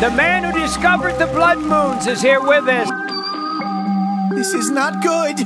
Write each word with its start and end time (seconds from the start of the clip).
The 0.00 0.10
man 0.12 0.44
who 0.44 0.58
discovered 0.58 1.18
the 1.18 1.26
blood 1.26 1.58
moons 1.58 2.06
is 2.06 2.22
here 2.22 2.40
with 2.40 2.66
us. 2.66 2.88
This 4.34 4.54
is 4.54 4.70
not 4.70 5.02
good. 5.02 5.36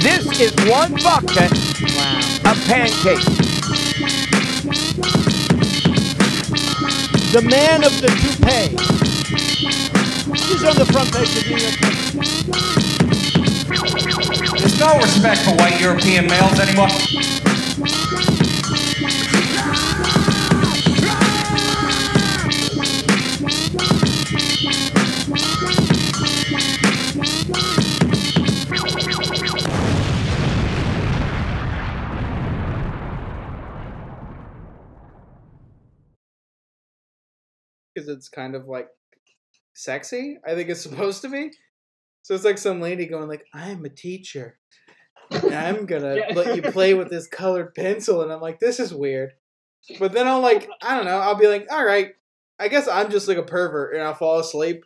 This 0.00 0.40
is 0.40 0.54
one 0.70 0.92
bucket 1.02 1.50
of 2.46 2.64
pancakes. 2.68 3.53
The 7.34 7.42
man 7.42 7.82
of 7.82 7.90
the 8.00 8.06
toupee. 8.06 8.78
He's 10.38 10.62
on 10.62 10.76
the 10.76 10.86
front 10.86 11.10
page 11.12 11.36
of 11.36 11.44
New 11.50 11.56
York. 11.58 11.80
There's 14.60 14.78
no 14.78 14.96
respect 14.98 15.40
for 15.40 15.50
white 15.56 15.80
European 15.80 16.28
males 16.28 16.60
anymore. 16.60 17.13
It's 38.14 38.30
kind 38.30 38.56
of 38.56 38.68
like 38.68 38.88
sexy. 39.74 40.38
I 40.46 40.54
think 40.54 40.70
it's 40.70 40.82
supposed 40.88 41.22
to 41.22 41.28
be. 41.28 41.52
So 42.22 42.34
it's 42.34 42.44
like 42.44 42.58
some 42.58 42.80
lady 42.80 43.06
going 43.06 43.28
like, 43.28 43.46
"I'm 43.54 43.84
a 43.84 43.90
teacher, 43.90 44.58
and 45.30 45.54
I'm 45.54 45.86
gonna 45.86 46.16
Yeah. 46.16 46.32
let 46.34 46.56
you 46.56 46.62
play 46.62 46.94
with 46.94 47.10
this 47.10 47.26
colored 47.40 47.74
pencil," 47.74 48.22
and 48.22 48.32
I'm 48.32 48.40
like, 48.40 48.60
"This 48.60 48.80
is 48.80 48.94
weird." 48.94 49.32
But 49.98 50.12
then 50.12 50.26
I'll 50.26 50.40
like, 50.40 50.68
I 50.82 50.96
don't 50.96 51.04
know. 51.04 51.18
I'll 51.18 51.34
be 51.36 51.48
like, 51.48 51.66
"All 51.70 51.84
right, 51.84 52.14
I 52.58 52.68
guess 52.68 52.88
I'm 52.88 53.10
just 53.10 53.28
like 53.28 53.36
a 53.38 53.42
pervert," 53.42 53.94
and 53.94 54.02
I'll 54.02 54.14
fall 54.14 54.38
asleep. 54.38 54.84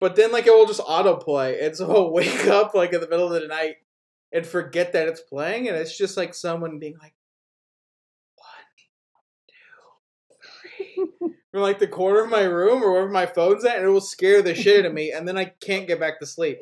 But 0.00 0.16
then 0.16 0.32
like 0.32 0.46
it 0.46 0.54
will 0.54 0.66
just 0.66 0.80
autoplay, 0.80 1.64
and 1.64 1.76
so 1.76 1.90
I'll 1.94 2.12
wake 2.12 2.46
up 2.46 2.74
like 2.74 2.92
in 2.92 3.00
the 3.00 3.08
middle 3.08 3.32
of 3.32 3.40
the 3.40 3.48
night 3.48 3.76
and 4.32 4.46
forget 4.46 4.92
that 4.92 5.08
it's 5.08 5.20
playing, 5.20 5.68
and 5.68 5.76
it's 5.76 5.96
just 5.96 6.16
like 6.16 6.34
someone 6.34 6.78
being 6.78 6.96
like, 7.00 7.14
from 11.52 11.60
like 11.60 11.78
the 11.78 11.86
corner 11.86 12.24
of 12.24 12.30
my 12.30 12.42
room 12.42 12.82
or 12.82 12.92
wherever 12.92 13.10
my 13.10 13.26
phone's 13.26 13.64
at, 13.64 13.76
and 13.76 13.86
it 13.86 13.90
will 13.90 14.00
scare 14.00 14.42
the 14.42 14.54
shit 14.54 14.80
out 14.80 14.86
of 14.86 14.94
me, 14.94 15.12
and 15.12 15.28
then 15.28 15.38
I 15.38 15.44
can't 15.44 15.86
get 15.86 16.00
back 16.00 16.18
to 16.18 16.26
sleep. 16.26 16.58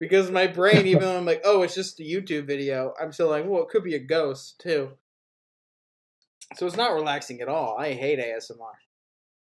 Because 0.00 0.30
my 0.30 0.46
brain, 0.46 0.86
even 0.86 1.02
though 1.02 1.16
I'm 1.16 1.26
like, 1.26 1.42
oh, 1.44 1.62
it's 1.62 1.74
just 1.74 2.00
a 2.00 2.02
YouTube 2.02 2.46
video, 2.46 2.94
I'm 3.00 3.12
still 3.12 3.28
like, 3.28 3.44
well, 3.46 3.62
it 3.62 3.68
could 3.68 3.84
be 3.84 3.94
a 3.94 4.00
ghost 4.00 4.60
too. 4.60 4.92
So 6.56 6.66
it's 6.66 6.76
not 6.76 6.94
relaxing 6.94 7.40
at 7.40 7.48
all. 7.48 7.76
I 7.78 7.92
hate 7.92 8.18
ASMR. 8.18 8.72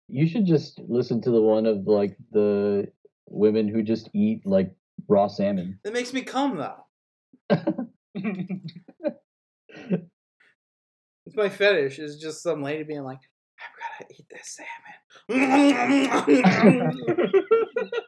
You 0.08 0.26
should 0.26 0.46
just 0.46 0.80
listen 0.88 1.20
to 1.22 1.30
the 1.30 1.40
one 1.40 1.66
of 1.66 1.86
like 1.86 2.16
the 2.32 2.90
women 3.26 3.68
who 3.68 3.82
just 3.82 4.08
eat 4.14 4.46
like 4.46 4.74
raw 5.06 5.28
salmon. 5.28 5.78
It 5.84 5.92
makes 5.92 6.12
me 6.12 6.22
come 6.22 6.56
though. 6.56 6.84
It's 11.28 11.36
my 11.36 11.50
fetish. 11.50 11.98
Is 11.98 12.18
just 12.18 12.42
some 12.42 12.62
lady 12.62 12.84
being 12.84 13.02
like, 13.02 13.20
I'm 14.00 14.06
gonna 14.06 14.14
eat 14.18 14.27
this 14.30 14.58
salmon. 14.58 14.94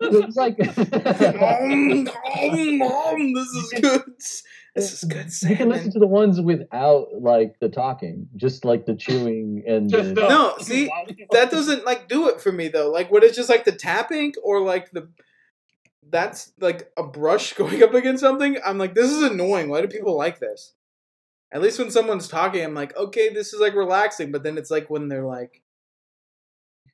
It's 0.02 0.36
like 0.36 0.58
Nom, 1.38 2.04
nom, 2.04 2.78
nom, 2.78 3.32
this 3.34 3.48
is 3.48 3.72
good. 3.80 4.02
This 4.74 4.92
is 4.92 5.04
good 5.04 5.26
you 5.50 5.56
can 5.56 5.68
listen 5.68 5.92
to 5.92 5.98
the 5.98 6.06
ones 6.06 6.40
without 6.40 7.08
like 7.20 7.58
the 7.60 7.68
talking, 7.68 8.28
just 8.36 8.64
like 8.64 8.86
the 8.86 8.94
chewing 8.94 9.62
and 9.66 9.90
Just 9.90 10.14
the, 10.14 10.22
the- 10.22 10.28
No, 10.28 10.54
see, 10.60 10.90
that 11.32 11.50
doesn't 11.50 11.84
like 11.84 12.08
do 12.08 12.28
it 12.28 12.40
for 12.40 12.52
me 12.52 12.68
though. 12.68 12.90
Like 12.90 13.10
when 13.10 13.22
it's 13.22 13.36
just 13.36 13.48
like 13.48 13.64
the 13.64 13.72
tapping 13.72 14.32
or 14.42 14.60
like 14.62 14.90
the 14.92 15.08
that's 16.08 16.52
like 16.60 16.90
a 16.96 17.02
brush 17.02 17.52
going 17.54 17.82
up 17.82 17.94
against 17.94 18.20
something. 18.20 18.58
I'm 18.64 18.78
like, 18.78 18.94
this 18.94 19.10
is 19.10 19.22
annoying. 19.22 19.68
Why 19.68 19.80
do 19.80 19.88
people 19.88 20.16
like 20.16 20.40
this? 20.40 20.74
At 21.52 21.62
least 21.62 21.78
when 21.78 21.90
someone's 21.90 22.28
talking, 22.28 22.62
I'm 22.64 22.74
like, 22.74 22.96
okay, 22.96 23.28
this 23.32 23.52
is 23.52 23.60
like 23.60 23.74
relaxing. 23.74 24.30
But 24.32 24.42
then 24.44 24.56
it's 24.58 24.70
like 24.70 24.88
when 24.88 25.08
they're 25.08 25.26
like, 25.26 25.62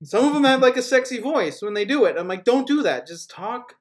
some 0.02 0.24
of 0.24 0.34
them 0.34 0.44
have 0.44 0.60
like 0.60 0.76
a 0.76 0.82
sexy 0.82 1.18
voice 1.18 1.62
when 1.62 1.74
they 1.74 1.84
do 1.84 2.04
it. 2.04 2.16
I'm 2.18 2.28
like, 2.28 2.44
don't 2.44 2.66
do 2.66 2.82
that. 2.82 3.06
Just 3.06 3.30
talk. 3.30 3.74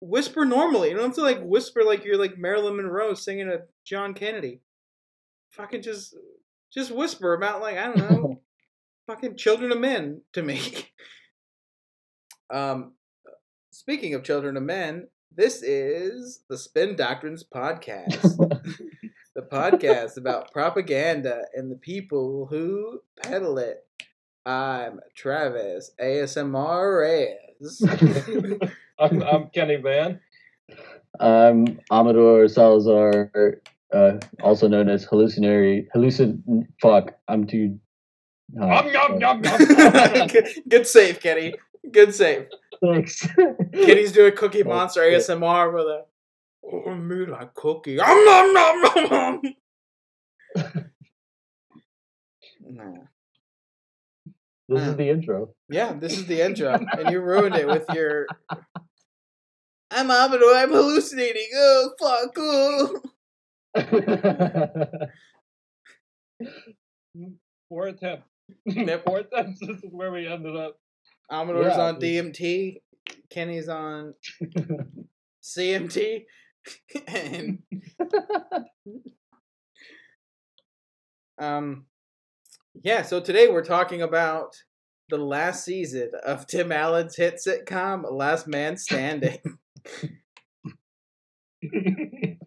Whisper 0.00 0.44
normally. 0.44 0.90
You 0.90 0.96
don't 0.96 1.06
have 1.06 1.14
to 1.16 1.22
like 1.22 1.42
whisper 1.42 1.82
like 1.84 2.04
you're 2.04 2.18
like 2.18 2.38
Marilyn 2.38 2.76
Monroe 2.76 3.14
singing 3.14 3.48
a 3.48 3.58
John 3.84 4.14
Kennedy. 4.14 4.60
Fucking 5.50 5.82
just, 5.82 6.14
just 6.72 6.90
whisper 6.90 7.34
about 7.34 7.60
like 7.60 7.76
I 7.76 7.86
don't 7.86 7.96
know, 7.96 8.40
fucking 9.06 9.36
children 9.36 9.72
of 9.72 9.78
men 9.78 10.22
to 10.32 10.42
me. 10.42 10.60
um, 12.50 12.92
speaking 13.70 14.14
of 14.14 14.24
children 14.24 14.56
of 14.56 14.62
men, 14.62 15.08
this 15.34 15.62
is 15.62 16.40
the 16.48 16.56
Spin 16.56 16.96
Doctrines 16.96 17.44
podcast, 17.44 18.38
the 19.34 19.42
podcast 19.42 20.16
about 20.16 20.50
propaganda 20.50 21.42
and 21.54 21.70
the 21.70 21.76
people 21.76 22.46
who 22.50 23.00
peddle 23.22 23.58
it. 23.58 23.85
I'm 24.46 25.00
Travis 25.16 25.90
ASMR 26.00 27.00
Reyes. 27.02 27.82
I'm, 28.98 29.22
I'm 29.22 29.48
Kenny 29.50 29.76
Van. 29.76 30.20
I'm 31.18 31.80
Amador 31.90 32.46
Salazar, 32.48 33.60
uh, 33.92 34.12
also 34.42 34.68
known 34.68 34.88
as 34.88 35.04
hallucinatory 35.04 35.88
hallucin. 35.94 36.40
Fuck, 36.80 37.12
I'm 37.26 37.46
too. 37.46 37.78
uh, 38.60 38.66
Yum, 38.84 38.92
yum, 38.92 39.20
yum, 39.20 39.44
yum. 39.44 40.28
good, 40.28 40.46
good 40.68 40.86
save, 40.86 41.18
Kenny. 41.20 41.54
Good 41.90 42.14
save. 42.14 42.46
Thanks. 42.84 43.26
Kenny's 43.72 44.12
doing 44.12 44.34
Cookie 44.36 44.62
Oh, 44.62 44.68
Monster 44.68 45.10
shit. 45.10 45.22
ASMR 45.22 45.72
with 45.74 45.86
a 45.86 46.04
oh, 46.64 46.94
me 46.94 47.26
like 47.26 47.52
cookie. 47.54 47.98
Um, 47.98 48.24
nom, 48.24 48.54
nom, 48.54 48.82
nom, 48.82 49.10
nom. 49.10 49.42
Nah. 52.68 52.92
This 54.68 54.82
is 54.82 54.96
the 54.96 55.08
intro. 55.08 55.54
Yeah, 55.68 55.92
this 55.92 56.18
is 56.18 56.26
the 56.26 56.44
intro, 56.44 56.72
and 56.74 57.10
you 57.10 57.20
ruined 57.20 57.54
it 57.54 57.68
with 57.68 57.84
your. 57.94 58.26
I'm 59.90 60.10
Amador. 60.10 60.54
I'm 60.54 60.70
hallucinating. 60.70 61.48
Oh 61.54 61.90
fuck! 62.00 62.32
Oh. 62.36 63.00
Four 67.68 67.88
attempts. 67.88 68.28
Yep. 68.64 69.04
Four 69.06 69.18
attempts. 69.18 69.60
This 69.60 69.76
is 69.78 69.90
where 69.90 70.10
we 70.12 70.26
ended 70.26 70.56
up. 70.56 70.78
Amador's 71.30 71.74
Yeah, 71.76 71.82
on 71.82 72.00
DMT. 72.00 72.76
Kenny's 73.30 73.68
on 73.68 74.14
CMT, 75.44 76.24
and 77.06 77.62
um, 81.38 81.86
yeah. 82.82 83.02
So 83.02 83.20
today 83.20 83.48
we're 83.48 83.64
talking 83.64 84.02
about 84.02 84.56
the 85.08 85.18
last 85.18 85.64
season 85.64 86.10
of 86.24 86.46
Tim 86.46 86.72
Allen's 86.72 87.16
hit 87.16 87.40
sitcom 87.46 88.10
Last 88.10 88.48
Man 88.48 88.76
Standing. 88.76 89.38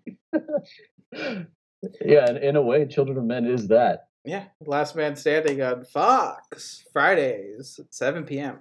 yeah, 2.01 2.25
and 2.27 2.37
in 2.37 2.55
a 2.55 2.61
way, 2.61 2.85
Children 2.85 3.17
of 3.17 3.23
Men 3.23 3.45
is 3.45 3.67
that. 3.69 4.07
yeah, 4.25 4.45
Last 4.65 4.95
Man 4.95 5.15
Standing 5.15 5.61
on 5.61 5.85
Fox 5.85 6.83
Fridays 6.91 7.79
at 7.79 7.93
seven 7.93 8.25
p.m. 8.25 8.59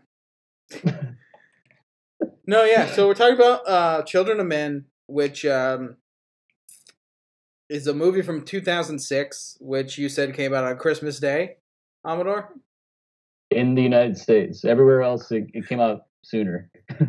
no, 2.46 2.64
yeah. 2.64 2.86
So 2.86 3.06
we're 3.08 3.14
talking 3.14 3.36
about 3.36 3.68
uh, 3.68 4.02
Children 4.02 4.40
of 4.40 4.46
Men, 4.46 4.84
which 5.06 5.44
um, 5.44 5.96
is 7.68 7.86
a 7.86 7.94
movie 7.94 8.22
from 8.22 8.44
two 8.44 8.60
thousand 8.60 8.98
six, 9.00 9.56
which 9.60 9.98
you 9.98 10.08
said 10.08 10.34
came 10.34 10.54
out 10.54 10.64
on 10.64 10.76
Christmas 10.78 11.18
Day. 11.20 11.56
Amador. 12.06 12.54
in 13.50 13.74
the 13.74 13.82
United 13.82 14.16
States. 14.16 14.64
Everywhere 14.64 15.02
else, 15.02 15.30
it, 15.32 15.46
it 15.52 15.66
came 15.68 15.80
out 15.80 16.02
sooner. 16.22 16.70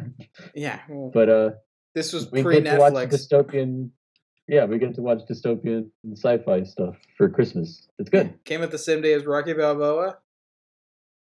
Yeah, 0.55 0.79
well, 0.89 1.11
But 1.13 1.29
uh, 1.29 1.49
this 1.95 2.13
was 2.13 2.25
pre 2.27 2.61
get 2.61 2.71
to 2.73 2.77
watch 2.79 2.93
Netflix. 2.93 3.27
dystopian. 3.27 3.89
Yeah, 4.47 4.65
we 4.65 4.77
get 4.79 4.95
to 4.95 5.01
watch 5.01 5.19
dystopian 5.29 5.89
sci-fi 6.13 6.63
stuff 6.63 6.95
for 7.17 7.29
Christmas. 7.29 7.87
It's 7.99 8.09
good. 8.09 8.33
Came 8.45 8.61
out 8.63 8.71
the 8.71 8.77
same 8.77 9.01
day 9.01 9.13
as 9.13 9.25
Rocky 9.25 9.53
Balboa 9.53 10.17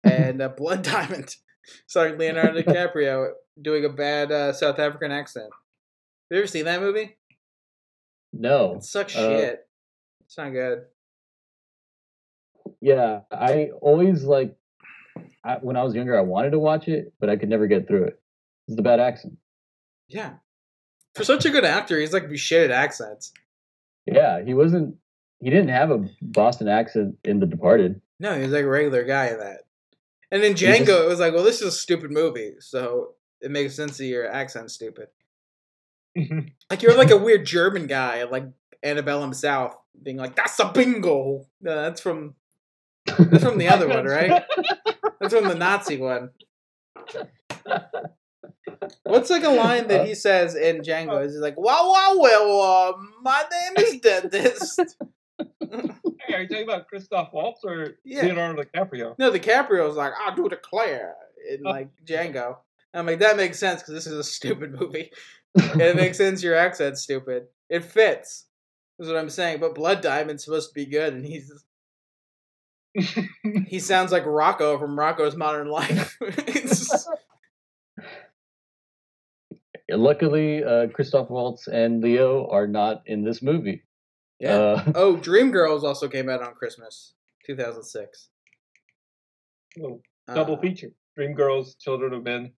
and 0.05 0.41
uh, 0.43 0.49
Blood 0.51 0.83
Diamond, 0.83 1.35
starring 1.87 2.19
Leonardo 2.19 2.61
DiCaprio 2.63 3.33
doing 3.61 3.85
a 3.85 3.89
bad 3.89 4.31
uh, 4.31 4.53
South 4.53 4.79
African 4.79 5.11
accent. 5.13 5.47
Have 6.31 6.37
you 6.37 6.39
ever 6.39 6.47
seen 6.47 6.67
that 6.67 6.81
movie? 6.81 7.17
No, 8.33 8.77
It 8.77 8.85
sucks 8.85 9.17
Uh, 9.17 9.29
shit. 9.39 9.69
It's 10.25 10.39
not 10.39 10.51
good. 10.53 10.85
yeah, 12.81 13.21
I 13.31 13.71
always 13.81 14.25
like 14.25 14.57
I, 15.45 15.57
when 15.57 15.77
I 15.77 15.83
was 15.83 15.95
younger, 15.95 16.17
I 16.19 16.23
wanted 16.23 16.51
to 16.51 16.59
watch 16.59 16.87
it, 16.89 17.13
but 17.19 17.29
I 17.31 17.37
could 17.37 17.49
never 17.49 17.67
get 17.67 17.89
through 17.89 18.05
it. 18.05 18.21
It's 18.69 18.77
the 18.77 18.83
bad 18.83 19.01
accent. 19.01 19.35
Yeah. 20.09 20.35
For 21.15 21.25
such 21.25 21.45
a 21.45 21.51
good 21.51 21.65
actor, 21.65 21.99
he's 21.99 22.13
like 22.13 22.35
shit 22.37 22.71
at 22.71 22.77
accents. 22.77 23.33
Yeah, 24.07 24.43
he 24.45 24.55
wasn't. 24.55 24.97
He 25.41 25.51
didn't 25.51 25.71
have 25.71 25.91
a 25.91 26.07
Boston 26.21 26.69
accent 26.69 27.17
in 27.25 27.41
The 27.41 27.47
Departed. 27.47 28.01
No, 28.19 28.35
he 28.37 28.43
was 28.43 28.53
like 28.53 28.65
a 28.65 28.69
regular 28.69 29.05
guy 29.05 29.29
in 29.29 29.39
that. 29.39 29.61
And 30.31 30.43
in 30.45 30.55
He 30.55 30.65
Django, 30.67 30.87
just- 30.87 31.03
it 31.05 31.09
was 31.09 31.19
like, 31.21 31.33
well, 31.35 31.43
this 31.43 31.61
is 31.63 31.69
a 31.69 31.73
stupid 31.73 32.11
movie, 32.11 32.53
so 32.61 33.15
it 33.41 33.51
makes 33.51 33.75
sense 33.75 33.97
that 33.99 34.05
your 34.05 34.31
accent's 34.31 34.75
stupid. 34.75 35.09
Mm-hmm. 36.19 36.41
Like 36.69 36.83
you're 36.83 36.97
like 36.97 37.11
a 37.11 37.17
weird 37.17 37.47
German 37.47 37.87
guy, 37.87 38.25
like 38.25 38.45
Annabellum 38.85 39.35
South, 39.35 39.77
being 40.03 40.17
like, 40.17 40.35
"That's 40.37 40.59
a 40.59 40.71
bingo." 40.73 41.47
No, 41.61 41.75
that's 41.83 42.01
from 42.01 42.35
that's 43.07 43.45
from 43.45 43.59
the 43.59 43.69
other 43.69 43.89
one, 43.89 44.05
right? 44.07 44.43
That's 45.21 45.35
from 45.35 45.49
the 45.49 45.55
Nazi 45.55 45.99
one. 45.99 46.31
What's 49.05 49.31
like 49.31 49.45
a 49.45 49.51
line 49.51 49.89
that 49.89 50.03
uh, 50.03 50.05
he 50.05 50.15
says 50.15 50.55
in 50.55 50.79
Django? 50.81 51.15
Uh. 51.15 51.21
Is 51.21 51.35
he 51.35 51.39
like, 51.39 51.59
"Wow, 51.59 51.91
wow, 51.93 52.17
well, 52.19 52.61
uh, 52.61 52.93
my 53.23 53.45
name 53.51 53.85
is 53.87 54.01
Dentist." 54.01 54.81
Hey, 56.27 56.35
are 56.35 56.43
you 56.43 56.49
talking 56.49 56.65
about 56.65 56.87
Christoph 56.87 57.31
Waltz 57.33 57.65
or 57.65 57.95
Yeah. 58.05 58.23
Leonardo 58.23 58.63
DiCaprio? 58.63 59.15
no, 59.19 59.31
DiCaprio's 59.33 59.97
like, 59.97 60.13
"I 60.21 60.35
do 60.35 60.49
declare" 60.49 61.15
in 61.49 61.63
like 61.65 61.89
Django. 62.05 62.57
I'm 62.93 63.07
like, 63.07 63.21
that 63.21 63.37
makes 63.39 63.59
sense 63.59 63.81
because 63.81 63.95
this 63.95 64.07
is 64.07 64.19
a 64.19 64.25
stupid 64.25 64.79
movie. 64.79 65.11
And 65.57 65.81
it 65.81 65.97
makes 66.03 66.17
sense 66.19 66.43
your 66.43 66.55
accent's 66.57 67.03
stupid. 67.03 67.47
It 67.69 67.85
fits. 67.85 68.47
Is 68.99 69.09
what 69.09 69.17
I'm 69.17 69.31
saying. 69.31 69.61
But 69.61 69.75
Blood 69.75 70.01
Diamond's 70.03 70.45
supposed 70.45 70.69
to 70.71 70.75
be 70.75 70.85
good, 70.87 71.15
and 71.15 71.25
he's 71.25 71.51
he 73.67 73.79
sounds 73.79 74.13
like 74.13 74.25
Rocko 74.25 74.79
from 74.79 74.97
Rocko's 74.97 75.37
Modern 75.37 75.69
Life. 75.69 76.17
It's- 76.47 77.07
Luckily, 79.93 80.63
uh, 80.63 80.87
Christoph 80.89 81.31
Waltz 81.31 81.67
and 81.67 82.01
Leo 82.03 82.47
are 82.49 82.69
not 82.69 83.03
in 83.07 83.25
this 83.25 83.43
movie. 83.43 83.83
yeah. 84.39 84.55
Uh, 84.57 84.93
oh, 84.95 85.17
Dreamgirls 85.17 85.83
also 85.83 86.07
came 86.09 86.29
out 86.29 86.43
on 86.43 86.55
Christmas, 86.55 87.15
2006. 87.47 88.29
Oh, 89.83 90.01
Double 90.33 90.55
Uh, 90.55 90.61
feature. 90.61 90.91
Dreamgirls, 91.19 91.77
Children 91.81 92.13
of 92.15 92.23
Men, 92.23 92.53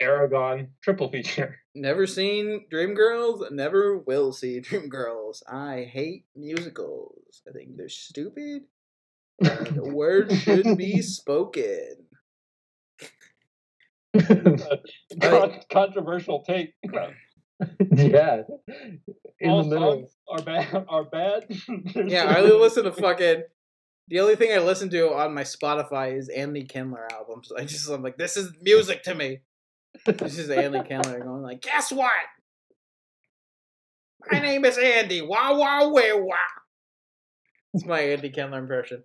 Eragon, 0.00 0.68
triple 0.82 1.10
feature. 1.10 1.56
Never 1.74 2.06
seen 2.06 2.66
Dreamgirls. 2.72 3.50
Never 3.50 3.98
will 3.98 4.32
see 4.32 4.60
Dreamgirls. 4.62 5.42
I 5.50 5.88
hate 5.90 6.24
musicals. 6.34 7.42
I 7.48 7.52
think 7.52 7.76
they're 7.76 7.88
stupid. 7.88 8.62
The 9.38 9.82
word 9.92 10.32
should 10.32 10.76
be 10.78 11.02
spoken. 11.02 11.96
Con- 15.20 15.60
controversial 15.70 16.42
take. 16.42 16.74
yeah, 17.94 18.42
in 19.40 19.50
All 19.50 19.62
the 19.64 19.68
middle. 19.70 19.92
songs 19.92 20.16
are 20.28 20.42
bad. 20.42 20.86
Are 20.88 21.04
bad. 21.04 21.46
Yeah, 21.94 22.24
I 22.24 22.40
only 22.40 22.52
listen 22.56 22.84
to 22.84 22.92
fucking. 22.92 23.42
The 24.08 24.20
only 24.20 24.36
thing 24.36 24.52
I 24.52 24.58
listen 24.62 24.88
to 24.90 25.12
on 25.14 25.34
my 25.34 25.42
Spotify 25.42 26.16
is 26.16 26.28
Andy 26.28 26.64
Kindler 26.64 27.08
albums. 27.12 27.50
I 27.56 27.64
just 27.64 27.88
I'm 27.90 28.02
like, 28.02 28.16
this 28.16 28.36
is 28.36 28.52
music 28.62 29.02
to 29.04 29.14
me. 29.14 29.40
This 30.04 30.38
is 30.38 30.50
Andy 30.50 30.80
Kindler 30.86 31.20
going 31.20 31.42
like, 31.42 31.60
guess 31.62 31.90
what? 31.92 32.10
My 34.30 34.38
name 34.40 34.64
is 34.64 34.78
Andy. 34.78 35.22
Wah 35.22 35.56
wah 35.56 35.88
wah 35.88 36.16
wah. 36.16 36.34
It's 37.74 37.84
my 37.84 38.00
Andy 38.00 38.30
Kindler 38.30 38.58
impression. 38.58 39.02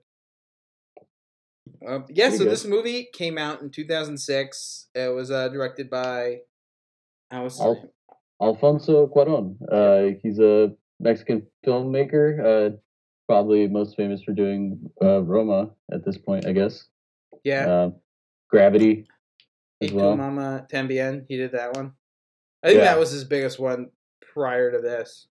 Um, 1.87 2.05
yeah, 2.09 2.25
Pretty 2.25 2.37
so 2.37 2.43
good. 2.43 2.51
this 2.51 2.65
movie 2.65 3.07
came 3.13 3.37
out 3.37 3.61
in 3.61 3.69
2006. 3.71 4.87
It 4.93 5.13
was 5.13 5.31
uh, 5.31 5.49
directed 5.49 5.89
by. 5.89 6.39
I 7.31 7.41
was 7.41 7.59
Al- 7.59 7.91
Alfonso 8.41 9.07
Cuarón. 9.07 9.55
Uh, 9.71 10.17
he's 10.21 10.39
a 10.39 10.71
Mexican 10.99 11.47
filmmaker. 11.65 12.73
Uh, 12.73 12.75
probably 13.27 13.67
most 13.67 13.95
famous 13.95 14.21
for 14.23 14.33
doing 14.33 14.79
uh, 15.01 15.21
Roma 15.23 15.69
at 15.91 16.03
this 16.05 16.17
point, 16.17 16.45
I 16.45 16.51
guess. 16.51 16.85
yeah. 17.43 17.65
Uh, 17.67 17.89
Gravity 18.49 19.07
Iku 19.81 19.95
well. 19.95 20.15
Mama 20.17 20.65
Tambien. 20.71 21.25
He 21.27 21.37
did 21.37 21.53
that 21.53 21.73
one. 21.75 21.93
I 22.63 22.67
think 22.67 22.79
Yeah. 22.79 22.85
that 22.85 22.99
was 22.99 23.11
his 23.11 23.23
biggest 23.23 23.59
one 23.59 23.89
prior 24.33 24.71
to 24.71 24.79
this. 24.79 25.27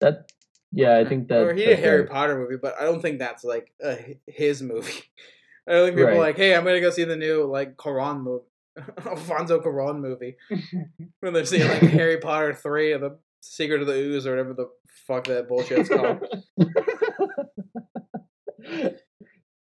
That, 0.00 0.30
yeah, 0.72 0.96
I 0.98 1.04
think 1.04 1.28
that. 1.28 1.38
or 1.42 1.54
he 1.54 1.60
did 1.64 1.70
that's 1.78 1.80
Harry 1.82 2.00
right. 2.02 2.10
Potter 2.10 2.38
movie, 2.38 2.58
but 2.60 2.74
I 2.78 2.84
don't 2.84 3.00
think 3.00 3.18
that's 3.18 3.44
like 3.44 3.72
uh, 3.82 3.96
his 4.26 4.60
movie. 4.62 5.02
I 5.68 5.72
don't 5.72 5.86
think 5.86 5.96
people 5.96 6.12
are 6.12 6.18
like, 6.18 6.36
"Hey, 6.36 6.54
I'm 6.54 6.64
gonna 6.64 6.80
go 6.82 6.90
see 6.90 7.04
the 7.04 7.16
new 7.16 7.44
like 7.44 7.76
Quran 7.76 8.20
movie, 8.22 8.44
Alfonso 9.06 9.60
Cuarón 9.62 10.00
movie." 10.00 10.36
when 11.20 11.32
they're 11.32 11.46
seeing 11.46 11.66
like 11.68 11.80
Harry 11.80 12.18
Potter 12.18 12.52
three 12.52 12.92
or 12.92 12.98
the 12.98 13.18
Secret 13.40 13.80
of 13.80 13.86
the 13.86 13.94
Ooze 13.94 14.26
or 14.26 14.30
whatever 14.32 14.52
the 14.52 14.68
fuck 15.06 15.24
that 15.28 15.48
bullshit's 15.48 15.88
called. 15.88 16.22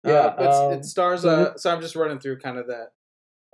yeah, 0.03 0.11
uh, 0.13 0.35
but 0.37 0.47
um, 0.67 0.73
it 0.73 0.85
stars. 0.85 1.21
so 1.21 1.29
Uh, 1.29 1.57
so 1.57 1.71
I'm 1.73 1.81
just 1.81 1.95
running 1.95 2.19
through 2.19 2.39
kind 2.39 2.57
of 2.57 2.67
that 2.67 2.89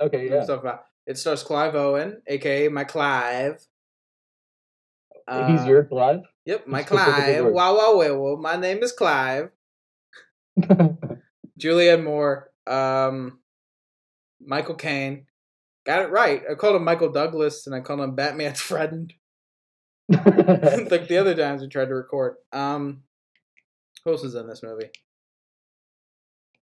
okay, 0.03 0.29
yeah. 0.29 0.44
stuff 0.44 0.61
about. 0.61 0.85
It 1.05 1.17
stars 1.17 1.44
Clive 1.44 1.75
Owen, 1.75 2.21
aka 2.27 2.69
my 2.69 2.83
Clive. 2.83 3.55
He's 5.29 5.61
Uh, 5.61 5.65
your 5.67 5.83
Clive. 5.85 6.21
Yep, 6.45 6.67
my 6.67 6.83
Clive. 6.83 7.45
Wow, 7.45 7.75
wow, 7.77 7.97
wow, 7.97 8.15
wow. 8.15 8.35
My 8.35 8.55
name 8.55 8.83
is 8.83 8.91
Clive. 8.91 9.50
Julianne 11.59 12.03
Moore. 12.03 12.51
Um, 12.67 13.39
Michael 14.45 14.75
Caine. 14.75 15.25
Got 15.85 16.03
it 16.03 16.11
right. 16.11 16.41
I 16.49 16.56
called 16.56 16.75
him 16.77 16.83
Michael 16.85 17.11
Douglas, 17.11 17.67
and 17.67 17.75
I 17.75 17.81
called 17.81 17.99
him 17.99 18.15
Batman's 18.15 18.61
friend. 18.71 19.13
like 20.09 21.07
the 21.07 21.17
other 21.19 21.35
times 21.35 21.61
we 21.61 21.67
tried 21.67 21.88
to 21.88 21.95
record. 21.95 22.35
Um, 22.51 23.03
who 24.03 24.11
else 24.11 24.23
is 24.23 24.35
in 24.35 24.47
this 24.47 24.63
movie? 24.63 24.89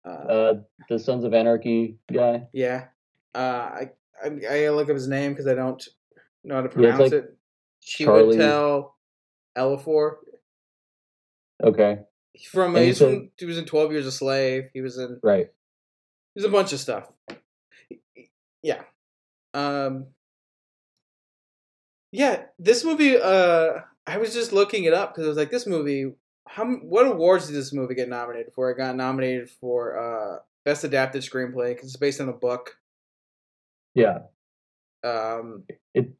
Uh, 0.06 0.08
uh, 0.08 0.54
the 0.88 0.98
Sons 0.98 1.24
of 1.24 1.34
Anarchy 1.34 1.98
guy. 2.12 2.44
yeah. 2.52 2.86
Uh, 3.34 3.38
I, 3.38 3.90
I 4.24 4.64
I 4.64 4.70
look 4.70 4.88
up 4.88 4.94
his 4.94 5.08
name 5.08 5.32
because 5.32 5.46
I 5.46 5.54
don't 5.54 5.82
know 6.44 6.56
how 6.56 6.62
to 6.62 6.68
Yeah, 6.68 6.72
pronounce 6.72 6.98
like 7.00 7.12
it. 7.12 7.36
She 7.80 8.04
Charlie- 8.04 8.26
would 8.26 8.36
tell 8.38 8.96
Elafor. 9.56 10.16
Okay, 11.62 12.00
From 12.50 12.74
And 12.76 12.84
he's 12.86 12.98
from 12.98 13.30
he 13.38 13.44
was 13.46 13.58
in 13.58 13.66
Twelve 13.66 13.92
Years 13.92 14.06
a 14.06 14.12
Slave. 14.12 14.70
He 14.72 14.80
was 14.80 14.98
in 14.98 15.20
right. 15.22 15.48
There's 16.34 16.44
a 16.44 16.48
bunch 16.50 16.72
of 16.72 16.80
stuff. 16.80 17.10
Yeah. 18.62 18.82
Um 19.54 20.06
Yeah, 22.12 22.44
this 22.58 22.84
movie 22.84 23.16
uh 23.16 23.80
I 24.06 24.18
was 24.18 24.32
just 24.34 24.52
looking 24.52 24.84
it 24.84 24.92
up 24.94 25.14
cuz 25.14 25.24
I 25.24 25.28
was 25.28 25.36
like 25.36 25.50
this 25.50 25.66
movie 25.66 26.12
how 26.46 26.66
what 26.66 27.06
awards 27.06 27.46
did 27.46 27.54
this 27.56 27.72
movie 27.72 27.94
get 27.94 28.08
nominated 28.08 28.52
for? 28.54 28.70
It 28.70 28.76
got 28.76 28.96
nominated 28.96 29.48
for 29.50 29.98
uh 29.98 30.38
best 30.64 30.84
adapted 30.84 31.22
screenplay 31.22 31.76
cuz 31.76 31.84
it's 31.90 31.96
based 31.96 32.20
on 32.20 32.28
a 32.28 32.32
book. 32.32 32.76
Yeah, 33.94 34.20
Um 35.02 35.64
it 35.94 36.12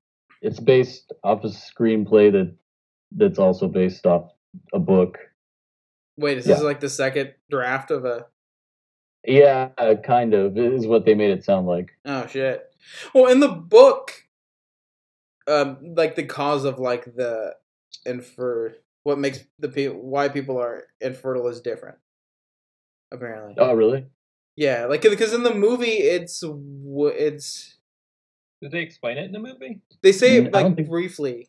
it's 0.42 0.60
based 0.60 1.12
off 1.22 1.44
a 1.44 1.48
screenplay 1.48 2.32
that 2.32 2.56
that's 3.12 3.38
also 3.38 3.68
based 3.68 4.06
off 4.06 4.30
a 4.72 4.78
book. 4.78 5.18
wait, 6.16 6.38
is 6.38 6.44
this 6.46 6.62
like 6.62 6.80
the 6.80 6.88
second 6.88 7.34
draft 7.50 7.90
of 7.90 8.04
a 8.04 8.26
Yeah, 9.24 9.68
kind 10.04 10.34
of 10.34 10.56
is 10.56 10.86
what 10.86 11.04
they 11.04 11.14
made 11.14 11.30
it 11.30 11.44
sound 11.44 11.66
like. 11.66 11.90
Oh 12.04 12.26
shit. 12.26 12.66
Well, 13.14 13.30
in 13.30 13.40
the 13.40 13.48
book 13.48 14.24
um 15.46 15.94
like 15.96 16.14
the 16.16 16.24
cause 16.24 16.64
of 16.64 16.78
like 16.78 17.04
the 17.16 17.54
infer 18.06 18.74
what 19.02 19.18
makes 19.18 19.40
the 19.58 19.68
people 19.68 20.00
why 20.00 20.28
people 20.28 20.58
are 20.58 20.84
infertile 21.00 21.48
is 21.48 21.60
different. 21.60 21.98
Apparently. 23.12 23.54
Oh, 23.58 23.74
really? 23.74 24.06
Yeah, 24.60 24.84
like 24.84 25.00
because 25.00 25.32
in 25.32 25.42
the 25.42 25.54
movie 25.54 25.86
it's 26.16 26.44
it's 26.44 27.78
Did 28.60 28.72
they 28.72 28.80
explain 28.80 29.16
it 29.16 29.24
in 29.24 29.32
the 29.32 29.38
movie? 29.38 29.80
they 30.02 30.12
say 30.12 30.36
Mm, 30.36 30.46
it 30.48 30.54
I 30.54 30.60
don't 30.60 30.68
like 30.68 30.76
think- 30.76 30.90
briefly. 30.90 31.48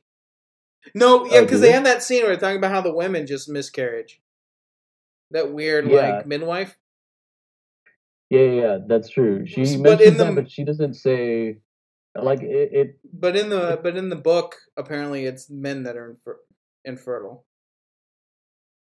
No, 0.96 1.26
yeah, 1.26 1.40
Oh, 1.40 1.42
because 1.42 1.58
do 1.60 1.64
they 1.64 1.68
they? 1.68 1.74
have 1.74 1.84
that 1.84 2.02
scene 2.04 2.22
where 2.24 2.32
they're 2.32 2.40
talking 2.40 2.58
about 2.58 2.72
how 2.72 2.80
the 2.80 2.94
women 2.94 3.28
just 3.28 3.50
miscarriage. 3.50 4.22
That 5.32 5.52
weird 5.52 5.90
Yeah. 5.92 6.16
like 6.16 6.26
midwife. 6.26 6.78
Yeah, 8.30 8.40
yeah, 8.40 8.62
yeah, 8.62 8.78
that's 8.88 9.10
true. 9.10 9.46
She 9.46 9.62
but 9.76 10.00
mentions 10.00 10.12
in 10.12 10.18
the- 10.18 10.24
that, 10.24 10.36
but 10.36 10.50
she 10.50 10.64
doesn't 10.64 10.94
say 10.94 11.58
like 12.16 12.42
it. 12.42 12.70
it 12.74 13.00
But 13.12 13.36
in 13.36 13.50
the 13.50 13.78
but 13.84 13.98
in 13.98 14.08
the 14.08 14.16
book, 14.16 14.56
apparently 14.78 15.26
it's 15.26 15.50
men 15.50 15.84
that 15.84 15.98
are 15.98 16.12
infer- 16.12 16.40
infertile. 16.86 17.46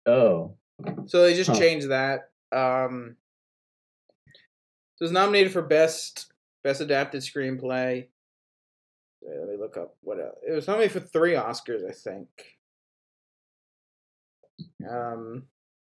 oh, 0.06 0.56
So 1.08 1.24
they 1.24 1.34
just 1.34 1.50
Huh. 1.50 1.58
changed 1.60 1.90
that. 1.90 2.30
Um, 2.52 3.18
so 5.00 5.04
it 5.04 5.06
was 5.06 5.12
nominated 5.14 5.52
for 5.54 5.62
best 5.62 6.32
best 6.64 6.82
adapted 6.82 7.22
screenplay. 7.22 8.08
Wait, 9.22 9.40
Let 9.40 9.50
me 9.50 9.56
look 9.58 9.78
up 9.78 9.96
what 10.02 10.20
else. 10.20 10.36
it 10.48 10.52
was 10.52 10.68
nominated 10.68 10.92
for 11.02 11.08
three 11.08 11.34
Oscars, 11.34 11.88
I 11.88 11.94
think. 11.94 12.28
Um, 14.90 15.44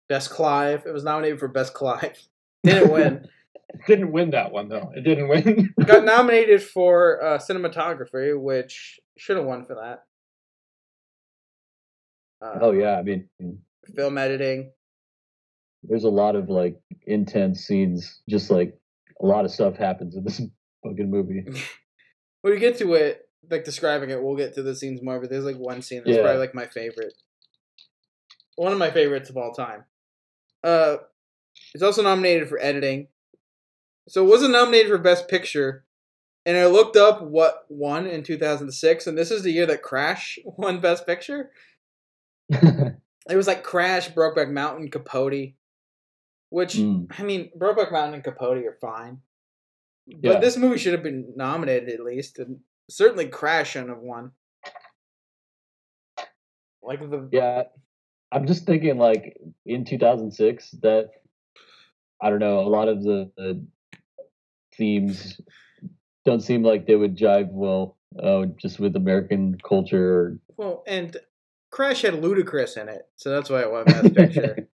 best 0.10 0.30
Clive. 0.32 0.86
It 0.86 0.92
was 0.92 1.04
nominated 1.04 1.40
for 1.40 1.48
best 1.48 1.74
Clive. 1.74 2.18
Didn't 2.64 2.92
win. 2.92 3.28
didn't 3.88 4.12
win 4.12 4.32
that 4.32 4.52
one 4.52 4.70
though. 4.70 4.92
It 4.96 5.02
didn't 5.02 5.28
win. 5.28 5.74
Got 5.86 6.04
nominated 6.06 6.64
for 6.64 7.22
uh, 7.24 7.38
cinematography, 7.38 8.40
which 8.40 9.00
should 9.18 9.38
have 9.38 9.46
won 9.46 9.66
for 9.66 9.76
that. 9.76 10.04
Uh, 12.46 12.60
Oh 12.62 12.72
yeah, 12.72 12.98
I 12.98 13.02
mean, 13.04 13.28
film 13.96 14.18
editing. 14.18 14.72
there's 15.84 16.06
a 16.06 16.10
lot 16.10 16.36
of 16.36 16.50
like 16.50 16.76
intense 17.06 17.66
scenes. 17.66 18.22
Just 18.30 18.50
like 18.50 18.76
a 19.26 19.28
lot 19.28 19.44
of 19.46 19.52
stuff 19.52 19.76
happens 19.76 20.16
in 20.16 20.24
this 20.24 20.38
fucking 20.84 21.10
movie. 21.10 21.46
When 22.42 22.54
we 22.54 22.60
get 22.60 22.78
to 22.78 22.94
it, 22.94 23.28
like 23.50 23.64
describing 23.64 24.12
it, 24.12 24.22
we'll 24.22 24.36
get 24.36 24.54
to 24.54 24.62
the 24.62 24.76
scenes 24.76 25.02
more. 25.02 25.20
But 25.20 25.32
there's 25.32 25.46
like 25.46 25.58
one 25.58 25.82
scene 25.82 26.04
that's 26.06 26.16
Yeah. 26.16 26.22
probably 26.22 26.40
like 26.40 26.54
my 26.54 26.68
favorite, 26.68 27.16
one 28.56 28.72
of 28.72 28.78
my 28.78 28.92
favorites 28.92 29.32
of 29.32 29.38
all 29.38 29.52
time. 29.52 29.86
Uh, 30.64 30.98
it's 31.74 31.82
also 31.82 32.04
nominated 32.04 32.48
for 32.48 32.60
editing. 32.62 33.08
So 34.08 34.24
it 34.24 34.30
wasn't 34.30 34.52
nominated 34.52 34.90
for 34.92 35.00
best 35.00 35.28
picture, 35.28 35.86
and 36.46 36.56
I 36.56 36.68
looked 36.68 36.96
up 36.96 37.24
what 37.24 37.66
won 37.68 38.06
in 38.06 38.22
2006, 38.22 39.08
and 39.08 39.18
this 39.18 39.32
is 39.32 39.42
the 39.42 39.52
year 39.52 39.66
that 39.66 39.82
Crash 39.82 40.38
won 40.46 40.80
best 40.80 41.08
picture. 41.08 41.50
It 42.52 43.36
was 43.36 43.48
like 43.48 43.64
Crash, 43.64 44.12
Brokeback 44.12 44.52
Mountain, 44.52 44.92
Capote, 44.92 45.54
which 46.50 46.76
Mm. 46.76 47.08
I 47.20 47.24
mean, 47.24 47.52
Brokeback 47.58 47.92
Mountain 47.92 48.16
and 48.16 48.24
Capote 48.24 48.58
are 48.66 48.78
fine, 48.82 49.22
Yeah. 50.08 50.34
but 50.34 50.42
this 50.42 50.58
movie 50.58 50.78
should 50.78 50.94
have 50.94 51.04
been 51.04 51.34
nominated 51.36 51.90
at 51.90 52.00
least, 52.04 52.40
and 52.40 52.60
certainly 52.90 53.28
Crash 53.28 53.72
shouldn't 53.72 53.90
have 53.92 54.00
won. 54.00 54.32
Like 56.84 57.00
the 57.00 57.28
Yeah, 57.32 57.64
I'm 58.32 58.46
just 58.46 58.66
thinking 58.66 58.98
like 58.98 59.38
in 59.66 59.86
2006 59.86 60.72
that 60.82 61.10
I 62.22 62.30
don't 62.30 62.40
know 62.40 62.60
a 62.60 62.70
lot 62.70 62.88
of 62.88 63.04
the, 63.04 63.32
the 63.38 63.66
themes 64.76 65.40
don't 66.26 66.42
seem 66.42 66.64
like 66.64 66.86
they 66.86 66.96
would 66.96 67.18
jive 67.18 67.50
well 67.52 67.98
uh, 68.22 68.46
just 68.58 68.80
with 68.80 68.96
American 68.96 69.58
culture. 69.68 70.40
well, 70.58 70.84
and 70.88 71.18
Crash 71.72 72.04
had 72.04 72.14
Ludacris 72.14 72.78
in 72.78 72.88
it, 72.88 73.02
so 73.18 73.30
that's 73.32 73.50
why 73.50 73.62
it 73.62 73.72
won 73.72 73.84
best 73.86 74.16
picture. 74.16 74.70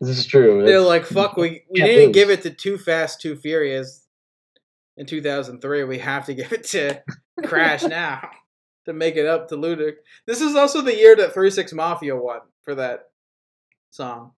This 0.00 0.18
is 0.18 0.26
true. 0.26 0.58
They're 0.64 0.80
That's- 0.80 0.86
like, 0.86 1.04
"Fuck, 1.06 1.36
we 1.36 1.64
we 1.70 1.80
didn't 1.80 2.06
lose. 2.08 2.14
give 2.14 2.30
it 2.30 2.42
to 2.42 2.50
Too 2.50 2.78
Fast, 2.78 3.20
Too 3.20 3.34
Furious 3.36 4.06
in 4.96 5.06
2003. 5.06 5.84
We 5.84 5.98
have 5.98 6.26
to 6.26 6.34
give 6.34 6.52
it 6.52 6.64
to 6.68 7.02
Crash 7.44 7.82
now 7.82 8.28
to 8.86 8.92
make 8.92 9.16
it 9.16 9.26
up 9.26 9.48
to 9.48 9.56
Ludic." 9.56 9.96
This 10.26 10.40
is 10.40 10.54
also 10.54 10.80
the 10.82 10.94
year 10.96 11.16
that 11.16 11.34
Three 11.34 11.50
Six 11.50 11.72
Mafia 11.72 12.14
won 12.16 12.40
for 12.62 12.74
that 12.76 13.10
song 13.90 14.32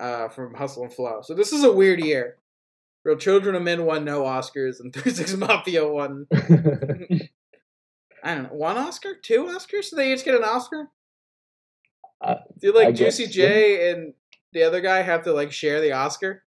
uh, 0.00 0.28
from 0.28 0.54
Hustle 0.54 0.84
and 0.84 0.92
Flow. 0.92 1.20
So 1.22 1.34
this 1.34 1.52
is 1.52 1.62
a 1.64 1.72
weird 1.72 2.00
year. 2.04 2.38
Real 3.04 3.16
Children 3.16 3.54
of 3.54 3.62
Men 3.62 3.84
won 3.84 4.04
no 4.04 4.22
Oscars, 4.24 4.80
and 4.80 4.92
Three 4.94 5.12
Six 5.12 5.34
Mafia 5.36 5.86
won. 5.86 6.26
I 8.24 8.34
don't 8.34 8.44
know, 8.44 8.48
one 8.54 8.76
Oscar, 8.76 9.14
two 9.22 9.44
Oscars. 9.44 9.90
Did 9.90 9.96
they 9.96 10.12
each 10.12 10.24
get 10.24 10.34
an 10.34 10.42
Oscar? 10.42 10.88
Uh, 12.20 12.36
Do 12.60 12.72
like 12.74 12.88
I 12.88 12.92
Juicy 12.92 13.26
so. 13.26 13.30
J 13.30 13.90
and 13.90 14.14
the 14.52 14.62
other 14.62 14.80
guy 14.80 15.02
have 15.02 15.22
to 15.24 15.32
like 15.32 15.52
share 15.52 15.80
the 15.80 15.92
Oscar? 15.92 16.42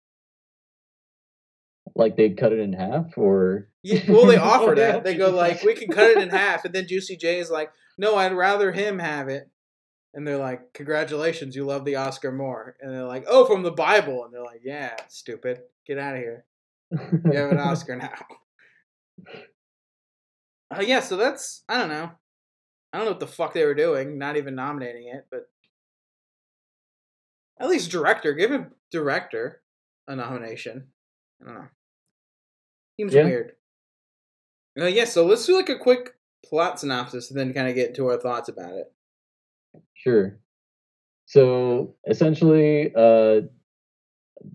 like 1.96 2.16
they 2.16 2.30
cut 2.30 2.52
it 2.52 2.58
in 2.58 2.72
half, 2.72 3.16
or 3.16 3.68
Yeah, 3.82 4.02
well, 4.08 4.26
they 4.26 4.36
offer 4.36 4.74
they 4.74 4.82
that. 4.82 5.04
They 5.04 5.14
go 5.16 5.30
like, 5.30 5.62
we 5.62 5.74
can 5.74 5.88
cut 5.88 6.10
it 6.10 6.18
in 6.18 6.30
half, 6.30 6.64
and 6.64 6.74
then 6.74 6.86
Juicy 6.86 7.16
J 7.16 7.38
is 7.38 7.50
like, 7.50 7.72
no, 7.98 8.16
I'd 8.16 8.34
rather 8.34 8.70
him 8.70 8.98
have 8.98 9.28
it. 9.28 9.50
And 10.14 10.26
they're 10.26 10.38
like, 10.38 10.72
congratulations, 10.72 11.56
you 11.56 11.64
love 11.64 11.84
the 11.84 11.96
Oscar 11.96 12.32
more. 12.32 12.76
And 12.80 12.92
they're 12.92 13.04
like, 13.04 13.24
oh, 13.26 13.44
from 13.44 13.62
the 13.62 13.70
Bible. 13.70 14.24
And 14.24 14.32
they're 14.32 14.42
like, 14.42 14.62
yeah, 14.64 14.94
stupid, 15.08 15.60
get 15.86 15.98
out 15.98 16.14
of 16.14 16.22
here. 16.22 16.44
You 16.90 17.32
have 17.32 17.50
an 17.50 17.58
Oscar 17.60 17.96
now. 17.96 18.14
Uh, 20.74 20.80
yeah, 20.80 21.00
so 21.00 21.16
that's 21.16 21.64
I 21.68 21.78
don't 21.78 21.88
know. 21.88 22.10
I 22.92 22.98
don't 22.98 23.06
know 23.06 23.12
what 23.12 23.20
the 23.20 23.26
fuck 23.26 23.52
they 23.52 23.64
were 23.64 23.74
doing, 23.74 24.18
not 24.18 24.36
even 24.36 24.54
nominating 24.54 25.08
it, 25.08 25.26
but 25.30 25.48
at 27.60 27.68
least 27.68 27.90
director, 27.90 28.32
give 28.32 28.50
a 28.52 28.68
director 28.90 29.62
a 30.08 30.16
nomination. 30.16 30.88
I 31.40 31.44
don't 31.46 31.54
know. 31.54 31.68
Seems 33.00 33.14
Yeah. 33.14 33.24
weird. 33.24 33.52
Uh, 34.78 34.84
yeah, 34.86 35.04
so 35.04 35.24
let's 35.24 35.46
do 35.46 35.56
like 35.56 35.68
a 35.68 35.78
quick 35.78 36.14
plot 36.44 36.78
synopsis 36.80 37.30
and 37.30 37.38
then 37.38 37.52
kind 37.52 37.68
of 37.68 37.74
get 37.74 37.88
into 37.88 38.06
our 38.08 38.18
thoughts 38.18 38.48
about 38.48 38.74
it. 38.74 38.92
Sure. 39.94 40.38
So 41.26 41.96
essentially, 42.08 42.94
uh, 42.94 43.42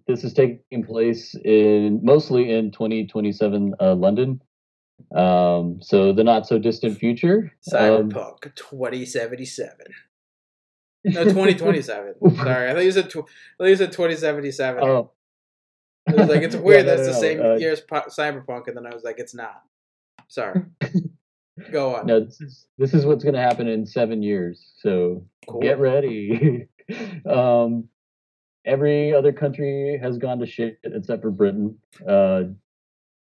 this 0.07 0.23
is 0.23 0.33
taking 0.33 0.83
place 0.85 1.35
in 1.35 1.99
mostly 2.03 2.51
in 2.51 2.71
2027 2.71 3.75
uh, 3.79 3.95
London. 3.95 4.41
Um, 5.15 5.81
so 5.81 6.13
the 6.13 6.23
not 6.23 6.47
so 6.47 6.59
distant 6.59 6.97
future. 6.97 7.51
Um, 7.73 8.09
Cyberpunk 8.11 8.55
2077. 8.55 9.75
No, 11.03 11.23
2027. 11.23 12.15
Sorry, 12.35 12.69
I 12.69 12.73
thought 12.73 12.83
you 12.83 12.91
said 12.91 13.09
tw- 13.09 13.17
I 13.17 13.63
thought 13.63 13.65
you 13.69 13.75
said 13.75 13.91
2077. 13.91 14.83
oh, 14.83 15.11
It 16.07 16.15
was 16.17 16.29
like 16.29 16.41
it's 16.43 16.55
Yeah, 16.55 16.61
weird 16.61 16.85
no, 16.85 16.95
that's 16.95 17.07
no, 17.07 17.13
the 17.13 17.19
same 17.19 17.41
uh, 17.41 17.55
year 17.55 17.71
as 17.71 17.81
po- 17.81 18.03
Cyberpunk, 18.09 18.67
and 18.67 18.77
then 18.77 18.85
I 18.85 18.93
was 18.93 19.03
like, 19.03 19.19
it's 19.19 19.33
not. 19.33 19.61
Sorry. 20.27 20.61
Go 21.71 21.95
on. 21.95 22.05
no, 22.07 22.19
this 22.21 22.39
is 22.41 22.65
this 22.77 22.93
is 22.93 23.05
what's 23.05 23.23
going 23.23 23.35
to 23.35 23.41
happen 23.41 23.67
in 23.67 23.85
seven 23.85 24.23
years. 24.23 24.71
So 24.79 25.25
Cool. 25.47 25.61
get 25.61 25.79
ready. 25.79 26.67
um, 27.29 27.87
every 28.65 29.13
other 29.13 29.31
country 29.33 29.99
has 30.01 30.17
gone 30.17 30.39
to 30.39 30.45
shit 30.45 30.79
except 30.83 31.21
for 31.21 31.29
Britain, 31.31 31.77
uh, 32.07 32.43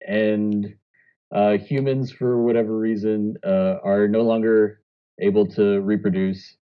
and 0.05 0.73
uh, 1.33 1.57
humans, 1.57 2.11
for 2.11 2.41
whatever 2.41 2.77
reason, 2.77 3.37
uh, 3.45 3.75
are 3.83 4.07
no 4.07 4.21
longer 4.21 4.81
able 5.19 5.45
to 5.47 5.79
reproduce, 5.81 6.55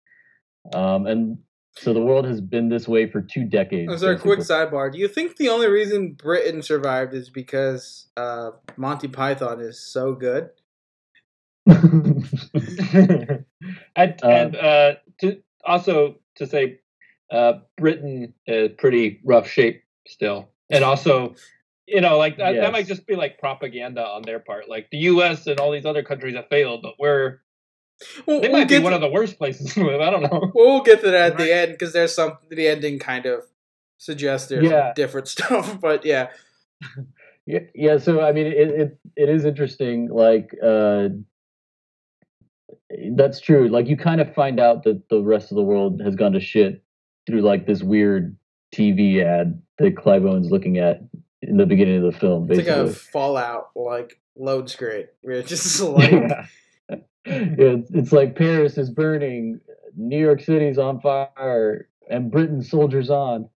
um, 0.71 1.07
and 1.07 1.37
so 1.75 1.93
the 1.93 2.01
world 2.01 2.25
has 2.25 2.39
been 2.39 2.69
this 2.69 2.87
way 2.87 3.09
for 3.09 3.21
two 3.21 3.45
decades. 3.45 3.91
Oh, 3.91 3.97
sorry, 3.97 4.17
quick 4.17 4.39
sidebar. 4.39 4.91
Do 4.91 4.99
you 4.99 5.07
think 5.07 5.37
the 5.37 5.49
only 5.49 5.67
reason 5.67 6.13
Britain 6.13 6.61
survived 6.61 7.13
is 7.13 7.29
because 7.29 8.07
uh, 8.15 8.51
Monty 8.77 9.07
Python 9.07 9.59
is 9.59 9.79
so 9.79 10.13
good? 10.13 10.49
and 11.65 13.45
Uh, 13.95 14.27
and 14.27 14.55
uh, 14.55 14.93
to 15.21 15.41
also 15.65 16.15
to 16.35 16.45
say, 16.45 16.79
uh, 17.31 17.53
Britain 17.77 18.33
is 18.45 18.71
pretty 18.77 19.19
rough 19.23 19.47
shape 19.47 19.83
still, 20.07 20.49
and 20.69 20.83
also, 20.83 21.35
you 21.87 22.01
know, 22.01 22.17
like 22.17 22.37
that, 22.37 22.55
that 22.55 22.71
might 22.71 22.87
just 22.87 23.07
be 23.07 23.15
like 23.15 23.39
propaganda 23.39 24.05
on 24.05 24.21
their 24.23 24.39
part. 24.39 24.69
Like 24.69 24.89
the 24.91 24.97
U.S. 24.97 25.47
and 25.47 25.59
all 25.59 25.71
these 25.71 25.85
other 25.85 26.03
countries 26.03 26.35
have 26.35 26.47
failed, 26.49 26.81
but 26.81 26.95
we're 26.99 27.39
Well, 28.25 28.39
they 28.41 28.49
we'll 28.49 28.59
might 28.59 28.67
be 28.69 28.79
one 28.79 28.91
to, 28.91 28.95
of 28.95 29.01
the 29.01 29.09
worst 29.09 29.37
places 29.37 29.73
to 29.73 29.83
live. 29.85 30.01
I 30.01 30.09
don't 30.09 30.23
know. 30.23 30.51
we'll 30.55 30.81
get 30.81 31.01
to 31.01 31.11
that 31.11 31.33
at 31.33 31.37
the 31.37 31.53
end 31.53 31.71
because 31.73 31.93
there's 31.93 32.13
some 32.15 32.37
the 32.49 32.67
ending 32.67 32.99
kind 32.99 33.25
of 33.25 33.43
suggests 33.97 34.49
there's 34.49 34.69
Yeah. 34.69 34.93
different 34.95 35.27
stuff. 35.35 35.79
But 35.79 36.05
yeah, 36.05 36.29
Yeah, 37.45 37.59
yeah. 37.75 37.97
So 37.97 38.21
I 38.21 38.31
mean, 38.31 38.47
it 38.47 38.57
it, 38.57 38.97
it 39.17 39.29
is 39.29 39.43
interesting. 39.45 40.07
Like, 40.09 40.55
uh, 40.63 41.09
that's 43.15 43.39
true. 43.41 43.67
Like, 43.67 43.87
you 43.87 43.97
kind 43.97 44.21
of 44.21 44.33
find 44.33 44.59
out 44.59 44.83
that 44.83 45.09
the 45.09 45.21
rest 45.21 45.51
of 45.51 45.55
the 45.55 45.63
world 45.63 46.01
has 46.01 46.15
gone 46.15 46.33
to 46.33 46.39
shit 46.39 46.83
through 47.27 47.41
like 47.41 47.65
this 47.65 47.81
weird 47.83 48.35
TV 48.73 49.23
ad 49.23 49.61
that 49.77 49.97
Clive 49.97 50.25
Owen's 50.25 50.51
looking 50.51 50.77
at 50.77 51.01
in 51.41 51.57
the 51.57 51.65
beginning 51.65 51.97
of 52.05 52.13
the 52.13 52.17
film. 52.17 52.49
it's 52.49 52.57
like 52.59 52.67
a 52.67 52.89
Fallout 52.89 53.71
like 53.75 54.19
load 54.35 54.69
screen 54.69 55.07
just 55.45 55.79
like 55.81 56.11
yeah. 56.11 56.45
It's, 57.25 57.89
it's 57.91 58.11
like 58.11 58.35
Paris 58.35 58.77
is 58.77 58.89
burning, 58.89 59.59
New 59.95 60.19
York 60.19 60.41
City's 60.41 60.77
on 60.77 60.99
fire, 60.99 61.87
and 62.09 62.31
Britain 62.31 62.61
soldiers 62.61 63.09
on. 63.09 63.49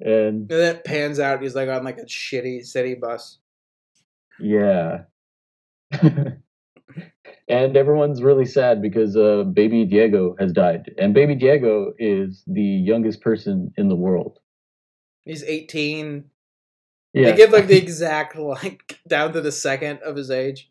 And 0.00 0.42
and 0.42 0.48
then 0.48 0.76
it 0.76 0.84
pans 0.84 1.18
out. 1.18 1.42
He's 1.42 1.54
like 1.54 1.68
on 1.68 1.84
like 1.84 1.98
a 1.98 2.04
shitty 2.04 2.64
city 2.64 2.94
bus. 2.94 3.38
Yeah. 4.38 5.04
and 7.48 7.76
everyone's 7.76 8.22
really 8.22 8.44
sad 8.44 8.80
because 8.80 9.16
uh, 9.16 9.44
baby 9.44 9.84
Diego 9.84 10.36
has 10.38 10.52
died. 10.52 10.94
And 10.98 11.14
baby 11.14 11.34
Diego 11.34 11.92
is 11.98 12.44
the 12.46 12.62
youngest 12.62 13.20
person 13.20 13.72
in 13.76 13.88
the 13.88 13.96
world. 13.96 14.38
He's 15.24 15.42
18. 15.42 16.24
Yeah. 17.12 17.30
They 17.30 17.36
give 17.36 17.50
like 17.50 17.66
the 17.66 17.76
exact 17.82 18.36
like 18.36 19.00
down 19.08 19.32
to 19.32 19.40
the 19.40 19.52
second 19.52 20.00
of 20.00 20.16
his 20.16 20.30
age. 20.30 20.70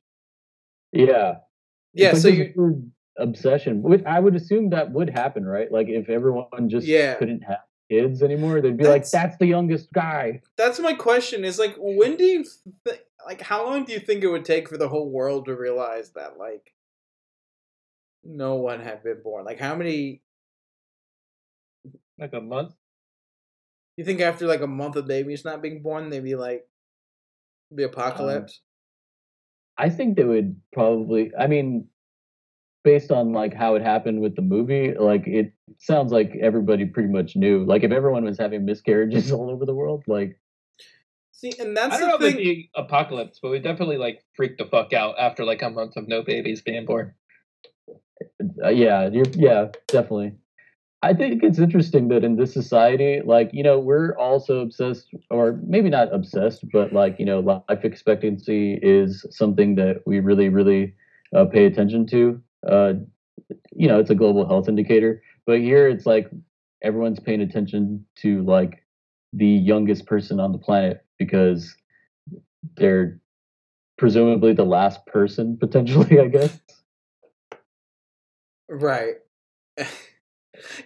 yeah. 0.94 1.40
Yeah, 1.94 2.12
It's 2.12 2.22
so 2.22 2.28
you 2.28 2.92
obsession. 3.18 3.82
Which 3.82 4.04
I 4.06 4.20
would 4.20 4.36
assume 4.36 4.70
that 4.70 4.92
would 4.92 5.10
happen, 5.10 5.46
right? 5.46 5.72
Like 5.72 5.88
if 5.90 6.10
everyone 6.10 6.70
just 6.70 6.86
Yeah. 6.88 7.16
couldn't 7.16 7.42
have 7.42 7.60
kids 7.90 8.22
anymore, 8.22 8.62
they'd 8.62 8.78
be 8.78 8.84
like, 8.84 9.04
That's- 9.04 9.12
"That's 9.12 9.38
the 9.38 9.48
youngest 9.48 9.92
guy." 9.94 10.42
that's 10.58 10.80
my 10.80 10.94
question 10.94 11.44
is 11.46 11.58
like 11.58 11.76
when 11.78 12.16
do 12.18 12.24
you 12.26 12.46
th- 12.86 13.02
like 13.26 13.42
how 13.42 13.66
long 13.66 13.86
do 13.86 13.94
you 13.94 14.00
think 14.00 14.24
it 14.24 14.28
would 14.28 14.46
take 14.46 14.70
for 14.70 14.78
the 14.78 14.88
whole 14.90 15.10
world 15.10 15.46
to 15.46 15.56
realize 15.56 16.12
that 16.12 16.38
like 16.38 16.74
no 18.24 18.56
one 18.56 18.82
had 18.82 19.04
been 19.04 19.22
born 19.24 19.46
like 19.46 19.60
how 19.60 19.76
many 19.76 20.22
Like 22.20 22.34
a 22.34 22.42
month. 22.42 22.74
You 23.96 24.04
think 24.06 24.22
after 24.22 24.46
like 24.48 24.62
a 24.62 24.68
month 24.68 24.96
of 24.96 25.08
babies 25.08 25.46
not 25.46 25.62
being 25.62 25.82
born, 25.82 26.10
they'd 26.10 26.24
be 26.24 26.36
like 26.36 26.68
the 27.72 27.84
um, 27.86 27.90
apocalypse? 27.92 28.62
I 29.78 29.90
think 29.90 30.18
they 30.18 30.24
would 30.24 30.60
probably. 30.74 31.32
I 31.38 31.48
mean, 31.48 31.88
based 32.84 33.12
on 33.12 33.34
like 33.34 33.54
how 33.54 33.76
it 33.76 33.82
happened 33.82 34.22
with 34.22 34.36
the 34.36 34.42
movie, 34.42 34.94
like 34.98 35.28
it 35.28 35.54
sounds 35.78 36.12
like 36.12 36.36
everybody 36.42 36.86
pretty 36.86 37.10
much 37.10 37.36
knew. 37.36 37.64
Like 37.66 37.84
if 37.84 37.92
everyone 37.92 38.26
was 38.26 38.38
having 38.38 38.66
miscarriages 38.66 39.32
all 39.34 39.50
over 39.50 39.66
the 39.66 39.76
world, 39.76 40.04
like 40.08 40.40
See, 41.32 41.54
and 41.60 41.78
that's 41.78 41.96
I 41.96 42.00
don't 42.00 42.20
the 42.20 42.28
if 42.28 42.34
it'd 42.34 42.36
thing. 42.38 42.44
be 42.44 42.72
apocalypse, 42.76 43.40
but 43.40 43.52
we 43.52 43.60
definitely 43.60 43.98
like 43.98 44.24
freaked 44.36 44.58
the 44.58 44.66
fuck 44.66 44.92
out 44.94 45.16
after 45.20 45.46
like 45.46 45.62
a 45.62 45.70
month 45.70 45.96
of 45.96 46.08
no 46.08 46.24
babies 46.24 46.62
being 46.64 46.86
born. 46.86 47.14
uh, 48.64 48.70
yeah, 48.70 49.08
you're 49.08 49.26
yeah, 49.34 49.68
definitely. 49.88 50.34
I 51.04 51.14
think 51.14 51.44
it's 51.44 51.60
interesting 51.60 52.08
that 52.08 52.24
in 52.24 52.38
this 52.38 52.54
society, 52.54 53.22
like 53.24 53.52
you 53.54 53.62
know, 53.62 53.78
we're 53.78 54.18
also 54.18 54.62
obsessed, 54.62 55.08
or 55.30 55.60
maybe 55.64 55.90
not 55.90 56.14
obsessed, 56.14 56.66
but 56.72 56.92
like 56.92 57.20
you 57.20 57.26
know, 57.26 57.40
life 57.40 57.84
expectancy 57.84 58.80
is 58.82 59.26
something 59.30 59.76
that 59.76 60.02
we 60.08 60.20
really, 60.20 60.50
really 60.50 60.96
uh, 61.36 61.46
pay 61.46 61.66
attention 61.66 62.08
to. 62.08 62.42
Uh, 62.68 62.94
you 63.76 63.88
know, 63.88 64.00
it's 64.00 64.10
a 64.10 64.16
global 64.16 64.48
health 64.48 64.68
indicator, 64.68 65.22
but 65.46 65.60
here 65.60 65.88
it's 65.88 66.08
like 66.08 66.32
everyone's 66.82 67.20
paying 67.20 67.42
attention 67.42 68.04
to 68.16 68.42
like 68.44 68.84
the 69.34 69.48
youngest 69.48 70.08
person 70.08 70.40
on 70.40 70.52
the 70.52 70.58
planet 70.58 71.06
because 71.20 71.76
they're 72.76 73.20
presumably 74.00 74.54
the 74.54 74.66
last 74.66 75.06
person 75.06 75.58
potentially, 75.60 76.20
I 76.20 76.28
guess. 76.28 76.60
Right. 78.68 79.16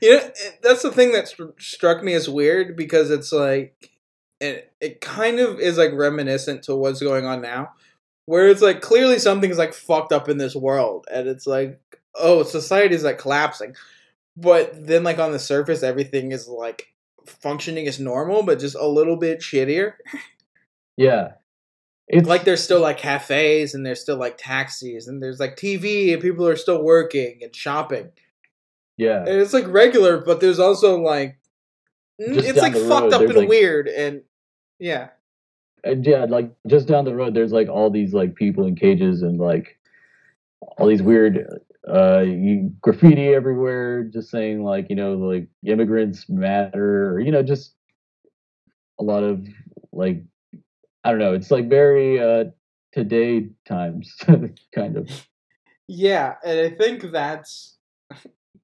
you 0.01 0.17
know, 0.17 0.31
that's 0.61 0.83
the 0.83 0.91
thing 0.91 1.11
that 1.13 1.25
stru- 1.25 1.59
struck 1.59 2.03
me 2.03 2.13
as 2.13 2.29
weird 2.29 2.75
because 2.75 3.09
it's 3.09 3.31
like, 3.31 3.91
it, 4.39 4.71
it 4.81 5.01
kind 5.01 5.39
of 5.39 5.59
is 5.59 5.77
like 5.77 5.91
reminiscent 5.93 6.63
to 6.63 6.75
what's 6.75 7.01
going 7.01 7.25
on 7.25 7.41
now, 7.41 7.71
where 8.25 8.47
it's 8.47 8.61
like 8.61 8.81
clearly 8.81 9.19
something's 9.19 9.57
like 9.57 9.73
fucked 9.73 10.11
up 10.11 10.29
in 10.29 10.37
this 10.37 10.55
world, 10.55 11.05
and 11.11 11.27
it's 11.27 11.45
like, 11.45 11.79
oh, 12.15 12.43
society's 12.43 13.03
like 13.03 13.17
collapsing, 13.19 13.75
but 14.35 14.87
then 14.87 15.03
like 15.03 15.19
on 15.19 15.31
the 15.31 15.39
surface, 15.39 15.83
everything 15.83 16.31
is 16.31 16.47
like 16.47 16.87
functioning 17.25 17.87
as 17.87 17.99
normal, 17.99 18.43
but 18.43 18.59
just 18.59 18.75
a 18.75 18.87
little 18.87 19.15
bit 19.15 19.39
shittier. 19.39 19.93
Yeah. 20.97 21.33
It's 22.07 22.27
like 22.27 22.43
there's 22.43 22.63
still 22.63 22.81
like 22.81 22.97
cafes 22.97 23.73
and 23.73 23.85
there's 23.85 24.01
still 24.01 24.17
like 24.17 24.37
taxis 24.37 25.07
and 25.07 25.23
there's 25.23 25.39
like 25.39 25.55
TV 25.55 26.11
and 26.11 26.21
people 26.21 26.45
are 26.45 26.57
still 26.57 26.83
working 26.83 27.39
and 27.41 27.55
shopping. 27.55 28.09
Yeah. 29.01 29.19
And 29.19 29.41
it's 29.41 29.53
like 29.53 29.67
regular, 29.67 30.19
but 30.19 30.39
there's 30.41 30.59
also 30.59 30.99
like 31.01 31.39
mm, 32.21 32.33
Just 32.35 32.47
it's 32.49 32.59
like 32.59 32.73
fucked 32.73 33.11
road, 33.11 33.13
up 33.13 33.21
and 33.21 33.33
like- 33.35 33.49
weird 33.49 33.87
and 33.87 34.21
yeah. 34.79 35.09
And 35.83 36.05
yeah, 36.05 36.25
like 36.29 36.51
just 36.67 36.87
down 36.87 37.05
the 37.05 37.15
road, 37.15 37.33
there's 37.33 37.51
like 37.51 37.67
all 37.67 37.89
these 37.89 38.13
like 38.13 38.35
people 38.35 38.67
in 38.67 38.75
cages 38.75 39.23
and 39.23 39.39
like 39.39 39.79
all 40.77 40.85
these 40.87 41.01
weird 41.01 41.47
uh 41.87 42.23
graffiti 42.79 43.29
everywhere, 43.33 44.03
just 44.03 44.29
saying 44.29 44.63
like 44.63 44.91
you 44.91 44.95
know 44.95 45.13
like 45.15 45.47
immigrants 45.65 46.29
matter, 46.29 47.15
or 47.15 47.19
you 47.19 47.31
know 47.31 47.41
just 47.41 47.73
a 48.99 49.03
lot 49.03 49.23
of 49.23 49.47
like 49.91 50.23
I 51.03 51.09
don't 51.09 51.19
know. 51.19 51.33
It's 51.33 51.49
like 51.49 51.67
very 51.67 52.19
uh 52.19 52.51
today 52.93 53.49
times 53.67 54.13
kind 54.75 54.97
of. 54.97 55.09
Yeah, 55.87 56.35
and 56.45 56.59
I 56.59 56.69
think 56.69 57.11
that's 57.11 57.75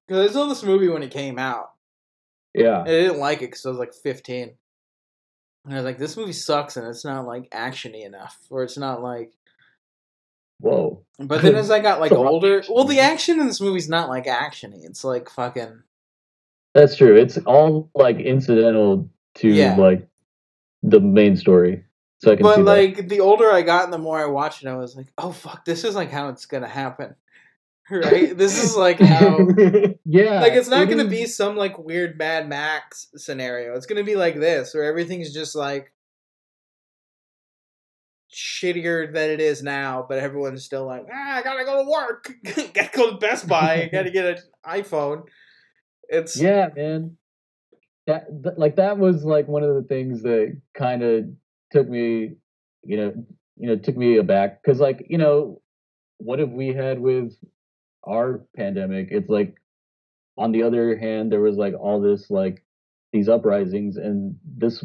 because 0.08 0.30
I 0.30 0.32
saw 0.32 0.46
this 0.46 0.62
movie 0.64 0.88
when 0.88 1.02
it 1.02 1.10
came 1.10 1.38
out. 1.38 1.72
Yeah, 2.54 2.80
And 2.80 2.88
I 2.88 2.92
didn't 2.92 3.18
like 3.18 3.38
it 3.38 3.46
because 3.50 3.64
I 3.66 3.68
was 3.68 3.78
like 3.78 3.92
15. 3.92 4.54
And 5.64 5.74
I 5.74 5.76
was 5.76 5.84
like, 5.84 5.98
this 5.98 6.16
movie 6.16 6.32
sucks 6.32 6.76
and 6.78 6.86
it's 6.88 7.04
not 7.04 7.26
like 7.26 7.50
actiony 7.50 8.04
enough, 8.06 8.38
or 8.50 8.62
it's 8.62 8.78
not 8.78 9.02
like. 9.02 9.32
whoa. 10.60 11.04
But 11.18 11.42
then 11.42 11.54
as 11.54 11.70
I 11.70 11.80
got 11.80 12.00
like 12.00 12.10
It's 12.10 12.16
a 12.18 12.20
lot 12.20 12.28
of 12.28 12.32
older, 12.34 12.62
well, 12.70 12.84
the 12.84 13.00
action 13.00 13.38
in 13.38 13.46
this 13.46 13.60
movie's 13.60 13.88
not 13.88 14.08
like 14.08 14.24
actiony. 14.26 14.84
It's 14.84 15.04
like 15.04 15.28
fucking. 15.28 15.82
That's 16.74 16.96
true. 16.96 17.16
It's 17.16 17.36
all 17.38 17.90
like 17.94 18.18
incidental 18.18 19.08
to 19.36 19.48
Yeah. 19.48 19.76
like 19.76 20.08
the 20.82 21.00
main 21.00 21.36
story. 21.36 21.84
So 22.20 22.32
I 22.32 22.36
can 22.36 22.44
see 22.44 22.50
But 22.50 22.56
that. 22.56 22.62
like 22.64 23.08
the 23.08 23.20
older 23.20 23.50
I 23.52 23.62
got 23.62 23.84
and 23.84 23.92
the 23.92 23.98
more 23.98 24.18
I 24.18 24.26
watched 24.26 24.64
it, 24.64 24.68
I 24.68 24.74
was 24.76 24.96
like, 24.96 25.12
oh 25.18 25.32
fuck, 25.32 25.64
this 25.64 25.84
is 25.84 25.94
like 25.94 26.10
how 26.10 26.28
it's 26.30 26.46
gonna 26.46 26.66
happen. 26.68 27.14
Right? 27.90 28.36
this 28.36 28.62
is 28.62 28.76
like 28.76 29.00
how 29.00 29.38
yeah, 30.04 30.40
like 30.40 30.52
it's 30.52 30.68
not 30.68 30.82
it 30.82 30.90
gonna 30.90 31.04
is- 31.04 31.10
be 31.10 31.26
some 31.26 31.56
like 31.56 31.78
weird 31.78 32.18
Mad 32.18 32.48
Max 32.48 33.08
scenario. 33.16 33.74
It's 33.76 33.86
gonna 33.86 34.04
be 34.04 34.16
like 34.16 34.34
this, 34.38 34.74
where 34.74 34.84
everything's 34.84 35.32
just 35.32 35.54
like 35.56 35.92
shittier 38.32 39.12
than 39.12 39.30
it 39.30 39.40
is 39.40 39.62
now, 39.62 40.04
but 40.06 40.18
everyone's 40.18 40.64
still 40.64 40.84
like, 40.86 41.06
ah, 41.12 41.36
I 41.36 41.42
gotta 41.42 41.64
go 41.64 41.82
to 41.82 41.90
work, 41.90 42.30
gotta 42.74 42.90
go 42.92 43.10
to 43.12 43.16
Best 43.16 43.48
Buy, 43.48 43.88
gotta 43.90 44.10
get 44.10 44.26
an 44.26 44.38
iPhone. 44.66 45.22
It's 46.08 46.38
Yeah, 46.40 46.68
man. 46.74 47.16
That 48.06 48.26
th- 48.42 48.56
like 48.58 48.76
that 48.76 48.98
was 48.98 49.24
like 49.24 49.48
one 49.48 49.62
of 49.62 49.74
the 49.74 49.82
things 49.82 50.22
that 50.22 50.60
kind 50.76 51.02
of 51.02 51.24
took 51.72 51.88
me, 51.88 52.36
you 52.82 52.96
know, 52.96 53.12
you 53.56 53.68
know, 53.68 53.76
took 53.76 53.96
me 53.96 54.16
aback 54.18 54.62
because 54.62 54.80
like 54.80 55.06
you 55.08 55.18
know, 55.18 55.60
what 56.18 56.38
have 56.38 56.50
we 56.50 56.68
had 56.68 57.00
with 57.00 57.34
our 58.08 58.44
pandemic? 58.56 59.08
It's 59.10 59.28
like 59.28 59.56
on 60.36 60.52
the 60.52 60.62
other 60.62 60.96
hand, 60.96 61.30
there 61.30 61.40
was 61.40 61.56
like 61.56 61.74
all 61.78 62.00
this 62.00 62.30
like 62.30 62.64
these 63.12 63.28
uprisings 63.28 63.96
and 63.96 64.36
this. 64.44 64.84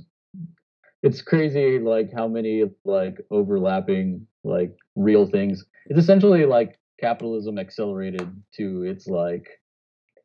It's 1.01 1.21
crazy, 1.21 1.79
like 1.79 2.11
how 2.15 2.27
many 2.27 2.63
like 2.85 3.17
overlapping 3.29 4.25
like 4.43 4.75
real 4.95 5.25
things. 5.25 5.65
It's 5.87 5.99
essentially 5.99 6.45
like 6.45 6.79
capitalism 6.99 7.59
accelerated 7.59 8.29
to 8.55 8.83
its 8.83 9.07
like 9.07 9.47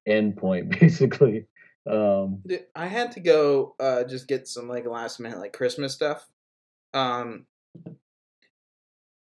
end 0.06 0.36
point, 0.36 0.70
basically. 0.80 1.46
Um, 1.90 2.42
I 2.74 2.86
had 2.86 3.12
to 3.12 3.20
go 3.20 3.74
uh 3.80 4.04
just 4.04 4.28
get 4.28 4.46
some 4.46 4.68
like 4.68 4.86
last 4.86 5.20
minute 5.20 5.38
like 5.38 5.52
Christmas 5.52 5.94
stuff. 5.94 6.26
Um 6.94 7.46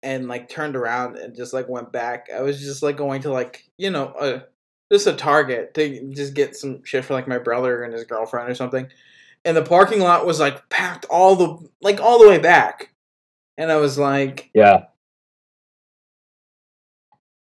and 0.02 0.28
like 0.28 0.48
turned 0.48 0.76
around 0.76 1.16
and 1.16 1.34
just 1.34 1.52
like 1.52 1.68
went 1.68 1.92
back. 1.92 2.28
I 2.34 2.42
was 2.42 2.60
just 2.60 2.82
like 2.82 2.96
going 2.96 3.22
to 3.22 3.32
like, 3.32 3.64
you 3.78 3.90
know, 3.90 4.06
uh 4.06 4.40
just 4.92 5.06
a 5.06 5.12
Target 5.12 5.72
to 5.74 6.12
just 6.12 6.34
get 6.34 6.56
some 6.56 6.82
shit 6.84 7.04
for 7.04 7.14
like 7.14 7.28
my 7.28 7.38
brother 7.38 7.82
and 7.84 7.92
his 7.92 8.04
girlfriend 8.04 8.50
or 8.50 8.54
something. 8.54 8.88
And 9.44 9.56
the 9.56 9.62
parking 9.62 10.00
lot 10.00 10.26
was 10.26 10.40
like 10.40 10.68
packed 10.68 11.06
all 11.06 11.36
the 11.36 11.68
like 11.80 12.00
all 12.00 12.18
the 12.18 12.28
way 12.28 12.38
back. 12.38 12.92
And 13.56 13.70
I 13.70 13.76
was 13.76 13.98
like 13.98 14.50
yeah, 14.54 14.84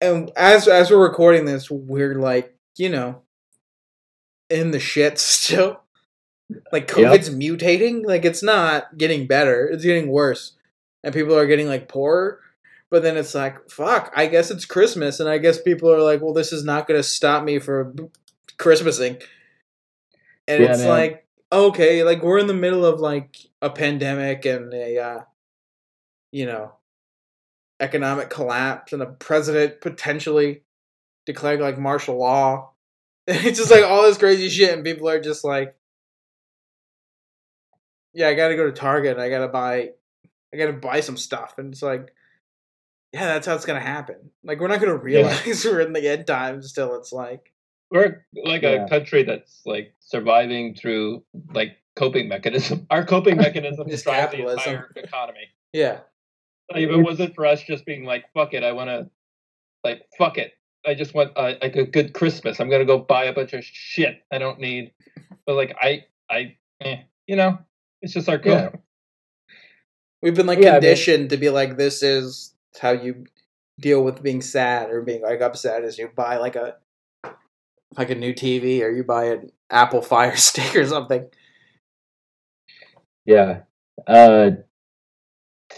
and 0.00 0.30
as 0.37 0.68
as 0.68 0.90
we're 0.90 1.02
recording 1.02 1.44
this, 1.44 1.70
we're 1.70 2.14
like, 2.14 2.54
you 2.76 2.88
know, 2.88 3.22
in 4.50 4.70
the 4.70 4.80
shit 4.80 5.18
still. 5.18 5.80
Like 6.72 6.88
Yep. 6.96 7.12
COVID's 7.12 7.30
mutating. 7.30 8.06
Like 8.06 8.24
it's 8.24 8.42
not 8.42 8.96
getting 8.96 9.26
better. 9.26 9.66
It's 9.66 9.84
getting 9.84 10.08
worse. 10.08 10.52
And 11.04 11.14
people 11.14 11.37
are 11.37 11.46
getting 11.46 11.68
like 11.68 11.88
poorer. 11.88 12.40
But 12.90 13.02
then 13.02 13.16
it's 13.16 13.34
like, 13.34 13.70
fuck, 13.70 14.12
I 14.16 14.26
guess 14.26 14.50
it's 14.50 14.64
Christmas. 14.64 15.20
And 15.20 15.28
I 15.28 15.38
guess 15.38 15.61
people 15.61 15.92
are 15.92 16.00
like, 16.00 16.22
well, 16.22 16.32
this 16.32 16.52
is 16.52 16.64
not 16.64 16.87
going 16.87 16.98
to 16.98 17.04
stop 17.04 17.44
me 17.44 17.58
for 17.58 17.94
Christmasing. 18.58 19.22
And 20.46 20.62
Yeah, 20.62 20.70
it's 20.70 20.78
man. 20.78 20.88
like, 20.88 21.26
okay, 21.52 22.02
like 22.02 22.22
we're 22.22 22.38
in 22.38 22.46
the 22.46 22.54
middle 22.54 22.84
of 22.87 23.00
like 23.00 23.37
a 23.61 23.68
pandemic 23.70 24.46
and 24.46 24.72
a, 24.72 24.98
uh, 24.98 25.20
you 26.32 26.46
know, 26.46 26.72
economic 27.80 28.30
collapse 28.30 28.92
and 28.92 29.02
a 29.02 29.06
president 29.06 29.80
potentially 29.80 30.62
declaring 31.26 31.61
like 31.61 31.78
martial 31.78 32.16
law. 32.18 32.70
It's 33.30 33.58
just 33.58 33.70
like 33.70 33.84
all 33.84 34.02
this 34.04 34.16
crazy 34.16 34.48
shit, 34.48 34.72
and 34.72 34.82
people 34.82 35.06
are 35.11 35.20
just 35.20 35.44
like, 35.44 35.76
"Yeah, 38.14 38.28
I 38.28 38.34
got 38.34 38.48
to 38.48 38.56
go 38.56 38.64
to 38.64 38.72
Target. 38.72 39.12
And 39.12 39.20
I 39.20 39.28
got 39.28 39.40
to 39.40 39.48
buy, 39.48 39.90
I 40.52 40.56
got 40.56 40.66
to 40.66 40.72
buy 40.74 41.00
some 41.00 41.16
stuff." 41.16 41.54
And 41.58 41.72
it's 41.72 41.82
like, 41.82 42.12
yeah, 43.12 43.26
that's 43.26 43.46
how 43.46 43.54
it's 43.54 43.64
gonna 43.66 43.80
happen. 43.80 44.30
Like 44.44 44.61
we're 44.61 44.68
not 44.68 44.80
gonna 44.80 44.96
realize 44.96 45.64
we're 45.64 45.80
in 45.80 45.92
the 45.92 46.06
end 46.08 46.26
times. 46.26 46.68
Still, 46.68 46.94
it's 46.96 47.12
like, 47.12 47.52
We're 47.90 48.24
like 48.44 48.62
Yeah. 48.62 48.84
a 48.84 48.88
country 48.88 49.22
that's 49.22 49.62
like 49.64 49.94
surviving 50.00 50.74
through 50.74 51.24
like 51.54 51.76
coping 51.96 52.28
mechanism. 52.28 52.87
Our 52.90 53.04
coping 53.04 53.37
mechanism 53.46 53.88
Just 53.88 54.04
drive 54.04 54.30
the 54.30 54.37
capitalism. 54.38 54.72
entire 54.74 54.92
economy. 54.96 55.48
yeah, 55.72 56.00
Like, 56.72 56.82
if 56.84 56.90
it 56.90 56.96
wasn't 56.98 57.34
for 57.34 57.46
us 57.46 57.62
just 57.62 57.87
being 57.87 58.04
like, 58.04 58.24
"Fuck 58.34 58.52
it," 58.54 58.62
I 58.62 58.72
want 58.72 58.88
to, 58.90 59.11
like, 59.84 60.02
fuck 60.18 60.37
it. 60.38 60.52
I 60.87 60.94
just 60.94 61.12
want 61.14 61.32
uh, 61.37 61.54
like 61.62 61.76
a 61.76 61.84
good 61.84 62.12
Christmas. 62.12 62.61
I'm 62.61 62.68
gonna 62.70 62.84
go 62.84 62.98
buy 62.98 63.24
a 63.24 63.32
bunch 63.32 63.52
of 63.54 63.64
shit 63.64 64.22
I 64.30 64.38
don't 64.38 64.61
need. 64.61 64.92
But 65.46 65.54
like, 65.56 65.74
I, 65.80 66.04
I, 66.30 66.56
eh, 66.82 66.98
you 67.26 67.37
know, 67.37 67.58
it's 68.02 68.12
just 68.12 68.28
our 68.28 68.40
Yeah. 68.44 68.70
We've 70.22 70.35
been 70.35 70.46
like 70.46 70.61
Yeah, 70.61 70.72
conditioned 70.74 71.31
to 71.31 71.37
be 71.37 71.50
like, 71.50 71.76
this 71.76 72.02
is 72.02 72.54
how 72.81 72.92
you 72.92 73.26
deal 73.81 74.02
with 74.02 74.22
being 74.22 74.40
sad 74.42 74.90
or 74.90 75.02
being 75.02 75.22
like 75.22 75.40
upset. 75.40 75.85
Is 75.85 75.98
you 75.98 76.11
buy 76.14 76.37
like 76.37 76.57
a 76.57 76.76
like 77.96 78.11
a 78.11 78.14
new 78.14 78.33
TV 78.33 78.83
or 78.83 78.90
you 78.90 79.04
buy 79.04 79.26
an 79.26 79.50
Apple 79.70 80.02
Fire 80.02 80.37
Stick 80.37 80.76
or 80.76 80.87
something. 80.87 81.26
Yeah. 83.24 83.62
Uh, 84.07 84.50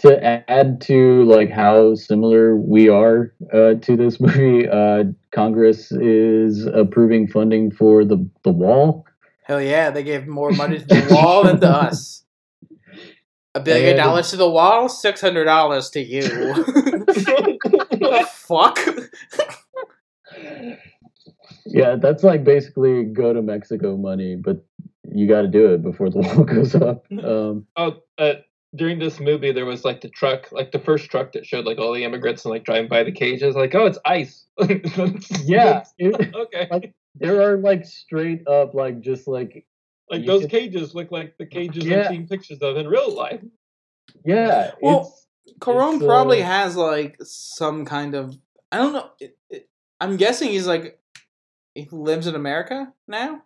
to 0.01 0.23
add 0.49 0.81
to 0.81 1.23
like 1.25 1.51
how 1.51 1.93
similar 1.95 2.55
we 2.55 2.89
are 2.89 3.33
uh, 3.53 3.75
to 3.75 3.95
this 3.95 4.19
movie, 4.21 4.67
uh, 4.67 5.03
Congress 5.31 5.91
is 5.91 6.65
approving 6.65 7.27
funding 7.27 7.71
for 7.71 8.03
the 8.05 8.27
the 8.43 8.51
wall. 8.51 9.05
Hell 9.43 9.61
yeah, 9.61 9.89
they 9.89 10.03
gave 10.03 10.27
more 10.27 10.51
money 10.51 10.79
to 10.79 10.85
the 10.85 11.07
wall 11.13 11.43
than 11.43 11.59
to 11.61 11.69
us. 11.69 12.23
A 13.53 13.59
billion 13.59 13.89
And- 13.89 13.97
dollars 13.97 14.31
to 14.31 14.37
the 14.37 14.49
wall, 14.49 14.89
six 14.89 15.21
hundred 15.21 15.45
dollars 15.45 15.89
to 15.91 16.01
you. 16.01 16.21
fuck? 18.27 18.79
Yeah, 21.65 21.95
that's 21.95 22.23
like 22.23 22.43
basically 22.43 23.03
go 23.05 23.33
to 23.33 23.41
Mexico 23.41 23.97
money, 23.97 24.35
but 24.35 24.63
you 25.13 25.27
got 25.27 25.41
to 25.41 25.47
do 25.47 25.73
it 25.73 25.81
before 25.81 26.09
the 26.09 26.19
wall 26.19 26.43
goes 26.43 26.75
up. 26.75 27.05
Um, 27.23 27.65
oh, 27.75 27.97
uh, 28.17 28.33
during 28.75 28.99
this 28.99 29.19
movie, 29.19 29.51
there 29.51 29.65
was 29.65 29.83
like 29.85 30.01
the 30.01 30.09
truck, 30.09 30.51
like 30.51 30.71
the 30.71 30.79
first 30.79 31.09
truck 31.11 31.33
that 31.33 31.45
showed 31.45 31.65
like 31.65 31.77
all 31.77 31.93
the 31.93 32.03
immigrants 32.03 32.45
and 32.45 32.51
like 32.53 32.63
driving 32.63 32.89
by 32.89 33.03
the 33.03 33.11
cages. 33.11 33.55
Like, 33.55 33.75
oh, 33.75 33.85
it's 33.85 33.99
ice. 34.05 34.45
yeah, 35.43 35.83
it- 35.97 36.35
okay. 36.35 36.67
Like- 36.71 36.93
there 37.15 37.41
are 37.41 37.57
like 37.57 37.85
straight 37.85 38.47
up 38.47 38.73
like 38.73 39.01
just 39.01 39.27
like 39.27 39.65
Like 40.11 40.21
you 40.21 40.27
those 40.27 40.41
could- 40.41 40.51
cages 40.51 40.93
look 40.93 41.11
like 41.11 41.37
the 41.37 41.45
cages 41.47 41.85
Yeah. 41.85 42.01
I've 42.01 42.07
seen 42.09 42.27
pictures 42.27 42.59
of 42.61 42.77
in 42.77 42.87
real 42.87 43.15
life. 43.15 43.41
yeah, 44.25 44.71
Well, 44.81 45.15
it's 45.45 45.57
Cuarón 45.59 46.05
probably 46.05 46.43
uh, 46.43 46.45
has 46.45 46.75
like 46.75 47.17
some 47.23 47.85
kind 47.85 48.13
of 48.13 48.37
I 48.71 48.77
don't 48.77 48.93
know. 48.93 49.09
It, 49.19 49.37
it, 49.49 49.69
I'm 49.99 50.17
guessing 50.17 50.49
he's 50.49 50.67
like 50.67 50.99
he 51.73 51.87
lives 51.91 52.27
in 52.27 52.35
America 52.35 52.93
now, 53.07 53.41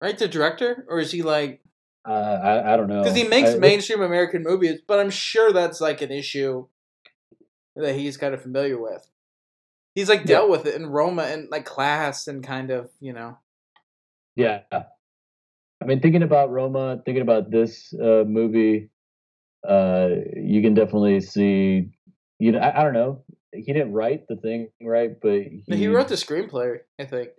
right? 0.00 0.16
The 0.18 0.28
director, 0.28 0.84
or 0.88 0.98
is 1.00 1.10
he 1.12 1.22
like 1.22 1.60
uh, 2.06 2.10
I 2.12 2.74
I 2.74 2.76
don't 2.76 2.88
know 2.88 3.02
because 3.02 3.16
he 3.16 3.24
makes 3.28 3.50
I- 3.50 3.58
mainstream 3.58 4.02
American 4.02 4.42
movies? 4.42 4.80
But 4.86 5.00
I'm 5.00 5.10
sure 5.10 5.52
that's 5.52 5.80
like 5.80 6.02
an 6.02 6.10
issue 6.10 6.66
that 7.76 7.94
he's 7.94 8.16
kind 8.16 8.34
of 8.34 8.42
familiar 8.42 8.80
with. 8.80 9.08
He's 9.94 10.08
like 10.08 10.24
dealt 10.24 10.50
with 10.50 10.66
it 10.66 10.74
in 10.74 10.86
Roma 10.86 11.22
and 11.24 11.48
like 11.50 11.64
class 11.64 12.26
and 12.26 12.42
kind 12.44 12.70
of 12.70 12.90
you 13.00 13.12
know. 13.12 13.38
Yeah. 14.36 14.62
I 14.72 15.86
mean, 15.86 16.00
thinking 16.00 16.22
about 16.22 16.50
Roma, 16.50 17.00
thinking 17.04 17.22
about 17.22 17.50
this 17.50 17.92
uh, 17.94 18.24
movie, 18.26 18.90
uh, 19.68 20.08
you 20.34 20.62
can 20.62 20.74
definitely 20.74 21.20
see. 21.20 21.90
You 22.38 22.52
know, 22.52 22.58
I, 22.58 22.80
I 22.80 22.84
don't 22.84 22.94
know. 22.94 23.22
He 23.52 23.72
didn't 23.72 23.92
write 23.92 24.26
the 24.28 24.36
thing, 24.36 24.70
right? 24.82 25.12
But 25.20 25.42
he, 25.42 25.62
He 25.68 25.86
wrote 25.86 26.08
the 26.08 26.16
screenplay, 26.16 26.78
I 26.98 27.04
think. 27.04 27.30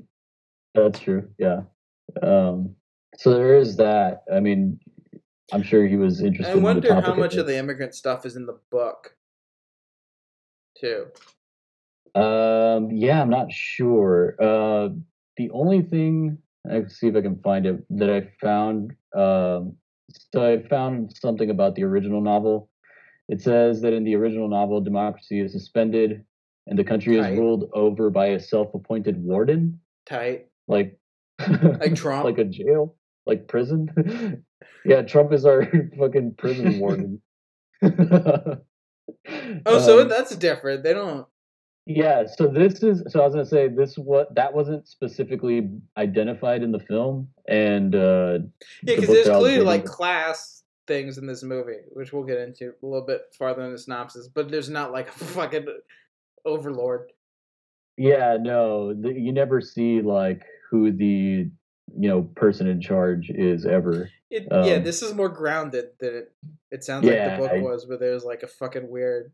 That's 0.74 1.00
true. 1.00 1.30
Yeah. 1.38 1.62
Um, 2.22 2.76
so 3.18 3.34
there 3.34 3.58
is 3.58 3.78
that. 3.78 4.24
I 4.34 4.40
mean, 4.40 4.80
I'm 5.52 5.64
sure 5.64 5.86
he 5.86 5.98
was 5.98 6.22
interested. 6.22 6.52
I 6.52 6.54
in 6.54 6.60
the 6.60 6.64
wonder 6.64 6.88
topic 6.88 7.06
how 7.06 7.14
much 7.16 7.36
it. 7.36 7.40
of 7.40 7.48
the 7.48 7.58
immigrant 7.58 7.96
stuff 7.96 8.26
is 8.26 8.36
in 8.36 8.46
the 8.46 8.60
book, 8.72 9.16
too. 10.80 11.08
Um, 12.14 12.92
yeah, 12.92 13.22
I'm 13.22 13.30
not 13.30 13.52
sure. 13.52 14.36
Uh, 14.40 14.90
the 15.36 15.50
only 15.52 15.82
thing 15.82 16.38
I 16.70 16.80
can 16.82 16.90
see 16.90 17.08
if 17.08 17.16
I 17.16 17.22
can 17.22 17.40
find 17.42 17.66
it 17.66 17.84
that 17.98 18.10
I 18.10 18.30
found. 18.42 18.94
Um, 19.16 19.76
so 20.34 20.46
I 20.46 20.62
found 20.68 21.14
something 21.16 21.50
about 21.50 21.76
the 21.76 21.84
original 21.84 22.22
novel. 22.22 22.70
It 23.28 23.42
says 23.42 23.82
that 23.82 23.94
in 23.94 24.04
the 24.04 24.16
original 24.16 24.48
novel, 24.48 24.82
democracy 24.82 25.40
is 25.40 25.52
suspended 25.52 26.24
and 26.68 26.78
the 26.78 26.84
country 26.84 27.18
is 27.18 27.38
ruled 27.38 27.70
over 27.74 28.10
by 28.10 28.28
a 28.28 28.40
self-appointed 28.40 29.18
warden, 29.22 29.80
Tight. 30.06 30.48
like 30.68 30.98
Like 31.50 31.96
Trump? 31.96 32.24
like 32.26 32.38
a 32.38 32.44
jail, 32.46 32.96
like 33.26 33.48
prison. 33.48 34.44
yeah, 34.86 35.02
Trump 35.04 35.34
is 35.34 35.46
our 35.46 35.66
fucking 36.00 36.36
prison 36.38 36.80
warden. 36.80 37.22
Oh, 37.82 39.80
so 39.80 40.02
Um, 40.02 40.10
that's 40.10 40.36
different. 40.36 40.84
They 40.84 40.94
don't. 40.94 41.28
Yeah, 41.86 42.26
so 42.26 42.48
this 42.48 42.82
is 42.82 43.04
so 43.12 43.22
I 43.22 43.26
was 43.26 43.34
gonna 43.36 43.46
say 43.46 43.68
this 43.68 43.98
what 43.98 44.34
that 44.36 44.54
wasn't 44.54 44.88
specifically 44.88 45.70
identified 45.98 46.64
in 46.64 46.72
the 46.72 46.80
film, 46.80 47.30
and 47.48 47.94
uh, 47.96 48.40
Yeah, 48.84 48.96
because 48.96 49.06
book 49.06 49.14
there's 49.16 49.26
that 49.28 49.34
I 49.34 49.38
was 49.38 49.44
clearly 49.46 49.66
like 49.66 49.86
class 49.86 50.64
things 50.88 51.18
in 51.18 51.26
this 51.28 51.44
movie, 51.44 51.78
which 51.94 52.14
we'll 52.14 52.24
get 52.24 52.40
into 52.40 52.74
a 52.82 52.86
little 52.86 53.06
bit 53.06 53.22
farther 53.38 53.64
in 53.64 53.72
the 53.72 53.78
synopsis. 53.78 54.28
But 54.28 54.50
there's 54.50 54.70
not 54.70 54.92
like 54.92 55.08
a 55.10 55.12
fucking 55.14 55.68
overlord. 56.46 57.12
yeah, 57.98 58.38
no, 58.40 58.94
the, 58.94 59.14
you 59.14 59.32
never 59.32 59.62
see 59.62 60.02
like 60.02 60.44
who 60.70 60.92
the 60.92 61.50
you 61.98 62.10
know 62.10 62.24
person 62.36 62.68
in 62.68 62.82
charge 62.82 63.30
is 63.30 63.66
ever. 63.66 64.10
It, 64.32 64.48
yeah, 64.50 64.76
Um, 64.78 64.84
this 64.84 65.04
is 65.04 65.14
more 65.14 65.30
grounded 65.30 65.90
than 66.00 66.16
it. 66.16 66.34
It 66.72 66.84
sounds 66.84 67.06
like 67.06 67.16
the 67.16 67.38
book 67.38 67.52
I- 67.52 67.62
was, 67.62 67.88
where 67.88 67.98
there's 68.00 68.24
like 68.26 68.42
a 68.42 68.48
fucking 68.48 68.90
weird 68.90 69.32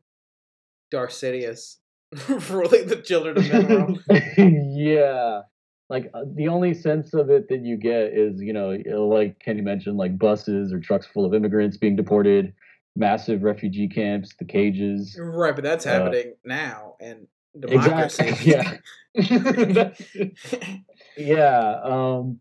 Darth 0.91 1.11
Sidious 1.11 1.77
ruling 2.49 2.87
the 2.87 3.01
children 3.03 3.37
of 3.37 3.43
Menro. 3.43 3.97
yeah. 4.75 5.41
Like 5.89 6.09
uh, 6.13 6.21
the 6.35 6.47
only 6.47 6.73
sense 6.73 7.13
of 7.13 7.29
it 7.29 7.49
that 7.49 7.63
you 7.65 7.75
get 7.77 8.13
is, 8.13 8.39
you 8.41 8.53
know, 8.53 8.69
like 9.07 9.39
Kenny 9.39 9.61
mentioned, 9.61 9.97
like 9.97 10.17
buses 10.17 10.71
or 10.71 10.79
trucks 10.79 11.05
full 11.05 11.25
of 11.25 11.33
immigrants 11.33 11.75
being 11.77 11.95
deported, 11.97 12.53
massive 12.95 13.43
refugee 13.43 13.87
camps, 13.89 14.33
the 14.39 14.45
cages. 14.45 15.17
right, 15.19 15.53
but 15.55 15.63
that's 15.63 15.85
Uh, 15.85 15.89
happening 15.89 16.33
now, 16.45 16.95
and 17.01 17.27
democracy. 17.59 18.27
Exactly. 18.27 18.81
Yeah. 19.15 19.91
Yeah. 21.17 21.79
Um, 21.83 22.39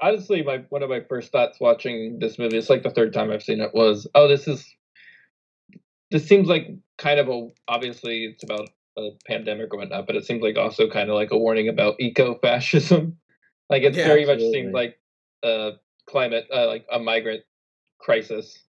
Honestly, 0.00 0.42
my 0.42 0.64
one 0.68 0.82
of 0.82 0.90
my 0.90 1.00
first 1.08 1.30
thoughts 1.30 1.60
watching 1.60 2.18
this 2.18 2.36
movie, 2.38 2.56
it's 2.58 2.68
like 2.70 2.82
the 2.82 2.90
third 2.90 3.12
time 3.12 3.30
I've 3.30 3.42
seen 3.42 3.60
it, 3.60 3.72
was 3.72 4.06
oh, 4.16 4.26
this 4.26 4.48
is 4.48 4.66
this 6.10 6.26
seems 6.26 6.48
like 6.48 6.68
kind 6.98 7.20
of 7.20 7.28
a 7.28 7.48
obviously 7.68 8.24
it's 8.24 8.42
about 8.42 8.68
a 8.96 9.10
pandemic 9.26 9.72
or 9.72 9.78
whatnot, 9.78 10.06
but 10.06 10.16
it 10.16 10.24
seems 10.24 10.42
like 10.42 10.56
also 10.56 10.88
kind 10.88 11.08
of 11.08 11.14
like 11.14 11.30
a 11.30 11.38
warning 11.38 11.68
about 11.68 11.96
eco-fascism. 12.00 13.16
Like 13.70 13.84
it's 13.84 13.96
Yeah, 13.96 14.08
very 14.08 14.26
much 14.26 14.34
absolutely. 14.34 14.60
seems 14.60 14.74
like 14.74 14.98
a 15.42 15.70
climate 16.06 16.46
uh, 16.54 16.66
like 16.66 16.84
a 16.92 16.98
migrant 16.98 17.42
crisis 17.98 18.64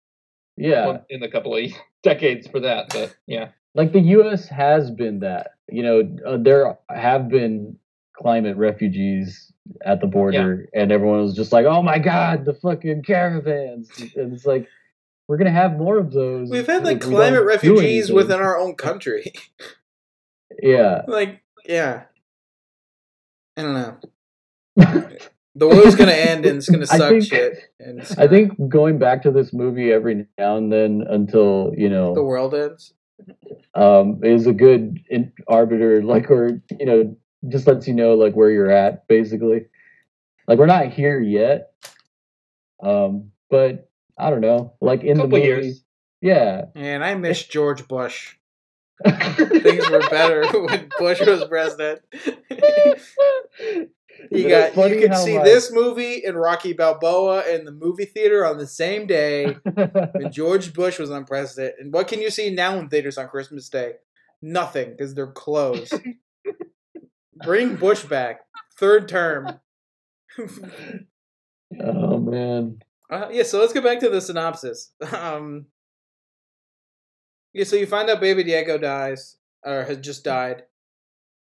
yeah. 0.58 0.98
in 1.10 1.24
a 1.24 1.32
couple 1.32 1.56
of 1.56 1.72
decades 2.04 2.48
for 2.48 2.60
that. 2.60 2.90
But 2.90 3.16
yeah, 3.26 3.50
like 3.76 3.94
the 3.94 4.02
U.S. 4.02 4.50
has 4.50 4.92
been 4.92 5.20
that. 5.20 5.52
You 5.70 5.84
know, 5.84 6.18
uh, 6.26 6.38
there 6.38 6.78
have 6.90 7.30
been 7.30 7.78
climate 8.18 8.58
refugees 8.58 9.54
at 9.86 10.02
the 10.02 10.08
border, 10.08 10.68
and 10.74 10.92
everyone 10.92 11.22
was 11.22 11.36
just 11.36 11.54
like, 11.54 11.66
"Oh 11.66 11.82
my 11.82 12.00
God, 12.00 12.44
the 12.44 12.54
fucking 12.54 13.04
caravans!" 13.04 13.90
And 14.18 14.34
it's 14.34 14.46
like 14.46 14.68
we're 15.28 15.38
gonna 15.38 15.52
have 15.52 15.78
more 15.78 15.98
of 15.98 16.12
those. 16.12 16.50
We've 16.50 16.66
had 16.66 16.84
like 16.84 17.04
we 17.04 17.12
climate 17.12 17.46
refugees 17.46 18.12
within 18.12 18.40
our 18.40 18.58
own 18.58 18.76
country. 18.76 19.32
Yeah. 20.62 21.02
like, 21.08 21.42
yeah. 21.66 22.04
I 23.58 23.62
don't 23.62 23.74
know. 24.78 25.06
The 25.56 25.68
world's 25.68 25.96
gonna 25.96 26.12
end 26.14 26.46
and 26.46 26.58
it's 26.60 26.70
gonna 26.70 26.84
I 26.90 26.98
suck 26.98 27.10
think- 27.10 27.24
shit. 27.26 27.58
And 27.82 28.00
I 28.02 28.16
gonna- 28.16 28.30
think 28.30 28.70
going 28.70 28.98
back 28.98 29.24
to 29.24 29.32
this 29.32 29.52
movie 29.52 29.92
every 29.92 30.26
now 30.38 30.56
and 30.56 30.72
then 30.72 31.04
until 31.10 31.74
you 31.76 31.90
know 31.90 32.14
the 32.14 32.24
world 32.24 32.54
ends. 32.56 32.94
um, 33.74 34.22
is 34.24 34.48
a 34.48 34.54
good 34.54 35.00
in- 35.10 35.34
arbiter, 35.50 36.02
like 36.02 36.32
or 36.32 36.62
you 36.80 36.86
know 36.86 37.18
just 37.50 37.68
lets 37.68 37.88
you 37.90 37.94
know 37.94 38.14
like 38.14 38.36
where 38.36 38.52
you're 38.52 38.72
at 38.72 39.06
basically. 39.10 39.66
Like 40.48 40.60
we're 40.60 40.66
not 40.68 40.94
here 40.94 41.20
yet, 41.20 41.74
um, 42.82 43.32
but 43.50 43.90
I 44.18 44.30
don't 44.30 44.42
know. 44.42 44.76
Like 44.80 45.04
in 45.04 45.18
the 45.18 45.28
movie, 45.28 45.42
years. 45.44 45.84
yeah, 46.22 46.66
And 46.76 47.04
I 47.04 47.16
miss 47.16 47.44
George 47.44 47.86
Bush. 47.88 48.36
Things 49.62 49.90
were 49.90 50.08
better 50.10 50.46
when 50.62 50.90
Bush 50.98 51.20
was 51.22 51.46
president. 51.46 52.02
You 54.32 54.44
But 54.50 54.76
got 54.76 54.90
you 54.92 55.00
could 55.08 55.16
see 55.16 55.38
like- 55.38 55.46
this 55.46 55.72
movie 55.72 56.26
and 56.26 56.36
Rocky 56.36 56.74
Balboa 56.74 57.48
in 57.50 57.64
the 57.64 57.72
movie 57.72 58.04
theater 58.04 58.46
on 58.46 58.58
the 58.58 58.68
same 58.68 59.08
day 59.08 59.56
when 59.64 60.30
George 60.30 60.74
Bush 60.74 61.00
was 61.00 61.10
on 61.10 61.24
president. 61.24 61.76
And 61.80 61.94
what 61.94 62.10
can 62.10 62.22
you 62.22 62.30
see 62.30 62.50
now 62.54 62.78
in 62.80 62.90
theaters 62.90 63.18
on 63.18 63.30
Christmas 63.30 63.70
Day? 63.70 63.94
Nothing 64.42 64.92
because 64.92 65.16
they're 65.16 65.32
closed. 65.32 65.94
Bring 67.46 67.78
Bush 67.78 68.04
back, 68.04 68.42
third 68.78 69.08
term. 69.08 69.62
oh 71.82 72.18
man, 72.20 72.80
Uh, 73.10 73.28
yeah, 73.32 73.44
so 73.44 73.60
let's 73.62 73.74
get 73.74 73.84
back 73.86 74.00
to 74.02 74.10
the 74.10 74.20
synopsis. 74.22 74.92
Um, 75.14 75.68
yeah, 77.54 77.64
so 77.64 77.76
you 77.76 77.86
find 77.86 78.10
out 78.10 78.22
Baby 78.22 78.44
Diego 78.44 78.78
dies 78.78 79.38
or 79.64 79.84
has 79.84 79.98
just 79.98 80.22
mm. 80.22 80.26
died. 80.26 80.64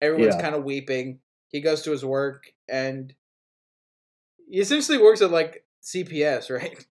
Everyone's 0.01 0.35
Yeah. 0.35 0.41
kind 0.41 0.55
of 0.55 0.63
weeping. 0.63 1.19
He 1.49 1.61
goes 1.61 1.81
to 1.83 1.91
his 1.91 2.05
work 2.05 2.51
and 2.69 3.13
he 4.49 4.59
essentially 4.59 4.97
works 4.97 5.21
at 5.21 5.31
like 5.31 5.65
CPS, 5.83 6.49
right? 6.55 6.85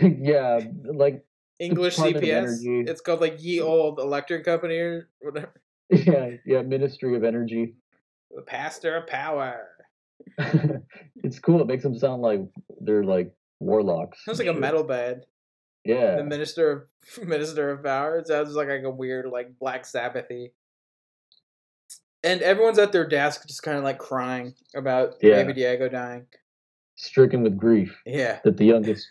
yeah, 0.00 0.60
like 0.84 1.24
English 1.58 1.96
CPS. 1.96 2.88
It's 2.88 3.00
called 3.00 3.20
like 3.20 3.42
Ye 3.42 3.60
Old 3.60 3.98
Electric 3.98 4.44
Company 4.44 4.78
or 4.78 5.08
whatever. 5.20 5.52
yeah, 5.90 6.30
yeah, 6.46 6.62
Ministry 6.62 7.16
of 7.16 7.24
Energy. 7.24 7.74
The 8.34 8.42
Pastor 8.42 8.96
of 8.96 9.06
Power. 9.06 9.68
it's 11.16 11.38
cool. 11.38 11.60
It 11.60 11.66
makes 11.66 11.82
them 11.82 11.98
sound 11.98 12.22
like 12.22 12.40
they're 12.80 13.04
like 13.04 13.32
warlocks. 13.60 14.24
Sounds 14.24 14.38
like 14.38 14.48
a 14.48 14.54
metal 14.54 14.84
band. 14.84 15.26
Yeah. 15.84 16.16
The 16.16 16.24
minister 16.24 16.88
of 17.18 17.26
minister 17.26 17.70
of 17.70 17.82
power. 17.82 18.18
It 18.18 18.28
sounds 18.28 18.54
like, 18.54 18.68
like 18.68 18.82
a 18.84 18.90
weird 18.90 19.26
like 19.26 19.58
Black 19.58 19.84
Sabbathy. 19.84 20.52
And 22.24 22.40
everyone's 22.42 22.78
at 22.78 22.92
their 22.92 23.08
desk, 23.08 23.46
just 23.48 23.62
kind 23.64 23.76
of 23.78 23.82
like 23.84 23.98
crying 23.98 24.54
about 24.76 25.14
Yeah. 25.22 25.42
baby 25.42 25.54
Diego 25.54 25.88
dying. 25.88 26.26
Stricken 26.96 27.42
with 27.42 27.56
grief 27.56 28.00
Yeah, 28.06 28.38
that 28.44 28.56
the 28.58 28.64
youngest 28.66 29.08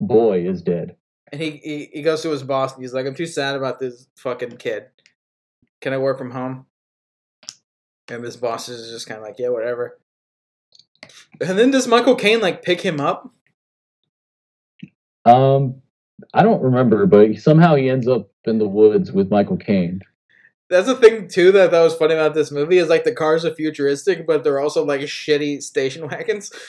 boy 0.00 0.46
is 0.46 0.62
dead. 0.62 0.94
and 1.32 1.40
he, 1.42 1.50
he 1.64 1.90
he 1.92 2.02
goes 2.02 2.22
to 2.22 2.30
his 2.30 2.42
boss 2.44 2.74
and 2.74 2.82
he's 2.84 2.94
like, 2.94 3.06
"I'm 3.06 3.14
too 3.16 3.26
sad 3.26 3.56
about 3.56 3.80
this 3.80 4.06
fucking 4.16 4.58
kid. 4.58 4.84
Can 5.80 5.92
I 5.92 5.98
work 5.98 6.18
from 6.18 6.30
home?" 6.30 6.66
And 8.08 8.22
his 8.22 8.36
boss 8.36 8.68
is 8.68 8.90
just 8.92 9.08
kind 9.08 9.18
of 9.18 9.24
like, 9.26 9.36
"Yeah, 9.38 9.48
whatever." 9.48 9.98
And 11.40 11.58
then 11.58 11.70
does 11.72 11.88
Michael 11.88 12.14
Caine 12.14 12.40
like 12.40 12.62
pick 12.62 12.82
him 12.82 13.00
up? 13.00 13.32
Um, 15.24 15.82
I 16.34 16.42
don't 16.42 16.62
remember, 16.62 17.06
but 17.06 17.36
somehow 17.38 17.74
he 17.74 17.88
ends 17.88 18.08
up 18.08 18.30
in 18.44 18.58
the 18.58 18.68
woods 18.68 19.12
with 19.12 19.30
Michael 19.30 19.56
Caine. 19.56 20.00
That's 20.68 20.86
the 20.86 20.96
thing 20.96 21.28
too 21.28 21.52
that 21.52 21.70
that 21.70 21.82
was 21.82 21.94
funny 21.94 22.14
about 22.14 22.34
this 22.34 22.50
movie 22.50 22.78
is 22.78 22.88
like 22.88 23.04
the 23.04 23.14
cars 23.14 23.44
are 23.44 23.54
futuristic, 23.54 24.26
but 24.26 24.42
they're 24.42 24.60
also 24.60 24.84
like 24.84 25.02
shitty 25.02 25.62
station 25.62 26.08
wagons. 26.08 26.50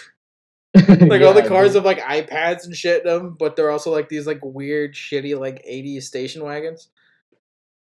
Like 0.76 1.22
all 1.22 1.36
the 1.36 1.48
cars 1.48 1.76
have 1.76 1.86
like 1.86 2.00
iPads 2.00 2.66
and 2.66 2.76
shit 2.76 3.06
in 3.06 3.08
them, 3.08 3.36
but 3.38 3.56
they're 3.56 3.70
also 3.70 3.92
like 3.92 4.10
these 4.10 4.26
like 4.26 4.39
weird, 4.42 4.96
shitty 4.96 5.39
like 5.39 5.63
'80s 5.70 6.04
station 6.04 6.44
wagons. 6.44 6.89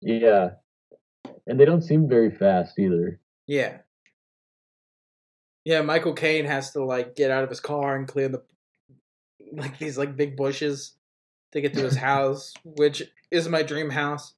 Yeah, 0.03 0.51
and 1.47 1.59
they 1.59 1.65
don't 1.65 1.81
seem 1.81 2.07
very 2.07 2.31
fast 2.31 2.79
either. 2.79 3.19
Yeah, 3.47 3.79
yeah. 5.65 5.81
Michael 5.81 6.13
Caine 6.13 6.45
has 6.45 6.73
to 6.73 6.85
like 6.85 7.17
get 7.17 7.31
out 7.31 7.45
of 7.45 7.49
his 7.49 7.61
car 7.61 7.97
and 7.97 8.07
clear 8.07 8.29
the 8.29 8.43
like 9.53 9.79
these 9.79 9.97
like 9.97 10.15
big 10.15 10.37
bushes 10.37 10.93
to 11.53 11.61
get 11.61 11.75
to 11.75 11.81
his 11.83 11.97
house, 12.11 12.53
which 12.65 13.03
is 13.31 13.49
my 13.49 13.63
dream 13.63 13.91
house. 13.91 14.35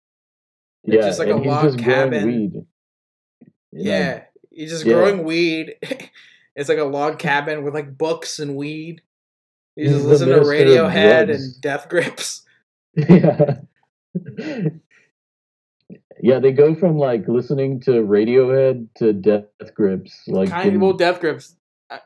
It's 0.84 0.94
Yeah, 0.96 1.02
just 1.02 1.18
like 1.18 1.28
a 1.28 1.38
he's 1.38 1.46
log 1.46 1.64
just 1.64 1.78
cabin. 1.78 2.26
Weed. 2.26 2.52
You 2.52 3.84
know? 3.84 3.90
Yeah, 3.90 4.22
he's 4.50 4.70
just 4.70 4.84
Yeah. 4.84 4.94
growing 4.94 5.24
weed. 5.24 5.76
it's 6.56 6.68
like 6.68 6.78
a 6.78 6.84
log 6.84 7.18
cabin 7.20 7.62
with 7.64 7.74
like 7.74 7.96
books 7.98 8.38
and 8.38 8.56
weed. 8.56 9.02
He's 9.76 9.92
listening 10.04 10.34
to 10.34 10.40
Radiohead 10.40 11.32
and 11.32 11.60
Death 11.60 11.88
Grips. 11.88 12.42
yeah. 12.96 13.58
yeah, 16.20 16.40
they 16.40 16.50
go 16.52 16.74
from 16.74 16.98
like 16.98 17.28
listening 17.28 17.80
to 17.82 17.90
Radiohead 17.92 18.88
to 18.96 19.12
Death 19.12 19.44
Grips. 19.74 20.20
Like 20.26 20.50
kind 20.50 20.74
of 20.74 20.80
well, 20.80 20.94
Death 20.94 21.20
Grips. 21.20 21.54
I, 21.88 22.00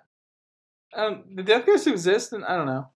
I 0.95 1.23
the 1.35 1.43
Death 1.43 1.65
Grips 1.65 1.87
exist, 1.87 2.33
and 2.35 2.45
I 2.45 2.57
don't 2.57 2.67
know. 2.67 2.89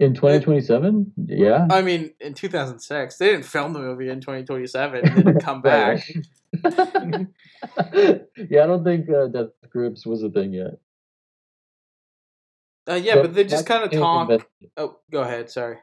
In 0.00 0.14
2027. 0.14 1.12
Yeah, 1.26 1.66
I 1.70 1.82
mean, 1.82 2.12
in 2.20 2.34
2006, 2.34 3.16
they 3.18 3.26
didn't 3.30 3.44
film 3.44 3.72
the 3.72 3.80
movie 3.80 4.08
in 4.08 4.20
2027. 4.20 5.04
It 5.06 5.14
didn't 5.14 5.40
come 5.40 5.60
back. 5.62 6.08
yeah, 6.64 8.62
I 8.62 8.66
don't 8.66 8.84
think 8.84 9.08
uh, 9.10 9.26
Death 9.28 9.48
Grips 9.70 10.06
was 10.06 10.22
a 10.22 10.30
thing 10.30 10.52
yet. 10.52 10.78
Uh, 12.88 12.94
yeah, 12.94 13.16
but 13.16 13.34
they 13.34 13.44
just 13.44 13.66
kind 13.66 13.84
of 13.84 13.90
talk. 13.90 14.30
invent- 14.30 14.48
Oh, 14.76 14.98
go 15.10 15.20
ahead. 15.20 15.50
Sorry. 15.50 15.76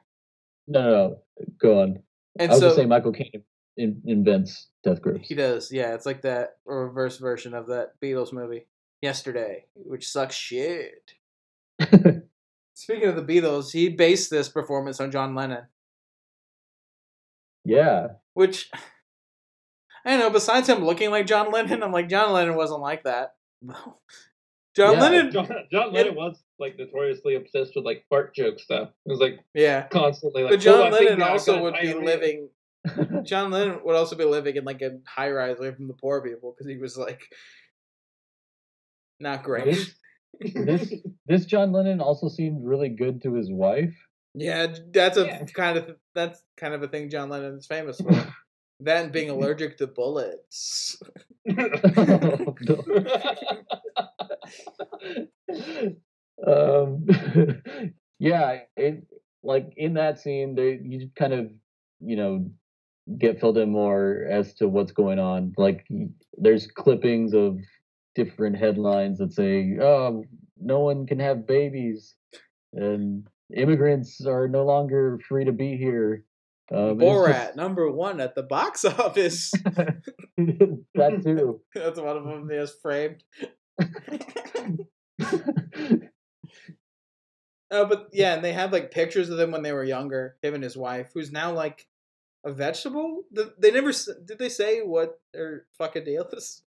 No, 0.67 0.81
no, 0.81 0.89
no, 0.91 1.17
go 1.61 1.81
on. 1.81 1.99
And 2.39 2.49
I 2.51 2.53
was 2.55 2.59
so 2.61 2.67
just 2.67 2.77
saying 2.77 2.89
Michael 2.89 3.11
Caine 3.11 3.43
in, 3.77 4.01
invents 4.05 4.69
Death 4.83 5.01
Grips. 5.01 5.27
he 5.27 5.35
does. 5.35 5.71
Yeah, 5.71 5.93
it's 5.93 6.05
like 6.07 6.23
that 6.23 6.57
reverse 6.65 7.17
version 7.17 7.53
of 7.53 7.67
that 7.67 7.91
Beatles 8.01 8.33
movie, 8.33 8.65
Yesterday, 9.01 9.65
which 9.75 10.07
sucks 10.07 10.33
shit. 10.35 11.11
Speaking 12.75 13.07
of 13.07 13.15
the 13.15 13.23
Beatles, 13.23 13.71
he 13.71 13.89
based 13.89 14.29
this 14.29 14.49
performance 14.49 14.99
on 14.99 15.09
John 15.09 15.33
Lennon, 15.33 15.65
yeah, 17.63 18.07
which 18.33 18.69
I 20.03 20.11
don't 20.11 20.19
know. 20.19 20.29
Besides 20.29 20.69
him 20.69 20.83
looking 20.85 21.09
like 21.09 21.25
John 21.25 21.51
Lennon, 21.51 21.81
I'm 21.81 21.93
like 21.93 22.09
John 22.09 22.33
Lennon 22.33 22.55
wasn't 22.55 22.81
like 22.81 23.03
that. 23.03 23.35
John 24.75 24.95
Yeah. 24.95 24.99
Lennon, 24.99 25.31
John, 25.31 25.49
John 25.71 25.93
Lennon 25.93 26.15
was 26.15 26.43
like 26.59 26.77
notoriously 26.77 27.35
obsessed 27.35 27.73
with 27.75 27.85
like 27.85 28.05
fart 28.09 28.35
jokes 28.35 28.65
though. 28.67 28.89
It 29.05 29.09
was 29.09 29.19
like 29.19 29.39
yeah. 29.53 29.87
constantly 29.87 30.43
like. 30.43 30.51
But 30.51 30.59
John 30.59 30.93
"Oh, 30.93 30.97
Lennon 30.97 31.21
also 31.21 31.61
would 31.61 31.75
be 31.81 31.93
living. 31.93 32.49
John 33.23 33.51
Lennon 33.51 33.79
would 33.85 33.95
also 33.95 34.17
be 34.17 34.25
living 34.25 34.57
in 34.57 34.65
like 34.65 34.81
a 34.81 34.99
high 35.07 35.31
rise 35.31 35.57
away 35.59 35.73
from 35.73 35.87
the 35.87 35.93
poor 35.93 36.21
people 36.21 36.53
because 36.53 36.69
he 36.69 36.77
was 36.77 36.97
like 36.97 37.21
not 39.19 39.43
great. 39.43 39.95
This, 40.39 40.53
this 40.65 40.93
this 41.27 41.45
John 41.45 41.71
Lennon 41.71 42.01
also 42.01 42.29
seemed 42.29 42.65
really 42.65 42.89
good 42.89 43.21
to 43.23 43.33
his 43.33 43.51
wife. 43.51 43.93
Yeah, 44.33 44.67
that's 44.91 45.17
a 45.17 45.25
Yeah. 45.25 45.43
kind 45.45 45.77
of 45.77 45.95
that's 46.13 46.43
kind 46.57 46.73
of 46.73 46.83
a 46.83 46.87
thing 46.87 47.09
John 47.09 47.29
Lennon 47.29 47.55
is 47.57 47.65
famous 47.67 47.99
for. 47.99 48.11
that 48.81 49.03
and 49.05 49.11
being 49.13 49.29
allergic 49.29 49.77
to 49.77 49.87
bullets. 49.87 50.97
um, 56.45 57.05
yeah, 58.19 58.59
it 58.75 59.07
like 59.43 59.73
in 59.77 59.93
that 59.93 60.19
scene, 60.19 60.55
they 60.55 60.79
you 60.83 61.09
kind 61.15 61.33
of 61.33 61.51
you 62.01 62.15
know 62.15 62.49
get 63.17 63.39
filled 63.39 63.57
in 63.57 63.69
more 63.71 64.25
as 64.29 64.53
to 64.55 64.67
what's 64.67 64.91
going 64.91 65.19
on. 65.19 65.53
Like 65.57 65.87
there's 66.37 66.67
clippings 66.67 67.33
of 67.33 67.59
different 68.15 68.57
headlines 68.57 69.19
that 69.19 69.33
say, 69.33 69.77
"Oh, 69.79 70.23
no 70.59 70.79
one 70.79 71.05
can 71.05 71.19
have 71.19 71.45
babies," 71.47 72.15
and 72.73 73.27
immigrants 73.53 74.25
are 74.25 74.47
no 74.47 74.65
longer 74.65 75.19
free 75.27 75.45
to 75.45 75.51
be 75.51 75.77
here. 75.77 76.23
Um, 76.71 76.97
Borat 76.97 77.55
number 77.55 77.91
one 77.91 78.19
at 78.19 78.33
the 78.33 78.43
box 78.43 78.85
office. 78.85 79.51
that 80.37 81.21
too. 81.23 81.61
that's 81.75 81.99
one 81.99 82.17
of 82.17 82.23
them. 82.23 82.49
He 82.49 82.55
has 82.55 82.73
framed. 82.81 83.23
Oh, 87.71 87.85
but 87.85 88.09
yeah, 88.13 88.35
and 88.35 88.43
they 88.43 88.53
have 88.53 88.71
like 88.71 88.91
pictures 88.91 89.29
of 89.29 89.37
them 89.37 89.51
when 89.51 89.63
they 89.63 89.73
were 89.73 89.83
younger, 89.83 90.37
him 90.41 90.53
and 90.53 90.63
his 90.63 90.77
wife, 90.77 91.09
who's 91.13 91.31
now 91.31 91.51
like 91.51 91.87
a 92.45 92.53
vegetable. 92.53 93.23
They 93.31 93.71
never 93.71 93.91
did 94.25 94.39
they 94.39 94.49
say 94.49 94.81
what 94.81 95.19
their 95.33 95.65
fucking 95.77 96.05
deal 96.05 96.27
is. 96.31 96.61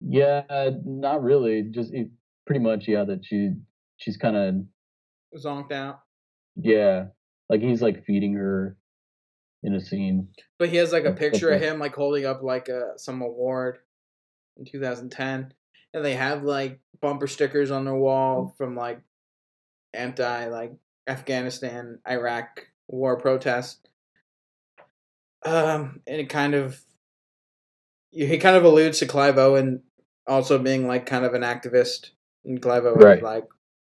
Yeah, 0.00 0.42
not 0.84 1.22
really. 1.22 1.62
Just 1.62 1.92
it, 1.92 2.08
pretty 2.46 2.60
much, 2.60 2.88
yeah. 2.88 3.04
That 3.04 3.24
she 3.24 3.52
she's 3.98 4.16
kind 4.16 4.36
of 4.36 5.40
Zonked 5.40 5.72
out, 5.72 6.00
yeah, 6.56 7.06
like 7.48 7.60
he's 7.60 7.82
like 7.82 8.04
feeding 8.04 8.34
her 8.34 8.76
in 9.62 9.74
a 9.74 9.80
scene. 9.80 10.28
but 10.58 10.70
he 10.70 10.76
has 10.76 10.92
like 10.92 11.04
a 11.04 11.12
picture 11.12 11.50
of 11.50 11.60
him 11.60 11.78
like 11.78 11.94
holding 11.94 12.24
up 12.24 12.42
like 12.42 12.68
a 12.68 12.92
some 12.96 13.20
award 13.22 13.78
in 14.56 14.64
2010, 14.64 15.52
and 15.92 16.04
they 16.04 16.14
have 16.14 16.42
like 16.42 16.80
bumper 17.00 17.26
stickers 17.26 17.70
on 17.70 17.84
their 17.84 17.94
wall 17.94 18.54
from 18.56 18.74
like 18.74 19.00
anti 19.92 20.46
like 20.46 20.72
Afghanistan 21.06 21.98
Iraq 22.08 22.66
war 22.88 23.16
protest. 23.18 23.88
Um, 25.44 26.00
and 26.06 26.20
it 26.20 26.28
kind 26.28 26.54
of 26.54 26.80
he 28.10 28.38
kind 28.38 28.56
of 28.56 28.64
alludes 28.64 28.98
to 28.98 29.06
Clive 29.06 29.38
Owen 29.38 29.82
also 30.26 30.58
being 30.58 30.86
like 30.86 31.06
kind 31.06 31.24
of 31.24 31.34
an 31.34 31.42
activist, 31.42 32.10
and 32.44 32.64
Owen 32.64 32.94
Right. 32.98 33.22
like, 33.22 33.44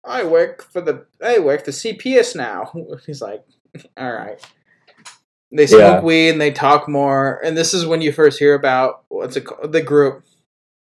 I 0.06 0.24
work 0.24 0.64
for 0.64 0.82
the 0.82 1.06
I 1.24 1.40
work 1.40 1.66
for 1.66 1.72
CPS 1.72 2.36
now. 2.36 2.72
He's 3.06 3.22
like, 3.22 3.44
all 3.98 4.12
right. 4.14 4.40
They 5.52 5.66
smoke 5.68 5.82
Yeah. 5.82 6.02
weed 6.02 6.30
and 6.32 6.42
they 6.42 6.52
talk 6.52 6.88
more, 6.90 7.40
and 7.44 7.56
this 7.58 7.74
is 7.74 7.86
when 7.86 8.02
you 8.02 8.12
first 8.12 8.38
hear 8.40 8.54
about 8.54 9.04
what's 9.10 9.38
it 9.38 9.42
called, 9.46 9.72
the 9.72 9.82
group. 9.82 10.24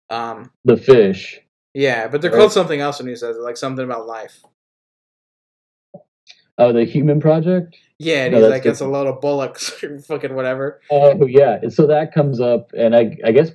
Um, 0.10 0.52
The 0.66 0.78
fish. 0.78 1.40
yeah, 1.74 2.08
but 2.08 2.22
they're 2.22 2.32
Right. 2.32 2.38
called 2.38 2.52
something 2.52 2.80
else 2.80 3.00
when 3.00 3.08
he 3.08 3.16
says 3.16 3.38
it, 3.38 3.42
like 3.42 3.58
something 3.58 3.84
about 3.86 4.08
life. 4.08 4.44
Oh, 6.58 6.72
the 6.72 6.86
Human 6.86 7.20
Project. 7.20 7.76
Yeah, 8.00 8.26
and 8.26 8.34
No, 8.34 8.40
he's 8.42 8.50
like, 8.50 8.66
it's 8.66 8.82
a 8.82 8.88
load 8.88 9.08
of 9.08 9.20
bullocks, 9.22 9.72
or 9.84 10.00
fucking 10.00 10.34
whatever. 10.36 10.82
Oh 10.90 11.26
yeah, 11.26 11.60
so 11.70 11.88
that 11.88 12.14
comes 12.14 12.40
up, 12.40 12.72
and 12.78 12.96
I 12.96 13.18
I 13.26 13.32
guess 13.32 13.52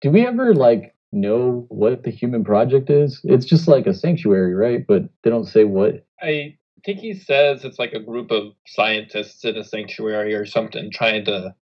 do 0.00 0.10
we 0.10 0.26
ever 0.26 0.54
like 0.54 0.93
know 1.14 1.66
what 1.68 2.02
the 2.02 2.10
Human 2.10 2.44
Project 2.44 2.90
is? 2.90 3.20
It's 3.24 3.46
just 3.46 3.68
like 3.68 3.86
a 3.86 3.94
sanctuary, 3.94 4.54
right? 4.54 4.84
But 4.86 5.04
they 5.22 5.30
don't 5.30 5.46
say 5.46 5.64
what. 5.64 6.04
I 6.20 6.56
think 6.84 6.98
he 7.00 7.14
says 7.14 7.64
it's 7.64 7.78
like 7.78 7.92
a 7.92 8.00
group 8.00 8.30
of 8.30 8.52
scientists 8.66 9.44
in 9.44 9.56
a 9.56 9.64
sanctuary 9.64 10.34
or 10.34 10.44
something 10.44 10.90
trying 10.90 11.24
to 11.26 11.54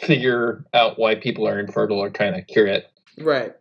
figure 0.00 0.64
out 0.74 0.98
why 0.98 1.14
people 1.14 1.46
are 1.46 1.58
infertile 1.60 1.98
or 1.98 2.10
trying 2.10 2.34
to 2.34 2.42
cure 2.42 2.66
it. 2.66 2.86
Right. 3.18 3.52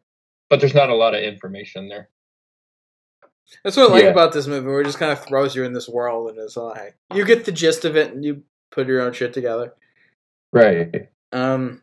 But 0.49 0.59
there's 0.59 0.73
not 0.75 0.89
a 0.89 0.95
lot 0.95 1.13
of 1.15 1.21
information 1.21 1.89
there. 1.89 2.09
That's 3.63 3.75
what 3.77 3.89
I 3.89 3.93
like 3.93 4.03
Yeah. 4.03 4.09
about 4.11 4.31
this 4.31 4.47
movie, 4.47 4.67
where 4.67 4.81
it 4.81 4.85
just 4.85 4.99
kind 4.99 5.11
of 5.11 5.23
throws 5.25 5.55
you 5.55 5.63
in 5.63 5.73
this 5.73 5.89
world, 5.89 6.29
and 6.29 6.37
it's 6.37 6.55
like 6.55 6.95
you 7.13 7.25
get 7.25 7.45
the 7.45 7.51
gist 7.51 7.83
of 7.83 7.97
it, 7.97 8.13
and 8.13 8.23
you 8.23 8.43
put 8.71 8.87
your 8.87 9.01
own 9.01 9.11
shit 9.13 9.33
together. 9.33 9.73
Right. 10.53 11.09
Um, 11.31 11.81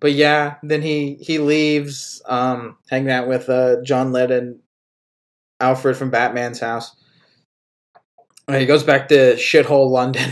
but 0.00 0.12
yeah, 0.12 0.56
then 0.62 0.82
he 0.82 1.14
he 1.20 1.38
leaves, 1.38 2.22
um, 2.26 2.76
hanging 2.88 3.10
out 3.10 3.28
with 3.28 3.48
uh, 3.48 3.82
John 3.82 4.12
Lennon 4.12 4.60
Alfred 5.60 5.96
from 5.96 6.10
Batman's 6.10 6.60
house. 6.60 6.94
And 8.46 8.56
he 8.56 8.66
goes 8.66 8.82
back 8.82 9.08
to 9.08 9.34
shithole 9.34 9.90
London, 9.90 10.30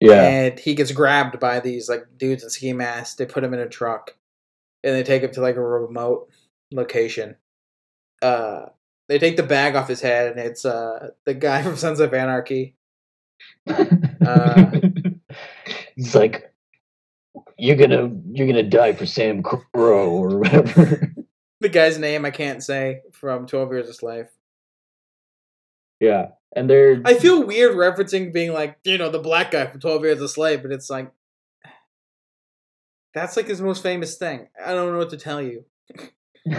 Yeah. 0.00 0.22
and 0.22 0.58
he 0.58 0.74
gets 0.74 0.90
grabbed 0.92 1.38
by 1.38 1.60
these 1.60 1.88
like 1.88 2.06
dudes 2.16 2.42
in 2.42 2.50
ski 2.50 2.72
masks. 2.72 3.14
They 3.16 3.26
put 3.26 3.44
him 3.44 3.54
in 3.54 3.60
a 3.60 3.68
truck, 3.68 4.16
and 4.82 4.94
they 4.94 5.02
take 5.04 5.22
him 5.22 5.30
to 5.32 5.40
like 5.40 5.56
a 5.56 5.62
remote 5.62 6.28
location. 6.72 7.36
Uh, 8.22 8.66
they 9.08 9.18
take 9.20 9.36
the 9.36 9.42
bag 9.44 9.76
off 9.76 9.86
his 9.88 10.00
head, 10.00 10.32
and 10.32 10.40
it's 10.40 10.64
uh 10.64 11.10
the 11.26 11.34
guy 11.34 11.62
from 11.64 11.76
Sons 11.76 12.00
of 12.00 12.12
Anarchy. 12.14 12.74
Uh, 14.26 14.70
He's 15.94 16.14
like, 16.16 16.52
you're 17.58 17.76
gonna 17.76 18.10
you're 18.32 18.46
gonna 18.46 18.62
die 18.62 18.92
for 18.92 19.06
Sam 19.06 19.42
Crow 19.42 20.10
or 20.10 20.38
whatever. 20.38 21.12
the 21.60 21.68
guy's 21.68 21.98
name 21.98 22.24
I 22.24 22.30
can't 22.30 22.62
say 22.62 23.00
from 23.12 23.46
Twelve 23.46 23.72
Years 23.72 23.88
a 23.88 23.94
Slave. 23.94 24.26
yeah, 26.00 26.28
and 26.54 26.68
they're 26.68 27.00
I 27.04 27.14
feel 27.14 27.44
weird 27.46 27.74
referencing 27.76 28.32
being 28.32 28.52
like, 28.52 28.78
you 28.84 28.98
know, 28.98 29.10
the 29.10 29.18
black 29.18 29.50
guy 29.52 29.66
from 29.66 29.80
Twelve 29.80 30.04
Years 30.04 30.20
a 30.20 30.28
Slave, 30.28 30.62
but 30.62 30.72
it's 30.72 30.90
like 30.90 31.10
that's 33.14 33.36
like 33.36 33.46
his 33.48 33.60
most 33.62 33.82
famous 33.82 34.16
thing. 34.16 34.48
I 34.64 34.72
don't 34.74 34.92
know 34.92 34.98
what 34.98 35.10
to 35.10 35.16
tell 35.16 35.40
you. 35.40 35.64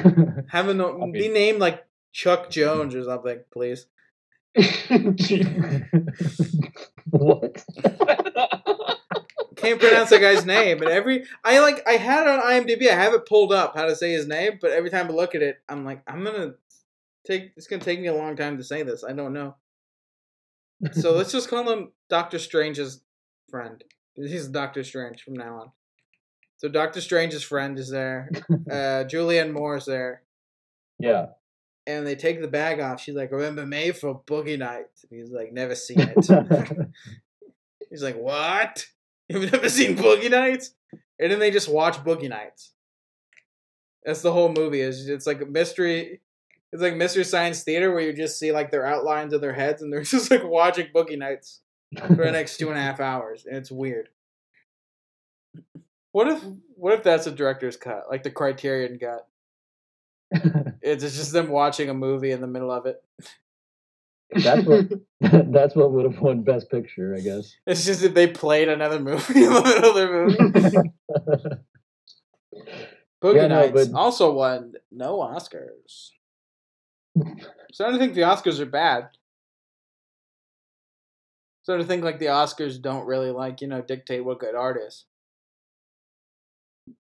Have 0.49 0.67
a 0.69 0.73
no- 0.73 0.97
mean- 0.97 1.11
be 1.11 1.29
named 1.29 1.59
like 1.59 1.85
Chuck 2.11 2.49
Jones 2.49 2.95
or 2.95 3.03
something, 3.03 3.41
please. 3.51 3.85
what? 7.11 7.63
Can't 9.67 9.79
pronounce 9.81 10.09
that 10.11 10.21
guy's 10.21 10.45
name, 10.45 10.81
and 10.81 10.89
every 10.89 11.25
I 11.43 11.59
like 11.59 11.81
I 11.87 11.93
had 11.93 12.23
it 12.23 12.29
on 12.29 12.39
IMDb. 12.41 12.89
I 12.89 12.95
have 12.95 13.13
it 13.13 13.25
pulled 13.25 13.51
up 13.53 13.75
how 13.75 13.85
to 13.85 13.95
say 13.95 14.11
his 14.11 14.27
name, 14.27 14.57
but 14.61 14.71
every 14.71 14.89
time 14.89 15.07
I 15.07 15.11
look 15.11 15.35
at 15.35 15.41
it, 15.41 15.57
I'm 15.67 15.83
like, 15.85 16.01
I'm 16.07 16.23
gonna 16.23 16.53
take. 17.25 17.51
It's 17.57 17.67
gonna 17.67 17.83
take 17.83 17.99
me 17.99 18.07
a 18.07 18.13
long 18.15 18.35
time 18.35 18.57
to 18.57 18.63
say 18.63 18.83
this. 18.83 19.03
I 19.03 19.13
don't 19.13 19.33
know. 19.33 19.55
So 20.91 21.13
let's 21.13 21.31
just 21.31 21.49
call 21.49 21.69
him 21.69 21.91
Doctor 22.09 22.37
Strange's 22.39 23.01
friend. 23.49 23.83
He's 24.15 24.47
Doctor 24.47 24.83
Strange 24.83 25.21
from 25.23 25.33
now 25.33 25.55
on. 25.61 25.71
So 26.57 26.69
Doctor 26.69 27.01
Strange's 27.01 27.43
friend 27.43 27.77
is 27.77 27.89
there. 27.89 28.29
Uh, 28.69 29.05
Julianne 29.05 29.53
Moore 29.53 29.77
is 29.77 29.85
there. 29.85 30.23
yeah. 30.99 31.27
and 31.85 32.05
they 32.05 32.15
take 32.15 32.41
the 32.41 32.47
bag 32.49 32.81
off. 32.81 32.99
She's 33.01 33.15
like, 33.15 33.31
"Remember 33.31 33.65
me 33.65 33.91
for 33.91 34.21
Boogie 34.23 34.59
Nights?" 34.59 35.05
And 35.09 35.19
he's 35.19 35.31
like, 35.31 35.53
"Never 35.53 35.73
seen 35.73 35.99
it." 36.01 36.15
he's 37.89 38.03
like, 38.03 38.17
"What? 38.17 38.85
You've 39.29 39.51
never 39.51 39.69
seen 39.69 39.95
Boogie 39.97 40.31
Nights?" 40.31 40.71
And 41.19 41.31
then 41.31 41.39
they 41.39 41.51
just 41.51 41.69
watch 41.69 41.97
Boogie 41.97 42.29
Nights. 42.29 42.73
That's 44.03 44.21
the 44.21 44.31
whole 44.31 44.49
movie. 44.49 44.81
Is 44.81 45.09
it's 45.09 45.27
like 45.27 45.41
a 45.41 45.45
mystery. 45.45 46.21
It's 46.71 46.81
like 46.81 46.95
Mystery 46.95 47.23
Science 47.23 47.63
Theater 47.63 47.91
where 47.91 48.01
you 48.01 48.13
just 48.13 48.37
see 48.37 48.51
like 48.51 48.71
their 48.71 48.85
outlines 48.85 49.33
of 49.33 49.41
their 49.41 49.53
heads, 49.53 49.81
and 49.81 49.91
they're 49.91 50.01
just 50.03 50.31
like 50.31 50.43
watching 50.43 50.87
Boogie 50.93 51.17
Nights 51.17 51.61
for 51.95 52.15
the 52.15 52.31
next 52.31 52.57
two 52.57 52.69
and 52.69 52.77
a 52.77 52.81
half 52.81 52.99
hours, 52.99 53.45
and 53.45 53.57
it's 53.57 53.71
weird. 53.71 54.09
What 56.11 56.27
if 56.27 56.43
what 56.75 56.93
if 56.93 57.03
that's 57.03 57.27
a 57.27 57.31
director's 57.31 57.77
cut, 57.77 58.05
like 58.09 58.23
the 58.23 58.31
Criterion 58.31 58.99
cut? 58.99 59.27
It's 60.81 61.03
just 61.03 61.33
them 61.33 61.49
watching 61.49 61.89
a 61.89 61.93
movie 61.93 62.31
in 62.31 62.39
the 62.39 62.47
middle 62.47 62.71
of 62.71 62.85
it. 62.85 63.03
That's 64.35 64.65
what 64.67 64.85
that's 65.51 65.75
what 65.75 65.91
would 65.91 66.11
have 66.11 66.21
won 66.21 66.43
Best 66.43 66.69
Picture, 66.69 67.15
I 67.17 67.21
guess. 67.21 67.55
It's 67.65 67.85
just 67.85 68.01
that 68.01 68.13
they 68.15 68.27
played 68.27 68.67
another 68.69 68.99
movie 68.99 69.43
in 69.43 69.51
the 69.53 69.61
middle 69.63 69.89
of 69.89 69.95
their 69.95 70.27
movie. 70.27 70.37
Boogie 73.23 73.35
Yeah, 73.35 73.47
no, 73.47 73.61
Nights 73.61 73.87
but- 73.87 73.97
also 73.97 74.31
won 74.33 74.73
no 74.91 75.17
Oscars. 75.19 76.11
so 77.71 77.85
I 77.85 77.89
don't 77.89 77.99
think 77.99 78.13
the 78.13 78.21
Oscars 78.21 78.59
are 78.59 78.65
bad. 78.65 79.07
Starting 81.63 81.83
to 81.85 81.87
think 81.87 82.03
like 82.03 82.19
the 82.19 82.27
Oscars 82.27 82.81
don't 82.81 83.05
really 83.07 83.31
like 83.31 83.61
you 83.61 83.67
know 83.67 83.81
dictate 83.81 84.23
what 84.23 84.39
good 84.39 84.55
art 84.55 84.77
is. 84.85 85.05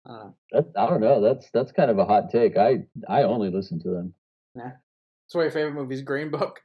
I 0.06 0.10
don't 0.10 0.18
know. 0.18 0.34
That, 0.52 0.66
I 0.76 0.86
don't 0.90 1.00
know. 1.00 1.20
That's 1.22 1.48
that's 1.52 1.72
kind 1.72 1.90
of 1.90 1.98
a 1.98 2.04
hot 2.04 2.30
take. 2.30 2.56
I 2.58 2.84
I 3.08 3.22
only 3.22 3.50
listen 3.50 3.80
to 3.82 3.88
them. 3.88 4.14
That's 4.54 4.74
why 5.32 5.42
your 5.42 5.50
favorite 5.50 5.74
movie 5.74 5.94
is 5.94 6.02
Green 6.02 6.30
Book. 6.30 6.60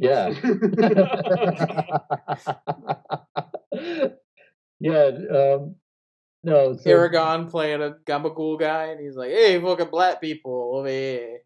Yeah. 0.00 0.30
yeah. 4.80 5.10
Um, 5.30 5.76
no. 6.42 6.74
So, 6.76 6.90
Aragorn 6.90 7.50
playing 7.50 7.82
a 7.82 7.96
Gabagool 8.06 8.58
guy, 8.58 8.86
and 8.86 9.00
he's 9.00 9.14
like, 9.16 9.30
"Hey, 9.30 9.60
fucking 9.60 9.90
black 9.90 10.22
people 10.22 10.72
over 10.76 10.88
here. 10.88 11.40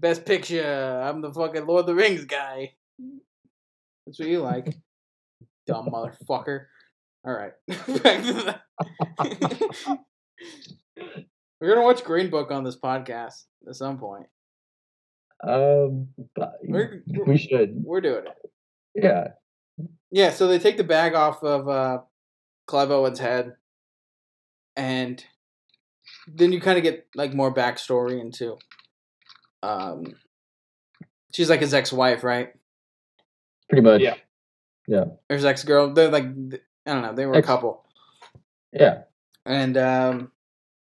Best 0.00 0.24
picture. 0.24 1.00
I'm 1.04 1.20
the 1.20 1.32
fucking 1.32 1.66
Lord 1.66 1.80
of 1.80 1.86
the 1.86 1.94
Rings 1.94 2.24
guy. 2.24 2.72
That's 4.06 4.18
what 4.18 4.28
you 4.28 4.40
like, 4.40 4.74
dumb 5.68 5.90
motherfucker." 5.92 6.66
All 7.24 7.32
right, 7.32 7.52
back 7.68 8.22
to 8.24 8.32
the. 8.32 8.60
We're 11.60 11.74
gonna 11.74 11.86
watch 11.86 12.02
Green 12.02 12.28
Book 12.28 12.50
on 12.50 12.64
this 12.64 12.76
podcast 12.76 13.44
at 13.68 13.76
some 13.76 13.98
point. 13.98 14.26
Um, 15.42 16.08
but 16.34 16.54
We're 16.62 17.02
we 17.26 17.36
should. 17.36 17.74
we're 17.84 18.00
doing 18.00 18.24
it. 18.26 18.50
Yeah. 18.94 19.28
Yeah, 20.10 20.30
so 20.30 20.46
they 20.46 20.58
take 20.58 20.76
the 20.76 20.84
bag 20.84 21.14
off 21.14 21.42
of 21.42 21.68
uh, 21.68 21.98
Clive 22.66 22.90
Owen's 22.92 23.18
head, 23.18 23.54
and 24.76 25.22
then 26.28 26.52
you 26.52 26.60
kind 26.60 26.78
of 26.78 26.84
get 26.84 27.08
like 27.14 27.34
more 27.34 27.52
backstory 27.52 28.20
into. 28.20 28.56
Um, 29.62 30.04
she's 31.32 31.50
like 31.50 31.60
his 31.60 31.74
ex-wife, 31.74 32.22
right? 32.22 32.52
Pretty 33.68 33.82
much. 33.82 34.00
Yeah. 34.02 34.14
Yeah. 34.86 35.04
Or 35.28 35.36
his 35.36 35.44
ex-girl. 35.44 35.94
They're 35.94 36.10
like, 36.10 36.26
I 36.86 36.92
don't 36.92 37.02
know. 37.02 37.14
They 37.14 37.26
were 37.26 37.34
a 37.34 37.42
couple, 37.42 37.84
Yeah. 38.72 39.02
and 39.44 39.76
um, 39.76 40.30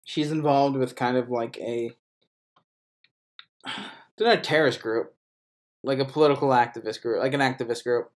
she's 0.04 0.32
involved 0.32 0.76
with 0.76 0.96
kind 0.96 1.16
of 1.16 1.30
like 1.30 1.56
a. 1.58 1.92
They're 4.20 4.28
not 4.28 4.38
a 4.38 4.42
terrorist 4.42 4.82
group, 4.82 5.14
like 5.82 5.98
a 5.98 6.04
political 6.04 6.48
activist 6.50 7.00
group, 7.00 7.20
like 7.22 7.32
an 7.32 7.40
activist 7.40 7.84
group. 7.84 8.10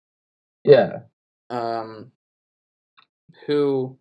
Yeah. 0.62 1.01
Um, 1.49 2.12
who 3.47 3.97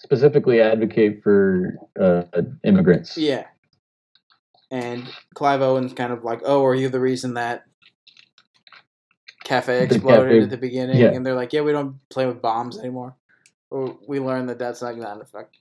Specifically 0.00 0.60
advocate 0.60 1.22
for 1.22 1.76
uh, 1.98 2.24
immigrants. 2.64 3.16
Yeah. 3.16 3.44
And 4.72 5.08
Clive 5.34 5.62
Owen's 5.62 5.92
kind 5.92 6.12
of 6.12 6.24
like, 6.24 6.40
oh, 6.44 6.64
are 6.64 6.74
you 6.74 6.88
the 6.88 7.00
reason 7.00 7.34
that 7.34 7.64
cafe 9.44 9.78
The 9.78 9.94
exploded 9.94 10.24
cafe- 10.32 10.42
at 10.42 10.50
the 10.50 10.56
beginning? 10.56 10.98
yeah. 10.98 11.12
And 11.12 11.24
they're 11.24 11.34
like, 11.34 11.52
yeah, 11.52 11.60
we 11.60 11.70
don't 11.70 11.96
play 12.10 12.26
with 12.26 12.42
bombs 12.42 12.78
anymore. 12.78 13.14
Or 13.70 13.96
we 14.08 14.18
learned 14.18 14.48
that 14.48 14.58
that's 14.58 14.82
not 14.82 14.94
an 14.94 15.20
effect. 15.20 15.56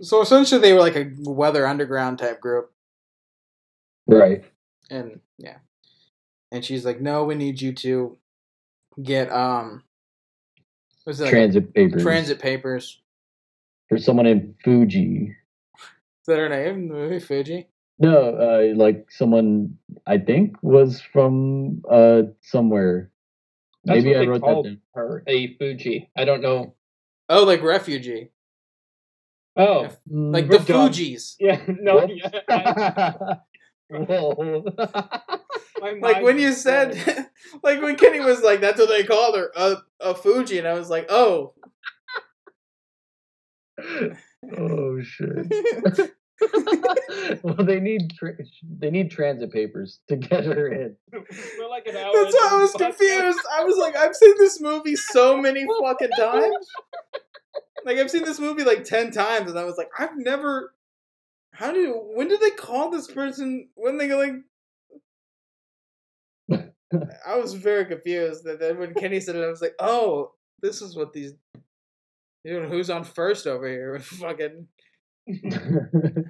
So 0.00 0.22
essentially, 0.22 0.60
they 0.60 0.72
were 0.72 0.78
like 0.80 0.96
a 0.96 1.10
Weather 1.18 1.66
Underground 1.66 2.20
type 2.20 2.40
group. 2.40 2.72
Right. 4.06 4.44
And 4.92 5.20
yeah. 5.38 5.56
And 6.52 6.64
she's 6.64 6.84
like, 6.84 7.00
no, 7.00 7.24
we 7.24 7.34
need 7.34 7.60
you 7.60 7.72
to 7.72 8.18
get, 9.02 9.32
um, 9.32 9.82
what's 11.04 11.18
it 11.18 11.24
like? 11.24 11.30
Transit 11.32 11.72
papers. 11.74 12.02
Transit 12.02 12.38
papers. 12.38 13.00
For 13.88 13.96
someone 13.98 14.26
in 14.26 14.54
Fuji. 14.62 15.34
Is 15.74 16.26
that 16.26 16.38
her 16.38 16.48
name? 16.48 16.74
in 16.74 16.88
The 16.88 16.94
movie 16.94 17.18
Fuji? 17.20 17.68
No, 17.98 18.16
uh, 18.36 18.76
like 18.76 19.06
someone 19.10 19.78
I 20.06 20.18
think 20.18 20.56
was 20.62 21.00
from 21.00 21.82
uh 21.90 22.22
somewhere. 22.42 23.10
That's 23.84 23.96
Maybe 24.04 24.08
what 24.10 24.16
I 24.16 24.20
they 24.20 24.28
wrote 24.28 24.40
that 24.42 24.62
down. 24.64 24.80
her 24.94 25.22
a 25.26 25.54
Fuji. 25.56 26.10
I 26.16 26.24
don't 26.24 26.40
know. 26.42 26.74
Oh, 27.28 27.44
like 27.44 27.62
refugee. 27.62 28.30
Oh, 29.56 29.88
Like 30.08 30.48
the 30.48 30.58
dumb. 30.58 30.90
Fugees. 30.90 31.36
yeah. 31.38 31.60
No. 31.68 32.06
Yeah, 32.08 32.30
I- 32.48 33.36
Oh. 33.92 34.04
Whoa. 34.04 34.64
like 36.00 36.22
when 36.22 36.38
you 36.38 36.48
was 36.48 36.62
said 36.62 36.96
like 37.62 37.82
when 37.82 37.96
kenny 37.96 38.20
was 38.20 38.40
like 38.42 38.60
that's 38.60 38.78
what 38.78 38.88
they 38.88 39.02
called 39.04 39.36
her 39.36 39.50
a, 39.56 39.76
a 40.00 40.14
fuji 40.14 40.58
and 40.58 40.68
i 40.68 40.74
was 40.74 40.88
like 40.88 41.06
oh 41.10 41.54
oh 44.58 45.00
shit. 45.02 46.12
well, 47.42 47.54
they 47.64 47.80
need 47.80 48.12
tra- 48.16 48.36
they 48.78 48.90
need 48.90 49.10
transit 49.10 49.52
papers 49.52 50.00
to 50.08 50.16
get 50.16 50.44
her 50.44 50.68
in. 50.68 50.96
We're 51.12 51.68
like 51.68 51.86
an 51.86 51.96
hour. 51.96 52.10
that's 52.12 52.34
why 52.34 52.48
i 52.50 52.56
was 52.56 52.72
confused 52.72 53.38
i 53.52 53.64
was 53.64 53.76
like 53.76 53.96
i've 53.96 54.14
seen 54.16 54.34
this 54.38 54.60
movie 54.60 54.96
so 54.96 55.36
many 55.36 55.64
fucking 55.80 56.10
times 56.18 56.66
like 57.84 57.98
i've 57.98 58.10
seen 58.10 58.24
this 58.24 58.40
movie 58.40 58.64
like 58.64 58.84
10 58.84 59.12
times 59.12 59.50
and 59.50 59.58
i 59.58 59.64
was 59.64 59.76
like 59.76 59.90
i've 59.98 60.16
never 60.16 60.74
how 61.52 61.72
do 61.72 62.00
when 62.14 62.28
did 62.28 62.40
they 62.40 62.50
call 62.50 62.90
this 62.90 63.06
person 63.10 63.68
when 63.74 63.96
they 63.98 64.08
go 64.08 64.18
like 64.18 64.34
i 67.26 67.36
was 67.36 67.54
very 67.54 67.84
confused 67.84 68.44
that 68.44 68.58
then 68.60 68.78
when 68.78 68.94
kenny 68.94 69.20
said 69.20 69.36
it 69.36 69.44
i 69.44 69.48
was 69.48 69.62
like 69.62 69.74
oh 69.78 70.32
this 70.60 70.80
is 70.82 70.96
what 70.96 71.12
these 71.12 71.34
you 72.44 72.60
know 72.60 72.68
who's 72.68 72.90
on 72.90 73.04
first 73.04 73.46
over 73.46 73.68
here 73.68 73.98
fucking 74.02 74.66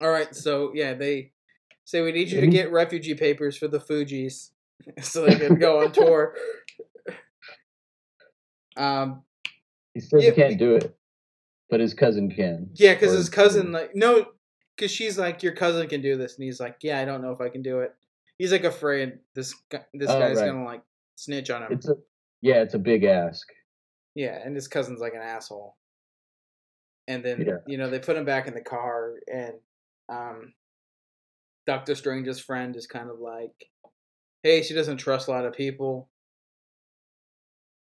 All 0.00 0.10
right, 0.10 0.34
so 0.34 0.72
yeah, 0.74 0.94
they 0.94 1.30
Say 1.84 2.02
we 2.02 2.12
need 2.12 2.30
you 2.30 2.40
to 2.40 2.46
Mhm. 2.46 2.50
get 2.52 2.72
refugee 2.72 3.14
papers 3.14 3.56
for 3.56 3.68
the 3.68 3.78
Fugees 3.78 4.50
so 5.00 5.22
they 5.24 5.36
can 5.36 5.58
go 5.58 5.80
on 5.80 5.92
tour. 5.92 6.34
Um, 8.76 9.22
He 9.94 10.00
says 10.00 10.24
Yeah, 10.24 10.30
he 10.30 10.36
can't 10.36 10.58
do 10.58 10.74
it, 10.76 10.96
but 11.70 11.80
his 11.80 11.94
cousin 11.94 12.30
can. 12.30 12.70
yeah, 12.74 12.94
because 12.94 13.12
his 13.12 13.28
cousin 13.28 13.72
like 13.72 13.94
no, 13.94 14.26
because 14.76 14.90
she's 14.90 15.18
like 15.18 15.42
your 15.42 15.52
cousin 15.54 15.88
can 15.88 16.00
do 16.02 16.16
this, 16.16 16.36
and 16.36 16.44
he's 16.44 16.60
like, 16.60 16.76
yeah, 16.82 17.00
I 17.00 17.04
don't 17.04 17.22
know 17.22 17.32
if 17.32 17.40
I 17.40 17.48
can 17.48 17.62
do 17.62 17.80
it. 17.80 17.94
He's 18.38 18.52
like 18.52 18.64
afraid 18.64 19.18
this 19.34 19.54
gu- 19.70 19.78
this 19.94 20.10
Oh, 20.10 20.18
guy's 20.18 20.36
right. 20.38 20.46
gonna 20.46 20.64
like 20.64 20.82
snitch 21.16 21.50
on 21.50 21.62
him. 21.62 21.72
It's 21.72 21.88
a 21.88 21.94
yeah, 22.40 22.62
it's 22.62 22.74
a 22.74 22.78
big 22.78 23.04
ask. 23.04 23.46
Yeah, 24.14 24.38
and 24.44 24.54
his 24.54 24.68
cousin's 24.68 25.00
like 25.00 25.14
an 25.14 25.22
asshole. 25.22 25.76
And 27.08 27.24
then 27.24 27.40
Yeah. 27.46 27.56
you 27.66 27.78
know 27.78 27.90
they 27.90 27.98
put 27.98 28.16
him 28.16 28.24
back 28.24 28.46
in 28.48 28.54
the 28.54 28.60
car, 28.60 29.14
and 29.32 29.54
um, 30.08 30.52
Doctor 31.66 31.94
Strange's 31.94 32.40
friend 32.40 32.76
is 32.76 32.86
kind 32.86 33.08
of 33.10 33.18
like, 33.20 33.70
"Hey, 34.42 34.62
she 34.62 34.74
doesn't 34.74 34.98
trust 34.98 35.28
a 35.28 35.30
lot 35.30 35.44
of 35.46 35.52
people. 35.54 36.08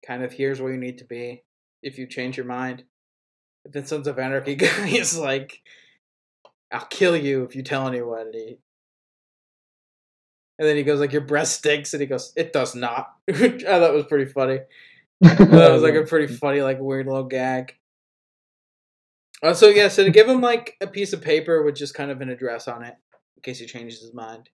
Kind 0.05 0.23
of 0.23 0.31
here's 0.31 0.61
where 0.61 0.71
you 0.71 0.79
need 0.79 0.97
to 0.99 1.05
be 1.05 1.43
if 1.83 1.97
you 1.97 2.07
change 2.07 2.37
your 2.37 2.45
mind." 2.45 2.83
Then 3.65 3.85
Sons 3.85 4.07
of 4.07 4.19
Anarchy 4.19 4.55
guy 4.55 4.87
is 4.87 5.17
like, 5.17 5.61
"I'll 6.71 6.85
kill 6.85 7.15
you 7.15 7.43
if 7.43 7.55
you 7.55 7.63
tell 7.63 7.87
anyone." 7.87 8.27
And, 8.27 8.35
he, 8.35 8.57
and 10.57 10.67
then 10.67 10.75
he 10.75 10.83
goes 10.83 10.99
like, 10.99 11.11
"Your 11.11 11.21
breast 11.21 11.57
stinks," 11.57 11.93
and 11.93 12.01
he 12.01 12.07
goes, 12.07 12.33
"It 12.35 12.53
does 12.53 12.75
not." 12.75 13.13
Which 13.25 13.63
I 13.65 13.79
thought 13.79 13.93
was 13.93 14.05
pretty 14.05 14.31
funny. 14.31 14.59
that 15.21 15.71
was 15.71 15.81
like 15.81 15.95
a 15.95 16.03
pretty 16.03 16.33
funny, 16.33 16.61
like 16.61 16.79
weird 16.79 17.07
little 17.07 17.25
gag. 17.25 17.75
Uh, 19.41 19.53
so 19.53 19.67
yeah, 19.67 19.87
so 19.87 20.03
to 20.03 20.11
give 20.11 20.27
him 20.27 20.41
like 20.41 20.75
a 20.81 20.87
piece 20.87 21.13
of 21.13 21.21
paper 21.21 21.63
with 21.63 21.75
just 21.75 21.93
kind 21.93 22.11
of 22.11 22.21
an 22.21 22.29
address 22.29 22.67
on 22.67 22.83
it, 22.83 22.95
in 23.37 23.41
case 23.41 23.59
he 23.59 23.65
changes 23.65 24.01
his 24.01 24.13
mind, 24.13 24.49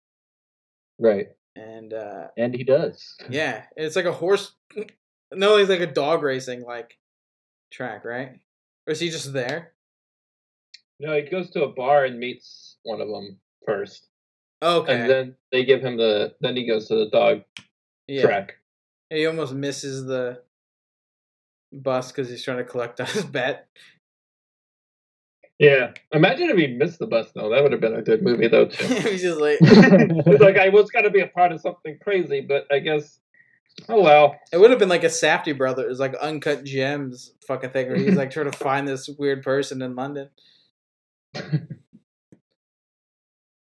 right, 1.00 1.28
and 1.56 1.94
uh 1.94 2.28
and 2.38 2.54
he 2.54 2.64
does. 2.64 3.16
yeah, 3.30 3.64
it's 3.76 3.96
like 3.96 4.06
a 4.06 4.12
horse. 4.12 4.54
No, 5.34 5.58
it's 5.58 5.70
like 5.70 5.80
a 5.80 5.88
dog 5.88 6.22
racing 6.24 6.62
like 6.64 6.98
track, 7.72 8.06
right? 8.06 8.40
Or 8.88 8.92
is 8.92 9.00
he 9.00 9.10
just 9.10 9.34
there? 9.34 9.74
No, 11.00 11.14
he 11.16 11.24
goes 11.24 11.50
to 11.52 11.64
a 11.64 11.72
bar 11.72 12.06
and 12.06 12.20
meets 12.20 12.78
one 12.84 13.02
of 13.02 13.08
them 13.08 13.40
first, 13.66 14.08
Okay, 14.64 15.02
and 15.02 15.10
then 15.10 15.36
they 15.52 15.66
give 15.66 15.82
him 15.82 15.98
the. 15.98 16.36
Then 16.40 16.56
he 16.56 16.66
goes 16.66 16.88
to 16.88 16.96
the 16.96 17.10
dog 17.10 17.42
yeah, 18.08 18.22
track. 18.22 18.56
he 19.10 19.26
almost 19.26 19.54
misses 19.54 20.06
the 20.06 20.42
bus 21.74 22.12
because 22.12 22.30
he's 22.30 22.44
trying 22.44 22.58
to 22.58 22.64
collect 22.64 23.00
on 23.02 23.08
his 23.08 23.26
bet. 23.26 23.68
Yeah, 25.60 25.94
imagine 26.12 26.50
if 26.50 26.58
he 26.58 26.68
missed 26.68 27.00
the 27.00 27.08
bus 27.08 27.32
though. 27.34 27.50
That 27.50 27.64
would 27.64 27.72
have 27.72 27.82
been 27.82 27.96
a 27.96 28.02
good 28.02 28.22
movie 28.22 28.48
though 28.48 28.66
too. 28.68 28.86
he's 29.10 29.22
just 29.22 29.40
like, 29.40 29.58
It's 29.62 30.42
like 30.42 30.58
I 30.58 30.70
was 30.70 30.90
gonna 30.92 31.10
be 31.10 31.22
a 31.22 31.28
part 31.28 31.52
of 31.52 31.62
something 31.62 31.98
crazy, 32.02 32.42
but 32.42 32.68
I 32.72 32.80
guess. 32.80 33.20
Oh 33.90 34.02
well. 34.02 34.40
It 34.52 34.58
would 34.58 34.70
have 34.70 34.80
been 34.80 34.90
like 34.90 35.04
a 35.04 35.08
Safdie 35.08 35.58
Brothers, 35.58 36.00
like 36.00 36.16
uncut 36.16 36.64
gems 36.64 37.34
fucking 37.48 37.72
thing, 37.72 37.88
where 37.88 37.98
he's 37.98 38.16
like 38.16 38.32
trying 38.32 38.50
to 38.52 38.58
find 38.58 38.88
this 38.88 39.10
weird 39.10 39.44
person 39.44 39.82
in 39.82 39.96
London. 39.96 40.30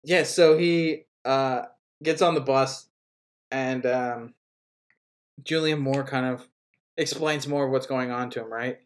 yeah, 0.05 0.23
so 0.25 0.57
he 0.59 1.05
uh 1.25 1.63
gets 2.03 2.21
on 2.21 2.35
the 2.35 2.41
bus 2.41 2.87
and 3.51 3.87
um 3.87 4.35
Julianne 5.43 5.81
Moore 5.81 6.05
kind 6.05 6.27
of 6.27 6.47
explains 6.97 7.49
more 7.49 7.65
of 7.65 7.71
what's 7.73 7.87
going 7.87 8.11
on 8.11 8.31
to 8.31 8.41
him, 8.43 8.53
right? 8.53 8.79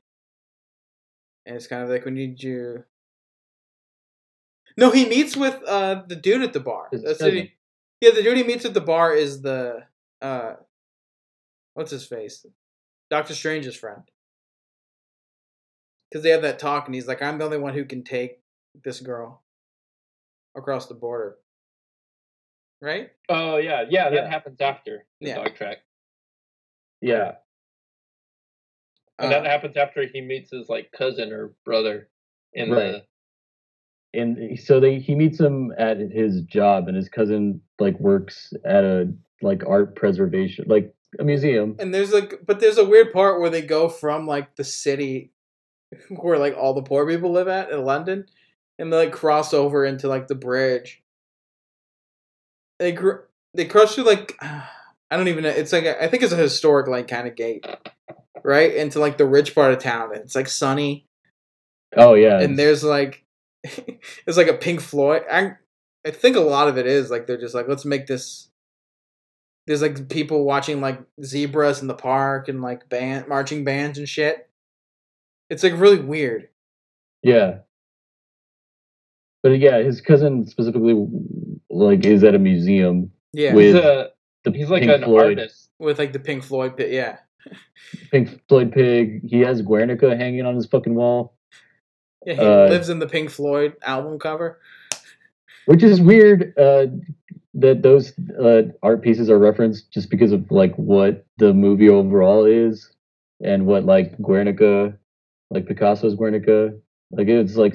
And 1.47 1.57
it's 1.57 1.67
kind 1.67 1.83
of 1.83 1.89
like 1.89 2.05
we 2.05 2.13
need 2.13 2.43
you 2.43 2.85
No, 4.77 4.91
he 4.91 5.09
meets 5.09 5.37
with 5.37 5.61
uh 5.67 6.03
the 6.07 6.17
dude 6.17 6.43
at 6.43 6.53
the 6.53 6.61
bar. 6.61 6.89
That's 6.93 7.05
it. 7.05 7.19
cousin. 7.19 7.49
Yeah, 8.01 8.11
the 8.11 8.23
dude 8.23 8.37
he 8.37 8.45
meets 8.45 8.65
at 8.65 8.75
the 8.75 8.81
bar 8.81 9.13
is 9.15 9.43
the 9.43 9.85
uh 10.23 10.55
what's 11.79 11.93
his 11.93 12.05
face? 12.05 12.45
Doctor 13.09 13.35
Strange's 13.35 13.77
friend. 13.77 14.03
Because 16.11 16.25
they 16.25 16.31
have 16.31 16.43
that 16.43 16.59
talk, 16.59 16.87
and 16.87 16.95
he's 16.95 17.07
like, 17.07 17.23
"I'm 17.23 17.39
the 17.39 17.45
only 17.45 17.59
one 17.59 17.73
who 17.73 17.85
can 17.85 18.03
take 18.03 18.43
this 18.83 18.99
girl 19.01 19.45
across 20.57 20.87
the 20.89 20.95
border." 20.95 21.39
Right? 22.81 23.11
Oh 23.29 23.59
yeah, 23.59 23.85
yeah. 23.89 24.11
That 24.11 24.25
Yeah. 24.25 24.31
happens 24.31 24.61
after 24.61 25.07
the 25.21 25.29
Yeah. 25.29 25.35
dog 25.37 25.55
track, 25.55 25.79
Yeah, 27.01 27.37
and 29.21 29.31
that 29.31 29.47
Uh, 29.47 29.49
happens 29.49 29.77
after 29.77 30.05
he 30.05 30.21
meets 30.21 30.51
his 30.51 30.69
like 30.69 30.91
cousin 30.91 31.33
or 31.33 31.55
brother 31.65 32.09
in 32.55 32.71
Right. 32.71 33.05
and 34.15 34.59
so 34.59 34.81
they 34.81 34.99
he 34.99 35.15
meets 35.15 35.39
him 35.39 35.73
at 35.79 35.99
his 35.99 36.43
job, 36.43 36.89
and 36.89 36.97
his 36.97 37.09
cousin 37.09 37.63
like 37.79 37.99
works 38.01 38.53
at 38.65 38.83
a 38.83 39.13
like 39.43 39.65
art 39.65 39.95
preservation, 39.95 40.65
like 40.67 40.93
a 41.19 41.25
museum. 41.25 41.77
and 41.79 41.95
there's 41.95 42.13
like, 42.13 42.41
but 42.47 42.61
there's 42.61 42.79
a 42.79 42.85
weird 42.85 43.13
part 43.13 43.41
where 43.41 43.51
they 43.51 43.63
go 43.63 43.89
from 43.89 44.27
like 44.27 44.57
the 44.57 44.65
city 44.65 45.31
where 46.11 46.39
like 46.39 46.57
all 46.57 46.75
the 46.75 46.83
poor 46.83 47.07
people 47.09 47.33
live 47.33 47.49
at 47.49 47.71
in 47.71 47.85
London, 47.85 48.27
and 48.79 48.93
they 48.93 48.97
like 48.97 49.13
cross 49.13 49.55
over 49.55 49.85
into 49.85 50.09
like 50.09 50.29
the 50.29 50.35
bridge. 50.35 51.03
They 52.79 52.93
gr- 52.93 53.25
they 53.55 53.65
cross 53.65 53.95
through 53.95 54.05
like 54.05 54.37
I 54.43 55.17
don't 55.17 55.29
even 55.29 55.45
know. 55.45 55.51
It's 55.51 55.73
like 55.73 55.85
a, 55.85 56.03
I 56.03 56.09
think 56.09 56.23
it's 56.23 56.33
a 56.33 56.37
historic 56.37 56.87
like 56.87 57.09
kind 57.09 57.27
of 57.27 57.35
gate, 57.35 57.67
right 58.45 58.75
into 58.75 58.99
like 59.01 59.17
the 59.17 59.27
rich 59.27 59.55
part 59.55 59.73
of 59.73 59.79
town. 59.79 60.13
And 60.13 60.23
it's 60.23 60.35
like 60.35 60.49
sunny, 60.49 61.07
Oh 61.97 62.15
yeah, 62.15 62.41
and 62.41 62.59
there's 62.59 62.85
like 62.85 63.25
it's 63.65 64.37
like 64.37 64.49
a 64.49 64.55
Pink 64.55 64.81
Floyd. 64.81 65.23
I 65.31 65.53
I 66.07 66.11
think 66.11 66.37
a 66.37 66.41
lot 66.41 66.69
of 66.69 66.77
it 66.79 66.87
is 66.87 67.11
like 67.11 67.27
they're 67.27 67.41
just 67.41 67.55
like 67.55 67.69
let's 67.69 67.85
make 67.85 68.07
this. 68.07 68.48
There's 69.69 69.83
like 69.83 70.09
people 70.09 70.45
watching 70.45 70.81
like 70.81 70.99
zebras 71.23 71.81
in 71.83 71.89
the 71.89 71.95
park 71.95 72.49
and 72.49 72.63
like 72.63 72.89
band 72.89 73.29
marching 73.29 73.65
bands 73.65 73.99
and 73.99 74.09
shit. 74.09 74.49
It's 75.51 75.63
like 75.63 75.75
really 75.79 76.01
weird. 76.01 76.49
Yeah. 77.23 77.59
But 79.43 79.59
yeah, 79.59 79.79
his 79.83 80.01
cousin 80.01 80.47
specifically 80.47 81.07
like 81.71 82.05
is 82.07 82.25
at 82.25 82.35
a 82.35 82.39
museum 82.39 83.13
Yeah, 83.35 83.55
with 83.55 83.67
he's 83.67 83.75
a 83.75 84.11
the 84.45 84.53
he's 84.53 84.71
like 84.71 84.83
Pink 84.83 84.93
an 84.93 85.05
Floyd, 85.05 85.39
artist. 85.39 85.69
with 85.79 85.99
like 85.99 86.13
the 86.15 86.19
Pink 86.19 86.43
Floyd 86.45 86.77
pit. 86.77 86.91
Yeah, 86.91 87.19
Pink 88.11 88.41
Floyd 88.49 88.73
pig. 88.73 89.21
He 89.29 89.41
has 89.41 89.61
Guernica 89.63 90.17
hanging 90.17 90.47
on 90.47 90.57
his 90.57 90.67
fucking 90.67 90.95
wall, 90.95 91.35
yeah. 92.27 92.35
He 92.35 92.41
Uh, 92.41 92.69
lives 92.69 92.89
in 92.89 92.99
the 93.01 93.07
Pink 93.07 93.31
Floyd 93.31 93.77
album 93.83 94.19
cover. 94.19 94.61
Which 95.69 95.83
is 95.83 96.01
weird 96.01 96.55
uh, 96.59 96.87
that 97.53 97.83
those 97.83 98.13
uh, 98.43 98.63
art 98.83 99.03
pieces 99.03 99.29
are 99.29 99.39
referenced 99.39 99.93
just 99.93 100.09
because 100.09 100.33
of 100.33 100.51
like 100.51 100.75
what 100.77 101.27
the 101.37 101.53
movie 101.53 101.91
overall 101.91 102.47
is 102.47 102.91
and 103.45 103.67
what 103.67 103.85
like 103.85 104.17
Guernica, 104.23 104.97
like 105.51 105.67
Picasso's 105.67 106.15
Guernica, 106.15 106.73
like 107.11 107.29
it's 107.29 107.57
like 107.57 107.75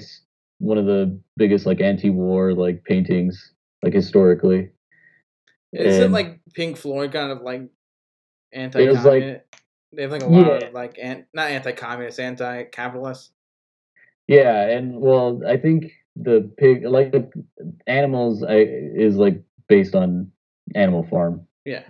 one 0.57 0.79
of 0.79 0.85
the 0.87 1.19
biggest 1.37 1.67
like 1.67 1.81
anti-war 1.81 2.53
like 2.53 2.83
paintings 2.83 3.51
like 3.83 3.93
historically. 3.93 4.71
Isn't 5.71 6.03
And- 6.05 6.13
like 6.13 6.39
Pink 6.55 6.77
Floyd 6.77 7.11
kind 7.11 7.31
of 7.31 7.41
like 7.41 7.61
was 7.61 7.69
anti-communist? 8.53 9.05
like- 9.05 9.45
they 9.95 10.01
have 10.01 10.11
like 10.11 10.23
a 10.23 10.27
lot 10.27 10.61
Yeah. 10.61 10.67
of 10.69 10.73
like 10.73 10.97
an, 10.99 11.27
not 11.35 11.51
anti-communist, 11.51 12.19
anti-capitalist. 12.19 13.31
Yeah, 14.27 14.67
and 14.69 14.99
well, 14.99 15.41
I 15.47 15.57
think 15.57 15.91
the 16.16 16.51
pig, 16.57 16.86
like 16.86 17.11
the 17.11 17.30
animals, 17.88 18.43
I, 18.43 18.57
is 18.59 19.16
like 19.16 19.41
based 19.68 19.95
on 19.95 20.32
Animal 20.76 21.03
Farm, 21.03 21.47
Yeah, 21.66 21.84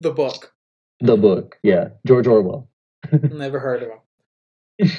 the 0.00 0.10
book. 0.12 0.52
the 1.00 1.16
book. 1.16 1.58
Yeah, 1.62 1.88
George 2.06 2.26
Orwell. 2.26 2.68
Never 3.30 3.58
heard 3.58 3.82
of 3.82 3.90
him. 3.90 4.92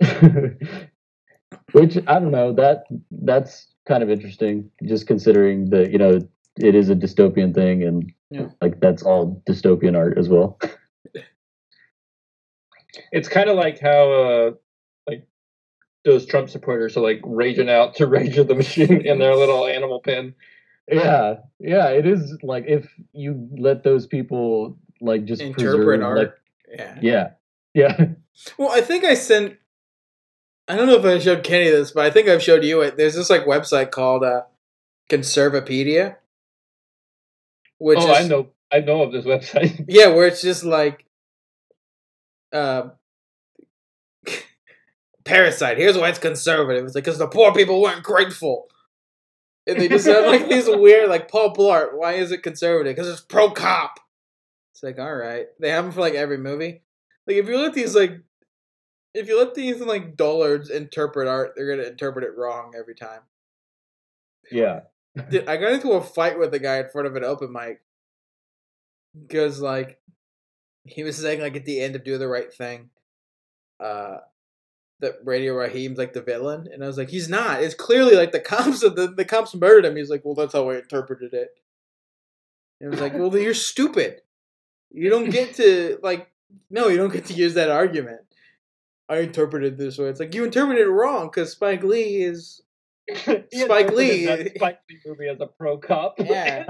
Which 1.72 1.96
I 2.06 2.18
don't 2.18 2.30
know. 2.32 2.52
That 2.52 2.84
that's 3.10 3.68
kind 3.86 4.02
of 4.02 4.10
interesting, 4.10 4.70
just 4.84 5.06
considering 5.06 5.70
that 5.70 5.90
you 5.92 5.98
know 5.98 6.20
it 6.58 6.74
is 6.74 6.90
a 6.90 6.94
dystopian 6.96 7.54
thing, 7.54 7.82
and 7.84 8.12
Yeah. 8.30 8.48
like 8.60 8.80
that's 8.80 9.02
all 9.02 9.42
dystopian 9.48 9.96
art 9.96 10.18
as 10.18 10.28
well. 10.28 10.58
It's 13.12 13.28
kind 13.28 13.48
of 13.48 13.56
like 13.56 13.78
how 13.80 14.10
uh 14.12 14.44
like 14.46 14.56
those 16.04 16.26
Trump 16.26 16.48
supporters 16.50 16.96
are 16.96 17.00
like 17.00 17.20
raging 17.24 17.68
out 17.68 17.94
to 17.96 18.06
Rage 18.08 18.38
of 18.38 18.48
the 18.48 18.54
Machine 18.54 19.06
in 19.06 19.18
their 19.18 19.34
little 19.34 19.66
animal 19.66 20.00
pen. 20.00 20.34
yeah, 20.90 21.36
yeah, 21.58 21.88
it 21.88 22.06
is 22.06 22.38
like 22.42 22.64
if 22.66 22.92
you 23.12 23.48
let 23.56 23.84
those 23.84 24.06
people 24.06 24.76
like 25.00 25.24
just 25.24 25.42
Interpret 25.42 26.00
preserve, 26.00 26.02
art. 26.02 26.18
like- 26.18 26.34
yeah. 26.72 26.98
yeah, 27.00 27.30
yeah. 27.74 28.04
Well, 28.56 28.70
I 28.70 28.80
think 28.80 29.04
I 29.04 29.14
sent. 29.14 29.58
I 30.66 30.76
don't 30.76 30.86
know 30.86 30.94
if 30.94 31.04
I 31.04 31.18
showed 31.18 31.42
Kenny 31.42 31.68
this, 31.68 31.90
but 31.90 32.06
I 32.06 32.10
think 32.10 32.26
I've 32.28 32.42
showed 32.42 32.64
you 32.64 32.80
it. 32.80 32.96
There's 32.96 33.14
this 33.14 33.28
like 33.28 33.44
website 33.44 33.90
called 33.90 34.22
uh, 34.22 34.42
Conservapedia, 35.10 36.16
which 37.78 37.98
oh, 37.98 38.12
is 38.12 38.24
I 38.24 38.28
know, 38.28 38.48
I 38.72 38.80
know 38.80 39.02
of 39.02 39.12
this 39.12 39.26
website. 39.26 39.84
yeah, 39.88 40.08
where 40.08 40.26
it's 40.26 40.40
just 40.40 40.64
like, 40.64 41.04
uh, 42.52 42.90
parasite. 45.30 45.78
Here's 45.78 45.96
why 45.96 46.08
it's 46.08 46.18
conservative. 46.18 46.84
It's 46.84 46.94
like 46.94 47.04
because 47.04 47.18
the 47.18 47.28
poor 47.28 47.52
people 47.54 47.80
weren't 47.80 48.02
grateful. 48.02 48.68
and 49.66 49.80
they 49.80 49.88
just 49.88 50.06
have 50.06 50.26
like 50.26 50.48
these 50.48 50.66
weird 50.66 51.08
like 51.08 51.30
Paul 51.30 51.54
Blart. 51.54 51.96
Why 51.96 52.14
is 52.14 52.32
it 52.32 52.42
conservative? 52.42 52.96
Because 52.96 53.08
it's 53.08 53.20
pro 53.20 53.50
cop. 53.50 54.00
It's 54.74 54.82
like 54.82 54.98
all 54.98 55.14
right. 55.14 55.46
They 55.60 55.70
have 55.70 55.84
them 55.84 55.92
for 55.92 56.00
like 56.00 56.14
every 56.14 56.38
movie. 56.38 56.82
Like 57.26 57.36
if 57.36 57.46
you 57.46 57.58
let 57.58 57.74
these 57.74 57.94
like, 57.94 58.20
if 59.14 59.28
you 59.28 59.38
let 59.38 59.54
these 59.54 59.80
like 59.80 60.16
dullards 60.16 60.68
interpret 60.68 61.28
art, 61.28 61.52
they're 61.54 61.76
gonna 61.76 61.88
interpret 61.88 62.24
it 62.24 62.36
wrong 62.36 62.72
every 62.76 62.94
time. 62.94 63.20
Yeah. 64.50 64.80
Dude, 65.30 65.48
I 65.48 65.56
got 65.56 65.72
into 65.72 65.92
a 65.92 66.02
fight 66.02 66.38
with 66.38 66.54
a 66.54 66.58
guy 66.58 66.78
in 66.78 66.88
front 66.88 67.06
of 67.06 67.16
an 67.16 67.24
open 67.24 67.52
mic 67.52 67.80
because 69.26 69.60
like 69.60 70.00
he 70.84 71.02
was 71.02 71.16
saying 71.16 71.40
like 71.40 71.56
at 71.56 71.64
the 71.64 71.80
end 71.80 71.94
of 71.94 72.04
Do 72.04 72.18
the 72.18 72.28
Right 72.28 72.52
Thing, 72.52 72.90
uh, 73.78 74.18
that 75.00 75.16
Radio 75.24 75.54
Raheem's 75.54 75.98
like 75.98 76.12
the 76.12 76.22
villain, 76.22 76.68
and 76.72 76.82
I 76.82 76.86
was 76.86 76.98
like, 76.98 77.10
he's 77.10 77.28
not. 77.28 77.62
It's 77.62 77.74
clearly 77.74 78.14
like 78.16 78.32
the 78.32 78.40
cops 78.52 78.80
the 78.80 79.12
the 79.16 79.24
cops 79.24 79.54
murdered 79.54 79.84
him. 79.86 79.96
He's 79.96 80.10
like, 80.10 80.24
well, 80.24 80.34
that's 80.34 80.52
how 80.52 80.70
I 80.70 80.76
interpreted 80.76 81.34
it. 81.34 81.50
And 82.80 82.88
I 82.88 82.90
was 82.90 83.00
like, 83.00 83.14
well, 83.14 83.30
then 83.30 83.42
you're 83.42 83.54
stupid. 83.54 84.22
You 84.90 85.10
don't 85.10 85.30
get 85.30 85.54
to 85.54 85.98
like 86.02 86.28
no, 86.70 86.88
you 86.88 86.96
don't 86.96 87.12
get 87.12 87.26
to 87.26 87.34
use 87.34 87.54
that 87.54 87.70
argument. 87.70 88.20
I 89.08 89.18
interpreted 89.18 89.76
this 89.76 89.98
way. 89.98 90.06
It's 90.06 90.20
like 90.20 90.34
you 90.34 90.44
interpreted 90.44 90.86
it 90.86 90.90
wrong 90.90 91.26
because 91.26 91.50
Spike 91.52 91.82
Lee 91.82 92.22
is 92.22 92.62
Spike 93.16 93.92
Lee. 93.92 94.26
that 94.26 94.52
Spike 94.56 94.78
Lee 94.88 94.98
movie 95.04 95.28
as 95.28 95.40
a 95.40 95.46
pro 95.46 95.78
cop. 95.78 96.14
Yeah. 96.18 96.64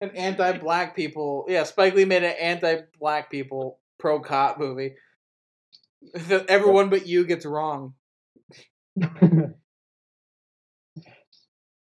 An 0.00 0.10
anti-black 0.10 0.94
people. 0.94 1.46
Yeah, 1.48 1.64
Spike 1.64 1.94
Lee 1.94 2.04
made 2.04 2.22
an 2.22 2.36
anti-black 2.40 3.30
people 3.30 3.78
pro 3.98 4.20
cop 4.20 4.58
movie. 4.58 4.94
Everyone 6.48 6.90
but 6.90 7.06
you 7.06 7.24
gets 7.26 7.44
wrong. 7.46 7.94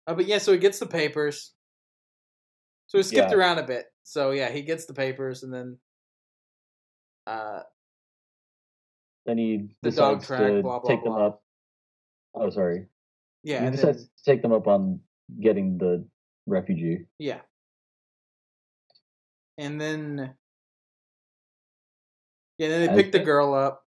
Uh, 0.06 0.14
but 0.16 0.26
yeah, 0.26 0.38
so 0.38 0.52
he 0.52 0.58
gets 0.58 0.80
the 0.80 0.86
papers. 0.86 1.54
So 2.88 2.98
we 3.00 3.04
skipped 3.04 3.32
Yeah. 3.32 3.36
around 3.38 3.60
a 3.60 3.64
bit. 3.64 3.86
So 4.04 4.32
yeah, 4.32 4.50
he 4.50 4.62
gets 4.62 4.86
the 4.86 4.94
papers 4.94 5.44
and 5.44 5.54
then 5.54 5.78
uh 7.26 7.62
then 9.26 9.38
he 9.38 9.70
The 9.82 9.92
dog 9.92 10.18
decides 10.18 10.28
track, 10.28 10.52
to 10.52 10.62
blah, 10.62 10.80
blah, 10.80 10.90
take 10.90 11.04
them 11.04 11.14
up. 11.14 11.44
Oh, 12.36 12.50
sorry. 12.50 12.88
yeah, 13.44 13.62
he 13.62 13.68
and 13.68 13.76
decides 13.76 13.98
then, 13.98 14.10
to 14.18 14.24
take 14.26 14.42
them 14.42 14.52
up 14.52 14.68
on 14.68 15.00
getting 15.42 15.78
the 15.78 16.06
refugee. 16.46 17.06
yeah. 17.20 17.42
And 19.58 19.80
then 19.80 20.36
Yeah, 22.58 22.68
then 22.70 22.82
they 22.82 22.88
As 22.90 23.02
pick 23.04 23.12
the 23.12 23.20
girl 23.20 23.54
up. 23.54 23.83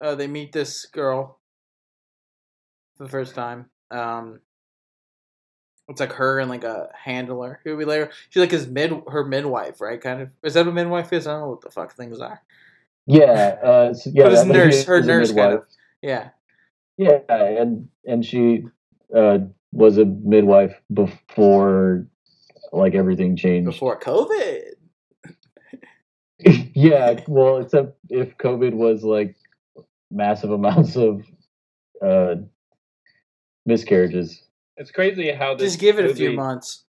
Uh 0.00 0.14
they 0.14 0.26
meet 0.26 0.52
this 0.52 0.86
girl 0.86 1.38
for 2.96 3.04
the 3.04 3.10
first 3.10 3.34
time. 3.34 3.66
Um 3.90 4.40
it's 5.88 6.00
like 6.00 6.12
her 6.14 6.38
and 6.40 6.48
like 6.48 6.64
a 6.64 6.88
handler 6.94 7.60
who 7.64 7.76
we 7.76 7.84
later 7.84 8.10
she's 8.30 8.40
like 8.40 8.50
his 8.50 8.66
mid 8.66 8.92
her 9.08 9.24
midwife, 9.24 9.80
right? 9.80 10.00
Kind 10.00 10.22
of 10.22 10.30
is 10.42 10.54
that 10.54 10.64
what 10.66 10.74
midwife 10.74 11.12
is? 11.12 11.26
I 11.26 11.32
don't 11.32 11.40
know 11.42 11.48
what 11.50 11.60
the 11.60 11.70
fuck 11.70 11.94
things 11.94 12.20
are. 12.20 12.40
Yeah, 13.06 13.58
uh, 13.62 13.92
so- 13.94 14.10
yeah. 14.14 14.24
But 14.24 14.32
his 14.32 14.44
nurse- 14.46 14.84
her 14.84 15.02
nurse 15.02 15.32
kind 15.32 15.52
of- 15.54 15.66
Yeah. 16.00 16.30
Yeah, 16.96 17.18
and 17.28 17.88
and 18.06 18.24
she 18.24 18.66
uh, 19.14 19.38
was 19.72 19.98
a 19.98 20.04
midwife 20.04 20.80
before 20.92 22.06
like 22.72 22.94
everything 22.94 23.36
changed. 23.36 23.66
Before 23.66 23.98
COVID. 23.98 24.62
yeah, 26.74 27.20
well, 27.28 27.58
except 27.58 27.96
if 28.10 28.36
COVID 28.38 28.74
was 28.74 29.02
like 29.02 29.36
massive 30.10 30.50
amounts 30.50 30.96
of 30.96 31.22
uh, 32.04 32.36
miscarriages. 33.66 34.42
It's 34.76 34.90
crazy 34.90 35.30
how 35.32 35.54
this 35.54 35.72
Just 35.72 35.80
give 35.80 35.98
it 35.98 36.10
a 36.10 36.14
few 36.14 36.26
movie- 36.30 36.36
months. 36.36 36.84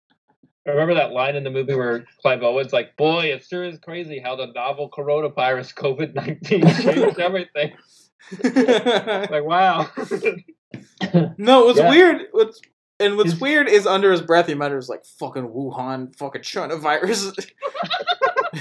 Remember 0.67 0.95
that 0.95 1.11
line 1.11 1.35
in 1.35 1.43
the 1.43 1.51
movie 1.51 1.75
where 1.75 2.05
Clive 2.23 2.41
Owen's 2.41 2.73
like, 2.73 2.97
"Boy, 2.97 3.25
it 3.25 3.43
sure 3.45 3.63
is 3.63 3.77
crazy 3.77 4.17
how 4.19 4.35
the 4.35 4.47
novel 4.47 4.89
coronavirus 4.89 5.75
COVID 5.75 6.15
nineteen 6.15 6.61
changed 6.81 7.19
everything." 7.19 7.73
Like, 9.31 9.43
wow. 9.43 9.87
No, 11.37 11.65
what's 11.65 11.77
Yeah. 11.77 11.89
weird 11.89 12.21
what's 12.31 12.59
and 12.99 13.15
what's 13.17 13.31
His- 13.33 13.41
weird 13.41 13.67
is 13.69 13.85
under 13.85 14.11
his 14.11 14.21
breath 14.21 14.47
he 14.47 14.55
mutters 14.55 14.89
like 14.89 15.05
fucking 15.19 15.47
Wuhan, 15.49 16.15
fucking 16.15 16.41
China 16.41 16.77
virus. 16.77 17.25
and 17.27 17.35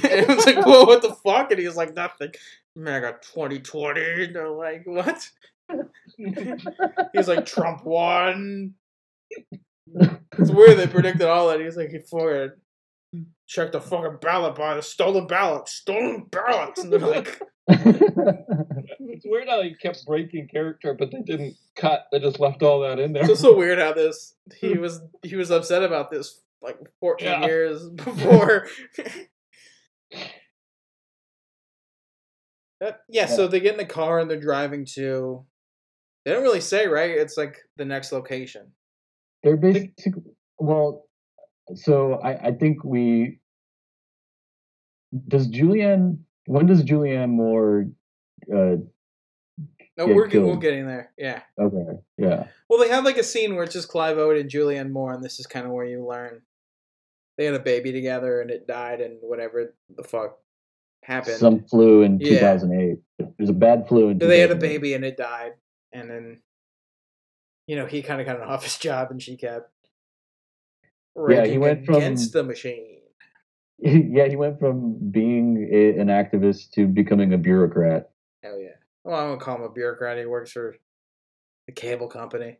it 0.03 0.29
was 0.29 0.45
like, 0.45 0.65
whoa, 0.65 0.85
what 0.85 1.01
the 1.03 1.15
fuck? 1.25 1.51
And 1.53 1.61
he's 1.61 1.77
like, 1.77 1.95
nothing. 1.95 2.33
MAGA 2.77 3.19
2020. 3.33 4.25
And 4.25 4.35
they're 4.35 4.49
like, 4.49 4.83
what? 4.85 5.29
He's 7.13 7.29
like, 7.29 7.47
Trump 7.47 7.85
won. 7.85 8.75
It's 10.39 10.51
weird 10.51 10.79
they 10.79 10.87
predicted 10.87 11.27
all 11.29 11.49
that. 11.49 11.61
He's 11.61 11.77
like, 11.77 11.91
he 11.91 11.99
fucking 12.01 12.53
checked 13.47 13.73
the 13.73 13.81
fucking 13.81 14.19
ballot 14.21 14.55
by 14.57 14.75
the 14.75 14.83
stolen 14.83 15.27
ballots. 15.27 15.73
Stolen 15.73 16.27
ballots. 16.31 16.83
And 16.83 16.93
they're 16.93 16.99
like, 17.01 17.41
it's 17.69 19.25
weird 19.27 19.49
how 19.49 19.63
he 19.63 19.75
kept 19.75 20.05
breaking 20.07 20.49
character, 20.49 20.95
but 20.95 21.11
they 21.11 21.23
didn't 21.23 21.55
cut. 21.77 22.07
They 22.13 22.19
just 22.21 22.41
left 22.41 22.63
all 22.63 22.81
that 22.81 22.99
in 22.99 23.13
there. 23.13 23.23
It's 23.23 23.31
also 23.31 23.57
weird 23.57 23.79
how 23.79 23.93
this 23.93 24.35
he 24.57 24.75
was 24.79 25.01
he 25.23 25.37
was 25.37 25.51
upset 25.51 25.83
about 25.83 26.11
this 26.11 26.41
like 26.63 26.79
14 27.01 27.27
Yeah. 27.27 27.47
years 27.47 27.89
before. 27.91 28.67
Yeah, 33.09 33.27
so 33.27 33.47
they 33.47 33.61
get 33.61 33.73
in 33.73 33.79
the 33.79 33.85
car 33.85 34.19
and 34.19 34.31
they're 34.31 34.41
driving 34.41 34.85
to. 34.95 35.45
They 36.25 36.33
don't 36.33 36.43
really 36.43 36.61
say, 36.61 36.87
right? 36.87 37.11
It's 37.11 37.37
like 37.37 37.59
the 37.77 37.85
next 37.85 38.13
location. 38.13 38.73
They're 39.43 39.57
basically 39.57 40.23
well. 40.59 41.05
So 41.75 42.15
I, 42.15 42.49
I 42.49 42.53
think 42.53 42.83
we 42.85 43.41
does 45.29 45.49
Julianne. 45.49 46.19
When 46.47 46.67
does 46.67 46.83
Julianne 46.83 47.31
Moore? 47.31 47.87
Uh, 48.53 48.77
No, 49.97 50.07
we're 50.07 50.29
we're 50.29 50.57
getting 50.57 50.87
there. 50.87 51.13
Yeah. 51.17 51.43
okay, 51.59 52.01
yeah, 52.19 52.47
Well, 52.69 52.81
they 52.81 52.89
have 52.89 53.05
like 53.05 53.19
a 53.19 53.23
scene 53.23 53.55
where 53.55 53.65
it's 53.65 53.75
just 53.75 53.89
Clive 53.89 54.19
Owen 54.19 54.37
and 54.37 54.51
Julianne 54.51 54.91
Moore, 54.91 55.13
and 55.13 55.23
this 55.23 55.39
is 55.39 55.47
kind 55.47 55.67
of 55.67 55.73
where 55.73 55.85
you 55.87 56.07
learn 56.07 56.43
they 57.37 57.45
had 57.45 57.55
a 57.55 57.61
baby 57.61 57.93
together 57.93 58.41
and 58.41 58.51
it 58.51 58.67
died, 58.67 59.01
and 59.01 59.19
whatever 59.21 59.75
the 59.97 60.05
fuck 60.05 60.39
happened. 61.05 61.37
some 61.37 61.65
flu 61.65 62.03
in 62.03 62.19
Yeah. 62.21 62.57
2008. 62.57 62.99
There's 63.39 63.51
a 63.51 63.53
bad 63.53 63.87
flu 63.89 64.09
in. 64.09 64.21
So 64.21 64.27
they 64.27 64.41
had 64.41 64.51
a 64.51 64.57
baby 64.57 64.95
and 64.95 65.05
it 65.05 65.17
died, 65.17 65.53
and 65.93 66.11
then 66.11 66.41
you 67.67 67.77
know 67.77 67.87
he 67.87 68.03
kind 68.03 68.21
of 68.21 68.27
got 68.27 68.37
an 68.37 68.43
office 68.49 68.79
job, 68.79 69.11
and 69.11 69.23
she 69.23 69.37
kept 69.37 69.71
Yeah, 71.29 71.45
he 71.47 71.59
went 71.59 71.87
from- 71.87 71.97
against 71.97 72.33
the 72.33 72.43
machine. 72.43 73.01
yeah, 73.79 74.27
he 74.29 74.37
went 74.37 74.59
from 74.61 75.11
being 75.11 75.69
a, 75.73 75.99
an 75.99 76.07
activist 76.09 76.71
to 76.73 76.87
becoming 76.87 77.33
a 77.33 77.39
bureaucrat. 77.39 78.11
Hell 78.43 78.59
yeah! 78.61 78.77
Well, 79.05 79.17
I 79.17 79.27
don't 79.27 79.41
call 79.41 79.57
him 79.57 79.63
a 79.63 79.69
bureaucrat. 79.69 80.17
He 80.19 80.27
works 80.27 80.53
for 80.53 80.77
the 81.67 81.73
cable 81.73 82.09
company. 82.09 82.59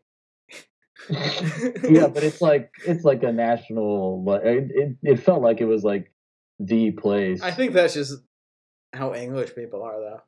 yeah, 1.09 2.07
but 2.07 2.23
it's 2.23 2.41
like 2.49 2.71
it's 2.85 3.03
like 3.03 3.23
a 3.23 3.31
national. 3.31 4.23
It, 4.43 4.71
it, 4.71 4.97
it 5.03 5.19
felt 5.19 5.41
like 5.41 5.61
it 5.61 5.65
was 5.65 5.83
like 5.83 6.11
the 6.59 6.91
place. 6.91 7.41
I 7.41 7.51
think 7.51 7.73
that's 7.73 7.93
just 7.93 8.13
how 8.95 9.13
English 9.13 9.53
people 9.55 9.83
are, 9.83 9.99
though. 9.99 10.21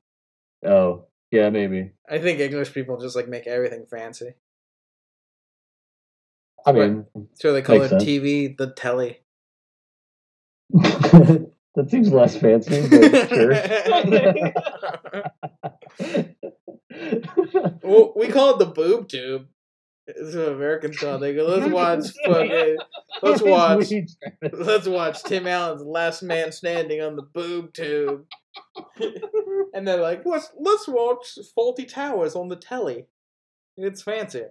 Oh, 0.70 1.06
yeah, 1.32 1.50
maybe. 1.50 1.92
I 2.10 2.20
think 2.20 2.40
English 2.40 2.74
people 2.74 3.00
just 3.00 3.16
like 3.16 3.28
make 3.28 3.48
everything 3.48 3.86
fancy. 3.90 4.34
I 6.66 6.72
mean, 6.74 7.06
So 7.36 7.54
they 7.54 7.62
call 7.62 7.82
it 7.82 7.90
sense. 7.90 8.04
TV 8.04 8.58
the 8.58 8.72
telly. 8.72 9.20
that 10.74 11.88
seems 11.90 12.12
less 12.12 12.36
fancy, 12.36 12.82
but 12.90 13.30
sure. 13.30 13.54
well, 17.84 18.14
we 18.18 18.28
call 18.28 18.56
it 18.56 18.60
the 18.60 18.72
boob 18.74 19.08
tube. 19.08 19.48
It's 20.08 20.36
what 20.36 20.50
Americans 20.50 20.98
call 20.98 21.16
it. 21.16 21.20
They 21.20 21.34
go, 21.34 21.46
let's 21.48 21.72
watch 21.72 22.14
fucking, 22.26 22.78
let's 23.22 23.42
watch, 23.42 23.92
let's 24.54 24.88
watch 24.88 25.24
Tim 25.24 25.48
Allen's 25.48 25.84
Last 25.84 26.24
Man 26.24 26.52
Standing 26.52 27.02
on 27.02 27.16
the 27.16 27.24
boob 27.24 27.74
tube. 27.74 28.26
and 29.74 29.88
they're 29.88 30.02
like, 30.02 30.26
let's 30.26 30.50
let's 30.58 30.88
watch 30.88 31.38
Fawlty 31.58 31.88
Towers 31.88 32.36
on 32.36 32.48
the 32.48 32.56
telly. 32.56 33.06
It's 33.76 34.02
fancy. 34.02 34.44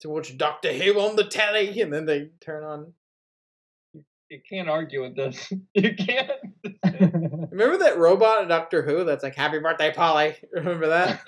to 0.00 0.08
watch 0.10 0.36
Doctor 0.36 0.72
Who 0.72 1.00
on 1.00 1.16
the 1.16 1.24
telly, 1.24 1.80
and 1.80 1.92
then 1.92 2.06
they 2.06 2.30
turn 2.40 2.64
on. 2.64 2.92
You 4.32 4.40
can't 4.48 4.70
argue 4.70 5.02
with 5.02 5.14
this. 5.14 5.52
You 5.74 5.94
can't. 5.94 6.30
Remember 7.50 7.76
that 7.78 7.98
robot 7.98 8.42
in 8.42 8.48
Doctor 8.48 8.82
Who 8.82 9.04
that's 9.04 9.22
like 9.22 9.34
"Happy 9.34 9.58
Birthday, 9.58 9.92
Polly"? 9.92 10.36
Remember 10.52 10.88
that? 10.88 11.20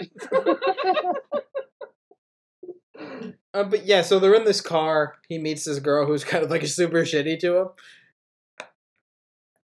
Uh, 3.52 3.64
but 3.64 3.84
yeah, 3.84 4.00
so 4.00 4.18
they're 4.18 4.34
in 4.34 4.46
this 4.46 4.62
car. 4.62 5.16
He 5.28 5.36
meets 5.36 5.66
this 5.66 5.80
girl 5.80 6.07
who's 6.07 6.24
kind 6.24 6.42
of 6.42 6.50
like 6.50 6.66
super 6.66 7.02
shitty 7.02 7.38
to 7.40 7.59
him. 7.59 7.68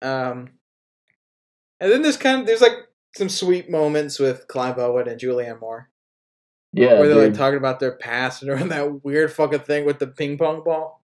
Um, 0.02 0.50
and 1.80 1.90
then 1.90 2.02
there's 2.02 2.18
kind 2.18 2.42
of 2.42 2.46
there's 2.46 2.60
like 2.60 2.76
some 3.16 3.30
sweet 3.30 3.70
moments 3.70 4.18
with 4.18 4.48
Clive 4.48 4.78
Owen 4.78 5.08
and 5.08 5.18
Julianne 5.18 5.60
Moore. 5.62 5.88
Yeah, 6.74 6.98
where 6.98 7.08
they're 7.08 7.16
they're, 7.16 7.28
like 7.28 7.38
talking 7.38 7.58
about 7.58 7.80
their 7.80 7.96
past 7.96 8.42
and 8.42 8.50
they're 8.50 8.68
that 8.68 9.02
weird 9.02 9.32
fucking 9.32 9.60
thing 9.60 9.86
with 9.86 9.98
the 9.98 10.08
ping 10.08 10.36
pong 10.36 10.62
ball, 10.62 10.99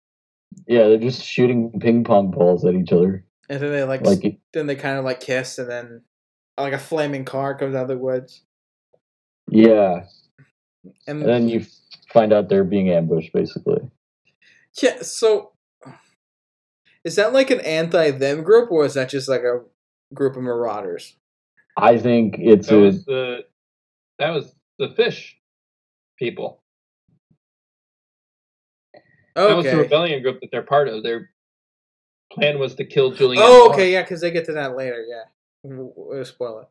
yeah, 0.67 0.89
they're 0.89 0.99
just 0.99 1.23
shooting 1.25 1.79
ping 1.81 2.05
pong 2.05 2.31
balls 2.31 2.65
at 2.65 2.75
each 2.75 2.93
other. 2.93 3.25
and 3.49 3.61
then 3.63 3.71
they 3.73 3.85
like, 3.85 4.01
s- 4.03 4.07
Like, 4.07 4.39
then 4.53 4.67
they 4.67 4.77
kind 4.77 4.99
of 4.99 5.05
like 5.05 5.21
kiss, 5.21 5.59
and 5.59 5.71
then 5.71 6.03
like 6.59 6.73
a 6.73 6.79
flaming 6.79 7.25
car 7.25 7.57
comes 7.57 7.75
out 7.75 7.83
of 7.83 7.89
the 7.89 7.99
woods, 7.99 8.43
yeah, 9.49 10.05
and, 11.07 11.21
and 11.23 11.29
then 11.29 11.49
you 11.49 11.67
find 12.13 12.33
out 12.33 12.49
they're 12.49 12.65
being 12.65 12.91
ambushed, 12.91 13.33
basically. 13.33 13.81
yeah. 14.83 15.03
So 15.03 15.53
is 17.05 17.17
that 17.17 17.33
like 17.33 17.51
an 17.51 17.61
anti 17.61 18.11
them 18.13 18.43
group, 18.43 18.71
or 18.71 18.85
is 18.85 18.95
that 18.95 19.11
just 19.11 19.29
like 19.29 19.43
a 19.43 19.61
group 20.15 20.37
of 20.37 20.43
marauders? 20.43 21.17
I 21.77 21.99
think 21.99 22.37
it's 22.39 22.69
That 22.69 22.77
a 22.77 22.81
was 22.81 23.05
the 23.05 23.45
that 24.19 24.31
was 24.31 24.55
the 24.79 24.89
fish 24.97 25.37
people. 26.19 26.63
That 29.35 29.57
was 29.57 29.67
the 29.67 29.77
rebellion 29.77 30.23
group 30.23 30.41
that 30.41 30.51
they're 30.51 30.63
part 30.63 30.89
of. 30.89 31.03
Their 31.03 31.31
plan 32.33 32.59
was 32.59 32.75
to 32.77 32.85
kill 32.85 33.13
Julianne. 33.13 33.39
Oh, 33.39 33.71
okay, 33.73 33.93
yeah, 33.93 34.03
because 34.03 34.21
they 34.21 34.31
get 34.31 34.45
to 34.47 34.53
that 34.53 34.77
later. 34.77 35.05
Yeah, 35.09 35.25
we'll, 35.63 35.93
we'll 35.97 36.25
spoil 36.25 36.61
it. 36.61 36.69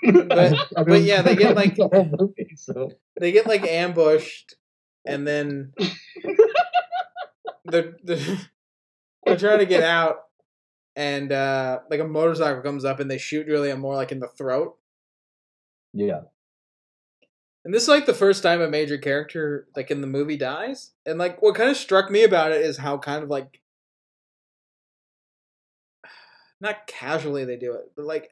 But 0.00 0.54
but 0.86 1.02
yeah, 1.02 1.22
they 1.22 1.36
get 1.36 1.56
like 1.56 1.74
the 1.76 1.88
whole 1.88 2.10
movie, 2.18 2.56
so 2.56 2.90
they 3.18 3.32
get 3.32 3.46
like 3.46 3.62
ambushed, 3.66 4.56
and 5.06 5.26
then 5.26 5.72
they're, 7.64 7.96
they're 8.02 8.38
they're 9.24 9.36
trying 9.36 9.58
to 9.58 9.66
get 9.66 9.82
out, 9.82 10.20
and 10.96 11.32
uh 11.32 11.80
like 11.90 12.00
a 12.00 12.04
motorcycle 12.04 12.62
comes 12.62 12.84
up, 12.84 13.00
and 13.00 13.10
they 13.10 13.18
shoot 13.18 13.48
Julianne 13.48 13.80
Moore 13.80 13.96
like 13.96 14.12
in 14.12 14.20
the 14.20 14.28
throat. 14.28 14.76
yeah, 15.92 16.20
And 17.64 17.74
this 17.74 17.82
is 17.82 17.88
like 17.88 18.06
the 18.06 18.14
first 18.14 18.42
time 18.42 18.60
a 18.60 18.68
major 18.68 18.96
character 18.96 19.66
like 19.76 19.90
in 19.90 20.00
the 20.00 20.06
movie 20.06 20.36
dies. 20.36 20.92
And 21.04 21.18
like 21.18 21.42
what 21.42 21.54
kind 21.54 21.70
of 21.70 21.76
struck 21.76 22.10
me 22.10 22.24
about 22.24 22.52
it 22.52 22.62
is 22.62 22.78
how 22.78 22.98
kind 22.98 23.22
of 23.22 23.28
like 23.28 23.60
not 26.60 26.86
casually 26.86 27.44
they 27.44 27.56
do 27.56 27.74
it, 27.74 27.92
but 27.96 28.06
like 28.06 28.30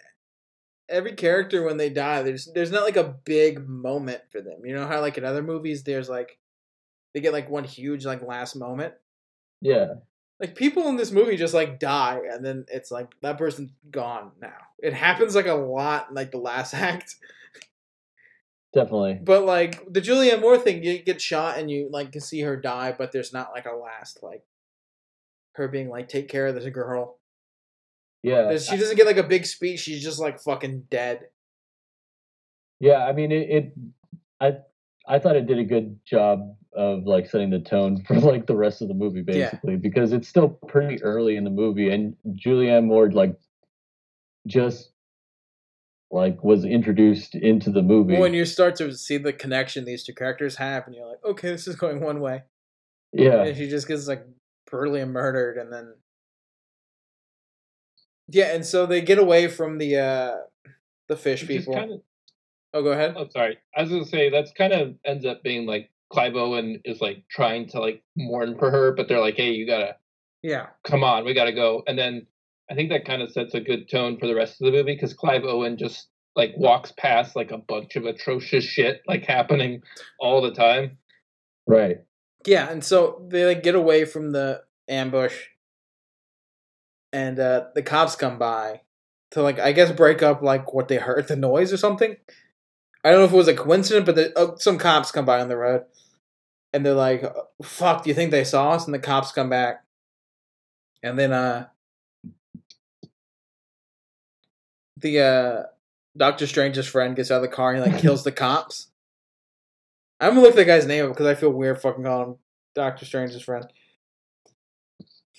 every 0.89 1.13
character 1.13 1.63
when 1.63 1.77
they 1.77 1.91
die, 1.91 2.23
there's 2.23 2.49
there's 2.55 2.71
not 2.71 2.85
like 2.85 2.97
a 2.97 3.17
big 3.25 3.69
moment 3.69 4.23
for 4.31 4.41
them. 4.41 4.65
You 4.65 4.75
know 4.75 4.87
how 4.87 5.01
like 5.01 5.19
in 5.19 5.25
other 5.25 5.43
movies 5.43 5.83
there's 5.83 6.09
like 6.09 6.39
they 7.15 7.21
get 7.21 7.33
like 7.33 7.51
one 7.51 7.65
huge 7.65 8.07
like 8.07 8.23
last 8.23 8.57
moment. 8.57 8.95
yeah, 9.61 9.95
Like 10.41 10.55
people 10.55 10.89
in 10.89 10.97
this 10.97 11.11
movie 11.11 11.37
just 11.37 11.55
like 11.55 11.79
die 11.79 12.21
and 12.31 12.45
then 12.45 12.65
it's 12.69 12.91
like 12.91 13.13
that 13.23 13.39
person's 13.39 13.73
gone 13.91 14.33
now. 14.41 14.57
It 14.79 14.95
happens 14.95 15.35
like 15.35 15.47
a 15.47 15.55
lot 15.55 16.09
in 16.09 16.15
like 16.15 16.31
the 16.31 16.39
last 16.39 16.73
act. 16.75 17.17
Definitely. 18.75 19.19
But 19.23 19.45
like 19.45 19.93
the 19.93 20.01
Julianne 20.01 20.41
Moore 20.41 20.59
thing, 20.59 20.83
you 20.85 20.99
get 21.03 21.21
shot 21.21 21.59
and 21.59 21.71
you 21.71 21.89
like 21.91 22.13
can 22.13 22.21
see 22.21 22.41
her 22.43 22.57
die, 22.57 22.95
but 22.97 23.13
there's 23.13 23.33
not 23.33 23.51
like 23.55 23.67
a 23.67 23.75
last 23.77 24.21
like 24.23 24.43
her 25.55 25.69
being 25.69 25.89
like 25.89 26.09
take 26.09 26.29
care 26.29 26.47
of 26.47 26.55
this 26.55 26.67
girl. 26.73 27.19
Yeah, 28.23 28.57
she 28.59 28.77
doesn't 28.77 28.97
get 28.97 29.07
like 29.07 29.17
a 29.17 29.23
big 29.23 29.47
speech. 29.47 29.81
She's 29.81 30.03
just 30.03 30.19
like 30.21 30.41
fucking 30.41 30.85
dead. 30.91 31.27
yeah. 32.81 33.05
I 33.07 33.13
mean, 33.13 33.31
it, 33.33 33.51
it. 33.51 33.73
I 34.41 34.57
I 35.07 35.19
thought 35.19 35.37
it 35.37 35.47
did 35.47 35.59
a 35.59 35.65
good 35.65 35.99
job 36.05 36.55
of 36.75 37.05
like 37.07 37.29
setting 37.31 37.51
the 37.51 37.61
tone 37.61 38.03
for 38.07 38.15
like 38.21 38.47
the 38.47 38.57
rest 38.57 38.83
of 38.83 38.89
the 38.89 38.95
movie, 38.95 39.21
Yeah. 39.27 39.51
basically, 39.51 39.77
because 39.77 40.13
it's 40.13 40.29
still 40.29 40.49
pretty 40.49 41.03
early 41.03 41.37
in 41.37 41.45
the 41.45 41.51
movie, 41.51 41.91
and 41.91 42.15
Julianne 42.35 42.85
Moore 42.87 43.11
like 43.11 43.37
just 44.47 44.91
like 46.11 46.43
was 46.43 46.65
introduced 46.65 47.35
into 47.35 47.71
the 47.71 47.83
movie. 47.83 48.19
When 48.19 48.35
you 48.35 48.45
start 48.45 48.77
to 48.77 48.93
see 48.95 49.19
the 49.19 49.33
connection 49.33 49.85
these 49.85 50.05
two 50.05 50.15
characters 50.15 50.57
have, 50.57 50.87
and 50.87 50.95
you're 50.95 51.07
like, 51.07 51.25
okay, 51.25 51.51
this 51.51 51.69
is 51.69 51.77
going 51.77 52.01
one 52.01 52.21
way, 52.21 52.43
yeah, 53.13 53.43
and 53.45 53.57
she 53.57 53.69
just 53.69 53.89
gets 53.89 54.09
like 54.09 54.25
brutally 54.71 55.05
murdered, 55.05 55.59
and 55.59 55.73
then 55.73 55.95
yeah, 58.29 58.55
and 58.55 58.65
so 58.65 58.87
they 58.87 59.01
get 59.01 59.19
away 59.19 59.49
from 59.49 59.79
the 59.79 59.97
uh 59.97 60.37
the 61.09 61.17
fish 61.17 61.43
Which 61.43 61.49
people. 61.49 61.75
kind 61.75 61.93
of. 61.93 62.01
oh, 62.75 62.83
go 62.83 62.93
ahead. 62.93 63.15
Oh, 63.17 63.29
sorry. 63.29 63.59
I 63.77 63.83
was 63.83 63.91
gonna 63.91 64.05
say 64.05 64.31
that's 64.31 64.53
kind 64.53 64.73
of 64.73 64.95
ends 65.05 65.25
up 65.25 65.43
being 65.43 65.67
like 65.67 65.91
Clive 66.11 66.37
Owen 66.37 66.81
is 66.85 67.01
like 67.01 67.25
trying 67.31 67.69
to 67.69 67.81
like 67.81 68.03
mourn 68.17 68.57
for 68.59 68.71
her, 68.71 68.93
but 68.93 69.09
they're 69.09 69.21
like, 69.21 69.37
"Hey, 69.37 69.51
you 69.53 69.67
gotta 69.67 69.97
Yeah, 70.43 70.67
come 70.85 71.05
on, 71.05 71.25
we 71.25 71.35
gotta 71.35 71.53
go." 71.53 71.83
And 71.87 71.99
then 71.99 72.27
I 72.71 72.75
think 72.75 72.91
that 72.91 73.07
kind 73.07 73.23
of 73.23 73.33
sets 73.33 73.55
a 73.55 73.61
good 73.61 73.89
tone 73.89 74.19
for 74.19 74.27
the 74.27 74.35
rest 74.35 74.61
of 74.61 74.67
the 74.67 74.73
movie 74.73 74.95
because 74.95 75.15
Clive 75.15 75.45
Owen 75.45 75.79
just 75.79 76.09
like 76.37 76.53
walks 76.57 76.93
past 76.97 77.35
like 77.35 77.51
a 77.51 77.59
bunch 77.59 77.97
of 77.97 78.05
atrocious 78.05 78.65
shit 78.65 79.03
like 79.07 79.25
happening 79.25 79.83
all 80.21 80.41
the 80.41 80.53
time. 80.53 80.99
right. 81.67 81.99
Yeah, 82.47 82.71
and 82.71 82.85
so 82.85 83.27
they 83.29 83.45
like 83.45 83.63
get 83.63 83.75
away 83.75 84.05
from 84.05 84.31
the 84.31 84.63
ambush, 84.89 85.47
and 87.13 87.39
uh 87.39 87.67
the 87.75 87.83
cops 87.83 88.15
come 88.15 88.39
by 88.39 88.83
to 89.33 89.43
like 89.43 89.59
I 89.59 89.73
guess 89.73 89.91
break 89.91 90.23
up 90.23 90.41
like 90.41 90.73
what 90.73 90.89
they 90.89 90.97
heard 90.97 91.29
the 91.29 91.37
noise 91.37 91.73
or 91.73 91.77
something. 91.77 92.17
I 93.05 93.11
don't 93.11 93.21
know 93.21 93.25
if 93.27 93.33
it 93.33 93.37
was 93.37 93.49
a 93.49 93.55
coincidence, 93.55 94.07
but 94.07 94.15
the, 94.17 94.39
uh, 94.39 94.57
some 94.57 94.79
cops 94.79 95.11
come 95.11 95.25
by 95.25 95.41
on 95.41 95.49
the 95.49 95.57
road, 95.57 95.85
and 96.73 96.85
they're 96.85 96.95
like, 96.95 97.25
"Fuck, 97.63 98.05
do 98.05 98.11
you 98.11 98.15
think 98.15 98.31
they 98.31 98.45
saw 98.45 98.73
us?" 98.73 98.85
And 98.85 98.95
the 98.95 98.99
cops 98.99 99.33
come 99.33 99.49
back, 99.49 99.85
and 101.03 101.19
then 101.19 101.33
uh 101.33 101.67
the 105.01 105.21
uh 105.21 105.63
Doctor 106.17 106.47
Strange's 106.47 106.87
friend 106.87 107.15
gets 107.15 107.31
out 107.31 107.37
of 107.37 107.43
the 107.43 107.49
car 107.49 107.73
and 107.73 107.85
he 107.85 107.91
like 107.91 108.01
kills 108.03 108.25
the 108.25 108.33
cops. 108.33 108.89
I'm 110.21 110.31
gonna 110.31 110.43
look 110.43 110.57
that 110.57 110.65
guy's 110.65 110.87
name 110.87 111.05
up 111.05 111.13
because 111.13 111.27
I 111.27 111.35
feel 111.35 111.51
weird 111.51 111.81
fucking 111.81 112.05
calling 112.05 112.31
him 112.31 112.37
Doctor 112.75 113.05
Strange's 113.05 113.43
friend. 113.43 113.67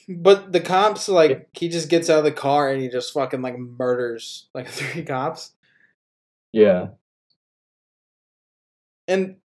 But 0.08 0.52
the 0.52 0.62
cops 0.62 1.08
like 1.10 1.50
he 1.54 1.70
just 1.70 1.90
gets 1.90 2.10
out 2.10 2.20
of 2.20 2.24
the 2.24 2.32
car 2.32 2.70
and 2.72 2.82
he 2.82 2.90
just 2.90 3.14
fucking 3.14 3.42
like 3.42 3.58
murders 3.58 4.48
like 4.54 4.68
three 4.70 5.04
cops. 5.04 5.52
Yeah, 6.52 6.88
And 9.08 9.36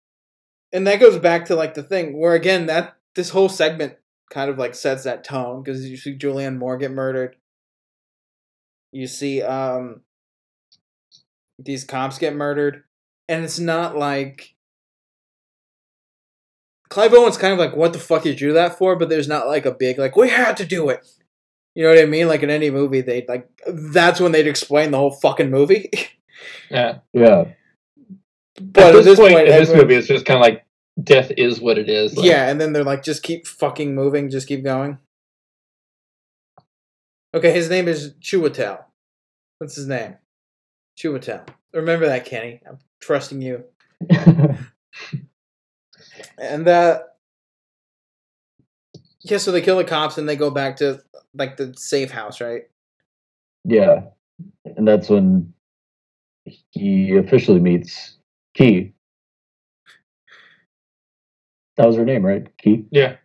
and 0.72 0.86
that 0.86 1.00
goes 1.00 1.18
back 1.18 1.46
to 1.46 1.56
like 1.56 1.74
the 1.74 1.82
thing 1.82 2.18
where 2.18 2.34
again 2.34 2.66
that 2.66 2.96
this 3.14 3.30
whole 3.30 3.48
segment 3.48 3.96
kind 4.30 4.50
of 4.50 4.58
like 4.58 4.74
sets 4.74 5.04
that 5.04 5.22
tone 5.22 5.62
because 5.62 5.88
you 5.88 5.96
see 5.96 6.16
Julianne 6.16 6.58
Moore 6.58 6.78
get 6.78 6.90
murdered. 6.90 7.36
You 8.94 9.06
see 9.06 9.42
um 9.42 10.00
these 11.58 11.84
cops 11.84 12.18
get 12.18 12.34
murdered. 12.34 12.84
And 13.28 13.44
it's 13.44 13.58
not 13.58 13.96
like 13.96 14.54
Clive 16.90 17.12
Owen's 17.14 17.38
kind 17.38 17.52
of 17.52 17.58
like, 17.58 17.74
what 17.74 17.92
the 17.92 17.98
fuck 17.98 18.22
did 18.22 18.40
you 18.40 18.48
do 18.48 18.54
that 18.54 18.78
for? 18.78 18.96
But 18.96 19.08
there's 19.08 19.28
not 19.28 19.46
like 19.48 19.66
a 19.66 19.72
big 19.72 19.98
like, 19.98 20.16
we 20.16 20.28
had 20.28 20.56
to 20.58 20.64
do 20.64 20.88
it. 20.90 21.06
You 21.74 21.82
know 21.82 21.88
what 21.90 21.98
I 21.98 22.06
mean? 22.06 22.28
Like 22.28 22.42
in 22.42 22.50
any 22.50 22.70
movie, 22.70 23.00
they'd 23.00 23.28
like 23.28 23.48
that's 23.66 24.20
when 24.20 24.30
they'd 24.32 24.46
explain 24.46 24.90
the 24.92 24.98
whole 24.98 25.10
fucking 25.12 25.50
movie. 25.50 25.90
Yeah. 26.70 26.98
yeah, 27.12 27.44
but 28.60 28.96
at 28.96 29.04
this, 29.04 29.18
point, 29.18 29.32
in 29.32 29.46
this 29.46 29.68
everyone- 29.68 29.82
movie, 29.82 29.94
it's 29.94 30.08
just 30.08 30.26
kind 30.26 30.36
of 30.36 30.42
like 30.42 30.66
death 31.02 31.30
is 31.38 31.60
what 31.60 31.78
it 31.78 31.88
is. 31.88 32.16
Like, 32.16 32.26
yeah, 32.26 32.48
and 32.50 32.60
then 32.60 32.72
they're 32.72 32.84
like, 32.84 33.02
just 33.02 33.22
keep 33.22 33.46
fucking 33.46 33.94
moving, 33.94 34.28
just 34.28 34.48
keep 34.48 34.62
going. 34.64 34.98
Okay, 37.34 37.52
his 37.52 37.68
name 37.68 37.88
is 37.88 38.14
Chiwetel. 38.20 38.84
What's 39.58 39.74
his 39.74 39.88
name? 39.88 40.14
Chiwetel. 40.96 41.48
Remember 41.72 42.06
that, 42.06 42.24
Kenny. 42.24 42.60
I'm 42.66 42.78
trusting 43.00 43.42
you. 43.42 43.64
And 46.38 46.66
uh 46.68 47.00
Yeah, 49.22 49.38
so 49.38 49.50
they 49.52 49.60
kill 49.60 49.78
the 49.78 49.84
cops 49.84 50.18
and 50.18 50.28
they 50.28 50.36
go 50.36 50.50
back 50.50 50.76
to 50.76 51.02
like 51.34 51.56
the 51.56 51.74
safe 51.76 52.10
house, 52.10 52.40
right? 52.40 52.62
yeah, 53.64 54.02
and 54.76 54.86
that's 54.86 55.08
when 55.08 55.52
he 56.70 57.16
officially 57.16 57.60
meets 57.60 58.18
Key. 58.54 58.92
That 61.76 61.86
was 61.86 61.96
her 61.96 62.04
name, 62.04 62.24
right? 62.24 62.46
Key. 62.58 62.84
Yeah. 62.90 63.16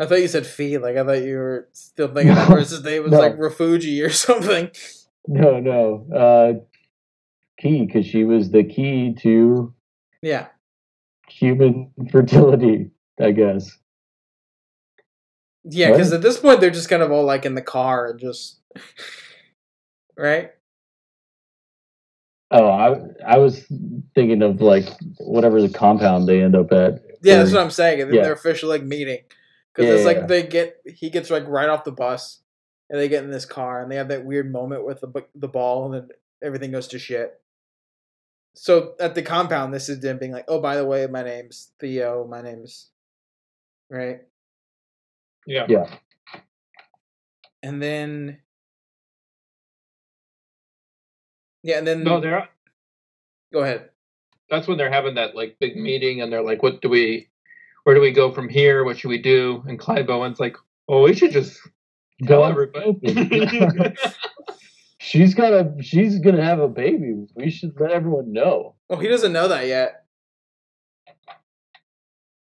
I 0.00 0.06
thought 0.06 0.20
you 0.22 0.28
said 0.28 0.46
fee, 0.46 0.78
like 0.78 0.96
I 0.96 1.04
thought 1.04 1.22
you 1.22 1.36
were 1.36 1.68
still 1.72 2.08
thinking 2.08 2.34
that 2.34 2.48
person's 2.48 2.82
name 2.82 3.02
was 3.02 3.12
no. 3.12 3.18
like 3.18 3.36
Refugi 3.36 4.04
or 4.04 4.08
something. 4.10 4.70
No, 5.28 5.60
no, 5.60 6.06
uh, 6.16 6.52
Key, 7.60 7.84
because 7.84 8.06
she 8.06 8.24
was 8.24 8.50
the 8.50 8.64
key 8.64 9.14
to 9.20 9.74
Yeah. 10.22 10.46
human 11.28 11.92
fertility, 12.10 12.90
I 13.20 13.32
guess. 13.32 13.70
Yeah, 15.64 15.90
because 15.90 16.10
Right. 16.10 16.16
at 16.16 16.22
this 16.22 16.38
point 16.38 16.60
they're 16.62 16.70
just 16.70 16.88
kind 16.88 17.02
of 17.02 17.12
all 17.12 17.24
like 17.24 17.44
in 17.44 17.54
the 17.54 17.60
car 17.60 18.06
and 18.08 18.18
just 18.18 18.60
right? 20.16 20.52
Oh, 22.50 22.66
I 22.66 23.34
I 23.34 23.36
was 23.36 23.66
thinking 24.14 24.40
of 24.42 24.62
like 24.62 24.88
whatever 25.18 25.60
the 25.60 25.68
compound 25.68 26.26
they 26.26 26.42
end 26.42 26.56
up 26.56 26.72
at. 26.72 27.02
Yeah, 27.22 27.36
that's 27.36 27.52
what 27.52 27.62
I'm 27.62 27.70
saying. 27.70 28.00
And 28.00 28.10
then 28.10 28.16
yeah. 28.16 28.22
their 28.22 28.32
official 28.32 28.70
like 28.70 28.82
meeting 28.82 29.18
because 29.74 29.88
Yeah, 29.88 29.94
it's 29.96 30.04
like 30.04 30.16
yeah. 30.18 30.26
they 30.26 30.42
get 30.44 30.76
he 30.86 31.10
gets 31.10 31.30
like 31.30 31.46
right 31.46 31.68
off 31.68 31.84
the 31.84 31.92
bus 31.92 32.40
and 32.88 32.98
they 32.98 33.08
get 33.08 33.24
in 33.24 33.30
this 33.30 33.44
car 33.46 33.82
and 33.82 33.90
they 33.90 33.96
have 33.96 34.08
that 34.08 34.24
weird 34.24 34.50
moment 34.50 34.84
with 34.86 35.00
the 35.00 35.24
the 35.34 35.48
ball 35.48 35.84
and 35.86 35.94
then 35.94 36.16
everything 36.42 36.70
goes 36.72 36.88
to 36.88 36.98
shit. 36.98 37.40
so 38.54 38.94
at 38.98 39.14
the 39.14 39.22
compound, 39.22 39.72
this 39.72 39.88
is 39.88 40.00
them 40.00 40.18
being 40.18 40.32
like, 40.32 40.44
"Oh, 40.48 40.60
by 40.60 40.74
the 40.76 40.84
way, 40.84 41.06
my 41.06 41.22
name's 41.22 41.70
Theo. 41.78 42.26
My 42.26 42.42
name's 42.42 42.90
right." 43.88 44.22
Yeah. 45.46 45.66
Yeah. 45.68 45.86
And 47.62 47.80
then, 47.82 48.38
yeah, 51.62 51.78
and 51.78 51.86
then 51.86 52.02
No, 52.04 52.20
they're 52.20 52.48
go 53.52 53.60
ahead. 53.62 53.90
that's 54.48 54.66
when 54.66 54.78
they're 54.78 54.90
having 54.92 55.14
that 55.14 55.34
like 55.36 55.58
big 55.60 55.76
meeting 55.76 56.20
and 56.20 56.32
they're 56.32 56.42
like, 56.42 56.62
what 56.62 56.80
do 56.82 56.88
we 56.88 57.28
where 57.84 57.94
do 57.94 58.00
we 58.00 58.10
go 58.12 58.30
from 58.32 58.48
here? 58.48 58.84
What 58.84 58.98
should 58.98 59.08
we 59.08 59.18
do? 59.18 59.62
And 59.66 59.78
Clive 59.78 60.08
Owen's 60.10 60.40
like, 60.40 60.56
Oh, 60.88 61.02
we 61.02 61.14
should 61.14 61.32
just 61.32 61.58
Go 62.26 62.34
tell 62.34 62.42
on 62.44 62.50
everybody. 62.52 62.98
she's 64.98 65.34
got 65.34 65.52
a 65.52 65.72
she's 65.80 66.18
gonna 66.18 66.44
have 66.44 66.60
a 66.60 66.68
baby. 66.68 67.14
We 67.34 67.50
should 67.50 67.78
let 67.80 67.92
everyone 67.92 68.32
know. 68.32 68.74
Oh, 68.90 68.96
he 68.98 69.08
doesn't 69.08 69.32
know 69.32 69.48
that 69.48 69.66
yet. 69.66 70.04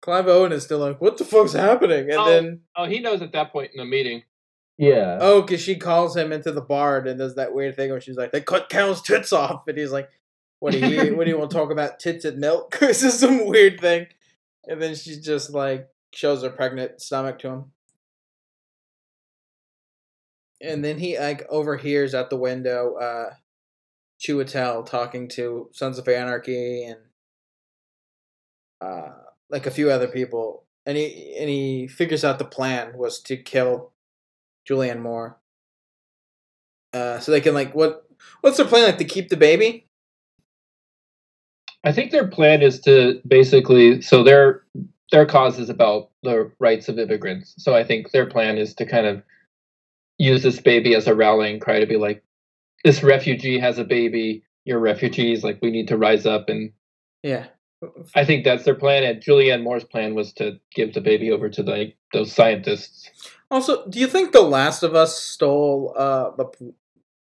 Clive 0.00 0.28
Owen 0.28 0.52
is 0.52 0.64
still 0.64 0.78
like, 0.78 1.00
"What 1.00 1.18
the 1.18 1.24
fuck's 1.24 1.52
happening?" 1.52 2.10
And 2.10 2.18
Oh. 2.18 2.24
then, 2.30 2.60
oh, 2.76 2.86
he 2.86 3.00
knows 3.00 3.20
at 3.22 3.32
that 3.32 3.52
point 3.52 3.72
in 3.72 3.78
the 3.78 3.84
meeting. 3.84 4.22
Yeah. 4.78 5.18
oh, 5.20 5.42
because 5.42 5.60
she 5.60 5.76
calls 5.76 6.16
him 6.16 6.32
into 6.32 6.52
the 6.52 6.60
bar 6.60 6.98
and 6.98 7.18
does 7.18 7.34
that 7.34 7.52
weird 7.52 7.76
thing 7.76 7.90
where 7.90 8.00
she's 8.00 8.16
like, 8.16 8.32
"They 8.32 8.40
cut 8.40 8.68
Cal's 8.70 9.02
tits 9.02 9.32
off," 9.32 9.66
and 9.68 9.76
he's 9.76 9.90
like, 9.92 10.08
"What 10.60 10.72
do 10.72 10.78
you? 10.78 11.16
what 11.16 11.24
do 11.24 11.30
you 11.30 11.38
want 11.38 11.50
to 11.50 11.56
talk 11.56 11.70
about? 11.70 11.98
Tits 12.00 12.24
and 12.24 12.38
milk?" 12.38 12.76
this 12.80 13.02
is 13.02 13.18
some 13.18 13.46
weird 13.46 13.80
thing. 13.80 14.06
And 14.68 14.80
then 14.80 14.94
she 14.94 15.18
just 15.18 15.50
like 15.50 15.88
shows 16.14 16.42
her 16.42 16.50
pregnant 16.50 17.00
stomach 17.00 17.38
to 17.40 17.48
him. 17.48 17.64
And 20.60 20.84
then 20.84 20.98
he 20.98 21.18
like 21.18 21.46
overhears 21.48 22.14
at 22.14 22.30
the 22.30 22.36
window 22.36 22.94
uh 22.96 23.34
Chiwetel 24.20 24.86
talking 24.86 25.28
to 25.28 25.70
Sons 25.72 25.98
of 25.98 26.08
Anarchy 26.08 26.84
and 26.84 27.00
uh 28.80 29.10
like 29.50 29.66
a 29.66 29.70
few 29.70 29.90
other 29.90 30.08
people. 30.08 30.64
And 30.84 30.96
he 30.96 31.36
and 31.38 31.48
he 31.48 31.86
figures 31.88 32.24
out 32.24 32.38
the 32.38 32.44
plan 32.44 32.96
was 32.96 33.20
to 33.22 33.36
kill 33.36 33.92
Julianne 34.68 35.00
Moore. 35.00 35.38
Uh 36.92 37.20
so 37.20 37.32
they 37.32 37.40
can 37.40 37.54
like 37.54 37.74
what 37.74 38.06
what's 38.42 38.58
their 38.58 38.66
plan 38.66 38.84
like 38.84 38.98
to 38.98 39.04
keep 39.04 39.28
the 39.30 39.36
baby? 39.36 39.87
I 41.84 41.92
think 41.92 42.10
their 42.10 42.26
plan 42.26 42.62
is 42.62 42.80
to 42.80 43.20
basically 43.26 44.00
so 44.02 44.22
their 44.22 44.62
their 45.10 45.26
cause 45.26 45.58
is 45.58 45.70
about 45.70 46.10
the 46.22 46.50
rights 46.58 46.88
of 46.88 46.98
immigrants. 46.98 47.54
So 47.58 47.74
I 47.74 47.84
think 47.84 48.10
their 48.10 48.26
plan 48.26 48.58
is 48.58 48.74
to 48.74 48.86
kind 48.86 49.06
of 49.06 49.22
use 50.18 50.42
this 50.42 50.60
baby 50.60 50.94
as 50.94 51.06
a 51.06 51.14
rallying 51.14 51.60
cry 51.60 51.80
to 51.80 51.86
be 51.86 51.96
like, 51.96 52.22
this 52.84 53.02
refugee 53.02 53.58
has 53.58 53.78
a 53.78 53.84
baby, 53.84 54.44
you're 54.64 54.80
refugees, 54.80 55.44
like 55.44 55.58
we 55.62 55.70
need 55.70 55.88
to 55.88 55.96
rise 55.96 56.26
up 56.26 56.48
and 56.48 56.72
Yeah. 57.22 57.46
I 58.16 58.24
think 58.24 58.44
that's 58.44 58.64
their 58.64 58.74
plan. 58.74 59.04
And 59.04 59.22
Julianne 59.22 59.62
Moore's 59.62 59.84
plan 59.84 60.14
was 60.14 60.32
to 60.34 60.58
give 60.74 60.94
the 60.94 61.00
baby 61.00 61.30
over 61.30 61.48
to 61.48 61.62
like 61.62 61.96
those 62.12 62.32
scientists. 62.32 63.08
Also, 63.50 63.86
do 63.88 64.00
you 64.00 64.08
think 64.08 64.32
The 64.32 64.42
Last 64.42 64.82
of 64.82 64.94
Us 64.94 65.16
stole 65.16 65.94
uh 65.96 66.30
the 66.36 66.74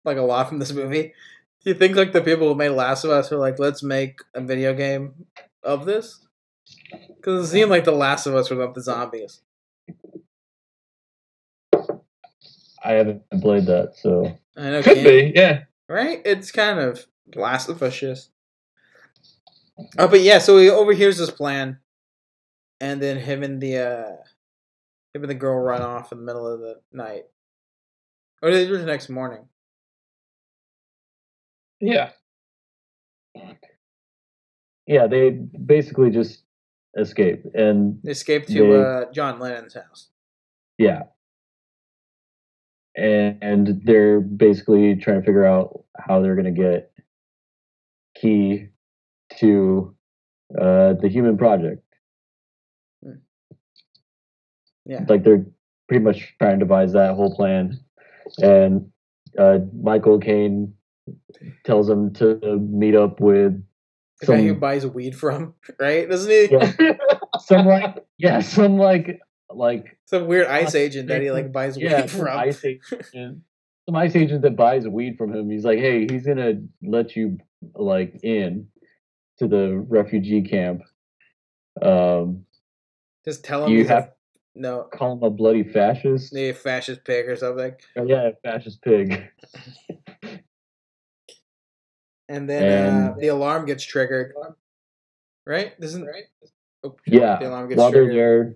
like 0.03 0.17
a 0.17 0.21
lot 0.21 0.49
from 0.49 0.59
this 0.59 0.73
movie? 0.73 1.13
You 1.67 1.73
think 1.73 1.97
like 1.97 2.13
the 2.13 2.21
people 2.21 2.47
who 2.47 2.55
made 2.55 2.69
Last 2.69 3.03
of 3.03 3.09
Us 3.09 3.29
were 3.29 3.35
like, 3.35 3.59
let's 3.59 3.83
make 3.83 4.21
a 4.33 4.39
video 4.39 4.73
game 4.73 5.25
of 5.61 5.85
this? 5.85 6.25
Because 7.09 7.45
it 7.45 7.51
seemed 7.51 7.69
like 7.69 7.83
The 7.83 7.91
Last 7.91 8.25
of 8.25 8.35
Us 8.35 8.49
was 8.49 8.57
about 8.57 8.73
the 8.73 8.81
zombies. 8.81 9.41
I 12.81 12.93
haven't 12.93 13.23
played 13.41 13.65
that, 13.65 13.97
so 13.97 14.39
I 14.55 14.69
know, 14.69 14.81
Could 14.81 15.03
be, 15.03 15.33
yeah. 15.35 15.63
right? 15.89 16.21
It's 16.23 16.53
kind 16.53 16.79
of 16.79 17.05
Last 17.35 17.67
of 17.67 17.83
Us 17.83 17.99
just. 17.99 18.29
Oh, 19.97 20.07
but 20.07 20.21
yeah, 20.21 20.37
so 20.37 20.57
he 20.59 20.69
overhears 20.69 21.17
this 21.17 21.31
plan, 21.31 21.79
and 22.79 23.01
then 23.01 23.17
him 23.17 23.43
and 23.43 23.59
the 23.59 23.77
uh, 23.77 24.15
him 25.13 25.23
and 25.23 25.29
the 25.29 25.35
girl 25.35 25.59
run 25.59 25.81
off 25.81 26.13
in 26.13 26.19
the 26.19 26.23
middle 26.23 26.47
of 26.47 26.61
the 26.61 26.79
night, 26.93 27.25
or 28.41 28.51
they 28.51 28.65
do 28.65 28.77
the 28.77 28.85
next 28.85 29.09
morning. 29.09 29.49
Yeah. 31.79 32.09
yeah, 34.87 35.07
they 35.07 35.29
basically 35.31 36.09
just 36.09 36.43
escape 36.97 37.43
and 37.53 37.99
escape 38.07 38.47
to 38.47 38.53
They- 38.53 38.75
uh, 38.81 39.11
John 39.13 39.39
Lennon's 39.39 39.73
house. 39.75 40.09
yeah. 40.77 41.03
And, 42.95 43.37
and 43.43 43.81
they're 43.83 44.19
basically 44.19 44.95
trying 44.95 45.19
to 45.19 45.25
figure 45.25 45.45
out 45.45 45.83
how 45.99 46.19
they're 46.19 46.33
going 46.35 46.55
to 46.55 46.61
get 46.61 46.91
key 48.19 48.69
to 49.37 49.95
uh, 50.59 50.93
the 50.93 51.07
human 51.07 51.37
project. 51.37 51.83
Yeah. 54.85 55.05
Like 55.07 55.23
they're 55.23 55.45
pretty 55.87 56.03
much 56.03 56.33
trying 56.39 56.57
to 56.57 56.65
devise 56.65 56.93
that 56.93 57.13
whole 57.13 57.35
plan. 57.35 57.79
And 58.41 58.89
uh, 59.37 59.59
Michael 59.79 60.17
Caine 60.19 60.73
tells 61.63 61.89
him 61.89 62.13
to 62.15 62.57
meet 62.59 62.95
up 62.95 63.19
with 63.19 63.63
The 64.21 64.25
guy 64.27 64.41
who 64.41 64.53
buys 64.55 64.85
weed 64.85 65.15
from, 65.15 65.53
right? 65.79 66.09
Doesn't 66.09 66.29
he? 66.31 66.51
Yeah. 66.51 66.93
some 67.39 67.65
like 67.65 68.05
yeah, 68.17 68.41
some 68.41 68.77
like 68.77 69.19
like 69.49 69.97
Some 70.05 70.27
weird 70.27 70.47
ICE 70.47 70.75
agent 70.75 71.07
that 71.09 71.21
he 71.21 71.31
like 71.31 71.51
buys 71.51 71.77
yeah, 71.77 72.01
weed 72.01 72.09
some 72.09 72.19
from. 72.25 72.37
ICE 72.37 72.65
agent, 72.65 73.41
some 73.85 73.95
ICE 73.95 74.15
agent 74.15 74.41
that 74.41 74.55
buys 74.55 74.87
weed 74.87 75.17
from 75.17 75.33
him. 75.33 75.49
He's 75.49 75.63
like, 75.63 75.79
hey, 75.79 76.07
he's 76.09 76.25
gonna 76.25 76.53
let 76.83 77.15
you 77.15 77.37
like 77.75 78.19
in 78.23 78.67
to 79.39 79.47
the 79.47 79.77
refugee 79.87 80.41
camp. 80.41 80.81
Um, 81.81 82.45
Just 83.23 83.43
tell 83.45 83.65
him 83.65 83.71
you 83.71 83.79
he's 83.79 83.89
a- 83.89 83.93
have 83.93 84.11
no, 84.59 84.87
call 84.91 85.13
him 85.13 85.21
a 85.23 85.29
bloody 85.29 85.63
fascist. 85.63 86.35
a 86.35 86.51
fascist 86.51 87.05
pig 87.05 87.29
or 87.29 87.35
something. 87.35 87.73
Oh, 87.95 88.03
yeah, 88.05 88.31
fascist 88.43 88.81
pig. 88.81 89.29
And 92.29 92.49
then 92.49 93.03
uh, 93.03 93.15
the 93.19 93.27
alarm 93.27 93.65
gets 93.65 93.83
triggered. 93.83 94.33
Right? 95.45 95.79
This 95.79 95.91
isn't 95.91 96.05
right? 96.05 96.25
Oh, 96.83 96.95
Yeah, 97.05 97.37
The 97.39 97.49
alarm 97.49 97.69
gets 97.69 97.79
while 97.79 97.91
they're 97.91 98.13
there, 98.13 98.55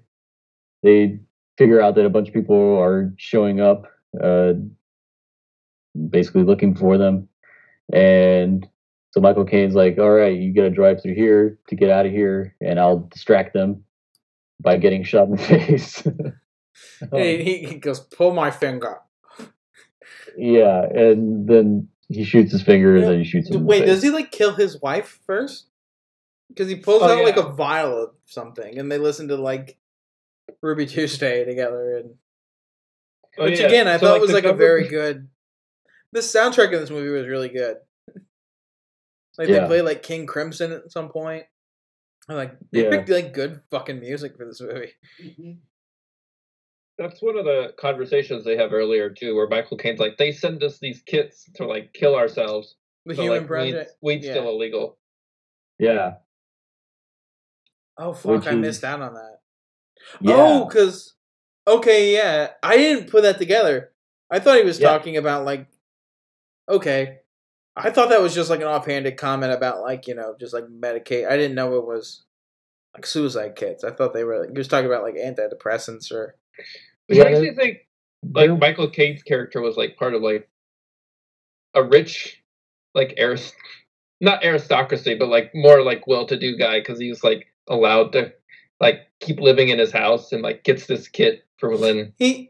they 0.84 1.20
figure 1.58 1.82
out 1.82 1.96
that 1.96 2.06
a 2.06 2.10
bunch 2.10 2.28
of 2.28 2.34
people 2.34 2.78
are 2.80 3.14
showing 3.18 3.62
up, 3.62 3.86
uh, 4.22 4.54
basically 6.10 6.44
looking 6.44 6.76
for 6.76 6.98
them. 6.98 7.30
And 7.94 8.68
so 9.12 9.22
Michael 9.22 9.46
Caine's 9.46 9.76
like, 9.76 9.98
all 9.98 10.12
right, 10.12 10.38
you 10.38 10.54
got 10.54 10.64
to 10.64 10.70
drive 10.70 11.02
through 11.02 11.16
here 11.16 11.60
to 11.68 11.76
get 11.76 11.90
out 11.90 12.06
of 12.06 12.12
here, 12.12 12.56
and 12.62 12.80
I'll 12.80 13.00
distract 13.12 13.54
them 13.54 13.84
by 14.60 14.78
getting 14.78 15.04
shot 15.04 15.28
in 15.28 15.32
the 15.32 15.38
face. 15.44 16.04
He 17.14 17.76
goes, 17.82 18.00
pull 18.00 18.34
my 18.34 18.50
finger. 18.52 19.00
yeah, 20.38 20.84
and 20.84 21.48
then 21.48 21.90
he 22.12 22.24
shoots 22.24 22.52
his 22.52 22.62
finger, 22.62 22.96
and 22.96 23.04
then 23.06 23.18
he 23.20 23.24
shoots 23.26 23.50
him. 23.50 23.56
in 23.58 23.62
the 23.64 23.68
Wait, 23.68 23.80
face. 23.82 23.88
does 23.90 24.04
he 24.04 24.10
like 24.10 24.32
kill 24.32 24.54
his 24.54 24.82
wife 24.82 25.20
first? 25.26 25.68
Because 26.50 26.68
he 26.70 26.76
pulls 26.76 27.02
Oh, 27.04 27.10
out 27.20 27.24
like 27.24 27.38
a 27.38 27.52
vial 27.54 28.04
of 28.04 28.10
something, 28.26 28.78
and 28.78 28.92
they 28.92 28.98
listen 28.98 29.28
to 29.30 29.38
like 29.38 29.78
Ruby 30.62 30.86
Tuesday 30.88 31.46
together, 31.46 31.98
and 31.98 32.16
Oh, 33.38 33.46
which 33.46 33.60
yeah. 33.62 33.68
again 33.68 33.88
I 33.88 33.98
So, 33.98 34.08
thought 34.08 34.20
was 34.22 34.30
the 34.32 34.36
like 34.36 34.44
a 34.44 34.54
very 34.54 34.88
good. 34.90 35.30
The 36.12 36.20
soundtrack 36.20 36.74
in 36.74 36.80
this 36.82 36.90
movie 36.90 37.10
was 37.10 37.28
really 37.28 37.50
good. 37.50 37.78
Like 39.38 39.48
they 39.48 39.66
play 39.66 39.82
like 39.82 40.04
King 40.04 40.26
Crimson 40.28 40.74
at 40.74 40.92
some 40.92 41.08
point. 41.10 41.46
And, 42.28 42.38
like 42.38 42.58
they 42.72 42.84
Yeah. 42.84 42.90
picked 42.90 43.10
like 43.10 43.34
good 43.34 43.62
fucking 43.72 44.00
music 44.02 44.36
for 44.38 44.46
this 44.46 44.60
movie. 44.60 44.92
Mm-hmm. 45.24 45.52
That's 47.02 47.22
one 47.22 47.36
of 47.38 47.46
the 47.46 47.74
conversations 47.80 48.46
they 48.46 48.58
have 48.58 48.74
earlier 48.74 49.10
too, 49.10 49.36
where 49.36 49.48
Michael 49.48 49.78
Caine's 49.78 50.00
like, 50.00 50.18
they 50.18 50.32
send 50.32 50.64
us 50.64 50.78
these 50.78 51.02
kits 51.02 51.50
to 51.56 51.66
like 51.66 51.94
kill 51.94 52.16
ourselves. 52.16 52.76
The 53.06 53.16
but, 53.16 53.24
Human 53.24 53.40
like, 53.40 53.48
Project. 53.48 53.76
Weed's, 54.02 54.24
weed's 54.24 54.26
Yeah. 54.28 54.34
still 54.34 54.50
illegal. 54.50 54.98
Yeah, 55.80 56.16
Oh 57.98 58.14
fuck! 58.14 58.32
Which 58.32 58.48
I 58.48 58.56
missed 58.56 58.80
is- 58.80 58.84
out 58.84 59.02
on 59.02 59.14
that. 59.16 59.40
yeah. 60.22 60.36
Oh, 60.38 60.66
because 60.66 61.14
okay, 61.68 62.14
yeah, 62.14 62.52
I 62.64 62.78
didn't 62.78 63.10
put 63.10 63.24
that 63.24 63.38
together. 63.38 63.92
I 64.30 64.40
thought 64.40 64.58
he 64.58 64.64
was 64.64 64.80
Yeah. 64.80 64.90
talking 64.90 65.18
about 65.18 65.46
like, 65.46 65.68
okay, 66.70 67.20
I 67.76 67.90
thought 67.90 68.10
that 68.10 68.22
was 68.22 68.34
just 68.36 68.50
like 68.50 68.62
an 68.62 68.68
offhanded 68.68 69.18
comment 69.18 69.54
about 69.54 69.82
like 69.82 70.08
you 70.08 70.16
know 70.16 70.36
just 70.40 70.54
like 70.54 70.66
Medicaid. 70.66 71.28
I 71.28 71.36
didn't 71.38 71.56
know 71.56 71.78
it 71.78 71.86
was 71.86 72.24
like 72.94 73.06
suicide 73.06 73.56
kits. 73.56 73.84
I 73.84 73.92
thought 73.92 74.14
they 74.14 74.24
were 74.24 74.40
like, 74.40 74.52
he 74.52 74.58
was 74.58 74.68
talking 74.68 74.86
about 74.88 75.04
like 75.04 75.16
antidepressants 75.16 76.12
or 76.12 76.36
Which 77.08 77.18
Yeah, 77.18 77.24
makes 77.26 77.40
me 77.40 77.54
think 77.56 77.78
like 78.24 78.48
They're- 78.48 78.56
Michael 78.58 78.90
Caine's 78.90 79.24
character 79.24 79.62
was 79.62 79.78
like 79.78 79.98
part 79.98 80.14
of 80.14 80.22
like 80.22 80.48
a 81.74 81.84
rich, 81.84 82.42
like 82.94 83.14
arist, 83.18 83.54
not 84.20 84.44
aristocracy, 84.44 85.16
but 85.16 85.30
like 85.30 85.52
more 85.56 85.82
like 85.84 86.06
well-to-do 86.08 86.58
guy 86.58 86.80
because 86.80 87.00
he 87.00 87.10
was 87.10 87.24
like 87.24 87.48
allowed 87.68 88.12
to 88.14 88.34
like 88.80 89.08
keep 89.20 89.40
living 89.40 89.70
in 89.70 89.80
his 89.80 89.92
house 89.92 90.32
and 90.32 90.42
like 90.42 90.64
gets 90.64 90.86
this 90.88 91.08
kit 91.08 91.44
for 91.58 91.76
when 91.78 92.14
he. 92.18 92.50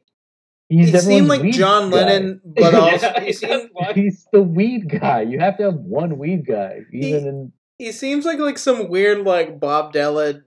He's 0.69 0.91
he 0.91 0.99
seemed 0.99 1.27
like 1.27 1.51
John 1.51 1.89
guy. 1.89 1.97
Lennon, 1.97 2.41
but 2.45 2.73
also 2.73 3.07
Yeah, 3.15 3.19
he 3.19 3.25
that's 3.25 3.39
seemed. 3.39 3.69
He's 3.93 4.25
the 4.31 4.41
weed 4.41 4.87
guy. 5.01 5.21
You 5.23 5.37
have 5.39 5.57
to 5.57 5.63
have 5.63 5.75
one 5.75 6.17
weed 6.17 6.45
guy, 6.45 6.79
He- 6.91 7.09
even 7.09 7.27
in 7.27 7.53
he 7.77 7.91
seems 7.91 8.25
like 8.25 8.39
like 8.39 8.57
some 8.57 8.87
weird 8.89 9.25
like 9.25 9.59
Bob 9.59 9.91
Dylan, 9.93 10.43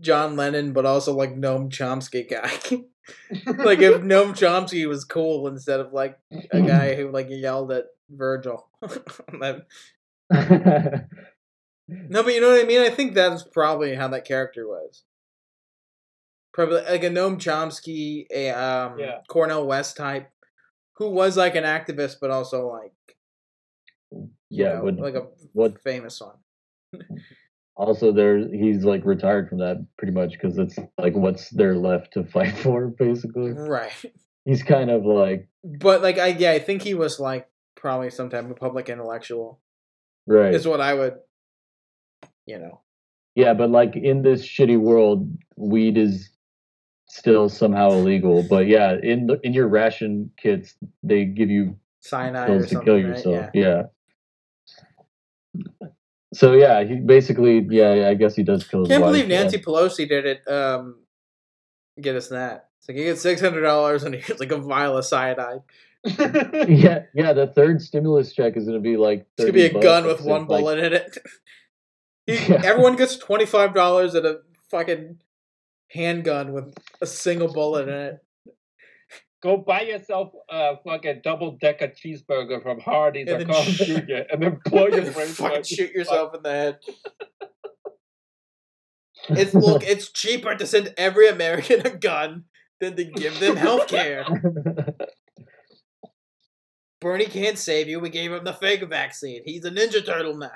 John 0.00 0.36
Lennon, 0.36 0.72
but 0.72 0.86
also 0.86 1.14
like 1.14 1.36
Noam 1.36 1.70
Chomsky 1.70 2.28
guy. 2.28 2.50
like 3.64 3.78
if 3.78 4.02
Noam 4.02 4.32
Chomsky 4.32 4.86
was 4.86 5.04
cool 5.04 5.48
instead 5.48 5.80
of 5.80 5.92
like 5.92 6.18
a 6.50 6.60
guy 6.60 6.94
who 6.94 7.10
like 7.12 7.28
yelled 7.30 7.72
at 7.72 7.86
Virgil. 8.10 8.68
No, 11.88 12.22
but 12.22 12.34
you 12.34 12.40
know 12.42 12.50
what 12.50 12.62
I 12.62 12.66
mean. 12.66 12.82
I 12.82 12.90
think 12.90 13.14
that's 13.14 13.42
probably 13.42 13.94
how 13.94 14.08
that 14.08 14.26
character 14.26 14.68
was. 14.68 15.04
Probably 16.52 16.82
like 16.82 17.02
a 17.02 17.08
Noam 17.08 17.38
Chomsky, 17.38 18.26
a 18.30 18.50
um, 18.50 18.98
Yeah. 18.98 19.20
Cornel 19.28 19.66
West 19.66 19.96
type, 19.96 20.30
who 20.96 21.08
was 21.08 21.36
like 21.36 21.54
an 21.54 21.64
activist, 21.64 22.16
but 22.20 22.30
also 22.30 22.68
like 22.68 22.92
yeah, 24.50 24.74
know, 24.74 24.82
would, 24.84 24.98
like 24.98 25.14
a 25.14 25.28
what 25.52 25.80
famous 25.82 26.20
one. 26.20 27.02
Also 27.78 28.12
there 28.12 28.38
he's 28.52 28.84
like 28.84 29.04
retired 29.04 29.48
from 29.48 29.58
that 29.58 29.86
pretty 29.96 30.12
much 30.12 30.32
because 30.32 30.58
it's 30.58 30.76
like 30.98 31.14
what's 31.14 31.48
there 31.50 31.76
left 31.76 32.12
to 32.14 32.24
fight 32.34 32.56
for 32.58 32.88
basically. 32.88 33.52
Right. 33.52 33.92
He's 34.44 34.62
kind 34.62 34.90
of 34.90 35.06
like 35.06 35.48
But 35.64 36.02
like 36.02 36.18
I 36.18 36.28
yeah, 36.28 36.52
I 36.52 36.58
think 36.58 36.82
he 36.82 36.94
was 36.94 37.18
like 37.20 37.48
probably 37.76 38.10
some 38.10 38.28
type 38.28 38.50
of 38.50 38.56
public 38.56 38.88
intellectual. 38.88 39.60
right. 40.26 40.52
Is 40.52 40.66
what 40.66 40.80
I 40.80 40.92
would 40.94 41.14
you 42.46 42.58
know. 42.58 42.80
Yeah, 43.34 43.54
but 43.54 43.70
like 43.70 43.94
in 43.94 44.22
this 44.22 44.44
shitty 44.44 44.78
world, 44.80 45.30
weed 45.56 45.96
is 45.96 46.30
still 47.08 47.48
somehow 47.48 47.90
illegal. 47.92 48.44
But 48.48 48.66
yeah, 48.66 48.96
in 49.00 49.28
the 49.28 49.38
in 49.44 49.52
your 49.52 49.68
ration 49.68 50.32
kits, 50.36 50.74
they 51.04 51.24
give 51.24 51.48
you 51.48 51.76
Cyanide 52.00 52.50
or 52.50 52.58
pills 52.58 52.70
to 52.70 52.80
kill 52.80 52.94
right? 52.94 53.04
yourself. 53.04 53.50
Yeah. 53.54 53.82
Yeah. 55.80 55.88
So 56.34 56.52
yeah, 56.52 56.84
he 56.84 56.96
basically 56.96 57.66
yeah, 57.70 58.08
I 58.08 58.14
guess 58.14 58.34
he 58.36 58.42
does 58.42 58.66
kill 58.66 58.80
his 58.80 58.88
Can't 58.88 59.02
wife, 59.02 59.12
believe 59.12 59.28
yeah. 59.30 59.42
Nancy 59.42 59.58
Pelosi 59.58 60.08
did 60.08 60.26
it 60.26 60.48
um 60.48 60.96
get 62.00 62.16
us 62.16 62.28
that. 62.28 62.68
It's 62.80 62.88
like 62.88 62.98
you 62.98 63.04
get 63.04 63.18
six 63.18 63.40
hundred 63.40 63.62
dollars 63.62 64.04
and 64.04 64.14
here's 64.16 64.38
like 64.40 64.52
a 64.52 64.58
vial 64.58 64.96
of 64.96 65.04
cyanide. 65.04 65.60
Yeah, 66.04 67.04
yeah. 67.14 67.32
The 67.32 67.50
third 67.54 67.82
stimulus 67.82 68.32
check 68.32 68.56
is 68.56 68.66
gonna 68.66 68.78
be 68.78 68.96
like. 68.96 69.26
It's 69.36 69.44
gonna 69.44 69.52
be 69.52 69.66
a 69.66 69.80
gun 69.80 70.06
with 70.06 70.20
one 70.20 70.42
like- 70.42 70.48
bullet 70.48 70.78
in 70.78 70.92
it. 70.92 71.18
He- 72.26 72.34
Yeah. 72.34 72.60
Everyone 72.62 72.96
gets 72.96 73.16
twenty 73.16 73.46
five 73.46 73.74
dollars 73.74 74.14
and 74.14 74.26
a 74.26 74.38
fucking 74.70 75.18
handgun 75.90 76.52
with 76.52 76.74
a 77.00 77.06
single 77.06 77.50
bullet 77.52 77.88
in 77.88 77.94
it. 77.94 78.24
Go 79.42 79.56
buy 79.58 79.82
yourself 79.82 80.32
a 80.50 80.76
fucking 80.84 81.20
double 81.22 81.52
decker 81.60 81.88
cheeseburger 81.88 82.60
from 82.62 82.80
Hardee's 82.80 83.28
And 83.28 83.36
or 83.42 83.44
then 83.44 83.46
Carl's 83.54 83.66
sh- 83.68 83.86
Jr. 83.86 84.22
and 84.32 84.42
then 84.42 84.58
blow 84.64 84.86
your 84.88 85.00
And 85.00 85.14
brains 85.14 85.36
fucking 85.36 85.58
out. 85.58 85.66
shoot 85.66 85.92
yourself 85.92 86.34
in 86.34 86.42
the 86.42 86.50
head. 86.50 86.78
It's 89.30 89.54
look, 89.54 89.82
it's 89.86 90.10
cheaper 90.10 90.54
to 90.56 90.66
send 90.66 90.92
every 90.96 91.28
American 91.28 91.86
a 91.86 91.90
gun 91.96 92.44
than 92.80 92.96
to 92.96 93.04
give 93.04 93.38
them 93.38 93.56
health 93.56 93.86
care. 93.88 94.24
Bernie 97.00 97.26
can't 97.26 97.58
save 97.58 97.88
you. 97.88 98.00
We 98.00 98.10
gave 98.10 98.32
him 98.32 98.42
the 98.44 98.52
fake 98.52 98.82
vaccine. 98.88 99.42
He's 99.44 99.64
a 99.64 99.70
Ninja 99.70 100.04
Turtle 100.04 100.36
now. 100.36 100.50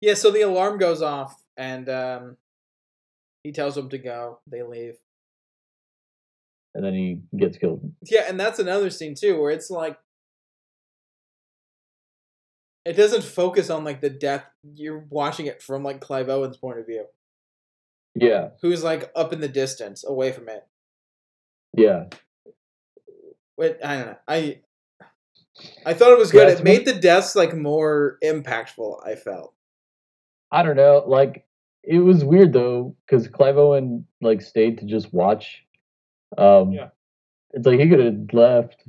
Yeah, 0.00 0.14
so 0.14 0.30
the 0.30 0.42
alarm 0.42 0.78
goes 0.78 1.02
off 1.02 1.34
and 1.56 1.88
um, 1.88 2.36
he 3.48 3.52
tells 3.52 3.74
them 3.76 3.88
to 3.88 3.96
go. 3.98 4.40
They 4.46 4.62
leave. 4.62 4.96
and 6.74 6.84
then 6.84 6.92
he 6.92 7.20
gets 7.34 7.56
killed. 7.56 7.80
Yeah, 8.04 8.24
and 8.28 8.38
that's 8.38 8.58
another 8.58 8.90
scene 8.90 9.14
too, 9.14 9.40
where 9.40 9.50
it's 9.50 9.70
like 9.70 9.98
it 12.84 12.92
doesn't 12.94 13.24
focus 13.24 13.70
on 13.70 13.84
like 13.84 14.00
the 14.00 14.10
death. 14.10 14.44
You're 14.74 15.04
watching 15.10 15.46
it 15.46 15.62
from 15.62 15.82
like 15.82 16.00
Clive 16.00 16.28
Owen's 16.28 16.56
point 16.58 16.78
of 16.78 16.86
view, 16.86 17.06
Yeah, 18.14 18.50
who's 18.62 18.84
like 18.84 19.10
up 19.16 19.32
in 19.32 19.40
the 19.40 19.48
distance, 19.48 20.04
away 20.06 20.30
from 20.32 20.48
it. 20.48 20.66
yeah. 21.76 22.04
Wait, 23.56 23.76
I 23.82 23.96
don't 23.96 24.06
know. 24.06 24.16
I 24.28 24.60
I 25.86 25.94
thought 25.94 26.12
it 26.12 26.18
was 26.18 26.30
good. 26.30 26.46
Yeah, 26.48 26.54
it 26.54 26.62
made 26.64 26.84
the 26.86 26.92
deaths 26.92 27.34
like 27.34 27.54
more 27.56 28.18
impactful. 28.22 29.04
I 29.04 29.16
felt. 29.16 29.54
I 30.52 30.62
don't 30.62 30.76
know. 30.76 31.02
Like 31.06 31.44
it 31.82 31.98
was 31.98 32.24
weird 32.24 32.52
though, 32.52 32.96
because 33.06 33.28
Clive 33.28 33.56
Owen 33.58 34.06
like 34.20 34.40
stayed 34.42 34.78
to 34.78 34.86
just 34.86 35.12
watch. 35.12 35.62
Um, 36.36 36.72
Yeah. 36.72 36.88
It's 37.52 37.66
like 37.66 37.80
he 37.80 37.88
could 37.88 38.00
have 38.00 38.32
left. 38.32 38.84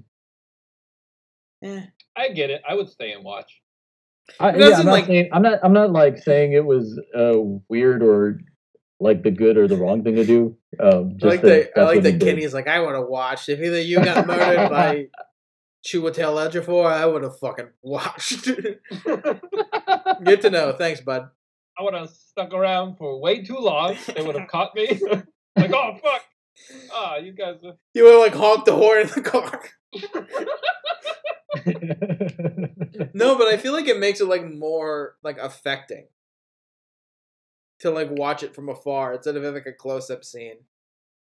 Eh. 1.63 1.81
I 2.15 2.29
get 2.29 2.49
it. 2.49 2.61
I 2.67 2.75
would 2.75 2.89
stay 2.89 3.13
and 3.13 3.23
watch. 3.23 3.61
I, 4.39 4.55
yeah, 4.55 4.65
I'm 4.77 4.85
not 4.85 4.91
like- 4.91 5.05
saying 5.05 5.29
I'm 5.31 5.41
not 5.41 5.59
I'm 5.63 5.73
not 5.73 5.91
like 5.91 6.17
saying 6.17 6.53
it 6.53 6.65
was 6.65 6.99
uh, 7.17 7.37
weird 7.69 8.03
or 8.03 8.39
like 8.99 9.23
the 9.23 9.31
good 9.31 9.57
or 9.57 9.67
the 9.67 9.77
wrong 9.77 10.03
thing 10.03 10.15
to 10.17 10.25
do. 10.25 10.57
Um, 10.79 11.17
I 11.23 11.25
like 11.25 11.41
that 11.41 11.71
that. 11.73 11.81
I 11.81 11.85
like 11.85 11.95
what 11.95 12.05
he 12.05 12.11
that 12.11 12.19
did. 12.19 12.25
Kenny's 12.35 12.53
like, 12.53 12.67
I 12.67 12.79
would 12.81 12.95
have 12.95 13.07
watched 13.07 13.47
if 13.49 13.59
either 13.59 13.79
you 13.79 14.03
got 14.03 14.27
murdered 14.27 14.69
by 14.69 15.07
Chiwetel 15.87 16.49
Ejiofor. 16.51 16.85
I 16.91 17.05
would 17.05 17.23
have 17.23 17.39
fucking 17.39 17.69
watched. 17.81 18.45
Good 20.23 20.41
to 20.41 20.49
know. 20.49 20.73
Thanks, 20.73 20.99
bud. 21.01 21.29
I 21.79 21.83
would 21.83 21.93
have 21.93 22.09
stuck 22.09 22.53
around 22.53 22.97
for 22.97 23.19
way 23.19 23.41
too 23.41 23.57
long. 23.57 23.95
They 24.13 24.21
would 24.21 24.35
have 24.35 24.47
caught 24.49 24.75
me. 24.75 24.87
like, 25.55 25.71
oh 25.73 25.97
fuck! 26.03 26.25
Ah, 26.91 27.17
you 27.17 27.31
guys. 27.31 27.63
Are... 27.63 27.75
You 27.93 28.03
would 28.03 28.13
have 28.13 28.21
like 28.21 28.33
honked 28.33 28.65
the 28.65 28.75
horn 28.75 29.01
in 29.01 29.07
the 29.07 29.21
car. 29.21 29.61
No, 33.13 33.37
but 33.37 33.47
I 33.47 33.57
feel 33.57 33.73
like 33.73 33.87
it 33.87 33.99
makes 33.99 34.21
it 34.21 34.27
like 34.27 34.49
more 34.49 35.15
like 35.23 35.37
affecting 35.39 36.07
to 37.79 37.91
like 37.91 38.09
watch 38.11 38.43
it 38.43 38.55
from 38.55 38.69
afar 38.69 39.15
instead 39.15 39.35
of 39.35 39.53
like 39.53 39.65
a 39.65 39.73
close 39.73 40.09
up 40.09 40.23
scene 40.23 40.57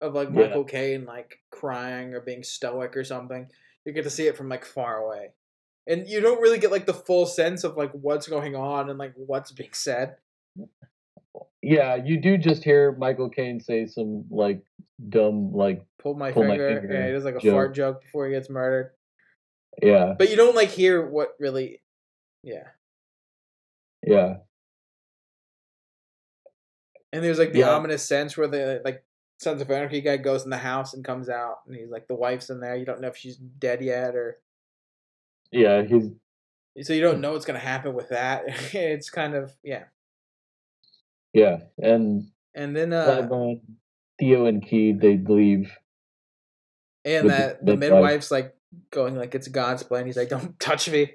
of 0.00 0.14
like 0.14 0.28
Yeah. 0.32 0.46
Michael 0.46 0.64
Caine 0.64 1.04
like 1.04 1.40
crying 1.50 2.14
or 2.14 2.20
being 2.20 2.44
stoic 2.44 2.96
or 2.96 3.04
something. 3.04 3.48
You 3.84 3.92
get 3.92 4.04
to 4.04 4.10
see 4.10 4.26
it 4.26 4.36
from 4.36 4.48
like 4.48 4.64
far 4.64 4.98
away. 4.98 5.30
And 5.86 6.08
you 6.08 6.20
don't 6.20 6.40
really 6.40 6.58
get 6.58 6.70
like 6.70 6.86
the 6.86 6.94
full 6.94 7.26
sense 7.26 7.64
of 7.64 7.76
like 7.76 7.90
what's 7.92 8.28
going 8.28 8.54
on 8.54 8.88
and 8.88 8.98
like 8.98 9.14
what's 9.16 9.52
being 9.52 9.72
said. 9.72 10.16
Yeah, 11.62 11.96
you 11.96 12.20
do 12.20 12.36
just 12.36 12.64
hear 12.64 12.92
Michael 12.98 13.28
Caine 13.30 13.60
say 13.60 13.86
some 13.86 14.24
like 14.30 14.62
dumb 15.08 15.52
like 15.52 15.84
Pull 16.00 16.14
my 16.14 16.32
Pull 16.32 16.44
my 16.44 16.56
finger. 16.56 16.80
finger 16.80 16.94
Yeah, 16.94 17.06
he 17.06 17.12
does 17.12 17.24
like 17.24 17.36
a 17.36 17.40
joke. 17.40 17.52
fart 17.52 17.74
joke 17.74 18.02
before 18.02 18.26
he 18.26 18.32
gets 18.32 18.50
murdered. 18.50 18.92
yeah 19.82 20.14
But 20.18 20.30
you 20.30 20.36
don't 20.36 20.56
like 20.56 20.68
hear 20.70 21.04
what 21.08 21.34
really 21.38 21.80
Yeah. 22.42 22.68
yeah 24.06 24.36
And 27.12 27.22
there's 27.22 27.38
like 27.38 27.52
the 27.52 27.60
Yeah. 27.60 27.70
ominous 27.70 28.04
sense 28.06 28.36
where 28.36 28.48
the 28.48 28.80
like 28.84 29.04
Sons 29.38 29.60
of 29.60 29.70
Anarchy 29.70 30.00
guy 30.00 30.16
goes 30.18 30.44
in 30.44 30.50
the 30.50 30.56
house 30.56 30.94
and 30.94 31.04
comes 31.04 31.28
out, 31.28 31.58
and 31.66 31.74
he's 31.74 31.90
like 31.90 32.06
the 32.06 32.14
wife's 32.14 32.48
in 32.50 32.60
there. 32.60 32.76
You 32.76 32.84
don't 32.86 33.00
know 33.00 33.08
if 33.08 33.16
she's 33.16 33.36
dead 33.36 33.82
yet, 33.82 34.14
or 34.14 34.38
yeah 35.50 35.82
he's 35.82 36.08
so 36.82 36.92
you 36.94 37.02
don't 37.02 37.16
mm. 37.18 37.20
know 37.20 37.32
what's 37.32 37.44
gonna 37.44 37.58
happen 37.58 37.92
with 37.94 38.08
that. 38.10 38.44
it's 38.74 39.10
kind 39.10 39.34
of 39.34 39.52
yeah. 39.62 39.84
Yeah 41.32 41.58
and 41.78 42.28
And 42.54 42.76
then 42.76 42.92
uh, 42.92 43.28
Theo 44.18 44.46
and 44.46 44.62
Key 44.66 44.92
they 44.92 45.16
leave. 45.18 45.70
and 47.04 47.24
with 47.24 47.32
the 47.34 47.38
that 47.38 47.66
the 47.66 47.76
midwife's 47.76 48.30
like 48.30 48.54
going 48.90 49.16
like 49.16 49.34
it's 49.34 49.48
God's 49.48 49.82
plan. 49.82 50.06
He's 50.06 50.16
like, 50.16 50.28
don't 50.28 50.58
touch 50.60 50.88
me. 50.88 51.12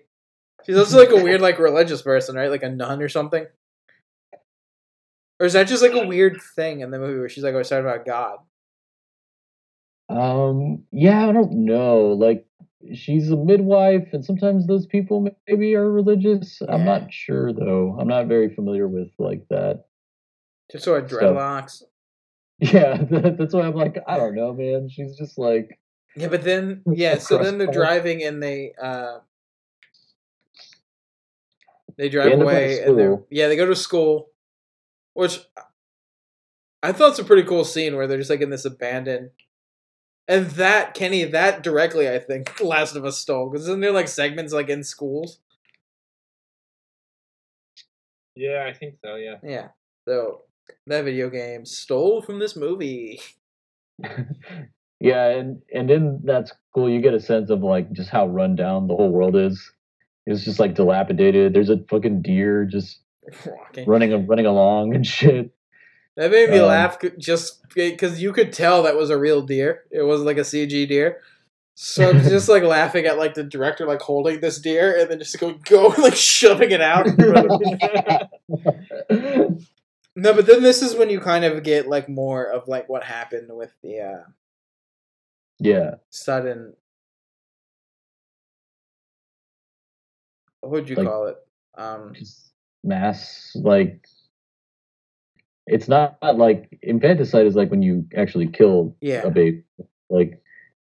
She's 0.65 0.77
also 0.81 0.97
like 0.97 1.11
a 1.11 1.23
weird 1.23 1.41
like 1.41 1.59
religious 1.59 2.01
person, 2.01 2.35
right? 2.35 2.49
Like 2.51 2.63
a 2.63 2.69
nun 2.69 3.01
or 3.01 3.09
something. 3.09 3.45
Or 5.39 5.45
is 5.45 5.53
that 5.53 5.67
just 5.67 5.83
like 5.83 5.93
a 5.93 6.07
weird 6.07 6.41
thing 6.55 6.79
in 6.81 6.89
the 6.89 6.97
movie 6.97 7.19
where 7.19 7.29
she's 7.29 7.43
like, 7.43 7.53
"I 7.53 7.57
was 7.57 7.69
talking 7.69 7.85
about 7.85 8.05
God"? 8.05 8.39
Um 10.09 10.83
yeah 10.91 11.27
I 11.27 11.33
don't 11.33 11.65
know 11.65 12.13
like 12.13 12.45
she's 12.93 13.29
a 13.29 13.35
midwife 13.35 14.07
and 14.13 14.23
sometimes 14.23 14.65
those 14.65 14.85
people 14.85 15.27
maybe 15.47 15.75
are 15.75 15.91
religious. 15.91 16.61
I'm 16.67 16.85
not 16.85 17.11
sure 17.13 17.51
though. 17.53 17.97
I'm 17.99 18.07
not 18.07 18.27
very 18.27 18.53
familiar 18.53 18.87
with 18.87 19.09
like 19.19 19.45
that. 19.49 19.85
Just 20.71 20.83
sort 20.85 21.03
of 21.03 21.09
So- 21.09 21.17
dreadlocks. 21.17 21.83
Yeah, 22.59 22.97
that's 23.09 23.53
why 23.53 23.61
I'm 23.67 23.75
like 23.75 23.99
I 24.07 24.17
don't 24.17 24.33
know 24.33 24.51
man. 24.53 24.89
She's 24.89 25.15
just 25.15 25.37
like 25.37 25.79
Yeah, 26.15 26.27
but 26.27 26.43
then 26.43 26.81
yeah, 26.91 27.19
so 27.19 27.37
then 27.37 27.59
they're 27.59 27.67
driving 27.71 28.23
and 28.23 28.41
they 28.41 28.73
uh 28.81 29.19
they 31.97 32.09
drive 32.09 32.31
end 32.31 32.41
up 32.41 32.47
at 32.49 32.53
a 32.53 32.57
away 32.57 32.81
and 32.81 32.97
they're 32.97 33.19
yeah, 33.29 33.47
they 33.47 33.55
go 33.55 33.67
to 33.67 33.75
school. 33.75 34.31
Which 35.13 35.39
I 36.83 36.91
thought 36.91 37.11
it's 37.11 37.19
a 37.19 37.23
pretty 37.23 37.43
cool 37.43 37.63
scene 37.63 37.95
where 37.95 38.07
they're 38.07 38.17
just 38.17 38.29
like 38.29 38.41
in 38.41 38.49
this 38.49 38.65
abandoned 38.65 39.29
and 40.27 40.47
that 40.51 40.93
Kenny, 40.93 41.23
that 41.23 41.63
directly 41.63 42.09
I 42.09 42.19
think 42.19 42.59
Last 42.63 42.95
of 42.95 43.05
Us 43.05 43.17
stole 43.19 43.49
because 43.49 43.67
isn't 43.67 43.81
there 43.81 43.91
like 43.91 44.07
segments 44.07 44.51
like 44.53 44.69
in 44.69 44.83
schools? 44.83 45.39
Yeah, 48.35 48.65
I 48.67 48.73
think 48.73 48.95
so. 49.03 49.15
Yeah. 49.15 49.35
Yeah, 49.43 49.67
so 50.07 50.41
that 50.87 51.05
video 51.05 51.29
game 51.29 51.65
stole 51.65 52.21
from 52.21 52.39
this 52.39 52.55
movie. 52.55 53.19
yeah, 54.99 55.27
and 55.29 55.61
and 55.73 55.89
in 55.91 56.21
that 56.25 56.47
school 56.49 56.89
you 56.89 57.01
get 57.01 57.13
a 57.13 57.19
sense 57.19 57.49
of 57.49 57.61
like 57.61 57.91
just 57.91 58.09
how 58.09 58.27
run 58.27 58.55
down 58.55 58.87
the 58.87 58.95
whole 58.95 59.11
world 59.11 59.35
is. 59.35 59.71
It's 60.25 60.43
just 60.43 60.59
like 60.59 60.75
dilapidated. 60.75 61.53
There's 61.53 61.69
a 61.69 61.77
fucking 61.89 62.21
deer 62.21 62.65
just 62.65 62.99
Walking. 63.45 63.85
running 63.87 64.27
running 64.27 64.45
along 64.45 64.95
and 64.95 65.05
shit. 65.05 65.51
That 66.15 66.31
made 66.31 66.49
me 66.49 66.59
Um, 66.59 66.67
laugh 66.67 66.97
just 67.19 67.61
because 67.75 68.21
you 68.21 68.33
could 68.33 68.51
tell 68.51 68.83
that 68.83 68.95
was 68.95 69.09
a 69.09 69.17
real 69.17 69.41
deer. 69.41 69.83
It 69.91 70.01
was 70.01 70.21
like 70.21 70.37
a 70.37 70.41
CG 70.41 70.87
deer. 70.87 71.21
So 71.75 72.09
I'm 72.09 72.21
just 72.23 72.49
like 72.49 72.63
laughing 72.63 73.05
at 73.05 73.17
like 73.19 73.35
the 73.35 73.43
director 73.43 73.85
like 73.85 74.01
holding 74.01 74.41
this 74.41 74.59
deer 74.59 74.97
and 74.99 75.11
then 75.11 75.19
just 75.19 75.39
go 75.39 75.53
go 75.65 75.93
like 75.99 76.15
shoving 76.15 76.71
it 76.71 76.81
out. 76.81 77.05
No, 80.17 80.33
but 80.33 80.45
then 80.47 80.63
this 80.63 80.81
is 80.81 80.95
when 80.95 81.09
you 81.09 81.19
kind 81.19 81.45
of 81.45 81.63
get 81.63 81.87
like 81.87 82.09
more 82.09 82.43
of 82.43 82.67
like 82.67 82.89
what 82.89 83.03
happened 83.03 83.47
with 83.49 83.71
the 83.83 83.99
uh 84.01 84.23
yeah, 85.59 85.95
sudden 86.09 86.73
what 90.61 90.71
would 90.71 90.89
you 90.89 90.95
Like- 90.95 91.07
call 91.07 91.27
it? 91.27 91.37
Um 91.77 92.13
mass 92.83 93.51
like. 93.55 94.05
It's 95.69 95.89
not 95.89 96.17
like 96.21 96.79
infanticide 96.81 97.45
is 97.45 97.55
like 97.55 97.69
when 97.69 97.81
you 97.81 98.07
actually 98.15 98.47
kill 98.47 98.95
yeah. 99.01 99.23
a 99.23 99.29
baby. 99.29 99.63
Like 100.09 100.41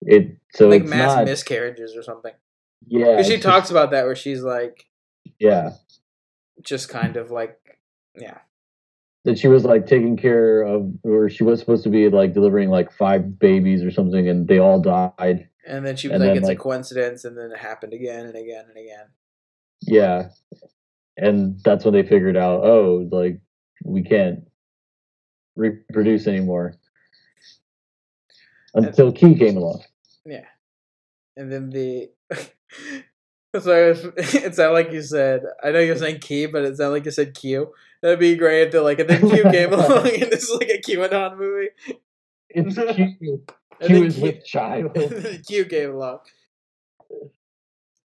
it. 0.02 0.36
So 0.54 0.68
Like 0.68 0.84
mass 0.84 1.16
not. 1.16 1.24
miscarriages 1.24 1.96
or 1.96 2.02
something. 2.04 2.32
yeah, 2.86 3.16
Because 3.16 3.26
she 3.26 3.38
talks 3.40 3.62
just- 3.64 3.70
about 3.72 3.90
that 3.90 4.04
where 4.04 4.14
she's 4.16 4.42
like 4.42 4.84
yeah, 5.40 5.70
just 6.62 6.88
kind 6.88 7.16
of 7.16 7.30
like 7.30 7.58
yeah. 8.16 8.38
That 9.24 9.38
she 9.38 9.48
was 9.48 9.64
like 9.64 9.86
taking 9.86 10.16
care 10.16 10.62
of, 10.62 10.90
or 11.02 11.28
she 11.28 11.44
was 11.44 11.60
supposed 11.60 11.82
to 11.84 11.90
be 11.90 12.08
like 12.08 12.32
delivering 12.32 12.70
like 12.70 12.90
five 12.92 13.38
babies 13.38 13.82
or 13.82 13.90
something, 13.90 14.28
and 14.28 14.46
they 14.48 14.58
all 14.58 14.80
died. 14.80 15.48
And 15.66 15.84
then 15.84 15.96
she 15.96 16.08
was 16.08 16.14
And 16.14 16.22
like, 16.24 16.28
then, 16.30 16.36
it's 16.38 16.46
like- 16.46 16.58
a 16.58 16.60
coincidence, 16.62 17.24
and 17.24 17.36
then 17.36 17.50
it 17.52 17.58
happened 17.58 17.92
again 17.92 18.26
and 18.26 18.36
again 18.36 18.64
and 18.68 18.76
again. 18.78 19.06
Yeah, 19.82 20.28
and 21.16 21.60
that's 21.64 21.84
when 21.84 21.94
they 21.94 22.04
figured 22.04 22.36
out, 22.36 22.64
oh, 22.64 23.08
like 23.12 23.40
we 23.84 24.02
can't 24.02 24.40
reproduce 25.56 26.26
anymore 26.26 26.74
until 28.74 29.12
Kee 29.12 29.34
came 29.34 29.56
along. 29.56 29.82
Yeah. 30.24 30.44
And 31.36 31.50
then 31.52 31.70
the. 31.70 32.10
Sorry, 33.58 33.90
it 34.16 34.54
sounded 34.54 34.74
like 34.74 34.92
you 34.92 35.02
said. 35.02 35.42
I 35.64 35.70
know 35.70 35.78
you're 35.80 35.96
saying 35.96 36.20
key, 36.20 36.46
but 36.46 36.64
it 36.64 36.76
sounded 36.76 36.92
like 36.92 37.04
you 37.06 37.10
said 37.10 37.34
Q. 37.34 37.72
That'd 38.02 38.18
be 38.18 38.36
great 38.36 38.62
if 38.66 38.72
they're 38.72 38.82
like, 38.82 38.98
and 39.00 39.08
then 39.08 39.28
Q 39.28 39.42
came 39.44 39.72
along, 39.72 40.06
and 40.08 40.30
this 40.30 40.44
is 40.44 40.50
like 40.50 40.68
a 40.68 40.80
QAnon 40.80 41.38
movie. 41.38 41.68
It's 42.50 42.74
Q. 43.18 43.44
Q 43.82 44.04
is 44.04 44.14
Q- 44.16 44.22
with 44.22 44.44
child. 44.44 44.94
Q 45.46 45.64
came 45.64 45.94
along. 45.94 46.18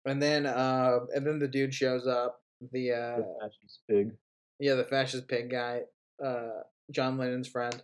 And 0.06 0.22
then, 0.22 0.46
uh, 0.46 1.00
and 1.14 1.26
then 1.26 1.40
the 1.40 1.48
dude 1.48 1.74
shows 1.74 2.08
up. 2.08 2.42
The 2.72 2.92
uh, 2.94 3.18
The 3.18 3.36
fascist 3.42 3.80
pig. 3.90 4.12
yeah, 4.60 4.76
the 4.76 4.86
fascist 4.86 5.28
pig 5.28 5.50
guy, 5.50 5.82
uh, 6.24 6.62
John 6.92 7.18
Lennon's 7.18 7.48
friend. 7.50 7.82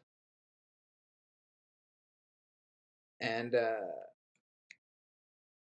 And 3.22 3.54
uh 3.54 3.82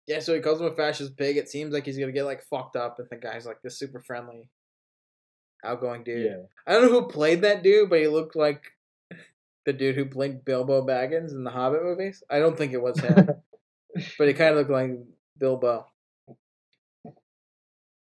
yeah, 0.09 0.19
so 0.19 0.33
he 0.33 0.39
calls 0.41 0.59
him 0.59 0.65
a 0.65 0.71
fascist 0.71 1.15
pig. 1.15 1.37
It 1.37 1.49
seems 1.49 1.71
like 1.71 1.85
he's 1.85 1.99
gonna 1.99 2.11
get 2.11 2.23
like 2.23 2.41
fucked 2.41 2.75
up, 2.75 2.97
and 2.97 3.07
the 3.11 3.15
guy's 3.15 3.45
like 3.45 3.61
this 3.61 3.77
super 3.77 3.99
friendly, 3.99 4.49
outgoing 5.63 6.03
dude. 6.03 6.25
Yeah. 6.25 6.37
I 6.65 6.73
don't 6.73 6.85
know 6.91 7.01
who 7.01 7.07
played 7.07 7.43
that 7.43 7.61
dude, 7.61 7.91
but 7.91 7.99
he 7.99 8.07
looked 8.07 8.35
like 8.35 8.63
the 9.67 9.73
dude 9.73 9.93
who 9.93 10.05
played 10.05 10.43
Bilbo 10.43 10.83
Baggins 10.83 11.29
in 11.31 11.43
the 11.43 11.51
Hobbit 11.51 11.83
movies. 11.83 12.23
I 12.27 12.39
don't 12.39 12.57
think 12.57 12.73
it 12.73 12.81
was 12.81 12.99
him, 12.99 13.29
but 14.17 14.27
he 14.27 14.33
kind 14.33 14.49
of 14.49 14.55
looked 14.57 14.71
like 14.71 14.97
Bilbo. 15.37 15.85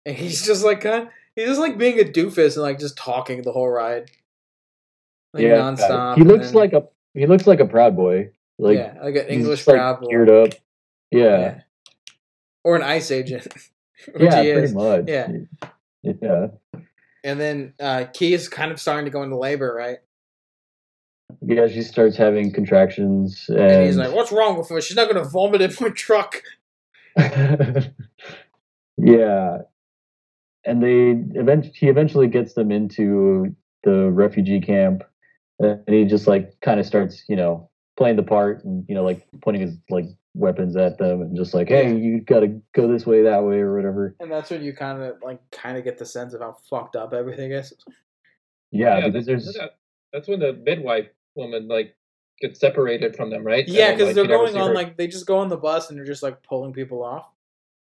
And 0.06 0.16
he's 0.16 0.46
just 0.46 0.64
like 0.64 0.80
kind, 0.80 1.10
he's 1.36 1.48
just 1.48 1.60
like 1.60 1.76
being 1.76 2.00
a 2.00 2.04
doofus 2.04 2.54
and 2.54 2.62
like 2.62 2.78
just 2.78 2.96
talking 2.96 3.42
the 3.42 3.52
whole 3.52 3.68
ride, 3.68 4.10
like 5.34 5.42
yeah, 5.42 5.58
nonstop. 5.58 6.16
He 6.16 6.24
looks 6.24 6.46
then- 6.46 6.54
like 6.54 6.72
a 6.72 6.88
he 7.12 7.26
looks 7.26 7.46
like 7.46 7.60
a 7.60 7.66
proud 7.66 7.96
boy. 7.96 8.30
Like 8.58 8.78
yeah, 8.78 8.94
like 9.02 9.14
an 9.16 9.26
English 9.26 9.66
just, 9.66 9.68
like, 9.68 10.00
boy. 10.00 10.06
geared 10.08 10.30
up. 10.30 10.54
Yeah, 11.10 11.20
Yeah. 11.20 11.60
Yeah, 12.68 12.72
or 12.72 12.76
an 12.76 12.82
ice 12.82 13.10
agent, 13.10 13.46
which 14.14 14.22
he 14.22 14.28
pretty 14.28 14.50
is. 14.50 14.74
much. 14.74 15.04
Yeah. 15.06 15.28
yeah. 16.02 16.46
And 17.24 17.40
then 17.40 17.74
uh, 17.80 18.04
Kee 18.12 18.34
is 18.34 18.48
kind 18.48 18.70
of 18.70 18.80
starting 18.80 19.04
to 19.06 19.10
go 19.10 19.22
into 19.22 19.36
labor, 19.36 19.74
right? 19.74 19.98
Yeah, 21.42 21.66
she 21.66 21.82
starts 21.82 22.16
having 22.16 22.52
contractions, 22.52 23.46
and, 23.48 23.58
And 23.58 23.86
he's 23.86 23.96
like, 23.96 24.14
"What's 24.14 24.32
wrong 24.32 24.56
with 24.56 24.70
her? 24.70 24.80
She's 24.80 24.96
not 24.96 25.10
going 25.10 25.22
to 25.22 25.28
vomit 25.28 25.60
in 25.60 25.72
my 25.80 25.90
truck." 25.90 26.42
yeah, 28.96 29.58
and 30.64 30.82
they 30.82 31.38
event 31.38 31.66
he 31.74 31.88
eventually 31.88 32.28
gets 32.28 32.54
them 32.54 32.70
into 32.72 33.54
the 33.84 34.10
refugee 34.10 34.60
camp, 34.60 35.02
and 35.58 35.82
he 35.86 36.06
just 36.06 36.26
like 36.26 36.58
kind 36.60 36.80
of 36.80 36.86
starts, 36.86 37.24
you 37.28 37.36
know, 37.36 37.68
playing 37.98 38.16
the 38.16 38.22
part, 38.22 38.64
and 38.64 38.86
you 38.88 38.94
know, 38.94 39.04
like 39.04 39.26
pointing 39.42 39.66
his 39.66 39.76
like 39.90 40.06
weapons 40.38 40.76
at 40.76 40.98
them, 40.98 41.20
and 41.20 41.36
just 41.36 41.52
like, 41.52 41.68
hey, 41.68 41.94
you 41.94 42.20
got 42.20 42.40
to 42.40 42.60
go 42.74 42.86
this 42.90 43.04
way, 43.06 43.22
that 43.22 43.42
way, 43.44 43.56
or 43.58 43.74
whatever. 43.74 44.14
And 44.20 44.30
that's 44.30 44.50
when 44.50 44.62
you 44.62 44.72
kind 44.72 45.02
of 45.02 45.16
like 45.22 45.40
kind 45.50 45.76
of 45.76 45.84
get 45.84 45.98
the 45.98 46.06
sense 46.06 46.32
of 46.34 46.40
how 46.40 46.56
fucked 46.70 46.96
up 46.96 47.12
everything 47.12 47.52
is. 47.52 47.72
Yeah, 48.70 48.98
Yeah, 48.98 49.08
because 49.08 49.26
that's, 49.26 49.44
there's 49.54 49.58
that's 50.12 50.28
when 50.28 50.40
the 50.40 50.52
midwife 50.54 51.08
woman 51.34 51.68
like 51.68 51.94
gets 52.40 52.60
separated 52.60 53.16
from 53.16 53.30
them, 53.30 53.44
right? 53.44 53.66
Yeah, 53.68 53.92
because 53.92 54.06
like, 54.08 54.14
they're 54.14 54.26
going 54.26 54.56
on 54.56 54.68
her- 54.68 54.74
like 54.74 54.96
they 54.96 55.06
just 55.08 55.26
go 55.26 55.38
on 55.38 55.48
the 55.48 55.56
bus 55.56 55.90
and 55.90 55.98
they're 55.98 56.06
just 56.06 56.22
like 56.22 56.42
pulling 56.42 56.72
people 56.72 57.02
off, 57.02 57.28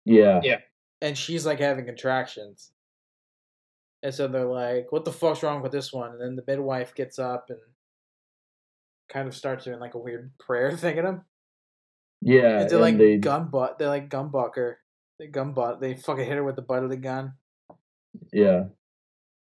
yeah, 0.05 0.41
Yeah. 0.43 0.59
and 1.03 1.19
she's 1.19 1.45
like 1.45 1.59
having 1.59 1.85
contractions, 1.87 2.71
and 4.03 4.15
so 4.15 4.29
they're 4.29 4.45
like, 4.45 4.93
"What 4.93 5.05
the 5.05 5.13
fuck's 5.13 5.43
wrong 5.43 5.61
with 5.63 5.73
this 5.73 5.93
one?" 5.93 6.13
And 6.13 6.21
then 6.21 6.37
the 6.37 6.45
midwife 6.47 6.95
gets 6.95 7.19
up 7.19 7.51
and 7.51 7.59
kind 9.09 9.27
of 9.27 9.35
starts 9.35 9.65
doing 9.65 9.81
like 9.81 9.95
a 9.95 9.99
weird 9.99 10.31
prayer 10.39 10.71
thing 10.77 10.99
at 10.99 11.05
him. 11.05 11.23
Yeah, 12.21 12.61
And 12.61 12.71
they 12.71 12.75
and 12.75 12.83
like 12.83 12.99
they 12.99 13.17
gun 13.19 13.49
butt. 13.49 13.79
They're 13.79 13.89
like 13.89 14.09
gun 14.09 14.29
bucker. 14.31 14.79
They 15.19 15.27
gun 15.27 15.53
butt. 15.53 15.81
They 15.81 15.95
fucking 15.95 16.25
hit 16.25 16.37
her 16.37 16.45
with 16.45 16.57
the 16.57 16.63
butt 16.63 16.83
of 16.85 16.91
the 16.91 16.97
gun. 16.97 17.35
yeah, 18.33 18.65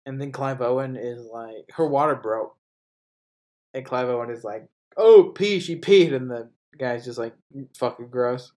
And 0.07 0.21
then 0.21 0.33
Clive 0.33 0.61
Owen 0.63 0.97
is 0.97 1.27
like, 1.33 1.67
her 1.73 1.87
water 1.87 2.15
broke. 2.15 2.57
And 3.75 3.85
Clive 3.85 4.09
Owen 4.09 4.31
is 4.31 4.45
like, 4.45 4.69
oh, 4.97 5.33
pee, 5.35 5.59
she 5.61 5.77
peed. 5.77 6.15
And 6.15 6.31
the 6.31 6.49
guy's 6.79 7.05
just 7.05 7.19
like, 7.19 7.35
mm, 7.57 7.67
fucking 7.77 8.09
gross. 8.09 8.53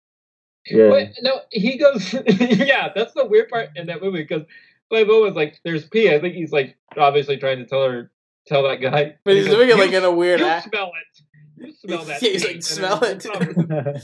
yeah, 0.67 0.89
But 0.91 1.09
no, 1.23 1.41
he 1.51 1.79
goes. 1.79 2.13
yeah, 2.27 2.89
that's 2.95 3.15
the 3.15 3.25
weird 3.27 3.49
part 3.49 3.71
in 3.77 3.87
that 3.87 4.03
movie 4.03 4.23
because 4.23 4.43
Clive 4.91 5.09
Owen's 5.09 5.37
like, 5.37 5.59
"There's 5.65 5.87
pee." 5.89 6.15
I 6.15 6.21
think 6.21 6.35
he's 6.35 6.53
like 6.53 6.77
obviously 6.97 7.37
trying 7.39 7.59
to 7.59 7.67
tell 7.67 7.85
her, 7.85 8.11
tell 8.47 8.63
that 8.65 8.81
guy. 8.81 9.17
But 9.25 9.35
He 9.35 9.39
he's 9.41 9.49
goes, 9.49 9.57
doing 9.57 9.71
it 9.71 9.79
like 9.79 9.93
in 9.93 10.05
a 10.05 10.11
weird 10.13 10.41
You 10.41 10.47
act. 10.47 10.69
smell 10.69 10.89
it. 10.89 11.23
You 11.57 11.73
smell 11.73 12.05
that. 12.07 12.23
Yeah, 12.23 12.31
he's 12.31 12.45
like, 12.45 12.63
"Smell 12.63 13.01
it." 13.03 13.27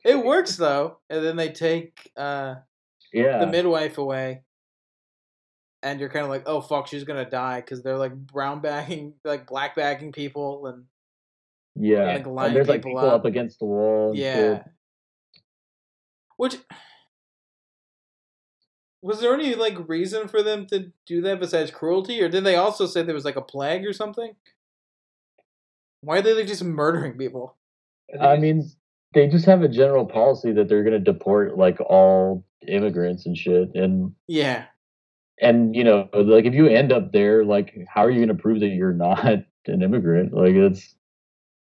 It 0.04 0.24
works 0.24 0.56
though. 0.56 0.98
And 1.10 1.24
then 1.24 1.36
they 1.36 1.50
take 1.50 2.10
uh, 2.16 2.54
yeah, 3.12 3.38
the 3.38 3.46
midwife 3.46 3.98
away. 3.98 4.42
And 5.82 6.00
you're 6.00 6.08
kind 6.10 6.24
of 6.24 6.30
like, 6.30 6.42
oh, 6.46 6.60
fuck, 6.60 6.86
she's 6.86 7.04
going 7.04 7.22
to 7.22 7.30
die. 7.30 7.60
Because 7.60 7.82
they're 7.82 7.98
like 7.98 8.14
brown 8.14 8.60
bagging, 8.60 9.14
like 9.24 9.46
black 9.46 9.76
bagging 9.76 10.12
people. 10.12 10.66
And 10.66 10.84
yeah. 11.76 12.14
like, 12.14 12.26
lining 12.26 12.48
and 12.48 12.56
there's 12.56 12.68
like 12.68 12.80
people 12.82 12.98
people 12.98 13.08
up. 13.08 13.20
up 13.20 13.24
against 13.26 13.58
the 13.58 13.66
wall. 13.66 14.12
Yeah. 14.14 14.34
shit. 14.34 14.64
Which 16.36 16.56
was 19.02 19.20
there 19.20 19.34
any 19.34 19.54
like 19.54 19.88
reason 19.88 20.28
for 20.28 20.42
them 20.42 20.66
to 20.66 20.92
do 21.06 21.20
that 21.22 21.40
besides 21.40 21.70
cruelty, 21.70 22.20
or 22.22 22.28
did 22.28 22.44
they 22.44 22.56
also 22.56 22.86
say 22.86 23.02
there 23.02 23.14
was 23.14 23.24
like 23.24 23.36
a 23.36 23.42
plague 23.42 23.86
or 23.86 23.92
something? 23.92 24.34
Why 26.02 26.18
are 26.18 26.22
they 26.22 26.44
just 26.44 26.64
murdering 26.64 27.18
people? 27.18 27.56
I 28.20 28.36
mean, 28.36 28.68
they 29.14 29.28
just 29.28 29.46
have 29.46 29.62
a 29.62 29.68
general 29.68 30.06
policy 30.06 30.52
that 30.52 30.68
they're 30.68 30.82
going 30.82 31.02
to 31.04 31.12
deport 31.12 31.56
like 31.58 31.80
all 31.80 32.44
immigrants 32.66 33.26
and 33.26 33.36
shit, 33.36 33.74
and 33.74 34.12
Yeah, 34.26 34.66
and 35.40 35.74
you 35.74 35.84
know, 35.84 36.08
like 36.12 36.44
if 36.44 36.54
you 36.54 36.66
end 36.68 36.92
up 36.92 37.12
there, 37.12 37.44
like 37.44 37.76
how 37.88 38.04
are 38.04 38.10
you 38.10 38.24
going 38.24 38.36
to 38.36 38.42
prove 38.42 38.60
that 38.60 38.68
you're 38.68 38.92
not 39.08 39.24
an 39.24 39.46
immigrant? 39.82 40.32
Like 40.32 40.54
it's 40.54 40.94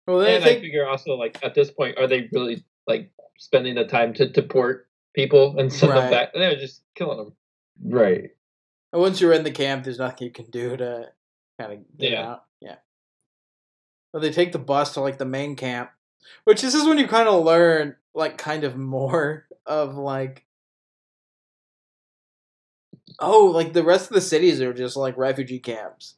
well, 0.07 0.19
then 0.19 0.37
and 0.37 0.45
I 0.45 0.51
I 0.51 0.61
figure 0.61 0.87
also 0.87 1.15
like 1.15 1.39
at 1.43 1.55
this 1.55 1.71
point, 1.71 1.99
are 1.99 2.07
they 2.07 2.29
really 2.33 2.65
like 2.87 3.11
spending 3.39 3.75
the 3.75 3.87
time 3.87 4.13
to 4.15 4.29
deport 4.29 4.89
people 5.15 5.59
and 5.59 5.73
send 5.73 5.93
Right. 5.93 6.01
them 6.03 6.11
back? 6.11 6.35
They're 6.35 6.57
just 6.57 6.83
killing 6.95 7.19
them. 7.19 7.33
right. 7.85 8.31
And 8.93 9.01
once 9.03 9.21
you're 9.21 9.33
in 9.33 9.43
the 9.45 9.51
camp, 9.51 9.83
there's 9.85 9.99
nothing 9.99 10.27
you 10.27 10.33
can 10.33 10.45
do 10.51 10.77
to 10.77 11.11
kind 11.59 11.73
of 11.73 11.79
get 11.99 12.13
Yeah. 12.13 12.29
out. 12.31 12.45
Yeah. 12.61 12.77
They 14.15 14.31
take 14.33 14.53
the 14.53 14.59
bus 14.61 14.95
to 14.95 15.01
like 15.01 15.19
the 15.19 15.25
main 15.27 15.57
camp, 15.57 15.91
which 16.45 16.63
this 16.63 16.75
is 16.75 16.87
when 16.87 16.99
you 16.99 17.09
kind 17.09 17.29
of 17.29 17.45
learn 17.45 17.97
like 18.15 18.39
kind 18.39 18.65
of 18.65 18.77
more 18.77 19.47
of 19.67 19.97
like. 19.97 20.45
Oh, 23.21 23.47
like 23.47 23.73
the 23.73 23.85
rest 23.85 24.11
of 24.11 24.15
the 24.15 24.21
cities 24.21 24.61
are 24.61 24.73
just 24.73 24.97
like 24.97 25.17
refugee 25.17 25.61
camps. 25.61 26.17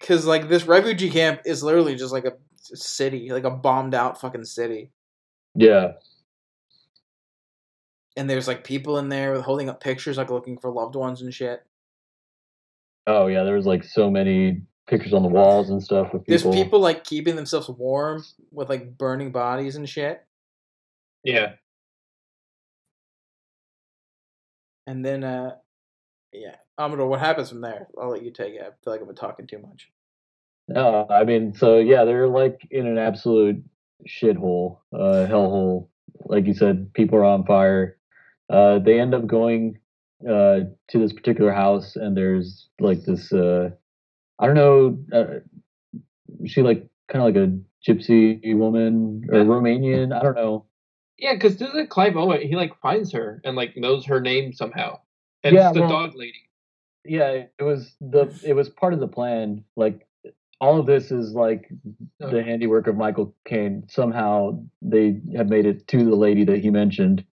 Cause 0.00 0.26
like 0.26 0.48
this 0.48 0.64
refugee 0.66 1.10
camp 1.10 1.42
is 1.46 1.62
literally 1.62 1.94
just 1.96 2.12
like 2.12 2.24
a 2.24 2.34
city, 2.62 3.30
like 3.30 3.44
a 3.44 3.50
bombed 3.50 3.94
out 3.94 4.20
fucking 4.20 4.44
city. 4.44 4.90
Yeah. 5.54 5.92
and 8.16 8.28
there's 8.28 8.48
like 8.48 8.64
people 8.64 8.98
in 8.98 9.08
there 9.08 9.40
holding 9.40 9.68
up 9.68 9.80
pictures, 9.80 10.18
like 10.18 10.30
looking 10.30 10.58
for 10.58 10.70
loved 10.70 10.96
ones 10.96 11.22
and 11.22 11.32
shit. 11.34 11.64
Oh 13.06 13.26
yeah, 13.26 13.44
there 13.44 13.54
was 13.56 13.66
like 13.66 13.84
so 13.84 14.10
many 14.10 14.62
pictures 14.86 15.12
on 15.12 15.22
the 15.22 15.28
walls 15.28 15.70
and 15.70 15.82
stuff 15.82 16.12
with 16.12 16.24
There's 16.26 16.42
people. 16.42 16.52
people 16.54 16.80
like 16.80 17.04
keeping 17.04 17.36
themselves 17.36 17.68
warm 17.68 18.24
with 18.50 18.68
like 18.68 18.96
burning 18.98 19.32
bodies 19.32 19.76
and 19.76 19.88
shit. 19.88 20.24
Yeah. 21.24 21.52
And 24.86 25.04
then, 25.04 25.22
uh, 25.22 25.56
yeah, 26.32 26.56
Amador, 26.78 27.06
what 27.06 27.20
happens 27.20 27.48
from 27.48 27.60
there? 27.60 27.86
I'll 28.00 28.10
let 28.10 28.22
you 28.24 28.32
take 28.32 28.54
it. 28.54 28.60
I 28.62 28.70
feel 28.82 28.92
like 28.92 29.00
I've 29.00 29.06
been 29.06 29.14
talking 29.14 29.46
too 29.46 29.58
much. 29.58 29.88
No, 30.68 31.06
I 31.08 31.24
mean, 31.24 31.54
so 31.54 31.78
yeah, 31.78 32.04
they're 32.04 32.28
like 32.28 32.66
in 32.70 32.86
an 32.86 32.98
absolute 32.98 33.62
shithole, 34.08 34.78
uh, 34.92 35.26
hellhole. 35.28 35.88
Like 36.24 36.46
you 36.46 36.54
said, 36.54 36.92
people 36.94 37.18
are 37.18 37.24
on 37.24 37.44
fire. 37.44 37.98
Uh, 38.48 38.78
they 38.78 39.00
end 39.00 39.14
up 39.14 39.26
going 39.26 39.78
uh, 40.28 40.60
to 40.88 40.98
this 40.98 41.12
particular 41.12 41.52
house, 41.52 41.96
and 41.96 42.16
there's 42.16 42.68
like 42.80 43.02
this. 43.04 43.32
Uh, 43.32 43.70
I 44.38 44.46
don't 44.46 44.54
know. 44.54 44.98
Uh, 45.12 45.24
she 46.46 46.62
like 46.62 46.86
kind 47.08 47.22
of 47.26 47.34
like 47.34 47.36
a 47.36 47.58
gypsy 47.88 48.40
woman 48.56 49.26
or 49.30 49.40
Romanian. 49.40 50.16
I 50.16 50.22
don't 50.22 50.34
know. 50.36 50.66
Yeah, 51.18 51.34
because 51.34 51.56
doesn't 51.56 51.90
Clive 51.90 52.16
Owen 52.16 52.40
he 52.40 52.56
like 52.56 52.78
finds 52.80 53.12
her 53.12 53.40
and 53.44 53.54
like 53.56 53.76
knows 53.76 54.06
her 54.06 54.20
name 54.20 54.52
somehow, 54.52 54.98
and 55.44 55.54
Yeah, 55.54 55.68
it's 55.68 55.74
the 55.76 55.82
well- 55.82 55.90
dog 55.90 56.14
lady. 56.16 56.34
Yeah, 57.04 57.44
it 57.58 57.62
was 57.62 57.96
the. 58.00 58.32
It 58.44 58.54
was 58.54 58.68
part 58.68 58.92
of 58.94 59.00
the 59.00 59.08
plan. 59.08 59.64
Like 59.76 60.06
all 60.60 60.78
of 60.78 60.86
this 60.86 61.10
is 61.10 61.32
like 61.32 61.68
Oh. 62.20 62.30
the 62.30 62.42
handiwork 62.44 62.86
of 62.86 62.96
Michael 62.96 63.34
Caine. 63.44 63.84
Somehow 63.88 64.62
they 64.80 65.20
have 65.36 65.48
made 65.48 65.66
it 65.66 65.88
to 65.88 66.04
the 66.04 66.14
lady 66.14 66.44
that 66.44 66.60
he 66.60 66.70
mentioned 66.70 67.24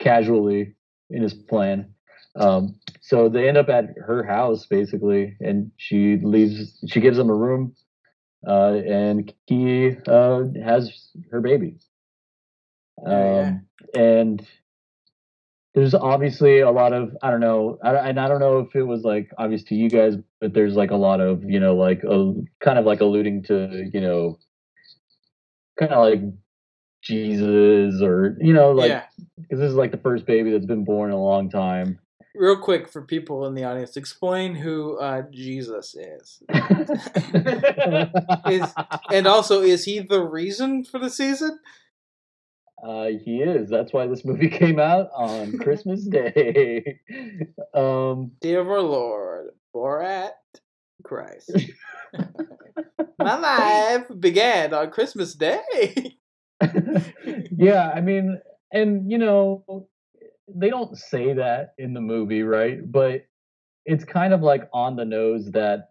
casually 0.00 0.74
in 1.10 1.22
his 1.22 1.34
plan. 1.34 1.94
Um, 2.38 2.76
so 3.00 3.28
they 3.28 3.48
end 3.48 3.56
up 3.56 3.68
at 3.68 3.86
her 3.96 4.22
house 4.22 4.66
basically, 4.66 5.36
and 5.40 5.70
she 5.76 6.18
leaves. 6.22 6.78
She 6.86 7.00
gives 7.00 7.16
them 7.16 7.30
a 7.30 7.34
room, 7.34 7.74
uh, 8.46 8.74
and 8.74 9.32
he 9.46 9.92
uh, 10.06 10.44
has 10.64 11.10
her 11.30 11.40
baby. 11.40 11.76
Um, 13.04 13.12
Yeah, 13.12 13.58
And 13.94 14.46
there's 15.74 15.94
obviously 15.94 16.60
a 16.60 16.70
lot 16.70 16.94
of 16.94 17.16
I 17.22 17.30
don't 17.30 17.40
know, 17.40 17.78
I, 17.84 17.94
and 18.08 18.18
I 18.18 18.28
don't 18.28 18.40
know 18.40 18.60
if 18.60 18.74
it 18.74 18.82
was 18.82 19.02
like 19.02 19.30
obvious 19.36 19.62
to 19.64 19.74
you 19.74 19.90
guys, 19.90 20.14
but 20.40 20.54
there's 20.54 20.74
like 20.74 20.90
a 20.90 20.96
lot 20.96 21.20
of 21.20 21.44
you 21.44 21.60
know 21.60 21.76
like 21.76 22.02
a, 22.02 22.32
kind 22.60 22.78
of 22.78 22.86
like 22.86 23.02
alluding 23.02 23.44
to 23.44 23.88
you 23.92 24.00
know 24.00 24.38
kind 25.78 25.92
of 25.92 26.02
like 26.02 26.20
Jesus 27.02 28.00
or 28.02 28.38
you 28.40 28.54
know 28.54 28.72
like 28.72 28.88
yeah. 28.88 29.02
because 29.36 29.58
this 29.58 29.70
is 29.70 29.76
like 29.76 29.90
the 29.90 29.98
first 29.98 30.24
baby 30.24 30.50
that's 30.50 30.64
been 30.64 30.84
born 30.84 31.10
in 31.10 31.16
a 31.16 31.22
long 31.22 31.50
time. 31.50 31.98
Real 32.36 32.56
quick 32.56 32.88
for 32.88 33.02
people 33.02 33.46
in 33.46 33.54
the 33.54 33.64
audience, 33.64 33.96
explain 33.96 34.54
who 34.54 34.98
uh, 34.98 35.22
Jesus 35.30 35.94
is. 35.94 36.42
Is 38.48 38.74
and 39.10 39.26
also, 39.26 39.62
is 39.62 39.84
he 39.84 40.00
the 40.00 40.22
reason 40.22 40.84
for 40.84 40.98
the 40.98 41.10
season? 41.10 41.58
Uh, 42.82 43.06
he 43.24 43.38
is. 43.42 43.70
That's 43.70 43.92
why 43.92 44.06
this 44.06 44.24
movie 44.24 44.48
came 44.50 44.78
out 44.78 45.10
on 45.14 45.58
Christmas 45.58 46.04
Day. 46.08 47.00
um, 47.74 48.32
of 48.44 48.68
our 48.68 48.80
Lord, 48.80 49.50
Borat, 49.74 50.30
Christ. 51.02 51.50
My 53.18 53.38
life 53.38 54.06
began 54.20 54.74
on 54.74 54.90
Christmas 54.90 55.34
Day. 55.34 56.16
yeah, 57.56 57.90
I 57.94 58.00
mean, 58.00 58.40
and 58.72 59.10
you 59.10 59.18
know, 59.18 59.88
they 60.48 60.70
don't 60.70 60.96
say 60.96 61.34
that 61.34 61.74
in 61.78 61.94
the 61.94 62.00
movie, 62.00 62.42
right? 62.42 62.78
But 62.90 63.26
it's 63.84 64.04
kind 64.04 64.32
of 64.32 64.42
like 64.42 64.68
on 64.72 64.96
the 64.96 65.04
nose 65.04 65.50
that 65.52 65.90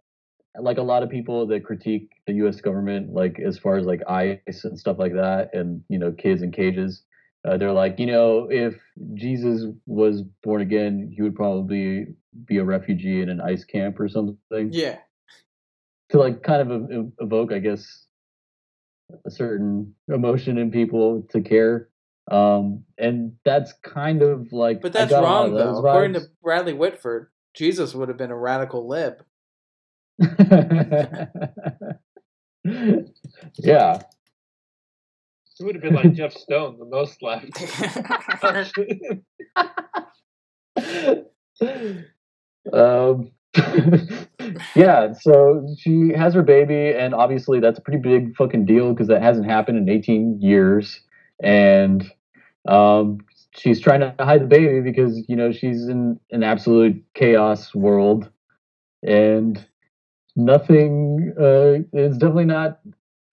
like 0.59 0.77
a 0.77 0.83
lot 0.83 1.03
of 1.03 1.09
people 1.09 1.47
that 1.47 1.65
critique 1.65 2.09
the 2.27 2.33
US 2.45 2.61
government 2.61 3.13
like 3.13 3.39
as 3.39 3.57
far 3.59 3.77
as 3.77 3.85
like 3.85 4.01
ICE 4.07 4.63
and 4.63 4.79
stuff 4.79 4.97
like 4.97 5.13
that 5.13 5.49
and 5.53 5.81
you 5.89 5.99
know 5.99 6.13
kids 6.13 6.41
in 6.41 6.51
cages 6.51 7.03
uh, 7.45 7.57
they're 7.57 7.73
like 7.73 7.99
you 7.99 8.05
know 8.05 8.47
if 8.49 8.73
Jesus 9.15 9.65
was 9.85 10.21
born 10.43 10.61
again 10.61 11.11
he 11.13 11.21
would 11.21 11.35
probably 11.35 12.07
be 12.45 12.57
a 12.57 12.63
refugee 12.63 13.21
in 13.21 13.29
an 13.29 13.41
ICE 13.41 13.65
camp 13.65 13.99
or 13.99 14.07
something 14.07 14.71
yeah, 14.71 14.99
to 16.09 16.19
like 16.19 16.43
kind 16.43 16.61
of 16.61 16.71
ev- 16.71 16.91
ev- 16.91 17.11
evoke, 17.19 17.51
I 17.51 17.59
guess, 17.59 18.05
a 19.25 19.31
certain 19.31 19.93
emotion 20.07 20.57
in 20.57 20.71
people 20.71 21.27
to 21.31 21.41
care. 21.41 21.89
Um, 22.32 22.86
and 22.97 23.34
that's 23.45 23.73
kind 23.84 24.23
of 24.23 24.51
like, 24.51 24.82
but 24.82 24.95
I 24.95 25.01
that's 25.01 25.11
got 25.11 25.23
a 25.23 25.28
lot 25.28 25.34
wrong 25.43 25.53
though. 25.53 25.65
those 25.65 25.78
According 25.80 26.13
to. 26.13 26.21
Bradley 26.43 26.73
Whitford, 26.73 27.28
Jesus 27.53 27.93
would 27.93 28.09
have 28.09 28.17
been 28.17 28.32
a 28.32 28.38
radical 28.38 28.88
lib. 28.88 29.23
yeah, 30.19 31.28
It 35.59 35.63
would 35.63 35.76
have 35.76 35.84
been 35.84 35.93
like 35.93 36.13
Jeff 36.13 36.34
Stone, 36.34 36.80
the 36.80 36.86
most 36.86 37.21
left. 37.21 37.61
um, 42.73 43.32
yeah. 44.76 45.13
So 45.13 45.67
she 45.78 46.11
has 46.15 46.34
her 46.34 46.43
baby, 46.43 46.93
and 46.97 47.13
obviously 47.13 47.59
that's 47.59 47.80
a 47.80 47.82
pretty 47.82 47.99
big 47.99 48.36
fucking 48.36 48.65
deal 48.65 48.93
because 48.93 49.07
that 49.07 49.21
hasn't 49.21 49.45
happened 49.45 49.78
in 49.78 49.89
18 49.89 50.39
years, 50.41 51.01
and 51.41 52.09
um, 52.68 53.20
she's 53.55 53.80
trying 53.80 53.99
to 54.01 54.13
hide 54.20 54.41
the 54.41 54.47
baby 54.47 54.82
because 54.82 55.24
you 55.28 55.36
know 55.36 55.51
she's 55.51 55.88
in 55.88 56.20
an 56.32 56.43
absolute 56.43 57.03
chaos 57.13 57.74
world, 57.76 58.30
and 59.03 59.63
nothing. 60.36 61.34
Uh, 61.39 61.84
it's 61.93 62.18
definitely 62.18 62.45
not 62.45 62.80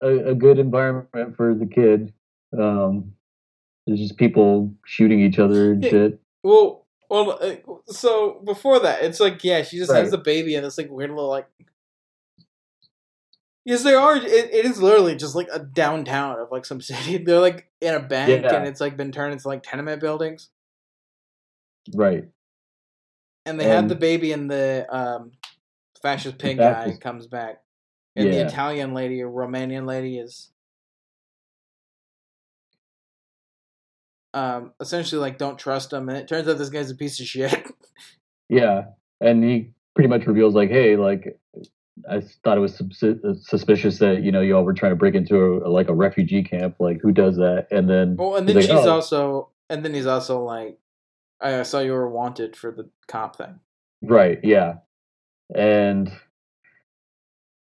a, 0.01 0.31
a 0.31 0.35
good 0.35 0.59
environment 0.59 1.35
for 1.35 1.53
the 1.53 1.65
kid. 1.65 2.13
Um, 2.57 3.13
there's 3.87 3.99
just 3.99 4.17
people 4.17 4.73
shooting 4.85 5.19
each 5.21 5.39
other 5.39 5.71
and 5.71 5.83
Yeah. 5.83 5.89
shit. 5.89 6.19
well, 6.43 6.85
well, 7.09 7.37
uh, 7.41 7.55
so 7.91 8.41
before 8.45 8.79
that, 8.79 9.03
it's 9.03 9.19
like 9.19 9.43
yeah, 9.43 9.61
she 9.63 9.77
just 9.77 9.91
Right. 9.91 9.99
has 9.99 10.11
the 10.11 10.17
baby 10.17 10.55
in 10.55 10.63
this 10.63 10.77
like 10.77 10.89
weird 10.89 11.09
little 11.11 11.29
like. 11.29 11.47
Yes, 13.65 13.83
there 13.83 13.99
are. 13.99 14.17
It, 14.17 14.25
it 14.25 14.65
is 14.65 14.81
literally 14.81 15.15
just 15.15 15.35
like 15.35 15.47
a 15.51 15.59
downtown 15.59 16.39
of 16.39 16.51
like 16.51 16.65
some 16.65 16.81
city. 16.89 17.17
They're 17.17 17.39
like 17.39 17.69
in 17.81 17.93
a 17.93 17.99
bank, 17.99 18.43
Yeah. 18.43 18.55
and 18.55 18.67
it's 18.67 18.81
like 18.81 18.97
been 18.97 19.11
turned 19.11 19.33
into 19.33 19.47
like 19.47 19.63
tenement 19.63 20.01
buildings. 20.01 20.49
Right. 21.93 22.25
And 23.45 23.59
they 23.59 23.65
had 23.65 23.79
And- 23.79 23.89
the 23.91 23.95
baby, 23.95 24.31
and 24.31 24.49
the 24.49 24.85
um, 24.89 25.31
fascist 26.01 26.37
pig 26.37 26.57
guy 26.57 26.95
comes 27.01 27.27
back, 27.27 27.61
and 28.15 28.31
the 28.33 28.45
Italian 28.45 28.93
lady 28.93 29.21
or 29.21 29.29
Romanian 29.29 29.85
lady 29.85 30.17
is 30.17 30.49
um, 34.33 34.71
essentially 34.79 35.19
like 35.21 35.37
don't 35.37 35.57
trust 35.59 35.93
him, 35.93 36.09
and 36.09 36.17
it 36.17 36.27
turns 36.27 36.47
out 36.47 36.57
this 36.57 36.69
guy's 36.69 36.91
a 36.91 36.95
piece 36.95 37.19
of 37.19 37.25
shit. 37.25 37.53
Yeah, 38.49 38.83
and 39.19 39.43
he 39.43 39.71
pretty 39.95 40.09
much 40.09 40.27
reveals 40.27 40.53
like, 40.53 40.69
hey, 40.69 40.95
like 40.95 41.39
I 42.09 42.21
thought 42.43 42.57
it 42.57 42.61
was 42.61 42.81
uh, 43.03 43.33
suspicious 43.39 43.99
that 43.99 44.23
you 44.23 44.31
know 44.31 44.41
y'all 44.41 44.63
were 44.63 44.73
trying 44.73 44.91
to 44.91 44.95
break 44.95 45.15
into 45.15 45.61
a, 45.63 45.69
like 45.69 45.89
a 45.89 45.93
refugee 45.93 46.43
camp. 46.43 46.75
Like, 46.79 46.99
who 47.01 47.11
does 47.11 47.37
that? 47.37 47.67
And 47.71 47.89
then 47.89 48.15
well, 48.17 48.35
and 48.35 48.47
he's 48.47 48.55
then 48.55 48.63
like, 48.75 48.79
she's 48.79 48.87
"Oh." 48.87 48.93
also, 48.95 49.49
and 49.69 49.85
then 49.85 49.93
he's 49.93 50.07
also 50.07 50.43
like, 50.43 50.79
I 51.39 51.63
saw 51.63 51.79
you 51.79 51.91
were 51.93 52.09
wanted 52.09 52.55
for 52.55 52.71
the 52.71 52.89
cop 53.07 53.35
thing. 53.35 53.59
right, 54.01 54.39
yeah, 54.43 54.75
and 55.55 56.11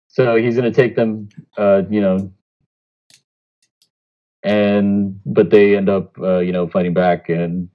so 0.08 0.34
he's 0.36 0.56
gonna 0.56 0.72
take 0.72 0.96
them, 0.96 1.28
uh, 1.56 1.82
you 1.88 2.00
know, 2.00 2.32
and 4.42 5.20
but 5.24 5.50
they 5.50 5.76
end 5.76 5.88
up, 5.88 6.18
uh, 6.18 6.38
you 6.38 6.52
know, 6.52 6.66
fighting 6.68 6.94
back, 6.94 7.28
and 7.28 7.68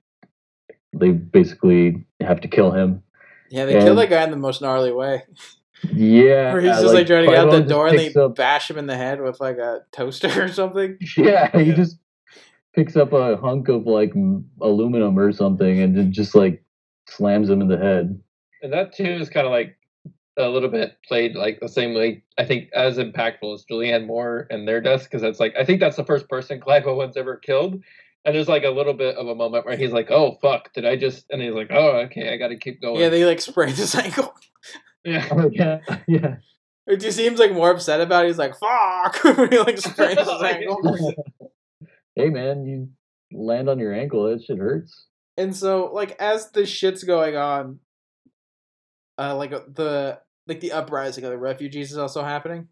they 0.94 1.12
basically 1.12 2.04
have 2.20 2.42
to 2.42 2.48
kill 2.48 2.72
him. 2.72 3.04
Yeah, 3.50 3.66
they 3.66 3.74
kill 3.74 3.90
And- 3.90 3.98
that 4.00 4.10
guy 4.10 4.24
in 4.24 4.32
the 4.32 4.38
most 4.38 4.62
gnarly 4.62 4.92
way. 4.92 5.24
Yeah, 5.94 6.54
Where 6.54 6.62
he's 6.62 6.80
just 6.80 6.94
like, 6.94 7.08
trying 7.08 7.26
to 7.26 7.32
get 7.32 7.38
out 7.40 7.46
the 7.46 7.50
Clive 7.50 7.54
Owen 7.54 7.62
just 7.64 7.70
door 7.70 7.88
and 7.88 7.98
they 8.00 8.14
up- 8.14 8.36
bash 8.36 8.70
him 8.70 8.78
in 8.78 8.86
the 8.88 8.96
head 8.98 9.22
with 9.22 9.40
like 9.40 9.58
a 9.58 9.82
toaster 9.92 10.30
or 10.44 10.48
something. 10.50 10.98
Yeah, 11.18 11.50
he 11.58 11.64
Yeah. 11.64 11.76
just 11.76 11.98
picks 12.76 12.96
up 12.96 13.14
a 13.14 13.38
hunk 13.38 13.68
of 13.68 13.86
like 13.88 14.14
aluminum 14.62 15.18
or 15.18 15.32
something 15.32 15.80
and 15.82 15.98
then 15.98 16.12
just 16.14 16.36
like 16.36 16.64
slams 17.10 17.50
him 17.50 17.62
in 17.62 17.68
the 17.68 17.78
head. 17.78 18.20
and 18.62 18.72
that 18.74 18.94
too 18.96 19.04
is 19.06 19.30
kind 19.30 19.46
of 19.48 19.52
like 19.52 19.76
a 20.38 20.48
little 20.48 20.70
bit 20.70 20.96
played 21.08 21.36
like 21.36 21.60
the 21.60 21.68
same 21.68 21.94
way. 21.94 22.24
I 22.38 22.46
think 22.46 22.70
as 22.74 22.98
impactful 22.98 23.54
as 23.54 23.66
Julianne 23.70 24.06
Moore 24.08 24.48
and 24.50 24.68
their 24.68 24.80
deaths 24.82 25.04
because 25.04 25.24
it's 25.24 25.40
like 25.40 25.54
I 25.58 25.66
think 25.66 25.80
that's 25.80 25.98
the 25.98 26.06
first 26.06 26.30
person 26.30 26.60
Clive 26.62 26.86
Owen's 26.88 27.18
ever 27.18 27.36
killed. 27.38 27.82
And 28.24 28.36
there's 28.36 28.48
like 28.48 28.64
a 28.64 28.70
little 28.70 28.94
bit 28.94 29.16
of 29.18 29.28
a 29.28 29.36
moment 29.36 29.66
where 29.66 29.76
he's 29.76 29.92
like, 29.92 30.12
"Oh 30.12 30.38
fuck, 30.44 30.72
did 30.74 30.86
I 30.86 30.96
just?" 30.96 31.26
And 31.32 31.42
he's 31.42 31.56
like, 31.56 31.72
"Oh, 31.72 31.98
okay, 32.06 32.32
I 32.32 32.38
got 32.38 32.50
to 32.50 32.56
keep 32.56 32.80
going." 32.80 33.02
Yeah, 33.02 33.10
they 33.10 33.26
like 33.26 33.42
sprained 33.42 33.74
his 33.78 33.96
ankle. 34.06 34.34
Yeah. 35.04 35.28
Oh 35.32 35.50
yeah, 35.52 35.80
yeah. 36.08 36.36
It 36.88 36.98
just 36.98 37.18
seems 37.18 37.40
like 37.40 37.54
more 37.54 37.72
upset 37.72 38.02
about 38.02 38.26
it. 38.26 38.30
He's 38.30 38.38
like, 38.38 38.56
fuck. 38.58 39.22
he 39.50 39.60
like 39.60 39.78
sprains 39.78 40.20
his 40.20 40.28
ankle. 40.44 41.14
hey 42.16 42.30
man, 42.30 42.66
you 42.66 42.90
land 43.32 43.70
on 43.70 43.80
your 43.80 43.94
ankle, 43.94 44.30
that 44.30 44.44
shit 44.44 44.58
hurts. 44.58 45.08
And 45.38 45.56
so, 45.56 45.92
like, 45.94 46.20
as 46.20 46.52
the 46.52 46.66
shit's 46.66 47.04
going 47.04 47.36
on, 47.36 47.80
uh, 49.18 49.36
like 49.36 49.54
uh, 49.54 49.62
the 49.74 50.20
like 50.48 50.60
the 50.60 50.74
uprising 50.74 51.24
of 51.24 51.32
the 51.32 51.38
refugees 51.38 51.92
is 51.92 51.98
also 51.98 52.24
happening. 52.24 52.68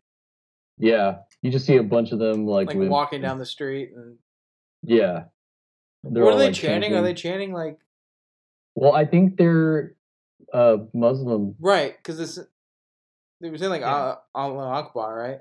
Yeah, 0.78 1.18
you 1.42 1.52
just 1.52 1.66
see 1.66 1.78
a 1.78 1.84
bunch 1.84 2.12
of 2.12 2.20
them 2.20 2.46
like 2.46 2.68
Like 2.68 2.78
with, 2.78 2.90
walking 2.90 3.22
down 3.22 3.38
the 3.38 3.46
street, 3.46 3.92
and 3.96 4.18
Yeah, 4.84 5.26
They're 6.04 6.24
what 6.24 6.30
are 6.30 6.34
all, 6.34 6.38
they 6.40 6.48
like, 6.48 6.56
chanting? 6.56 6.94
Are 6.96 7.02
they 7.02 7.14
chanting 7.14 7.54
like 7.54 7.78
Well, 8.76 8.94
I 8.94 9.06
think 9.06 9.38
they're 9.38 9.96
uh 10.54 10.78
Muslim. 10.94 11.56
right? 11.60 11.96
Because 11.98 12.18
this 12.18 12.40
they 13.42 13.50
were 13.50 13.58
saying 13.58 13.72
like 13.72 13.82
Yeah. 13.82 13.94
Allah 13.96 14.20
Allah 14.36 14.68
Akbar, 14.70 15.16
right? 15.18 15.40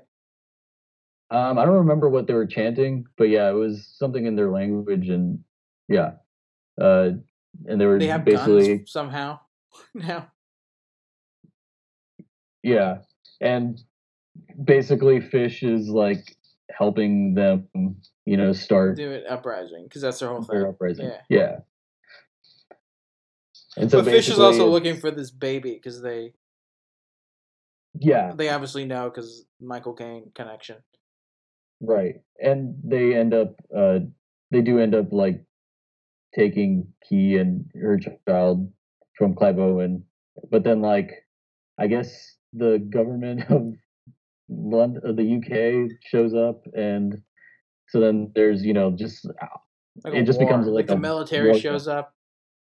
Um, 1.31 1.59
I 1.59 1.65
don't 1.65 1.75
remember 1.75 2.09
what 2.09 2.25
they 2.25 2.33
were 2.33 2.47
chanting, 2.47 3.05
but 3.17 3.25
yeah, 3.29 3.49
it 3.49 3.53
was 3.53 3.85
something 3.97 4.25
in 4.25 4.35
their 4.35 4.49
language, 4.49 5.09
and 5.09 5.43
yeah, 5.87 6.13
uh, 6.81 7.11
and 7.67 7.79
they 7.81 7.85
were 7.85 7.99
They 7.99 8.07
have 8.07 8.25
basically 8.25 8.77
guns 8.79 8.91
somehow 8.91 9.39
now. 9.93 10.31
yeah, 12.63 12.99
and 13.41 13.79
basically 14.63 15.21
Fish 15.21 15.61
is 15.63 15.87
like 15.89 16.35
helping 16.71 17.35
them, 17.35 17.67
you 18.25 18.37
know, 18.37 18.51
start 18.53 18.97
Do 18.97 19.11
it 19.11 19.25
uprising 19.29 19.83
because 19.83 20.01
that's 20.01 20.19
their 20.19 20.29
whole 20.29 20.41
thing. 20.41 20.63
uprising. 20.63 21.05
Yeah. 21.05 21.21
Yeah. 21.29 21.55
And 23.79 23.89
so 23.89 24.03
but 24.03 24.11
Fish 24.11 24.29
is 24.29 24.39
also 24.39 24.67
looking 24.67 24.97
for 24.97 25.09
this 25.11 25.31
baby 25.31 25.73
because 25.73 26.01
they 26.01 26.33
Yeah, 27.99 28.33
they 28.35 28.49
obviously 28.49 28.85
know 28.85 29.09
because 29.09 29.45
Michael 29.59 29.93
Caine 29.93 30.31
connection. 30.35 30.77
right. 31.81 32.15
And 32.41 32.75
they 32.83 33.15
end 33.15 33.33
up 33.33 33.55
uh 33.75 33.99
they 34.51 34.61
do 34.61 34.79
end 34.79 34.95
up 34.95 35.11
like 35.11 35.43
taking 36.35 36.93
Kee 37.07 37.37
and 37.37 37.65
her 37.73 37.99
child 38.27 38.71
from 39.17 39.33
Clive 39.35 39.59
Owen. 39.59 40.03
But 40.51 40.63
then 40.63 40.81
like 40.81 41.11
I 41.79 41.87
guess 41.87 42.35
the 42.53 42.79
government 42.79 43.43
of 43.49 43.73
London 44.49 45.01
of 45.05 45.15
the 45.15 45.35
UK 45.37 45.91
shows 46.11 46.33
up 46.33 46.65
and 46.75 47.21
so 47.87 47.99
then 47.99 48.31
there's, 48.35 48.63
you 48.63 48.73
know, 48.73 48.91
just 48.91 49.25
Like 50.03 50.13
It 50.13 50.25
just 50.25 50.39
war. 50.39 50.47
becomes 50.47 50.67
like 50.67 50.87
the 50.87 50.93
a 50.93 50.97
military 50.97 51.49
war 51.51 51.59
shows 51.59 51.87
up, 51.87 52.13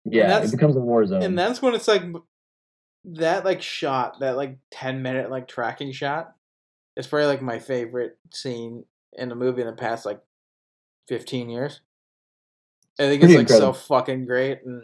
yeah, 0.04 0.38
it 0.38 0.50
becomes 0.50 0.76
a 0.76 0.80
war 0.80 1.06
zone. 1.06 1.22
and 1.22 1.38
that's 1.38 1.62
when 1.62 1.74
it's 1.74 1.88
like 1.88 2.02
that 3.04 3.44
like 3.44 3.62
shot 3.62 4.20
that 4.20 4.36
like 4.36 4.58
ten 4.70 5.02
minute 5.02 5.30
like 5.30 5.48
tracking 5.48 5.92
shot. 5.92 6.34
It's 6.96 7.06
probably 7.06 7.26
like 7.26 7.42
my 7.42 7.58
favorite 7.58 8.18
scene 8.32 8.84
in 9.14 9.32
a 9.32 9.34
movie 9.34 9.62
in 9.62 9.66
the 9.66 9.72
past 9.72 10.04
like 10.04 10.20
fifteen 11.08 11.48
years. 11.48 11.80
I 12.98 13.04
think 13.04 13.22
it's 13.22 13.34
like 13.34 13.48
so 13.48 13.72
fucking 13.72 14.26
great, 14.26 14.58
and 14.64 14.82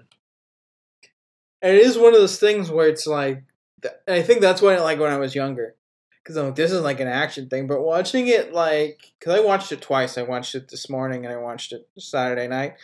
and 1.60 1.76
it 1.76 1.84
is 1.84 1.98
one 1.98 2.14
of 2.14 2.20
those 2.20 2.38
things 2.38 2.70
where 2.70 2.88
it's 2.88 3.06
like, 3.06 3.42
I 4.06 4.22
think 4.22 4.40
that's 4.40 4.62
what 4.62 4.74
I 4.74 4.80
like 4.80 4.98
when 4.98 5.12
I 5.12 5.18
was 5.18 5.34
younger, 5.34 5.74
because 6.22 6.36
I'm 6.36 6.46
like, 6.46 6.54
this 6.54 6.72
is 6.72 6.80
like 6.80 7.00
an 7.00 7.08
action 7.08 7.48
thing. 7.48 7.66
But 7.66 7.82
watching 7.82 8.28
it 8.28 8.52
like, 8.52 9.12
because 9.18 9.34
I 9.34 9.40
watched 9.40 9.72
it 9.72 9.82
twice. 9.82 10.16
I 10.16 10.22
watched 10.22 10.54
it 10.54 10.68
this 10.68 10.88
morning 10.88 11.24
and 11.26 11.34
I 11.34 11.36
watched 11.36 11.72
it 11.72 11.86
Saturday 11.98 12.48
night. 12.48 12.76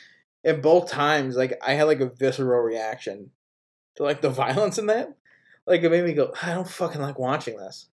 And 0.44 0.60
both 0.62 0.90
times, 0.90 1.36
like 1.36 1.58
I 1.66 1.72
had 1.74 1.84
like 1.84 2.00
a 2.00 2.10
visceral 2.10 2.60
reaction 2.60 3.30
to 3.96 4.02
like 4.02 4.20
the 4.20 4.30
violence 4.44 4.78
in 4.78 4.86
that. 4.86 5.14
Like 5.66 5.82
it 5.82 5.90
made 5.90 6.04
me 6.04 6.12
go, 6.12 6.32
I 6.42 6.54
don't 6.54 6.68
fucking 6.68 7.00
like 7.00 7.18
watching 7.18 7.56
this. 7.56 7.86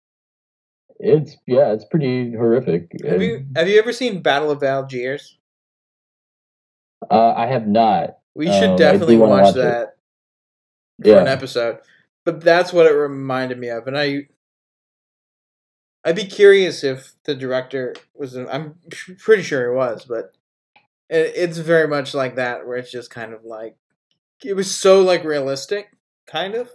it's 0.99 1.37
yeah, 1.47 1.73
it's 1.73 1.85
pretty 1.85 2.33
horrific. 2.33 2.91
Have 3.07 3.23
you 3.23 3.47
have 3.57 3.69
you 3.69 3.79
ever 3.79 3.93
seen 3.93 4.21
Battle 4.23 4.51
of 4.51 4.63
Algiers? 4.63 5.39
Uh, 7.11 7.33
I 7.37 7.47
have 7.47 7.67
not. 7.67 8.19
We 8.35 8.47
should 8.47 8.71
Um, 8.71 8.77
definitely 8.77 9.17
watch 9.17 9.31
watch 9.31 9.57
it. 9.57 9.59
that 9.59 9.97
for 11.03 11.19
an 11.19 11.27
Yeah. 11.27 11.33
episode. 11.33 11.79
But 12.25 12.41
that's 12.43 12.73
what 12.73 12.87
it 12.87 12.91
reminded 12.95 13.59
me 13.59 13.69
of, 13.69 13.87
and 13.87 13.97
I, 13.99 14.29
I'd 16.05 16.17
be 16.17 16.27
curious 16.27 16.85
if 16.85 17.13
the 17.25 17.35
director 17.35 17.95
was. 18.15 18.37
I'm 18.37 18.75
pretty 19.19 19.43
sure 19.43 19.71
he 19.71 19.77
was, 19.77 20.05
but 20.05 20.35
it, 21.11 21.33
it's 21.37 21.59
very 21.59 21.89
much 21.89 22.15
like 22.15 22.37
that, 22.37 22.67
where 22.67 22.79
it's 22.79 22.93
just 22.93 23.11
kind 23.11 23.35
of 23.35 23.45
like 23.45 23.77
it 24.45 24.55
was 24.55 24.75
so 24.75 25.03
like 25.03 25.25
realistic, 25.25 25.89
kind 26.27 26.55
of, 26.55 26.71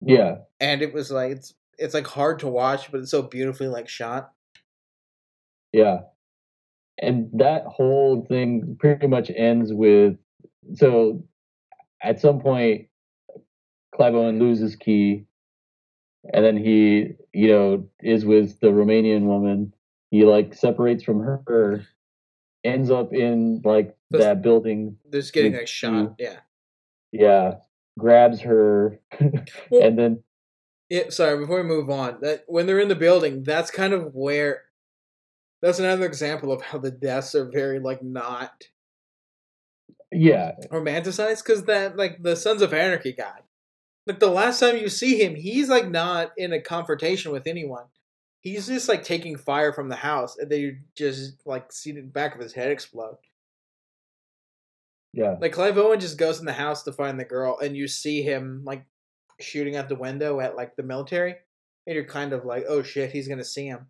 Yeah. 0.00 0.38
and 0.60 0.82
it 0.82 0.92
was 0.92 1.10
like 1.12 1.32
it's 1.32 1.54
it's 1.78 1.94
like 1.94 2.06
hard 2.06 2.40
to 2.40 2.48
watch, 2.48 2.90
but 2.90 3.00
it's 3.00 3.10
so 3.12 3.22
beautifully 3.22 3.68
like 3.68 3.88
shot. 3.88 4.32
Yeah. 5.72 6.00
And 6.98 7.30
that 7.34 7.64
whole 7.66 8.24
thing 8.28 8.76
pretty 8.78 9.06
much 9.06 9.30
ends 9.34 9.72
with 9.72 10.16
so 10.74 11.24
at 12.02 12.20
some 12.20 12.40
point 12.40 12.88
Clive 13.94 14.14
Owen 14.14 14.38
loses 14.38 14.76
Kee 14.76 15.24
and 16.32 16.44
then 16.44 16.56
he, 16.56 17.14
you 17.32 17.48
know, 17.48 17.88
is 18.00 18.24
with 18.24 18.60
the 18.60 18.68
Romanian 18.68 19.22
woman. 19.22 19.74
He 20.10 20.24
like 20.24 20.54
separates 20.54 21.02
from 21.02 21.20
her, 21.20 21.84
ends 22.64 22.90
up 22.90 23.12
in 23.12 23.60
like 23.64 23.96
That's- 24.10 24.26
that 24.28 24.42
building. 24.42 24.98
There's 25.08 25.30
getting 25.30 25.54
like 25.54 25.68
shot, 25.68 26.14
yeah. 26.18 26.38
Yeah. 27.12 27.56
Grabs 27.98 28.40
her 28.40 28.98
Well- 29.70 29.82
and 29.82 29.98
then 29.98 30.22
Yeah, 30.88 31.10
sorry, 31.10 31.38
before 31.38 31.62
we 31.62 31.68
move 31.68 31.90
on, 31.90 32.18
that 32.22 32.44
when 32.46 32.66
they're 32.66 32.80
in 32.80 32.88
the 32.88 32.94
building, 32.94 33.42
that's 33.42 33.70
kind 33.70 33.92
of 33.92 34.14
where 34.14 34.62
that's 35.60 35.78
another 35.78 36.06
example 36.06 36.50
of 36.52 36.62
how 36.62 36.78
the 36.78 36.90
deaths 36.90 37.34
are 37.34 37.48
very 37.50 37.78
like 37.78 38.02
not 38.02 38.64
yeah, 40.14 40.52
romanticized 40.70 41.42
because 41.44 41.64
that 41.64 41.96
like 41.96 42.22
the 42.22 42.36
Sons 42.36 42.60
of 42.62 42.74
Anarchy 42.74 43.12
guy. 43.12 43.40
Like 44.06 44.20
the 44.20 44.28
last 44.28 44.60
time 44.60 44.76
you 44.76 44.88
see 44.88 45.22
him, 45.22 45.36
he's 45.36 45.68
like 45.68 45.88
not 45.88 46.32
in 46.36 46.52
a 46.52 46.60
confrontation 46.60 47.32
with 47.32 47.46
anyone. 47.46 47.84
He's 48.42 48.66
just 48.66 48.88
like 48.88 49.04
taking 49.04 49.36
fire 49.38 49.72
from 49.72 49.88
the 49.88 49.96
house, 49.96 50.36
and 50.36 50.50
then 50.50 50.60
you 50.60 50.76
just 50.94 51.46
like 51.46 51.72
see 51.72 51.92
the 51.92 52.02
back 52.02 52.34
of 52.34 52.40
his 52.40 52.52
head 52.52 52.70
explode. 52.70 53.16
yeah. 55.12 55.36
Like 55.40 55.52
Clive 55.52 55.78
Owen 55.78 56.00
just 56.00 56.18
goes 56.18 56.40
in 56.40 56.46
the 56.46 56.52
house 56.52 56.82
to 56.84 56.92
find 56.92 57.18
the 57.18 57.24
girl, 57.24 57.58
and 57.62 57.76
you 57.76 57.86
see 57.88 58.22
him 58.22 58.62
like 58.64 58.84
shooting 59.40 59.76
out 59.76 59.88
the 59.88 59.94
window 59.94 60.40
at 60.40 60.56
like 60.56 60.76
the 60.76 60.82
military, 60.82 61.36
and 61.86 61.94
you're 61.94 62.04
kind 62.04 62.32
of 62.32 62.44
like, 62.44 62.64
oh 62.68 62.82
shit, 62.82 63.12
he's 63.12 63.28
gonna 63.28 63.44
see 63.44 63.66
him, 63.66 63.86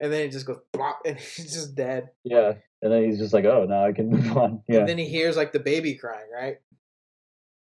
and 0.00 0.12
then 0.12 0.22
it 0.22 0.32
just 0.32 0.46
goes 0.46 0.58
plop, 0.72 1.00
and 1.06 1.18
he's 1.18 1.52
just 1.52 1.74
dead. 1.74 2.10
Yeah. 2.24 2.54
And 2.84 2.92
then 2.92 3.04
he's 3.04 3.18
just 3.18 3.32
like, 3.32 3.44
Oh, 3.44 3.64
now 3.64 3.84
I 3.86 3.92
can 3.92 4.08
move 4.10 4.36
on. 4.36 4.62
Yeah. 4.68 4.80
And 4.80 4.88
then 4.88 4.98
he 4.98 5.04
hears 5.06 5.36
like 5.36 5.52
the 5.52 5.60
baby 5.60 5.94
crying, 5.94 6.26
right? 6.34 6.56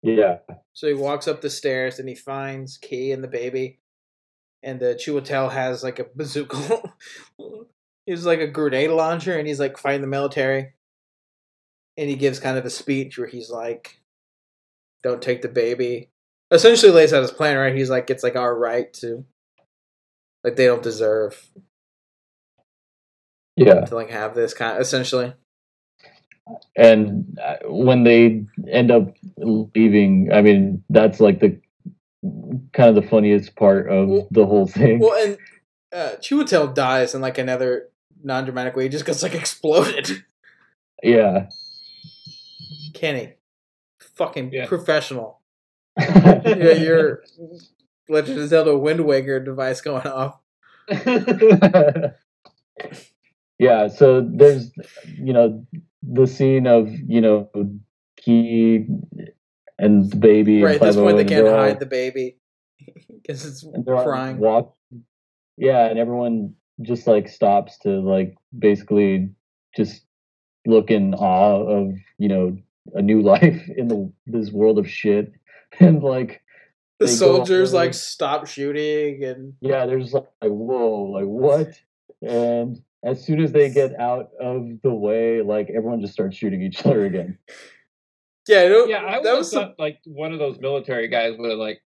yeah. 0.02 0.38
So 0.72 0.86
he 0.86 0.94
walks 0.94 1.28
up 1.28 1.42
the 1.42 1.50
stairs 1.50 1.98
and 1.98 2.08
he 2.08 2.14
finds 2.14 2.78
Kee 2.78 3.12
and 3.12 3.22
the 3.22 3.28
baby, 3.28 3.79
and 4.62 4.80
the 4.80 4.94
Chiwetel 4.94 5.50
has 5.52 5.82
like 5.82 5.98
a 5.98 6.06
bazooka. 6.14 6.82
he's 8.06 8.26
like 8.26 8.40
a 8.40 8.46
grenade 8.46 8.90
launcher, 8.90 9.38
and 9.38 9.46
he's 9.46 9.60
like 9.60 9.78
fighting 9.78 10.00
the 10.02 10.06
military. 10.06 10.74
And 11.96 12.08
he 12.08 12.16
gives 12.16 12.40
kind 12.40 12.56
of 12.56 12.64
a 12.64 12.70
speech 12.70 13.18
where 13.18 13.26
he's 13.28 13.50
like, 13.50 14.00
"Don't 15.02 15.22
take 15.22 15.42
the 15.42 15.48
baby." 15.48 16.10
Essentially, 16.50 16.92
lays 16.92 17.12
out 17.12 17.22
his 17.22 17.30
plan, 17.30 17.56
right? 17.56 17.74
He's 17.74 17.90
like, 17.90 18.10
"It's 18.10 18.22
like 18.22 18.36
our 18.36 18.56
right 18.56 18.92
to, 18.94 19.24
like, 20.42 20.56
they 20.56 20.66
don't 20.66 20.82
deserve 20.82 21.50
Yeah. 23.56 23.84
to 23.84 23.94
like 23.94 24.10
have 24.10 24.34
this 24.34 24.54
kind." 24.54 24.80
essentially, 24.80 25.34
and 26.76 27.38
uh, 27.44 27.56
when 27.66 28.04
they 28.04 28.44
end 28.70 28.90
up 28.90 29.14
leaving 29.38 30.30
i 30.32 30.40
mean 30.42 30.82
that's 30.90 31.20
like 31.20 31.40
the 31.40 31.58
kind 32.72 32.88
of 32.90 32.94
the 33.02 33.08
funniest 33.08 33.56
part 33.56 33.88
of 33.90 34.08
Well- 34.08 34.28
the 34.30 34.46
whole 34.46 34.66
thing 34.66 34.98
well, 35.00 35.14
and 35.24 35.38
uh, 35.92 36.16
Chiwetel 36.20 36.74
dies 36.74 37.14
in 37.14 37.20
like 37.20 37.38
another 37.38 37.88
non-dramatic 38.22 38.76
way. 38.76 38.82
He 38.84 38.88
just 38.90 39.06
gets 39.06 39.22
like 39.22 39.34
exploded. 39.34 40.24
yeah 41.02 41.48
Kenny, 42.94 43.34
fucking 44.16 44.52
Yeah. 44.52 44.66
professional. 44.66 45.40
yeah, 45.98 46.72
your 46.72 47.22
Legend 48.08 48.38
of 48.40 48.48
Zelda 48.48 48.76
Wind 48.76 49.04
Waker 49.06 49.40
device 49.40 49.80
going 49.80 50.06
off. 50.06 50.38
yeah 53.58 53.88
so 53.88 54.20
there's 54.22 54.70
you 55.18 55.32
know 55.32 55.64
the 56.02 56.26
scene 56.26 56.66
of 56.66 56.88
you 56.90 57.20
know 57.20 57.48
Kee 58.16 58.86
and 59.80 60.10
the 60.10 60.16
baby 60.16 60.62
right 60.62 60.76
at 60.76 60.80
this 60.80 60.96
point, 60.96 61.16
they 61.16 61.24
can't 61.24 61.44
they're 61.44 61.56
hide 61.56 61.80
the 61.80 61.86
baby 61.86 62.36
because 63.22 63.44
it's 63.44 63.64
crying. 63.84 64.38
walk- 64.38 64.76
yeah 65.56 65.86
and 65.86 65.98
everyone 65.98 66.54
just 66.82 67.06
like 67.06 67.28
stops 67.28 67.78
to 67.78 68.00
like 68.00 68.34
basically 68.58 69.30
just 69.76 70.02
look 70.66 70.90
in 70.90 71.14
awe 71.14 71.62
of 71.66 71.94
you 72.18 72.28
know 72.28 72.56
a 72.94 73.02
new 73.02 73.20
life 73.34 73.68
in 73.76 73.88
the 73.88 74.12
this 74.26 74.50
world 74.50 74.78
of 74.78 74.88
shit. 74.88 75.32
And 75.78 76.02
like 76.02 76.42
the 76.98 77.06
soldiers 77.06 77.72
like 77.72 77.94
stop 77.94 78.48
shooting 78.48 79.22
and 79.22 79.54
yeah 79.60 79.86
there's 79.86 80.12
like, 80.12 80.26
like 80.42 80.50
whoa 80.50 81.02
like 81.04 81.26
what? 81.26 81.80
And 82.28 82.82
as 83.04 83.24
soon 83.24 83.40
as 83.40 83.52
they 83.52 83.70
get 83.70 83.98
out 84.00 84.30
of 84.40 84.68
the 84.82 84.92
way 84.92 85.42
like 85.42 85.70
everyone 85.70 86.00
just 86.00 86.12
starts 86.12 86.36
shooting 86.36 86.60
each 86.60 86.84
other 86.84 87.06
again 87.06 87.38
Yeah, 88.50 88.58
I 88.62 88.86
Yeah, 88.88 89.04
I 89.06 89.22
that 89.22 89.36
was 89.36 89.50
some, 89.50 89.74
like 89.78 89.98
one 90.04 90.32
of 90.32 90.38
those 90.38 90.58
military 90.58 91.08
guys 91.08 91.36
would 91.38 91.50
have 91.50 91.58
like 91.58 91.80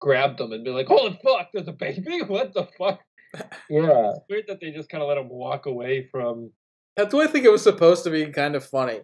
grabbed 0.00 0.38
them 0.38 0.52
and 0.52 0.64
be 0.64 0.70
like, 0.70 0.86
"Holy 0.86 1.18
fuck, 1.24 1.48
there's 1.52 1.68
a 1.68 1.72
baby! 1.72 2.20
What 2.26 2.54
the 2.54 2.66
fuck?" 2.78 3.00
Yeah, 3.70 4.12
Weird 4.28 4.44
that 4.48 4.60
they 4.60 4.70
just 4.70 4.88
kind 4.90 5.02
of 5.02 5.08
let 5.08 5.18
him 5.18 5.28
walk 5.28 5.66
away 5.66 6.08
from. 6.10 6.50
that's 6.96 7.14
why 7.14 7.24
I 7.24 7.26
think 7.28 7.44
it 7.46 7.50
was 7.52 7.62
supposed 7.62 8.04
to 8.04 8.10
be 8.10 8.26
kind 8.26 8.54
of 8.54 8.64
funny. 8.64 9.00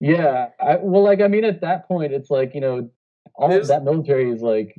yeah. 0.00 0.50
I, 0.60 0.76
well, 0.76 1.02
like 1.02 1.20
I 1.20 1.28
mean, 1.28 1.44
at 1.44 1.60
that 1.62 1.88
point, 1.88 2.12
it's 2.12 2.30
like 2.30 2.54
you 2.54 2.60
know, 2.60 2.90
all 3.34 3.48
There's- 3.48 3.68
that 3.68 3.84
military 3.84 4.30
is 4.30 4.40
like 4.40 4.74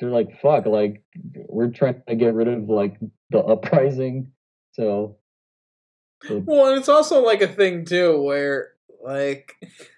they're 0.00 0.10
like 0.10 0.40
fuck, 0.42 0.66
like 0.66 1.02
we're 1.48 1.70
trying 1.70 2.02
to 2.08 2.16
get 2.16 2.34
rid 2.34 2.48
of 2.48 2.68
like 2.68 2.96
the 3.30 3.38
uprising. 3.38 4.32
So- 4.72 5.16
Well, 6.28 6.66
and 6.70 6.78
it's 6.78 6.88
also 6.88 7.22
like 7.22 7.42
a 7.42 7.48
thing 7.48 7.84
too, 7.84 8.20
where 8.20 8.70
like 9.04 9.54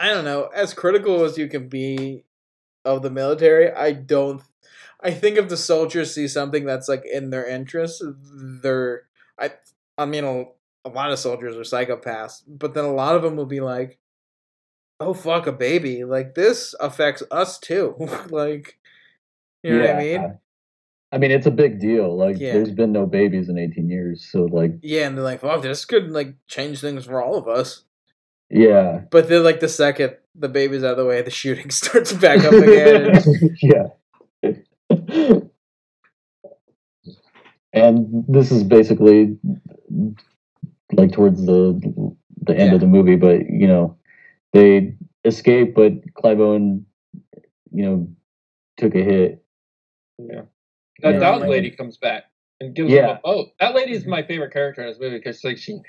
I 0.00 0.08
don't 0.08 0.24
know, 0.24 0.48
as 0.54 0.74
critical 0.74 1.24
as 1.24 1.38
you 1.38 1.48
can 1.48 1.68
be 1.68 2.24
of 2.84 3.02
the 3.02 3.10
military, 3.10 3.72
I 3.72 3.92
don't. 3.92 4.42
I 5.00 5.10
think 5.12 5.36
if 5.36 5.48
the 5.48 5.56
soldiers 5.56 6.14
see 6.14 6.28
something 6.28 6.64
that's 6.64 6.88
like 6.88 7.04
in 7.10 7.30
their 7.30 7.46
interest, 7.46 8.02
they're. 8.62 9.02
I. 9.38 9.52
I 9.96 10.06
mean, 10.06 10.24
a, 10.24 10.44
a 10.84 10.90
lot 10.90 11.12
of 11.12 11.18
soldiers 11.18 11.56
are 11.56 11.60
psychopaths, 11.60 12.42
but 12.48 12.74
then 12.74 12.84
a 12.84 12.92
lot 12.92 13.14
of 13.14 13.22
them 13.22 13.36
will 13.36 13.46
be 13.46 13.60
like, 13.60 13.98
"Oh 14.98 15.14
fuck, 15.14 15.46
a 15.46 15.52
baby! 15.52 16.04
Like 16.04 16.34
this 16.34 16.74
affects 16.80 17.22
us 17.30 17.58
too." 17.58 17.94
like, 18.30 18.78
you 19.62 19.74
know 19.78 19.80
what 19.80 19.90
I 19.96 19.98
mean? 19.98 20.38
I 21.12 21.18
mean, 21.18 21.30
it's 21.30 21.46
a 21.46 21.52
big 21.52 21.78
deal. 21.78 22.16
Like, 22.16 22.40
Yeah. 22.40 22.54
there's 22.54 22.72
been 22.72 22.90
no 22.90 23.06
babies 23.06 23.48
in 23.48 23.56
18 23.56 23.88
years, 23.88 24.28
so 24.32 24.46
like, 24.46 24.72
Yeah, 24.82 25.06
and 25.06 25.16
they're 25.16 25.24
like, 25.24 25.40
"Fuck, 25.42 25.62
this 25.62 25.84
could 25.84 26.10
like 26.10 26.34
change 26.48 26.80
things 26.80 27.04
for 27.04 27.22
all 27.22 27.36
of 27.36 27.46
us." 27.46 27.84
Yeah, 28.54 29.02
But 29.10 29.28
then, 29.28 29.42
like 29.44 29.60
the 29.60 29.68
second 29.68 30.16
the 30.36 30.48
baby's 30.48 30.82
out 30.84 30.92
of 30.92 30.96
the 30.98 31.04
way, 31.04 31.22
the 31.22 31.30
shooting 31.30 31.70
starts 31.80 32.12
back 32.12 32.44
up 32.44 32.52
again. 32.52 33.22
yeah. 33.62 35.40
and 37.72 38.24
this 38.28 38.50
is 38.50 38.62
basically 38.64 39.36
like 40.92 41.12
towards 41.12 41.44
the 41.44 41.78
the 42.42 42.52
end 42.56 42.68
Yeah. 42.70 42.74
of 42.74 42.80
the 42.80 42.86
movie, 42.86 43.16
but 43.16 43.48
you 43.48 43.66
know, 43.66 43.96
they 44.52 44.94
escape, 45.24 45.74
but 45.74 45.92
Clive 46.14 46.40
Owen, 46.40 46.86
you 47.72 47.84
know, 47.84 48.08
took 48.76 48.94
a 48.94 49.02
hit. 49.02 49.44
Yeah. 50.18 50.42
That 51.00 51.14
Yeah. 51.14 51.20
dog 51.20 51.42
lady 51.48 51.70
comes 51.70 51.96
back 51.96 52.24
and 52.60 52.74
gives 52.74 52.90
him 52.92 53.04
a 53.04 53.20
boat. 53.24 53.48
That 53.60 53.74
lady 53.74 53.92
is 53.92 54.06
my 54.06 54.22
favorite 54.22 54.52
character 54.52 54.82
in 54.82 54.88
this 54.88 55.00
movie 55.00 55.16
because 55.18 55.42
like 55.42 55.58
she 55.58 55.80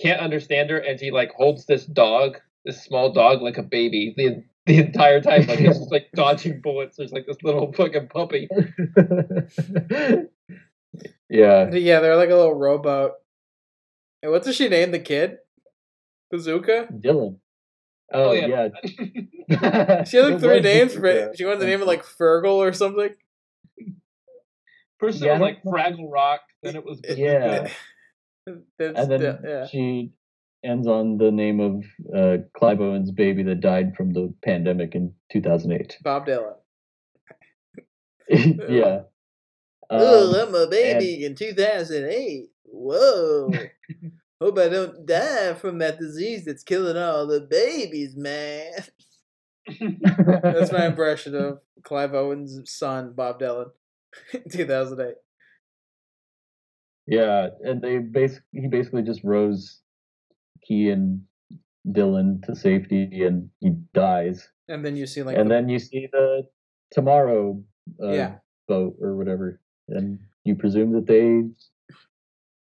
can't 0.00 0.20
understand 0.20 0.70
her 0.70 0.78
and 0.78 0.98
she 0.98 1.10
like 1.10 1.32
holds 1.32 1.66
this 1.66 1.84
dog, 1.86 2.38
this 2.64 2.82
small 2.82 3.12
dog, 3.12 3.42
like 3.42 3.58
a 3.58 3.62
baby 3.62 4.14
the 4.16 4.42
the 4.66 4.78
entire 4.78 5.20
time. 5.20 5.46
Like 5.46 5.60
it's 5.60 5.78
just 5.78 5.92
like 5.92 6.06
dodging 6.14 6.60
bullets. 6.62 6.96
There's 6.96 7.12
like 7.12 7.26
this 7.26 7.42
little 7.42 7.72
fucking 7.72 8.08
puppy. 8.08 8.48
yeah. 11.28 11.70
yeah, 11.72 12.00
they're 12.00 12.16
like 12.16 12.30
a 12.30 12.34
little 12.36 12.54
robot. 12.54 13.12
And 14.22 14.32
what 14.32 14.42
does 14.42 14.56
she 14.56 14.68
name 14.68 14.90
the 14.90 14.98
kid? 14.98 15.36
Bazooka. 16.30 16.88
Dylan. 16.92 17.36
Oh, 18.12 18.30
Oh, 18.30 18.32
yeah. 18.32 18.68
yeah. 19.48 20.04
She 20.04 20.16
had 20.16 20.32
like 20.32 20.40
three 20.40 20.60
names 20.60 20.94
for 20.94 21.04
it. 21.06 21.36
She 21.36 21.44
wanted 21.44 21.60
to 21.60 21.66
name 21.66 21.80
it 21.82 21.86
like 21.86 22.04
Fergal 22.04 22.54
or 22.56 22.72
something. 22.72 23.10
First 24.98 25.20
Yeah, 25.20 25.32
I 25.32 25.36
it 25.36 25.38
was 25.38 25.40
like 25.42 25.62
don't- 25.62 25.74
Fraggle 25.74 26.10
Rock, 26.10 26.40
then 26.62 26.76
it 26.76 26.84
was 26.84 27.00
Yeah. 27.08 27.68
That's 28.78 28.98
and 28.98 29.10
then 29.10 29.20
the- 29.20 29.40
yeah. 29.44 29.66
she 29.66 30.12
ends 30.64 30.86
on 30.86 31.18
the 31.18 31.30
name 31.30 31.60
of 31.60 31.84
uh, 32.14 32.42
Clive 32.56 32.80
Owen's 32.80 33.10
baby 33.10 33.42
that 33.44 33.60
died 33.60 33.94
from 33.96 34.12
the 34.12 34.32
pandemic 34.42 34.94
in 34.94 35.12
2008. 35.30 35.98
Bob 36.02 36.26
Dylan. 36.26 36.54
yeah. 38.28 39.02
oh, 39.90 40.30
Um, 40.42 40.48
I'm 40.48 40.54
a 40.54 40.66
baby 40.66 41.24
in 41.24 41.34
2008. 41.34 42.48
Whoa. 42.64 43.50
Hope 44.40 44.58
I 44.58 44.68
don't 44.68 45.06
die 45.06 45.54
from 45.54 45.78
that 45.78 45.98
disease 45.98 46.44
that's 46.44 46.62
killing 46.64 46.96
all 46.96 47.26
the 47.26 47.40
babies, 47.40 48.16
man. 48.16 48.72
That's 50.42 50.72
my 50.72 50.86
impression 50.86 51.34
of 51.34 51.60
Clive 51.82 52.14
Owen's 52.14 52.60
son, 52.70 53.12
Bob 53.14 53.40
Dylan, 53.40 53.70
in 54.32 54.42
2008. 54.50 55.14
Yeah, 57.06 57.48
and 57.62 57.82
they 57.82 57.98
basic 57.98 58.42
he 58.52 58.66
basically 58.68 59.02
just 59.02 59.22
rose 59.24 59.80
Kee 60.62 60.88
and 60.90 61.22
Dylan 61.86 62.42
to 62.44 62.56
safety, 62.56 63.24
and 63.24 63.50
he 63.60 63.70
dies. 63.92 64.48
And 64.68 64.84
then 64.84 64.96
you 64.96 65.06
see 65.06 65.22
like 65.22 65.36
and 65.36 65.50
the- 65.50 65.54
then 65.54 65.68
you 65.68 65.78
see 65.78 66.08
the 66.10 66.48
tomorrow 66.90 67.62
uh, 68.02 68.12
Yeah. 68.12 68.34
boat 68.68 68.96
or 69.00 69.16
whatever, 69.16 69.60
and 69.88 70.18
you 70.44 70.54
presume 70.56 70.92
that 70.92 71.06
they 71.06 71.42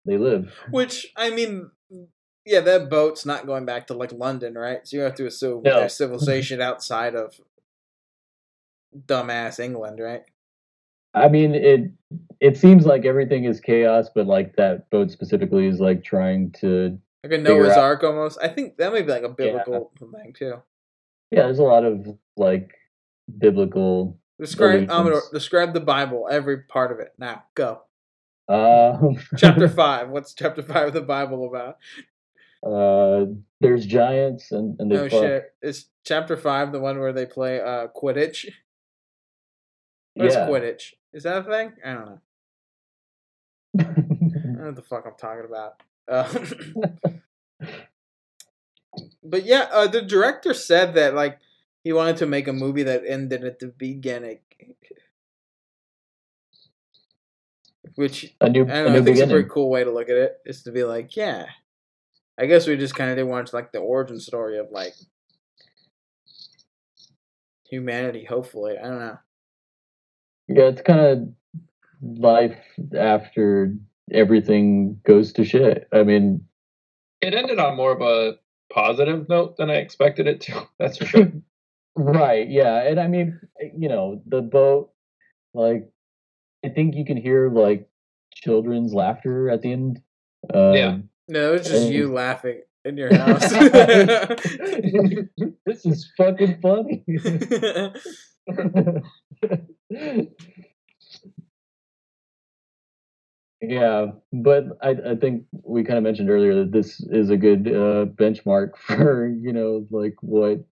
they 0.04 0.18
live. 0.18 0.52
Which 0.70 1.12
I 1.16 1.30
mean, 1.30 1.70
yeah, 2.44 2.58
that 2.60 2.90
boat's 2.90 3.24
not 3.24 3.46
going 3.46 3.64
back 3.64 3.86
to 3.86 3.94
like 3.94 4.10
London, 4.10 4.54
right? 4.54 4.80
So 4.88 4.96
you 4.96 5.02
have 5.04 5.14
to 5.14 5.26
assume 5.26 5.62
No. 5.62 5.78
there's 5.78 5.94
civilization 5.96 6.60
outside 6.60 7.14
of 7.14 7.40
dumbass 9.06 9.60
England, 9.60 10.00
right? 10.00 10.24
I 11.14 11.28
mean, 11.28 11.54
it 11.54 11.90
it 12.40 12.56
seems 12.56 12.86
like 12.86 13.04
everything 13.04 13.44
is 13.44 13.60
chaos, 13.60 14.08
but 14.14 14.26
like 14.26 14.56
that 14.56 14.88
boat 14.90 15.10
specifically 15.10 15.66
is 15.66 15.80
like 15.80 16.04
trying 16.04 16.52
to. 16.60 16.98
Like 17.22 17.32
a 17.34 17.38
Noah's 17.38 17.76
Ark 17.76 18.02
almost. 18.02 18.38
I 18.42 18.48
think 18.48 18.78
that 18.78 18.92
may 18.92 19.02
be 19.02 19.12
like 19.12 19.22
a 19.22 19.28
biblical 19.28 19.92
thing 19.98 20.32
too. 20.32 20.54
Yeah, 21.30 21.42
there's 21.44 21.60
a 21.60 21.64
lot 21.64 21.84
of 21.84 22.06
like 22.36 22.72
biblical. 23.38 24.18
Describe 24.40 24.88
describe 25.32 25.72
the 25.72 25.80
Bible, 25.80 26.26
every 26.30 26.62
part 26.62 26.90
of 26.90 26.98
it. 26.98 27.12
Now 27.18 27.44
go. 27.54 27.82
Um, 28.48 29.18
Chapter 29.36 29.68
five. 29.68 30.08
What's 30.10 30.34
chapter 30.34 30.62
five 30.62 30.88
of 30.88 30.94
the 30.94 31.00
Bible 31.02 31.48
about? 31.48 31.78
uh, 32.66 33.26
there's 33.60 33.86
giants 33.86 34.52
and 34.52 34.78
and 34.80 34.90
they 34.90 34.96
Oh 34.96 35.08
fuck. 35.08 35.22
shit! 35.22 35.44
Is 35.62 35.86
chapter 36.04 36.36
five 36.36 36.72
the 36.72 36.80
one 36.80 36.98
where 36.98 37.12
they 37.12 37.26
play 37.26 37.60
uh 37.60 37.88
Quidditch? 37.88 38.48
What's 40.14 40.34
Yeah. 40.34 40.46
Quidditch? 40.48 40.94
Is 41.12 41.22
that 41.24 41.38
a 41.38 41.42
thing? 41.44 41.72
I 41.84 41.92
don't 41.94 42.06
know. 42.06 42.20
I 43.78 43.82
don't 43.84 44.56
know 44.58 44.64
what 44.66 44.76
the 44.76 44.82
fuck 44.82 45.04
I'm 45.06 45.14
talking 45.18 45.44
about. 45.46 45.80
Uh, 46.08 46.28
but 49.24 49.44
yeah, 49.44 49.68
uh, 49.72 49.86
the 49.86 50.02
director 50.02 50.52
said 50.54 50.94
that 50.94 51.14
like 51.14 51.38
he 51.82 51.92
wanted 51.92 52.16
to 52.18 52.26
make 52.26 52.48
a 52.48 52.52
movie 52.52 52.82
that 52.82 53.02
ended 53.06 53.44
at 53.44 53.58
the 53.58 53.68
beginning, 53.68 54.40
which 57.94 58.34
a 58.40 58.48
new 58.48 58.64
I 58.64 58.66
don't 58.66 58.70
a 58.70 58.82
know. 58.84 58.88
I 58.96 58.98
new 58.98 59.04
think 59.04 59.16
it's 59.16 59.22
a 59.22 59.26
beginning. 59.26 59.34
pretty 59.34 59.48
cool 59.48 59.70
way 59.70 59.84
to 59.84 59.90
look 59.90 60.08
at 60.08 60.16
it. 60.16 60.38
Is 60.44 60.62
to 60.64 60.72
be 60.72 60.84
like, 60.84 61.16
yeah, 61.16 61.46
I 62.38 62.46
guess 62.46 62.66
we 62.66 62.76
just 62.76 62.94
kind 62.94 63.10
of 63.10 63.16
did 63.16 63.24
want 63.24 63.52
like 63.52 63.72
the 63.72 63.78
origin 63.78 64.20
story 64.20 64.58
of 64.58 64.70
like 64.70 64.94
humanity. 67.68 68.24
Hopefully, 68.24 68.76
I 68.78 68.82
don't 68.88 68.98
know. 68.98 69.18
Yeah, 70.54 70.64
it's 70.68 70.82
kind 70.82 71.00
of 71.00 71.28
life 72.02 72.56
after 72.98 73.74
everything 74.12 75.00
goes 75.04 75.32
to 75.34 75.44
shit. 75.44 75.88
I 75.92 76.02
mean, 76.02 76.44
It 77.20 77.34
ended 77.34 77.58
on 77.58 77.76
more 77.76 77.92
of 77.92 78.00
a 78.02 78.38
positive 78.72 79.28
note 79.28 79.56
than 79.56 79.70
I 79.70 79.74
expected 79.76 80.26
it 80.26 80.40
to. 80.42 80.66
That's 80.78 80.98
for 80.98 81.06
sure. 81.06 81.32
right? 81.96 82.48
Yeah, 82.48 82.82
and 82.82 82.98
I 83.00 83.06
mean, 83.08 83.38
you 83.76 83.88
know, 83.88 84.22
the 84.26 84.40
boat. 84.42 84.90
Like, 85.54 85.90
I 86.64 86.68
think 86.70 86.94
you 86.96 87.04
can 87.04 87.16
hear 87.18 87.48
like 87.50 87.88
children's 88.34 88.92
laughter 88.94 89.50
at 89.50 89.62
the 89.62 89.72
end. 89.72 90.00
Um, 90.52 90.74
Yeah. 90.74 90.98
No, 91.28 91.54
it's 91.54 91.68
just 91.68 91.84
And- 91.84 91.94
you 91.94 92.12
laughing 92.12 92.62
in 92.84 92.96
your 92.96 93.14
house. 93.16 93.48
this 95.66 95.86
is 95.86 96.10
fucking 96.16 96.60
funny. 96.60 97.04
yeah, 103.60 104.06
but 104.32 104.64
I, 104.82 104.90
I 104.90 105.16
think 105.16 105.44
we 105.64 105.84
kind 105.84 105.98
of 105.98 106.04
mentioned 106.04 106.30
earlier 106.30 106.54
that 106.56 106.72
this 106.72 107.00
is 107.10 107.30
a 107.30 107.36
good 107.36 107.68
uh, 107.68 108.06
benchmark 108.06 108.76
for 108.86 109.28
you 109.28 109.52
know 109.52 109.86
like 109.90 110.14
what 110.20 110.64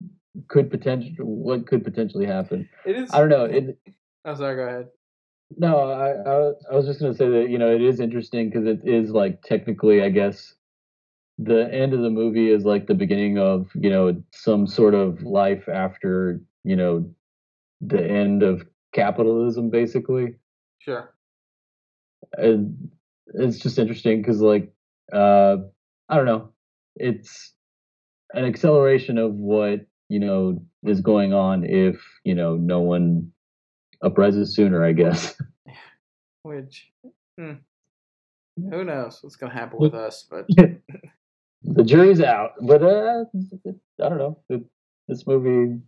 could 0.49 0.71
potential 0.71 1.25
what 1.25 1.67
could 1.67 1.85
potentially 1.85 2.27
happen. 2.27 2.69
it 2.87 2.97
is. 2.97 3.11
I 3.13 3.19
don't 3.21 3.29
know. 3.29 3.45
It, 3.45 3.79
Oh, 4.25 4.35
sorry. 4.35 4.57
Go 4.57 4.63
ahead. 4.63 4.89
no, 5.57 5.79
I, 5.91 6.11
I 6.11 6.53
I 6.73 6.77
was 6.77 6.87
just 6.87 7.01
gonna 7.01 7.15
say 7.15 7.29
that 7.29 7.49
you 7.49 7.59
know 7.59 7.75
it 7.75 7.81
is 7.83 8.01
interesting 8.01 8.51
because 8.51 8.67
it 8.67 8.81
is 8.85 9.11
like 9.11 9.43
technically 9.43 10.03
I 10.03 10.11
guess 10.11 10.55
the 11.39 11.73
end 11.73 11.95
of 11.95 12.01
the 12.01 12.11
movie 12.11 12.51
is 12.51 12.65
like 12.65 12.87
the 12.87 12.95
beginning 12.95 13.39
of 13.39 13.69
you 13.75 13.89
know 13.91 14.23
some 14.33 14.67
sort 14.67 14.95
of 14.95 15.23
life 15.23 15.69
after 15.69 16.41
you 16.65 16.77
know 16.77 17.11
the 17.81 18.05
end 18.05 18.43
of 18.43 18.63
capitalism 18.93 19.71
basically 19.71 20.35
Sure. 20.79 21.15
and 22.35 22.91
it's 23.35 23.59
just 23.59 23.79
interesting 23.79 24.21
because 24.21 24.41
like 24.41 24.73
uh 25.13 25.57
i 26.09 26.17
don't 26.17 26.27
know 26.27 26.51
it's 26.97 27.55
an 28.35 28.45
acceleration 28.45 29.19
of 29.19 29.35
what 29.35 29.81
you 30.09 30.19
know 30.19 30.63
is 30.85 31.01
going 31.01 31.33
on 31.33 31.65
if 31.65 32.01
you 32.25 32.35
know 32.35 32.57
no 32.57 32.81
one 32.81 33.31
uprises 34.03 34.55
sooner. 34.55 34.85
I 34.85 34.93
guess. 34.93 35.37
Which, 36.43 36.91
hmm, 37.39 37.53
who 38.57 38.85
knows 38.85 39.19
what's 39.23 39.37
gonna 39.37 39.53
happen 39.53 39.79
with 39.79 39.95
us? 40.07 40.27
But 40.31 40.47
the 41.63 41.85
jury's 41.85 42.21
out, 42.21 42.53
but 42.63 42.83
uh, 42.83 43.25
I 44.03 44.09
don't 44.09 44.19
know. 44.19 44.39
It, 44.49 44.63
this 45.09 45.27
movie, 45.27 45.81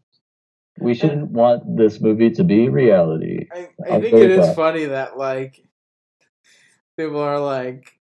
we 0.79 0.95
shouldn't 0.95 1.31
want 1.31 1.77
this 1.77 2.01
movie 2.01 2.31
to 2.31 2.45
be 2.45 2.69
reality. 2.69 3.47
I, 3.53 3.69
I 3.89 4.01
think 4.01 4.15
it 4.15 4.31
is 4.31 4.47
that. 4.47 4.57
funny 4.57 4.87
that 4.87 5.17
like 5.19 5.63
people 6.97 7.21
are 7.21 7.39
like 7.39 7.99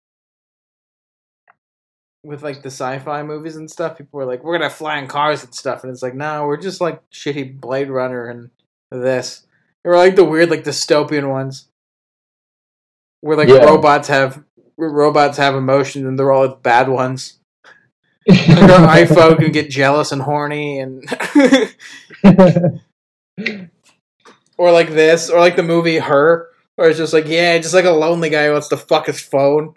with 2.24 2.42
like 2.42 2.62
the 2.62 2.70
sci-fi 2.70 3.22
movies 3.22 3.56
and 3.56 3.70
stuff. 3.70 3.96
People 3.96 4.20
are 4.20 4.24
like, 4.26 4.42
"We're 4.42 4.58
gonna 4.58 4.70
fly 4.70 4.98
in 4.98 5.06
cars 5.06 5.44
and 5.44 5.54
stuff," 5.54 5.84
and 5.84 5.92
it's 5.92 6.02
like, 6.02 6.14
no, 6.14 6.46
we're 6.46 6.56
just 6.56 6.80
like 6.80 7.08
shitty 7.10 7.60
Blade 7.60 7.88
Runner 7.88 8.26
and 8.26 8.50
this. 8.90 9.46
Or 9.84 9.96
like 9.96 10.16
the 10.16 10.24
weird 10.24 10.50
like 10.50 10.64
dystopian 10.64 11.30
ones 11.30 11.68
where 13.20 13.36
like 13.36 13.48
Yeah. 13.48 13.64
robots 13.64 14.08
have 14.08 14.42
robots 14.76 15.38
have 15.38 15.54
emotions 15.54 16.04
and 16.04 16.18
they're 16.18 16.32
all 16.32 16.48
the 16.48 16.56
bad 16.56 16.88
ones. 16.88 17.38
Like 18.26 18.48
our 18.48 18.96
iPhone 18.96 19.38
can 19.38 19.52
get 19.52 19.70
jealous 19.70 20.12
and 20.12 20.20
horny 20.22 20.80
and 20.80 21.04
or 24.58 24.72
like 24.72 24.90
this, 24.90 25.30
or 25.30 25.38
like 25.38 25.56
the 25.56 25.62
movie 25.62 25.98
Her, 25.98 26.48
where 26.74 26.88
it's 26.88 26.98
just 26.98 27.12
like, 27.12 27.26
yeah, 27.28 27.58
just 27.58 27.74
like 27.74 27.84
a 27.84 27.90
lonely 27.90 28.30
guy 28.30 28.46
who 28.46 28.52
wants 28.52 28.68
to 28.68 28.76
fuck 28.76 29.06
his 29.06 29.20
phone. 29.20 29.74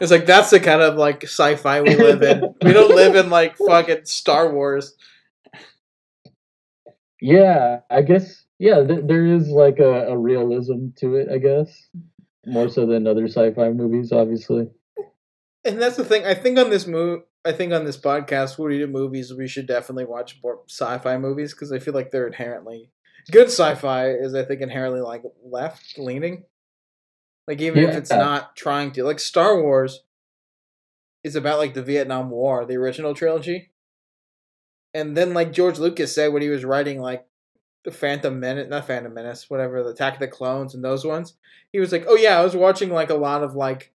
It's 0.00 0.12
like 0.12 0.26
that's 0.26 0.50
the 0.50 0.60
kind 0.60 0.80
of 0.80 0.96
like 0.96 1.24
sci-fi 1.24 1.82
we 1.82 1.96
live 1.96 2.22
in. 2.22 2.54
we 2.62 2.72
don't 2.72 2.94
live 2.94 3.16
in 3.16 3.30
like 3.30 3.56
fucking 3.56 4.04
Star 4.04 4.52
Wars. 4.52 4.94
yeah, 7.20 7.80
I 7.90 8.02
guess. 8.02 8.44
Yeah, 8.60 8.84
th- 8.84 9.04
there 9.04 9.26
is 9.26 9.48
like 9.48 9.78
a, 9.78 10.08
a 10.08 10.16
realism 10.16 10.88
to 10.96 11.16
it. 11.16 11.28
I 11.30 11.38
guess 11.38 11.88
more 12.48 12.68
so 12.68 12.86
than 12.86 13.06
other 13.06 13.28
sci-fi 13.28 13.70
movies, 13.70 14.12
obviously. 14.12 14.68
And 15.64 15.80
that's 15.80 15.96
the 15.96 16.04
thing. 16.04 16.24
I 16.24 16.34
think 16.34 16.58
on 16.58 16.70
this 16.70 16.86
move, 16.86 17.22
I 17.44 17.52
think 17.52 17.72
on 17.72 17.84
this 17.84 17.96
podcast, 17.96 18.58
when 18.58 18.70
we 18.70 18.78
do 18.78 18.86
movies, 18.86 19.32
we 19.32 19.48
should 19.48 19.66
definitely 19.66 20.04
watch 20.04 20.38
more 20.42 20.60
sci-fi 20.68 21.16
movies 21.18 21.54
because 21.54 21.72
I 21.72 21.78
feel 21.78 21.94
like 21.94 22.10
they're 22.10 22.26
inherently 22.26 22.90
good. 23.30 23.46
Sci-fi 23.46 24.10
is, 24.10 24.34
I 24.34 24.44
think, 24.44 24.60
inherently 24.60 25.00
like 25.00 25.22
left 25.42 25.98
leaning. 25.98 26.44
Like 27.46 27.60
even 27.60 27.84
if 27.84 27.96
it's 27.96 28.10
not 28.10 28.56
trying 28.56 28.92
to, 28.92 29.04
like 29.04 29.18
Star 29.18 29.62
Wars, 29.62 30.02
is 31.24 31.34
about 31.34 31.58
like 31.58 31.74
the 31.74 31.82
Vietnam 31.82 32.30
War, 32.30 32.64
the 32.64 32.76
original 32.76 33.14
trilogy, 33.14 33.70
and 34.94 35.16
then 35.16 35.34
like 35.34 35.52
George 35.52 35.78
Lucas 35.78 36.14
said 36.14 36.32
when 36.32 36.42
he 36.42 36.48
was 36.48 36.64
writing 36.64 37.00
like 37.00 37.26
the 37.84 37.90
Phantom 37.90 38.38
Menace, 38.38 38.68
not 38.68 38.86
Phantom 38.86 39.12
Menace, 39.12 39.48
whatever, 39.48 39.82
the 39.82 39.90
Attack 39.90 40.14
of 40.14 40.20
the 40.20 40.28
Clones 40.28 40.74
and 40.74 40.84
those 40.84 41.04
ones, 41.04 41.34
he 41.72 41.80
was 41.80 41.90
like, 41.90 42.04
oh 42.06 42.16
yeah, 42.16 42.38
I 42.38 42.44
was 42.44 42.54
watching 42.54 42.90
like 42.90 43.10
a 43.10 43.14
lot 43.14 43.42
of 43.42 43.54
like 43.54 43.92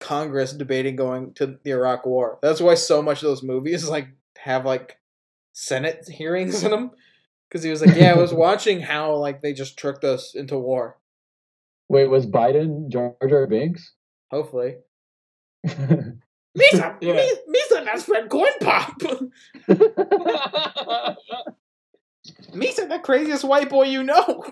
Congress 0.00 0.52
debating 0.52 0.96
going 0.96 1.34
to 1.34 1.58
the 1.62 1.70
Iraq 1.70 2.06
War. 2.06 2.38
That's 2.42 2.60
why 2.60 2.74
so 2.74 3.02
much 3.02 3.18
of 3.18 3.28
those 3.28 3.42
movies 3.42 3.88
like 3.88 4.08
have 4.38 4.64
like 4.64 4.98
Senate 5.52 6.08
hearings 6.08 6.64
in 6.64 6.70
them. 6.70 6.90
Because 7.48 7.62
he 7.64 7.70
was 7.70 7.84
like, 7.84 7.96
yeah, 7.96 8.12
I 8.12 8.16
was 8.16 8.32
watching 8.46 8.80
how 8.80 9.14
like 9.16 9.42
they 9.42 9.52
just 9.52 9.76
tricked 9.78 10.04
us 10.04 10.34
into 10.34 10.58
war. 10.58 10.98
Wait, 11.88 12.06
was 12.08 12.26
Biden 12.26 12.88
Jar 12.88 13.14
Jar 13.28 13.46
Binks? 13.46 13.94
Hopefully, 14.30 14.76
Misa, 15.66 16.16
Yeah. 17.00 17.14
Mi- 17.14 17.36
Misa, 17.48 17.84
that's 17.84 18.04
friend 18.04 18.30
Corn 18.30 18.52
Pop. 18.60 18.96
Misa, 22.54 22.88
the 22.88 23.00
craziest 23.02 23.44
white 23.44 23.68
boy 23.68 23.84
you 23.84 24.02
know. 24.04 24.44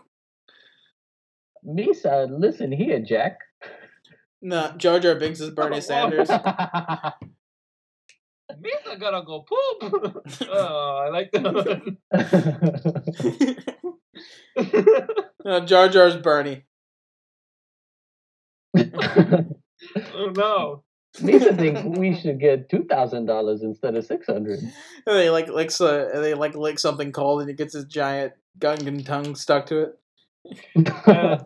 Misa, 1.64 2.26
listen 2.30 2.72
here, 2.72 2.98
Jack. 3.00 3.38
No, 4.40 4.72
Jar 4.76 5.00
Jar 5.00 5.16
Binks 5.16 5.40
is 5.40 5.50
Bernie 5.50 5.80
Sanders. 5.80 6.28
Misa 8.62 8.98
gotta 8.98 9.22
go 9.24 9.40
poop. 9.40 10.22
oh, 10.50 10.96
I 10.96 11.08
like 11.10 11.30
that. 11.32 11.96
no, 15.44 15.60
Jar 15.60 15.88
Jar's 15.88 16.16
Bernie. 16.16 16.64
oh 18.76 20.32
no. 20.34 20.84
Misa 21.18 21.56
thinks 21.56 21.82
we 21.98 22.14
should 22.14 22.38
get 22.38 22.68
two 22.68 22.84
thousand 22.84 23.26
dollars 23.26 23.62
instead 23.62 23.96
of 23.96 24.06
six 24.06 24.26
hundred. 24.26 24.60
And 24.60 24.72
they 25.16 25.30
like 25.30 25.48
licks 25.48 25.80
a, 25.80 26.10
they 26.14 26.34
like 26.34 26.54
lick 26.54 26.78
something 26.78 27.12
cold 27.12 27.40
and 27.42 27.50
it 27.50 27.56
gets 27.58 27.74
his 27.74 27.84
giant 27.86 28.34
Gungan 28.58 29.04
tongue 29.04 29.34
stuck 29.34 29.66
to 29.66 29.82
it. 29.82 29.98
Uh, 31.06 31.38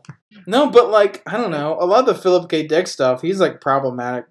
No, 0.47 0.71
but 0.71 0.91
like 0.91 1.23
I 1.27 1.37
don't 1.37 1.51
know, 1.51 1.77
a 1.79 1.87
lot 1.87 2.01
of 2.01 2.07
the 2.07 2.21
Philip 2.21 2.51
K. 2.51 2.67
Dick 2.67 2.87
stuff, 2.87 3.23
he's 3.23 3.41
like 3.41 3.61
problematic. 3.61 4.27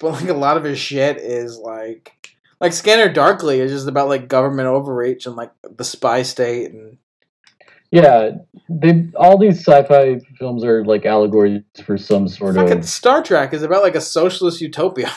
But 0.00 0.12
like 0.12 0.28
a 0.28 0.34
lot 0.34 0.56
of 0.56 0.64
his 0.64 0.78
shit 0.78 1.18
is 1.18 1.58
like 1.58 2.12
like 2.60 2.72
Scanner 2.72 3.12
Darkly 3.12 3.60
is 3.60 3.72
just 3.72 3.88
about 3.88 4.08
like 4.08 4.28
government 4.28 4.68
overreach 4.68 5.26
and 5.26 5.36
like 5.36 5.52
the 5.76 5.84
spy 5.84 6.22
state 6.22 6.72
and 6.72 6.98
Yeah, 7.90 8.30
they 8.68 9.08
all 9.16 9.38
these 9.38 9.58
sci-fi 9.58 10.20
films 10.38 10.64
are 10.64 10.84
like 10.84 11.04
allegories 11.04 11.62
for 11.84 11.98
some 11.98 12.28
sort 12.28 12.54
fucking 12.54 12.78
of. 12.78 12.84
Star 12.84 13.22
Trek 13.22 13.52
is 13.52 13.62
about 13.62 13.82
like 13.82 13.94
a 13.94 14.00
socialist 14.00 14.60
utopia. 14.60 15.10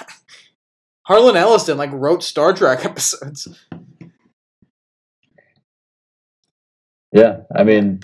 Harlan 1.04 1.36
Ellison 1.36 1.78
like 1.78 1.92
wrote 1.94 2.24
Star 2.24 2.54
Trek 2.54 2.84
episodes. 2.86 3.48
Yeah, 7.12 7.42
I 7.56 7.64
mean, 7.64 8.02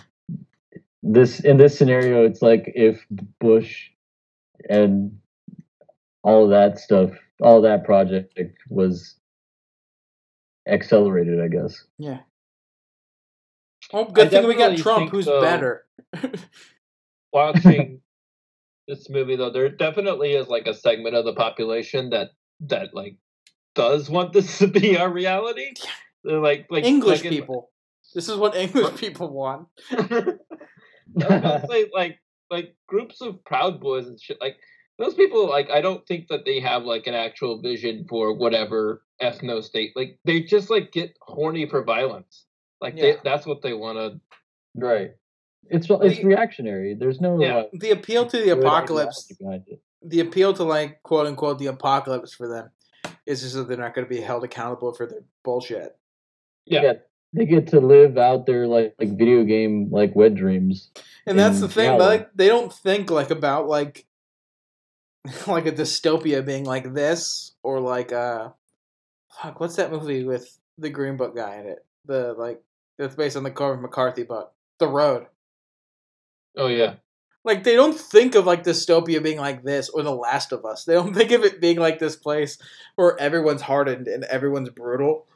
this 1.04 1.40
in 1.40 1.58
this 1.58 1.78
scenario, 1.78 2.26
it's 2.26 2.42
like 2.42 2.72
if 2.76 3.06
Bush 3.40 3.90
and 4.70 5.18
all 6.24 6.44
of 6.46 6.50
that 6.52 6.80
stuff, 6.80 7.12
all 7.42 7.62
that 7.62 7.84
project 7.84 8.38
was 8.70 9.16
accelerated. 10.68 11.42
I 11.42 11.48
guess. 11.48 11.84
Yeah. 11.98 12.20
Oh, 13.94 14.06
good 14.06 14.28
I 14.28 14.30
thing 14.30 14.48
we 14.48 14.56
got 14.56 14.78
Trump, 14.78 15.00
think, 15.00 15.12
who's 15.12 15.26
though- 15.26 15.42
better. 15.42 15.86
watching 17.34 18.02
this 18.88 19.10
movie 19.10 19.36
though, 19.36 19.50
there 19.52 19.70
definitely 19.70 20.34
is 20.34 20.48
like 20.48 20.68
a 20.68 20.74
segment 20.74 21.16
of 21.16 21.26
the 21.26 21.34
population 21.34 22.10
that 22.12 22.30
that 22.62 22.94
like 22.94 23.18
does 23.74 24.10
want 24.10 24.34
this 24.34 24.60
to 24.60 24.68
be 24.68 24.98
our 24.98 25.12
reality. 25.12 25.74
They're 26.24 26.40
like 26.40 26.68
like 26.70 26.84
English 26.84 27.20
like 27.20 27.26
in- 27.26 27.32
people. 27.40 27.72
This 28.14 28.28
is 28.28 28.36
what 28.38 28.56
English 28.56 28.98
people 28.98 29.30
want. 29.30 29.68
I 31.30 31.40
was 31.62 31.70
say 31.70 31.90
like 31.94 32.20
like 32.50 32.76
groups 32.88 33.22
of 33.22 33.44
proud 33.46 33.80
boys 33.80 34.08
and 34.08 34.20
shit 34.20 34.40
like 34.42 34.58
those 35.00 35.14
people 35.14 35.48
like 35.50 35.70
I 35.70 35.82
don't 35.82 36.06
think 36.08 36.28
that 36.28 36.46
they 36.46 36.60
have 36.60 36.84
like 36.84 37.08
an 37.08 37.14
actual 37.14 37.62
vision 37.62 38.06
for 38.10 38.34
whatever 38.34 39.04
ethno 39.22 39.64
state 39.64 39.92
like 39.96 40.20
they 40.26 40.42
just 40.42 40.70
like 40.70 40.92
get 40.92 41.16
horny 41.22 41.68
for 41.70 41.84
violence 41.84 42.46
like 42.82 42.96
they, 42.96 43.16
that's 43.24 43.46
what 43.46 43.62
they 43.62 43.74
want 43.74 43.98
to 43.98 44.20
Right. 44.76 45.12
It's 45.70 45.88
it's 45.90 46.18
The- 46.20 46.26
reactionary. 46.26 46.96
There's 46.96 47.22
no 47.22 47.40
Yeah. 47.42 47.58
uh, 47.58 47.64
The 47.74 47.92
appeal 47.92 48.26
to 48.26 48.38
the 48.38 48.50
apocalypse, 48.50 49.28
ideology 49.32 49.44
behind 49.44 49.64
it. 49.68 49.82
the 50.02 50.20
appeal 50.22 50.54
to 50.56 50.64
like 50.64 51.02
quote 51.04 51.28
unquote 51.28 51.60
the 51.60 51.68
apocalypse 51.68 52.34
for 52.34 52.48
them 52.48 52.72
is 53.26 53.42
just 53.42 53.56
that 53.56 53.68
they're 53.68 53.78
not 53.78 53.94
going 53.94 54.06
to 54.06 54.10
be 54.14 54.20
held 54.22 54.44
accountable 54.44 54.92
for 54.94 55.06
their 55.06 55.24
bullshit. 55.44 55.96
yeah, 56.66 56.82
Yeah. 56.82 56.94
They 57.34 57.46
get 57.46 57.68
to 57.68 57.80
live 57.80 58.18
out 58.18 58.46
their 58.46 58.68
like 58.68 58.96
like 59.00 59.18
video 59.18 59.44
game 59.44 59.90
like 59.90 60.16
wet 60.16 60.36
dreams. 60.36 60.90
And 61.26 61.38
that's 61.40 61.60
the 61.62 61.70
thing, 61.70 61.92
reality. 61.92 62.06
like 62.06 62.30
they 62.36 62.48
don't 62.48 62.74
think 62.74 63.10
like 63.10 63.32
about 63.32 63.68
like 63.68 64.06
like 65.48 65.66
a 65.66 65.72
dystopia 65.72 66.46
being 66.46 66.66
like 66.66 66.94
this 66.94 67.54
or 67.64 67.80
like 67.80 68.12
uh 68.12 68.50
fuck, 69.42 69.60
what's 69.60 69.76
that 69.78 69.92
movie 69.92 70.24
with 70.26 70.60
the 70.78 70.90
Green 70.90 71.16
Book 71.18 71.36
guy 71.36 71.58
in 71.58 71.68
it? 71.68 71.86
The 72.06 72.34
like 72.38 72.62
that's 72.98 73.16
based 73.16 73.38
on 73.38 73.44
the 73.44 73.52
Cormac 73.52 73.82
McCarthy 73.82 74.24
book, 74.24 74.52
The 74.80 74.88
Road. 74.88 75.28
oh 76.58 76.68
yeah 76.68 76.96
Like 77.44 77.64
they 77.64 77.76
don't 77.76 77.98
think 77.98 78.36
of 78.36 78.46
like 78.46 78.64
dystopia 78.64 79.24
being 79.24 79.40
like 79.40 79.64
this 79.64 79.90
or 79.90 80.04
The 80.04 80.14
Last 80.14 80.52
of 80.52 80.66
Us. 80.66 80.84
They 80.84 80.94
don't 80.94 81.14
think 81.20 81.32
of 81.32 81.44
it 81.44 81.62
being 81.62 81.78
like 81.80 82.00
this 82.00 82.16
place 82.16 82.58
where 82.96 83.18
everyone's 83.20 83.62
hardened 83.62 84.08
and 84.08 84.24
everyone's 84.26 84.70
brutal. 84.70 85.28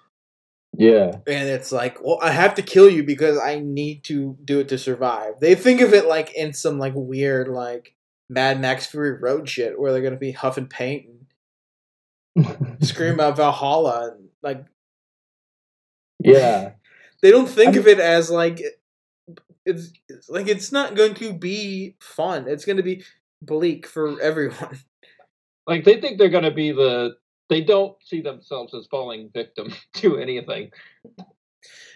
Yeah. 0.78 1.18
And 1.28 1.50
it's 1.50 1.72
like, 1.72 2.04
well, 2.04 2.20
I 2.22 2.32
have 2.32 2.56
to 2.56 2.62
kill 2.62 2.90
you 2.90 3.04
because 3.04 3.38
I 3.38 3.60
need 3.60 4.04
to 4.06 4.38
do 4.44 4.60
it 4.60 4.70
to 4.70 4.78
survive. 4.78 5.40
They 5.40 5.56
think 5.56 5.82
of 5.82 5.94
it 5.94 6.06
like 6.06 6.34
in 6.34 6.54
some 6.54 6.80
like 6.80 6.94
weird 6.96 7.48
like 7.48 7.96
Mad 8.30 8.60
Max 8.60 8.86
Fury 8.86 9.18
Road 9.20 9.48
shit 9.48 9.80
where 9.80 9.92
they're 9.92 10.02
gonna 10.02 10.18
be 10.18 10.32
huffing 10.32 10.68
paint 10.68 11.08
and 12.36 12.78
scream 12.86 13.14
about 13.14 13.38
Valhalla 13.38 14.12
and 14.16 14.30
like 14.44 14.66
yeah. 16.20 16.72
they 17.22 17.32
don't 17.32 17.50
think 17.50 17.76
I 17.76 17.80
of 17.80 17.88
it 17.88 18.00
as 18.00 18.30
like 18.30 18.62
it's, 19.66 19.92
it's 20.10 20.30
like 20.30 20.48
it's 20.48 20.72
not 20.72 20.96
going 20.96 21.16
to 21.16 21.34
be 21.34 21.96
fun. 22.00 22.48
It's 22.48 22.66
going 22.66 22.78
to 22.78 22.84
be 22.84 23.04
bleak 23.42 23.88
for 23.88 24.20
everyone. 24.22 24.80
like 25.68 25.84
they 25.84 26.00
think 26.00 26.18
they're 26.18 26.30
gonna 26.30 26.52
be 26.52 26.72
the 26.72 27.16
they 27.50 27.62
don't 27.62 27.96
see 28.04 28.22
themselves 28.22 28.74
as 28.74 28.88
falling 28.88 29.30
victim 29.34 29.74
to 29.94 30.18
anything. 30.18 30.72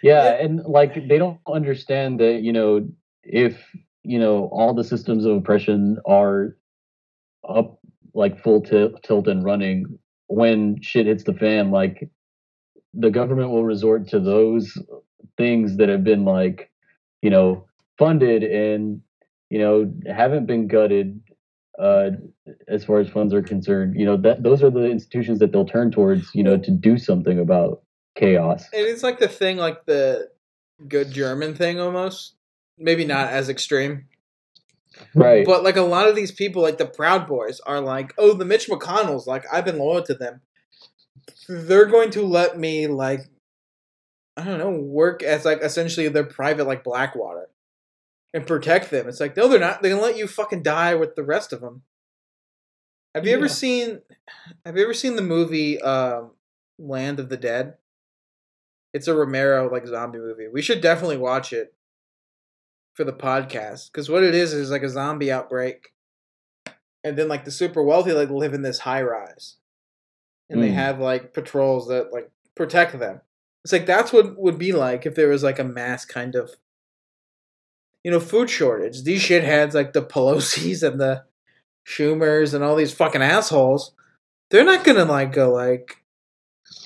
Yeah, 0.02 0.34
and 0.34 0.62
like 0.66 1.08
they 1.08 1.18
don't 1.18 1.40
understand 1.48 2.20
that 2.20 2.42
you 2.42 2.54
know 2.54 2.88
if 3.24 3.58
you 4.04 4.20
know 4.20 4.50
all 4.52 4.74
the 4.74 4.84
systems 4.84 5.26
of 5.26 5.36
oppression 5.36 5.98
are 6.06 6.56
up 7.48 7.80
like 8.14 8.42
full 8.42 8.62
til- 8.62 8.98
tilt 9.04 9.28
and 9.28 9.44
running 9.44 10.00
when 10.28 10.82
shit 10.82 11.06
hits 11.06 11.24
the 11.24 11.34
fan 11.34 11.72
like 11.72 12.10
the 12.94 13.12
government 13.12 13.52
will 13.52 13.64
resort 13.64 14.08
to 14.08 14.20
those 14.20 14.78
things 15.38 15.78
that 15.78 15.90
have 15.90 16.04
been 16.04 16.26
like 16.26 16.72
you 17.22 17.30
know 17.30 17.66
funded 17.98 18.44
and 18.44 19.02
you 19.50 19.60
know 19.60 19.92
haven't 20.08 20.46
been 20.46 20.68
gutted 20.68 21.20
uh 21.80 22.12
as 22.68 22.84
far 22.84 23.00
as 23.00 23.10
funds 23.10 23.34
are 23.34 23.42
concerned 23.42 23.96
you 23.98 24.06
know 24.06 24.18
that 24.18 24.44
those 24.44 24.62
are 24.62 24.70
the 24.70 24.86
institutions 24.86 25.40
that 25.40 25.52
they'll 25.52 25.66
turn 25.66 25.90
towards 25.92 26.30
you 26.36 26.44
know 26.44 26.58
to 26.58 26.72
do 26.72 26.98
something 26.98 27.40
about 27.40 27.82
chaos 28.20 28.64
And 28.74 28.86
it's 28.86 29.04
like 29.04 29.20
the 29.20 29.28
thing, 29.28 29.58
like 29.58 29.86
the 29.86 30.30
good 30.88 31.12
German 31.12 31.56
thing 31.56 31.80
almost. 31.80 32.36
Maybe 32.78 33.06
not 33.06 33.30
as 33.30 33.50
extreme. 33.50 34.06
right 35.14 35.46
But 35.46 35.64
like 35.64 35.78
a 35.78 35.82
lot 35.82 36.08
of 36.08 36.16
these 36.16 36.32
people, 36.32 36.62
like 36.62 36.78
the 36.78 36.86
Proud 36.86 37.28
Boys, 37.28 37.60
are 37.62 37.82
like, 37.82 38.14
oh, 38.18 38.34
the 38.34 38.46
Mitch 38.46 38.68
McConnells, 38.70 39.28
like 39.28 39.46
I've 39.52 39.66
been 39.66 39.80
loyal 39.80 40.04
to 40.04 40.14
them. 40.14 40.42
They're 41.48 41.86
going 41.86 42.12
to 42.12 42.24
let 42.24 42.58
me 42.58 42.88
like, 42.88 43.22
I 44.38 44.44
don't 44.44 44.60
know, 44.60 44.70
work 44.72 45.24
as 45.24 45.46
like 45.46 45.62
essentially 45.62 46.08
their 46.08 46.24
private 46.24 46.68
like 46.68 46.84
Blackwater, 46.84 47.50
and 48.34 48.46
protect 48.48 48.90
them. 48.92 49.08
It's 49.08 49.20
like 49.20 49.36
no, 49.38 49.48
they're 49.48 49.60
not. 49.60 49.82
They're 49.82 49.92
gonna 49.92 50.02
let 50.02 50.18
you 50.18 50.28
fucking 50.28 50.64
die 50.64 50.96
with 50.96 51.16
the 51.16 51.24
rest 51.24 51.54
of 51.54 51.62
them. 51.62 51.84
Have 53.16 53.26
you 53.26 53.34
ever 53.36 53.48
seen? 53.48 54.02
Have 54.66 54.78
you 54.78 54.84
ever 54.84 54.94
seen 54.94 55.16
the 55.16 55.22
movie 55.22 55.82
um, 55.82 56.32
Land 56.78 57.20
of 57.20 57.30
the 57.30 57.38
Dead? 57.38 57.76
It's 58.94 59.08
a 59.08 59.16
Romero 59.16 59.70
like 59.72 59.86
zombie 59.88 60.20
movie. 60.20 60.48
We 60.48 60.62
should 60.62 60.82
definitely 60.82 61.18
watch 61.18 61.54
it 61.54 61.74
for 62.94 63.04
the 63.04 63.14
podcast 63.14 63.92
because 63.92 64.10
what 64.10 64.24
it 64.24 64.36
is 64.36 64.54
is 64.54 64.72
like 64.72 64.84
a 64.84 64.90
zombie 64.90 65.32
outbreak, 65.32 65.90
and 67.04 67.18
then 67.18 67.28
like 67.28 67.46
the 67.46 67.52
super 67.52 67.84
wealthy 67.84 68.12
like 68.14 68.30
live 68.30 68.54
in 68.54 68.62
this 68.62 68.80
high 68.80 69.02
rise, 69.02 69.56
and 70.50 70.62
they 70.62 70.70
Mm. 70.70 70.74
have 70.74 71.00
like 71.00 71.34
patrols 71.34 71.88
that 71.88 72.12
like 72.14 72.30
protect 72.56 72.98
them. 73.00 73.22
It's 73.64 73.74
like 73.74 73.86
that's 73.86 74.14
what 74.14 74.38
would 74.38 74.58
be 74.60 74.72
like 74.72 75.06
if 75.06 75.16
there 75.16 75.30
was 75.30 75.44
like 75.44 75.60
a 75.60 75.64
mass 75.64 76.06
kind 76.06 76.36
of, 76.36 76.56
you 78.04 78.12
know, 78.12 78.20
food 78.20 78.50
shortage. 78.50 79.04
These 79.04 79.22
shitheads 79.24 79.74
like 79.74 79.94
the 79.94 80.02
Pelosi's 80.02 80.84
and 80.84 81.00
the 81.00 81.24
Schumers 81.88 82.54
and 82.54 82.64
all 82.64 82.76
these 82.76 82.94
fucking 82.94 83.22
assholes, 83.22 83.92
they're 84.50 84.64
not 84.64 84.84
gonna 84.84 85.06
like 85.06 85.34
go 85.34 85.52
like, 85.52 86.04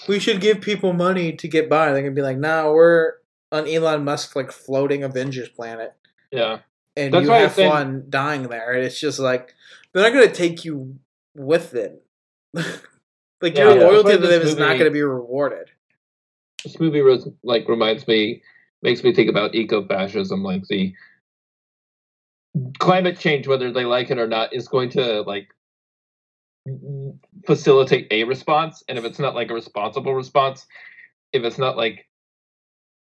we 0.08 0.20
should 0.20 0.42
give 0.42 0.62
people 0.62 0.94
money 0.94 1.34
to 1.34 1.48
get 1.48 1.70
by. 1.70 1.92
They're 1.92 2.02
gonna 2.02 2.16
be 2.16 2.22
like, 2.22 2.38
nah, 2.38 2.72
we're 2.72 3.14
on 3.52 3.68
Elon 3.68 4.04
Musk 4.04 4.36
like 4.36 4.52
floating 4.52 5.04
Avengers 5.04 5.50
planet 5.50 5.94
Yeah. 6.32 6.60
and 6.98 7.14
That's 7.14 7.26
you 7.26 7.32
have 7.32 7.54
fun 7.54 8.06
dying 8.10 8.44
there. 8.44 8.74
And 8.74 8.84
it's 8.84 9.00
just 9.00 9.20
like 9.20 9.54
they're 9.94 10.12
not 10.12 10.20
to 10.20 10.32
take 10.32 10.66
you 10.66 10.96
with 11.36 11.72
them. 11.72 11.98
like 12.54 13.56
Yeah, 13.56 13.66
your 13.66 13.74
that's 13.76 13.84
loyalty 13.84 14.12
to 14.14 14.18
them 14.18 14.42
is 14.42 14.58
not 14.58 14.78
to 14.78 14.90
be 14.90 15.04
rewarded. 15.04 15.70
This 16.64 16.80
movie 16.80 17.02
was 17.02 17.28
like 17.44 17.68
reminds 17.68 18.08
me 18.08 18.42
makes 18.84 19.04
me 19.04 19.14
think 19.14 19.30
about 19.30 19.56
eco-fascism 19.56 20.44
like 20.44 20.68
the 20.68 20.94
climate 22.80 23.18
change 23.18 23.48
whether 23.48 23.72
they 23.72 23.86
like 23.86 24.12
it 24.12 24.20
or 24.20 24.28
not 24.28 24.54
is 24.54 24.68
going 24.68 24.90
to 24.90 25.22
like 25.22 25.48
facilitate 27.48 28.08
a 28.12 28.24
response 28.26 28.84
and 28.88 28.98
if 28.98 29.06
it's 29.06 29.20
not 29.20 29.36
like 29.36 29.50
a 29.50 29.54
responsible 29.54 30.14
response 30.14 30.68
if 31.32 31.44
it's 31.44 31.58
not 31.58 31.78
like 31.78 32.08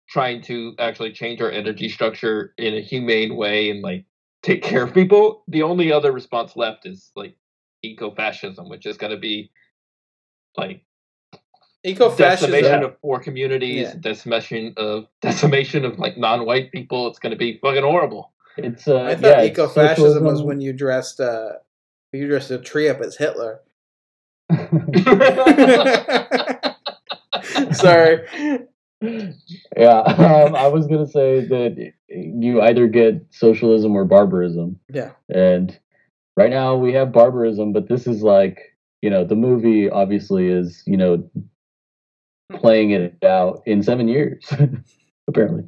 trying 0.09 0.43
to 0.43 0.75
actually 0.79 1.13
change 1.13 1.41
our 1.41 1.51
energy 1.51 1.89
structure 1.89 2.53
in 2.59 2.75
a 2.75 2.81
humane 2.81 3.37
way 3.37 3.71
and 3.71 3.83
like 3.83 4.05
take 4.43 4.63
care 4.63 4.83
of 4.83 4.93
people 4.93 5.45
the 5.49 5.63
only 5.63 5.91
other 5.93 6.13
response 6.13 6.57
left 6.57 6.85
is 6.87 7.11
like 7.17 7.35
eco-fascism 7.83 8.69
which 8.69 8.87
is 8.87 8.97
going 8.97 9.13
to 9.13 9.19
be 9.19 9.51
like 10.57 10.83
decimation 11.83 12.03
Eco-fascism. 12.07 12.83
of 12.85 13.01
poor 13.01 13.19
communities, 13.21 13.89
Yeah. 13.89 13.95
decimation 14.01 14.75
of 14.77 15.07
decimation 15.23 15.85
of 15.85 15.99
like 15.99 16.17
non-white 16.19 16.73
people. 16.73 17.07
It's 17.09 17.19
going 17.19 17.31
to 17.33 17.37
be 17.39 17.59
fucking 17.63 17.83
horrible. 17.83 18.33
It's 18.57 18.87
uh, 18.89 19.03
I 19.03 19.15
thought 19.15 19.23
yeah, 19.31 19.41
it's 19.43 19.59
eco-fascism 19.59 20.25
was 20.25 20.43
when 20.43 20.61
you 20.61 20.73
dressed 20.73 21.21
uh, 21.21 21.53
you 22.13 22.27
dressed 22.27 22.51
a 22.51 22.59
tree 22.59 22.89
up 22.89 23.01
as 23.01 23.17
Hitler. 23.17 23.61
Sorry. 27.73 28.27
yeah, 29.77 30.01
um, 30.01 30.55
I 30.55 30.67
was 30.67 30.87
gonna 30.87 31.07
say 31.07 31.41
that 31.47 31.93
you 32.09 32.61
either 32.61 32.87
get 32.87 33.25
socialism 33.31 33.95
or 33.97 34.05
barbarism, 34.05 34.79
Yeah. 34.93 35.13
and 35.33 35.79
right 36.37 36.51
now 36.51 36.77
we 36.77 36.93
have 36.95 37.13
barbarism, 37.13 37.73
but 37.73 37.89
this 37.89 38.07
is 38.07 38.23
like 38.23 38.59
you 39.01 39.09
know 39.09 39.25
the 39.25 39.37
movie 39.37 39.89
obviously 39.89 40.49
is 40.49 40.83
you 40.87 40.97
know 40.99 41.25
playing 42.51 42.91
it 42.91 43.23
out 43.25 43.63
in 43.67 43.83
seven 43.83 44.09
years 44.09 44.45
apparently. 45.29 45.65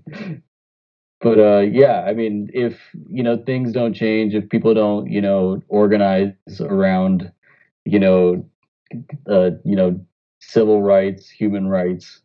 But 1.20 1.38
uh, 1.38 1.60
yeah, 1.60 2.02
I 2.06 2.14
mean, 2.14 2.50
if 2.52 2.80
you 3.09 3.22
know 3.22 3.36
things 3.36 3.72
don't 3.72 3.94
change, 3.94 4.34
if 4.34 4.48
people 4.48 4.74
don't 4.74 5.10
you 5.10 5.20
know 5.20 5.62
organize 5.68 6.34
around 6.60 7.30
you 7.84 7.98
know 8.00 8.44
uh, 9.30 9.50
you 9.64 9.76
know 9.76 10.00
civil 10.40 10.82
rights, 10.82 11.28
human 11.30 11.68
rights. 11.68 12.20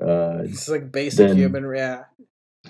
Uh, 0.00 0.40
It's 0.44 0.68
like 0.68 0.90
basic 0.90 1.28
Then- 1.28 1.36
human 1.36 1.64
yeah. 1.76 2.04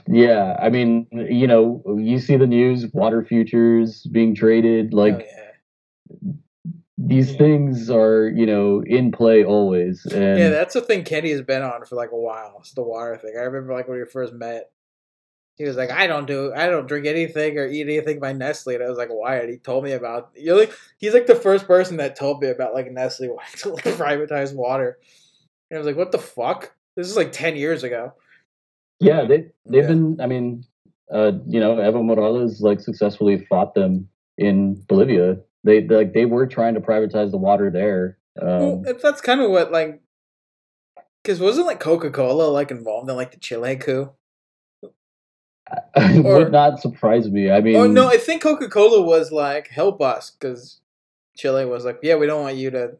yeah, 0.09 0.57
I 0.61 0.71
mean, 0.71 1.07
you 1.13 1.47
know, 1.47 1.83
you 1.99 2.19
see 2.19 2.37
the 2.37 2.47
news, 2.49 2.87
water 2.93 3.25
futures 3.25 4.03
being 4.11 4.35
traded, 4.35 4.93
like 4.93 5.15
oh, 5.15 5.19
yeah. 5.21 6.33
These 7.07 7.35
things 7.37 7.91
are, 7.91 8.29
you 8.29 8.47
know, 8.47 8.83
in 8.87 9.13
play 9.13 9.45
always. 9.45 10.05
And 10.07 10.39
yeah, 10.39 10.49
that's 10.51 10.75
the 10.75 10.81
thing 10.81 11.05
Kenny 11.05 11.31
has 11.31 11.43
been 11.43 11.63
on 11.63 11.85
for 11.85 11.97
like 11.97 12.13
a 12.13 12.17
while. 12.17 12.57
It's 12.61 12.73
the 12.73 12.83
water 12.83 13.17
thing. 13.17 13.35
I 13.37 13.43
remember 13.43 13.73
like 13.73 13.89
when 13.89 13.99
we 13.99 14.05
first 14.07 14.33
met. 14.33 14.71
He 15.57 15.65
was 15.65 15.77
like, 15.77 15.91
I 15.91 16.07
don't 16.07 16.27
do 16.27 16.53
I 16.55 16.67
don't 16.69 16.87
drink 16.89 17.07
anything 17.07 17.59
or 17.59 17.67
eat 17.67 17.83
anything 17.83 18.19
by 18.21 18.33
Nestle. 18.33 18.75
And 18.75 18.83
I 18.83 18.89
was 18.89 18.97
like, 18.99 19.11
why? 19.11 19.37
And 19.37 19.51
he 19.51 19.59
told 19.59 19.85
me 19.85 19.93
about 19.93 20.31
you're 20.35 20.57
like 20.59 20.73
he's 20.97 21.13
like 21.13 21.27
the 21.27 21.35
first 21.35 21.67
person 21.67 21.99
that 21.99 22.17
told 22.17 22.41
me 22.43 22.49
about 22.49 22.73
like 22.75 22.91
Nestle 22.91 23.29
wanting 23.37 23.59
to 23.59 23.69
like, 23.75 23.85
privatize 23.85 24.55
water. 24.55 24.99
And 25.71 25.77
I 25.77 25.79
was 25.79 25.87
like, 25.87 25.97
what 25.97 26.11
the 26.11 26.19
fuck? 26.19 26.73
This 26.97 27.07
is 27.09 27.17
like 27.19 27.33
ten 27.33 27.55
years 27.57 27.85
ago. 27.85 28.15
yeah, 28.99 29.25
they 29.27 29.49
they've 29.67 29.83
Yeah. 29.83 29.89
been. 29.89 30.21
I 30.23 30.27
mean, 30.27 30.65
uh, 31.13 31.33
you 31.47 31.61
know, 31.61 31.77
Evo 31.77 32.03
Morales 32.03 32.63
like 32.63 32.81
successfully 32.81 33.45
fought 33.49 33.75
them 33.75 34.09
in 34.39 34.83
Bolivia. 34.89 35.37
They 35.65 35.87
like 35.87 36.13
they 36.13 36.25
were 36.25 36.47
trying 36.47 36.75
to 36.75 36.81
privatize 36.81 37.31
the 37.31 37.37
water 37.39 37.71
there. 37.71 38.19
Well, 38.41 38.75
Um, 38.79 38.87
if 38.87 39.01
that's 39.03 39.21
kind 39.21 39.41
of 39.41 39.51
what 39.51 39.71
like 39.73 40.01
because 41.23 41.39
wasn't 41.41 41.67
like 41.67 41.79
Coca 41.81 42.11
Cola 42.11 42.45
like 42.51 42.71
involved 42.71 43.09
in 43.09 43.17
like 43.17 43.31
the 43.33 43.39
Chile 43.39 43.77
coup? 43.77 44.11
it 45.97 46.25
or- 46.27 46.39
would 46.39 46.53
not 46.53 46.81
surprise 46.81 47.31
me. 47.31 47.51
I 47.51 47.61
mean, 47.61 47.77
Oh 47.77 47.87
no, 47.87 48.09
I 48.09 48.17
think 48.19 48.43
Coca 48.43 48.69
Cola 48.69 49.01
was 49.03 49.31
like 49.33 49.69
help 49.69 50.01
us 50.03 50.31
because 50.31 50.81
Chile 51.37 51.65
was 51.65 51.85
like, 51.85 51.99
yeah, 52.03 52.17
we 52.17 52.27
don't 52.27 52.43
want 52.43 52.57
you 52.57 52.71
to. 52.71 52.97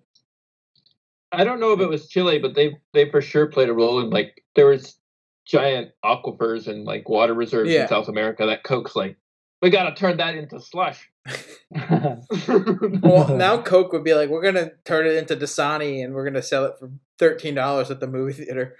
I 1.33 1.45
don't 1.45 1.61
know 1.61 1.73
if 1.73 1.81
it 1.81 1.89
was 1.89 2.09
Chile, 2.09 2.39
but 2.39 2.55
they 2.55 2.77
they 2.93 3.11
for 3.11 3.21
sure 3.23 3.47
played 3.47 3.69
a 3.69 3.75
role 3.75 4.01
in 4.01 4.11
like 4.11 4.45
there 4.55 4.67
was 4.67 4.97
giant 5.45 5.91
aquifers 6.05 6.69
and 6.69 6.85
like 6.85 7.09
water 7.09 7.35
reserves 7.35 7.71
Yeah. 7.71 7.83
in 7.83 7.89
South 7.89 8.09
America 8.09 8.47
that 8.47 8.63
Coke's 8.63 8.95
like 8.95 9.17
we 9.61 9.71
got 9.71 9.89
to 9.89 9.95
turn 9.95 10.17
that 10.19 10.35
into 10.37 10.61
slush. 10.61 11.11
Well, 13.03 13.37
now 13.37 13.63
Coke 13.63 13.93
would 13.93 14.05
be 14.05 14.15
like, 14.15 14.29
we're 14.29 14.43
gonna 14.43 14.71
turn 14.85 15.07
it 15.07 15.17
into 15.17 15.37
Dasani 15.37 16.05
and 16.05 16.15
we're 16.15 16.25
gonna 16.25 16.43
sell 16.43 16.65
it 16.67 16.75
for 16.79 16.91
thirteen 17.19 17.55
dollars 17.55 17.91
at 17.91 18.01
the 18.01 18.07
movie 18.07 18.33
theater. 18.33 18.77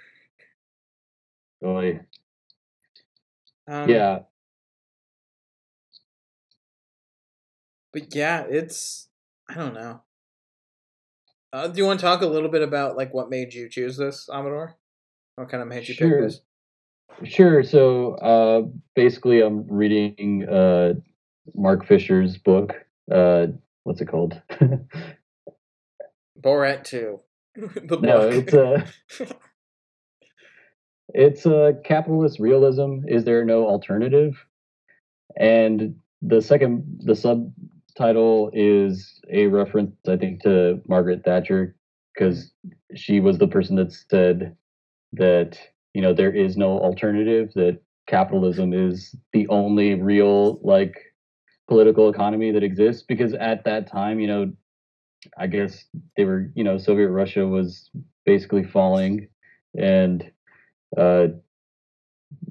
Oy. 1.63 2.01
Um, 3.67 3.89
yeah, 3.89 4.19
but 7.93 8.13
yeah, 8.13 8.43
it's 8.49 9.07
I 9.49 9.55
don't 9.55 9.73
know. 9.73 10.01
Uh, 11.53 11.67
do 11.67 11.77
you 11.77 11.85
want 11.85 11.99
to 11.99 12.05
talk 12.05 12.21
a 12.21 12.27
little 12.27 12.49
bit 12.49 12.61
about 12.63 12.97
like 12.97 13.13
what 13.13 13.29
made 13.29 13.53
you 13.53 13.69
choose 13.69 13.97
this, 13.97 14.27
Amador? 14.31 14.75
What 15.35 15.49
kind 15.49 15.61
of 15.61 15.69
made 15.69 15.87
you 15.87 15.93
Sure. 15.93 16.09
pick 16.09 16.29
this? 16.29 16.41
Sure. 17.23 17.63
So 17.63 18.15
uh, 18.15 18.63
basically, 18.95 19.41
I'm 19.41 19.67
reading 19.67 20.47
uh, 20.49 20.95
Mark 21.55 21.85
Fisher's 21.85 22.37
book. 22.37 22.73
Uh, 23.11 23.47
what's 23.83 24.01
it 24.01 24.07
called? 24.07 24.41
Borat 26.41 26.83
two. 26.83 27.19
the 27.55 27.99
no, 28.01 28.29
book. 28.29 28.33
it's 28.33 28.53
uh, 28.53 28.85
a 29.19 29.27
it's 31.13 31.45
a 31.45 31.79
capitalist 31.83 32.39
realism. 32.39 32.99
Is 33.07 33.23
there 33.23 33.45
no 33.45 33.67
alternative? 33.67 34.43
And 35.37 35.95
the 36.21 36.41
second, 36.41 37.01
the 37.03 37.15
subtitle 37.15 38.51
is 38.53 39.21
a 39.29 39.47
reference, 39.47 39.95
I 40.07 40.17
think, 40.17 40.41
to 40.43 40.81
Margaret 40.87 41.23
Thatcher 41.23 41.75
because 42.13 42.51
mm-hmm. 42.65 42.95
she 42.95 43.19
was 43.19 43.37
the 43.37 43.47
person 43.47 43.75
that 43.77 43.91
said 43.91 44.55
that 45.13 45.59
you 45.93 46.01
know 46.01 46.13
there 46.13 46.33
is 46.33 46.57
no 46.57 46.79
alternative 46.79 47.51
that 47.55 47.79
capitalism 48.07 48.73
is 48.73 49.15
the 49.31 49.47
only 49.47 49.95
real 49.95 50.59
like 50.61 51.12
political 51.67 52.09
economy 52.09 52.51
that 52.51 52.63
exists 52.63 53.03
because 53.07 53.33
at 53.33 53.63
that 53.63 53.87
time 53.87 54.19
you 54.19 54.27
know 54.27 54.51
i 55.37 55.47
guess 55.47 55.85
they 56.17 56.25
were 56.25 56.51
you 56.55 56.63
know 56.63 56.77
soviet 56.77 57.09
russia 57.09 57.45
was 57.47 57.89
basically 58.25 58.63
falling 58.63 59.27
and 59.77 60.29
uh 60.97 61.27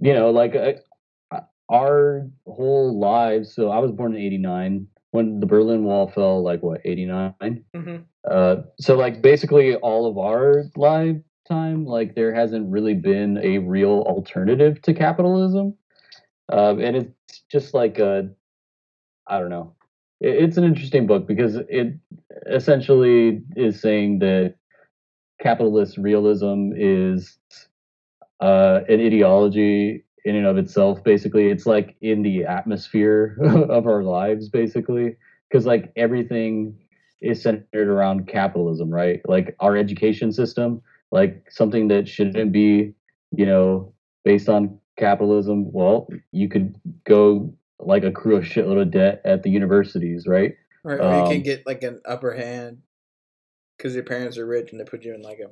you 0.00 0.14
know 0.14 0.30
like 0.30 0.54
uh, 0.54 1.40
our 1.70 2.26
whole 2.46 2.98
lives 2.98 3.54
so 3.54 3.70
i 3.70 3.78
was 3.78 3.92
born 3.92 4.14
in 4.14 4.20
89 4.20 4.86
when 5.10 5.40
the 5.40 5.46
berlin 5.46 5.84
wall 5.84 6.10
fell 6.10 6.42
like 6.42 6.62
what 6.62 6.80
89 6.84 7.64
hmm 7.74 7.96
uh, 8.30 8.56
so 8.78 8.96
like 8.96 9.20
basically 9.20 9.74
all 9.76 10.06
of 10.06 10.16
our 10.18 10.64
lifetime, 10.76 11.84
like 11.84 12.14
there 12.14 12.32
hasn't 12.32 12.70
really 12.70 12.94
been 12.94 13.38
a 13.38 13.58
real 13.58 14.04
alternative 14.06 14.80
to 14.82 14.94
capitalism, 14.94 15.74
um, 16.52 16.80
and 16.80 16.96
it's 16.96 17.42
just 17.50 17.74
like 17.74 17.98
a, 17.98 18.28
I 19.26 19.38
don't 19.38 19.50
know, 19.50 19.74
it's 20.20 20.56
an 20.56 20.64
interesting 20.64 21.06
book 21.06 21.26
because 21.26 21.56
it 21.68 21.94
essentially 22.46 23.42
is 23.56 23.80
saying 23.80 24.20
that 24.20 24.54
capitalist 25.40 25.98
realism 25.98 26.70
is 26.76 27.38
uh, 28.40 28.80
an 28.88 29.00
ideology 29.00 30.04
in 30.24 30.36
and 30.36 30.46
of 30.46 30.58
itself. 30.58 31.02
Basically, 31.02 31.48
it's 31.48 31.66
like 31.66 31.96
in 32.00 32.22
the 32.22 32.44
atmosphere 32.44 33.36
of 33.42 33.86
our 33.86 34.04
lives, 34.04 34.48
basically, 34.48 35.16
because 35.50 35.66
like 35.66 35.92
everything 35.96 36.76
is 37.20 37.42
centered 37.42 37.88
around 37.88 38.28
capitalism, 38.28 38.90
right? 38.90 39.20
Like 39.26 39.56
our 39.60 39.76
education 39.76 40.32
system, 40.32 40.82
like 41.10 41.44
something 41.50 41.88
that 41.88 42.08
shouldn't 42.08 42.52
be, 42.52 42.94
you 43.32 43.46
know, 43.46 43.92
based 44.24 44.48
on 44.48 44.78
capitalism. 44.98 45.72
Well, 45.72 46.08
you 46.32 46.48
could 46.48 46.74
go 47.04 47.52
like 47.86 48.04
accrue 48.04 48.36
a 48.36 48.40
shitload 48.40 48.80
of 48.80 48.90
debt 48.90 49.20
at 49.24 49.42
the 49.42 49.50
universities, 49.50 50.26
right? 50.26 50.54
Right, 50.84 51.00
or 51.00 51.14
you 51.16 51.22
Um, 51.22 51.28
can 51.30 51.42
get 51.42 51.66
like 51.66 51.82
an 51.82 52.00
upper 52.04 52.32
hand 52.32 52.78
because 53.76 53.94
your 53.94 54.04
parents 54.04 54.38
are 54.38 54.46
rich 54.46 54.70
and 54.72 54.80
they 54.80 54.84
put 54.84 55.04
you 55.04 55.14
in 55.14 55.22
like 55.22 55.38
a 55.40 55.50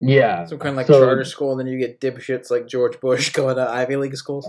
Yeah. 0.00 0.44
some 0.44 0.58
kind 0.58 0.70
of 0.70 0.76
like 0.76 0.86
So- 0.86 1.00
charter 1.04 1.24
school, 1.24 1.52
and 1.52 1.60
then 1.60 1.66
you 1.66 1.78
get 1.78 2.00
dipshits 2.00 2.50
like 2.50 2.66
George 2.66 3.00
Bush 3.00 3.32
going 3.32 3.56
to 3.56 3.68
Ivy 3.68 3.96
League 3.96 4.16
schools. 4.16 4.48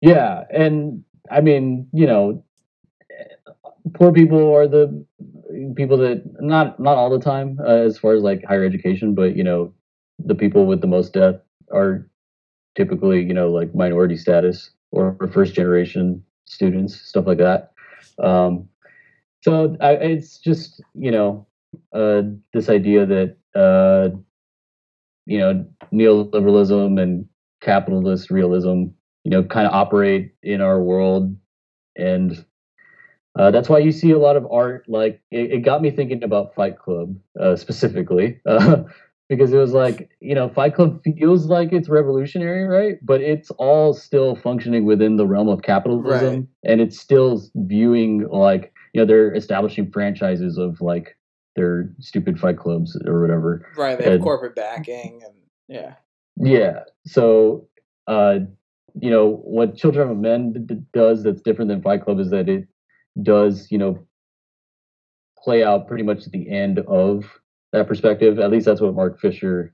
Yeah, 0.00 0.44
and 0.50 1.04
I 1.30 1.40
mean, 1.40 1.88
you 1.92 2.06
know, 2.06 2.44
poor 3.94 4.12
people 4.12 4.54
are 4.54 4.68
the 4.68 5.04
people 5.74 5.96
that 5.98 6.22
not 6.40 6.78
not 6.80 6.96
all 6.96 7.10
the 7.10 7.18
time 7.24 7.58
uh, 7.60 7.64
as 7.86 7.98
far 7.98 8.14
as 8.14 8.22
like 8.22 8.44
higher 8.44 8.64
education, 8.64 9.14
but 9.14 9.36
you 9.36 9.44
know, 9.44 9.72
the 10.18 10.34
people 10.34 10.66
with 10.66 10.80
the 10.80 10.86
most 10.86 11.14
debt 11.14 11.44
are 11.72 12.08
typically 12.76 13.22
you 13.24 13.32
know 13.34 13.50
like 13.50 13.74
minority 13.74 14.16
status 14.16 14.70
or 14.92 15.16
first 15.32 15.54
generation 15.54 16.22
students, 16.44 17.00
stuff 17.00 17.26
like 17.26 17.38
that. 17.38 17.72
Um, 18.22 18.68
so 19.42 19.76
I, 19.80 19.92
it's 19.92 20.38
just 20.38 20.80
you 20.94 21.10
know 21.10 21.46
uh, 21.92 22.22
this 22.52 22.68
idea 22.68 23.06
that 23.06 23.36
uh, 23.54 24.16
you 25.26 25.38
know 25.38 25.66
neoliberalism 25.92 27.00
and 27.00 27.26
capitalist 27.60 28.30
realism 28.30 28.86
you 29.24 29.30
know 29.30 29.42
kind 29.42 29.66
of 29.66 29.72
operate 29.72 30.34
in 30.42 30.60
our 30.60 30.80
world 30.80 31.36
and 31.96 32.44
uh, 33.38 33.50
that's 33.50 33.68
why 33.68 33.78
you 33.78 33.92
see 33.92 34.10
a 34.10 34.18
lot 34.18 34.36
of 34.36 34.46
art 34.50 34.84
like 34.88 35.20
it, 35.30 35.52
it 35.52 35.58
got 35.60 35.82
me 35.82 35.90
thinking 35.90 36.22
about 36.22 36.54
fight 36.54 36.78
club 36.78 37.14
uh, 37.40 37.56
specifically 37.56 38.40
because 39.28 39.52
it 39.52 39.56
was 39.58 39.72
like 39.72 40.10
you 40.20 40.34
know 40.34 40.48
fight 40.48 40.74
club 40.74 41.00
feels 41.04 41.46
like 41.46 41.72
it's 41.72 41.88
revolutionary 41.88 42.64
right 42.64 42.98
but 43.02 43.20
it's 43.20 43.50
all 43.52 43.92
still 43.94 44.34
functioning 44.36 44.84
within 44.84 45.16
the 45.16 45.26
realm 45.26 45.48
of 45.48 45.62
capitalism 45.62 46.34
Right. 46.34 46.46
and 46.64 46.80
it's 46.80 46.98
still 46.98 47.42
viewing 47.54 48.26
like 48.30 48.72
you 48.92 49.00
know 49.00 49.06
they're 49.06 49.34
establishing 49.34 49.90
franchises 49.90 50.58
of 50.58 50.80
like 50.80 51.16
their 51.56 51.90
stupid 52.00 52.38
fight 52.38 52.58
clubs 52.58 52.96
or 53.06 53.20
whatever 53.20 53.66
Right, 53.76 53.98
they 53.98 54.04
have 54.04 54.12
And- 54.14 54.22
corporate 54.22 54.54
backing, 54.54 55.22
and 55.24 55.34
yeah, 55.68 55.94
yeah. 56.36 56.80
So, 57.06 57.66
uh, 58.06 58.40
you 59.00 59.10
know, 59.10 59.40
what 59.42 59.74
Children 59.76 60.10
of 60.10 60.18
Men 60.18 60.52
d- 60.52 60.74
d- 60.74 60.82
does 60.92 61.22
that's 61.22 61.40
different 61.40 61.70
than 61.70 61.80
Fight 61.82 62.04
Club 62.04 62.20
is 62.20 62.30
that 62.30 62.48
it 62.48 62.68
does, 63.22 63.68
you 63.70 63.78
know, 63.78 63.98
play 65.42 65.64
out 65.64 65.88
pretty 65.88 66.02
much 66.04 66.26
at 66.26 66.32
the 66.32 66.48
end 66.50 66.78
of 66.80 67.24
that 67.76 67.86
perspective. 67.88 68.38
At 68.38 68.50
least 68.50 68.66
that's 68.66 68.80
what 68.80 68.94
Mark 68.94 69.20
Fisher 69.20 69.72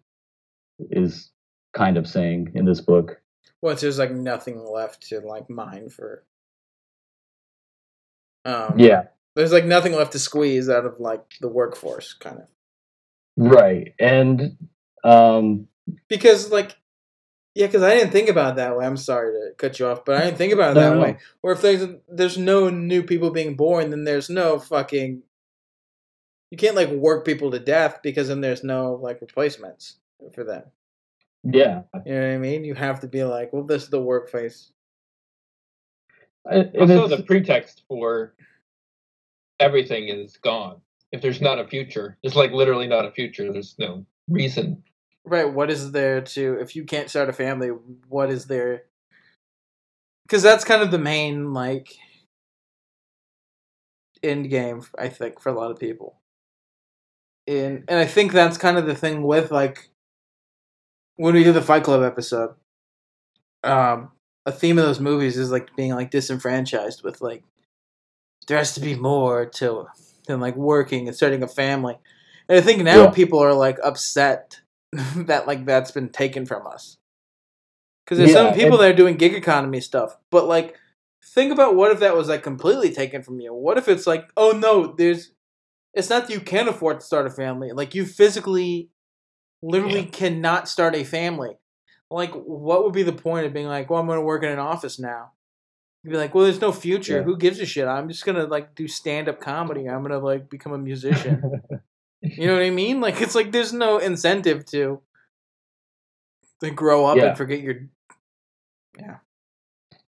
is 0.90 1.30
kind 1.72 1.96
of 1.96 2.06
saying 2.06 2.52
in 2.54 2.64
this 2.64 2.80
book. 2.80 3.20
Well, 3.60 3.74
there's 3.76 3.98
like 3.98 4.10
nothing 4.12 4.64
left 4.64 5.08
to 5.08 5.20
like 5.20 5.48
mine 5.48 5.88
for. 5.88 6.24
Um, 8.44 8.78
Yeah. 8.78 9.04
there's 9.36 9.52
like 9.52 9.64
nothing 9.64 9.92
left 9.92 10.12
to 10.12 10.18
squeeze 10.18 10.68
out 10.68 10.84
of 10.84 10.98
like 10.98 11.22
the 11.40 11.48
workforce, 11.48 12.12
kind 12.12 12.38
of. 12.40 12.46
Right. 13.36 13.94
And, 13.98 14.56
um, 15.04 15.68
because 16.08 16.50
like 16.52 16.76
yeah 17.54 17.66
because 17.66 17.82
i 17.82 17.92
didn't 17.94 18.12
think 18.12 18.28
about 18.28 18.52
it 18.52 18.56
that 18.56 18.76
way 18.76 18.86
i'm 18.86 18.96
sorry 18.96 19.32
to 19.32 19.50
cut 19.58 19.78
you 19.78 19.86
off 19.86 20.04
but 20.04 20.16
i 20.16 20.24
didn't 20.24 20.38
think 20.38 20.52
about 20.52 20.70
it 20.70 20.80
No, 20.80 20.90
that 20.90 20.94
no, 20.96 21.02
way 21.02 21.18
or 21.42 21.52
if 21.52 21.60
there's 21.60 21.84
there's 22.08 22.38
no 22.38 22.70
new 22.70 23.02
people 23.02 23.30
being 23.30 23.56
born 23.56 23.90
then 23.90 24.04
there's 24.04 24.30
no 24.30 24.58
fucking 24.60 25.22
you 26.52 26.58
can't 26.58 26.76
like 26.76 26.90
work 26.90 27.24
people 27.24 27.50
to 27.50 27.58
death 27.58 28.00
because 28.02 28.28
then 28.28 28.40
there's 28.42 28.62
no 28.62 28.92
like 29.02 29.20
replacements 29.22 29.96
for 30.34 30.44
them 30.44 30.62
yeah. 31.44 31.82
you 32.06 32.12
know 32.14 32.20
what 32.28 32.34
i 32.34 32.38
mean 32.38 32.62
you 32.64 32.74
have 32.74 33.00
to 33.00 33.08
be 33.08 33.24
like 33.24 33.52
well 33.52 33.64
this 33.64 33.84
is 33.84 33.88
the 33.88 34.00
workplace 34.00 34.70
And 36.44 36.76
Also, 36.76 37.04
it's- 37.06 37.18
the 37.18 37.24
pretext 37.24 37.82
for 37.88 38.34
everything 39.60 40.08
is 40.08 40.36
gone. 40.38 40.80
If 41.12 41.20
there's 41.22 41.40
not 41.40 41.58
a 41.60 41.66
future, 41.68 42.18
there's 42.22 42.34
like 42.36 42.50
literally 42.52 42.88
not 42.88 43.04
a 43.04 43.12
future. 43.12 43.52
There's 43.52 43.76
no 43.78 44.04
reason. 44.28 44.82
right 45.24 45.52
what 45.52 45.70
is 45.70 45.92
there 45.92 46.20
to 46.20 46.58
if 46.60 46.74
you 46.76 46.84
can't 46.84 47.08
start 47.10 47.28
a 47.28 47.32
family 47.32 47.68
what 48.08 48.28
is 48.30 48.46
there 48.46 48.82
because 50.24 50.42
that's 50.42 50.64
kind 50.64 50.82
of 50.82 50.90
the 50.90 50.98
main 50.98 51.52
like 51.52 51.94
end 54.22 54.48
game 54.50 54.82
i 54.98 55.08
think 55.08 55.40
for 55.40 55.48
a 55.50 55.52
lot 55.60 55.70
of 55.70 55.78
people 55.78 56.20
and 57.46 57.84
and 57.88 57.98
i 57.98 58.04
think 58.04 58.32
that's 58.32 58.56
kind 58.58 58.76
of 58.78 58.86
the 58.86 58.94
thing 58.94 59.22
with 59.22 59.50
like 59.50 59.90
when 61.16 61.34
we 61.34 61.42
did 61.44 61.54
the 61.54 61.62
fight 61.62 61.82
club 61.84 62.02
episode 62.02 62.54
um 63.64 64.10
a 64.46 64.52
theme 64.52 64.78
of 64.78 64.84
those 64.84 65.00
movies 65.00 65.36
is 65.36 65.50
like 65.50 65.74
being 65.76 65.92
like 65.94 66.10
disenfranchised 66.10 67.02
with 67.04 67.20
like 67.20 67.44
there 68.48 68.58
has 68.58 68.74
to 68.74 68.80
be 68.80 68.94
more 68.96 69.46
to 69.46 69.86
than 70.26 70.40
like 70.40 70.56
working 70.56 71.06
and 71.06 71.16
starting 71.16 71.42
a 71.44 71.48
family. 71.48 71.96
And 72.48 72.58
i 72.58 72.60
think 72.60 72.82
now 72.82 73.04
Yeah. 73.04 73.10
people 73.10 73.38
are 73.38 73.54
like 73.54 73.78
upset 73.84 74.60
that 75.16 75.46
like 75.46 75.64
that's 75.64 75.90
been 75.92 76.08
taken 76.08 76.44
from 76.46 76.66
us. 76.66 76.96
Because 78.04 78.18
there's 78.18 78.30
Yeah, 78.30 78.36
some 78.50 78.54
people 78.54 78.72
and- 78.72 78.80
that 78.80 78.90
are 78.92 78.96
doing 78.96 79.16
gig 79.16 79.34
economy 79.34 79.80
stuff 79.80 80.16
but 80.30 80.46
like 80.46 80.76
think 81.24 81.52
about 81.52 81.76
what 81.76 81.92
if 81.92 82.00
that 82.00 82.16
was 82.16 82.28
like 82.28 82.42
completely 82.42 82.90
taken 82.92 83.22
from 83.22 83.40
you? 83.40 83.54
What 83.54 83.78
if 83.78 83.86
it's 83.88 84.06
like 84.08 84.28
oh 84.36 84.50
no 84.52 84.88
there's 84.92 85.30
it's 85.94 86.08
not 86.10 86.26
that 86.26 86.32
you 86.34 86.40
can't 86.40 86.68
afford 86.68 87.00
to 87.00 87.06
start 87.06 87.26
a 87.26 87.30
family 87.30 87.70
like 87.72 87.94
you 87.94 88.04
physically 88.06 88.88
literally 89.62 90.00
Yeah. 90.02 90.10
cannot 90.10 90.68
start 90.68 90.94
a 90.96 91.04
family. 91.04 91.56
Like 92.10 92.32
what 92.34 92.84
would 92.84 92.92
be 92.92 93.02
the 93.04 93.12
point 93.12 93.46
of 93.46 93.52
being 93.52 93.66
like 93.68 93.88
well 93.90 94.00
i'm 94.00 94.06
going 94.06 94.18
to 94.18 94.24
work 94.24 94.42
in 94.42 94.50
an 94.50 94.58
office 94.58 94.98
now. 94.98 95.32
You'd 96.02 96.10
be 96.12 96.16
like 96.16 96.34
well 96.34 96.44
there's 96.44 96.60
no 96.60 96.72
future. 96.72 97.18
Yeah. 97.18 97.22
who 97.22 97.36
gives 97.36 97.60
a 97.60 97.66
shit? 97.66 97.86
I'm 97.86 98.08
just 98.08 98.24
going 98.24 98.36
to 98.36 98.44
like 98.46 98.74
do 98.74 98.86
stand-up 98.88 99.40
comedy. 99.40 99.88
I'm 99.88 100.00
going 100.02 100.10
to 100.12 100.18
like 100.18 100.50
become 100.50 100.72
a 100.72 100.78
musician. 100.78 101.62
You 102.24 102.46
know 102.46 102.52
what 102.54 102.62
i 102.62 102.70
mean? 102.70 103.00
Like 103.00 103.20
it's 103.20 103.34
like 103.34 103.50
there's 103.50 103.72
no 103.72 103.98
incentive 103.98 104.64
to 104.66 105.00
to 106.60 106.70
grow 106.70 107.04
up 107.06 107.16
Yeah. 107.16 107.30
and 107.30 107.36
forget 107.36 107.60
your 107.60 107.74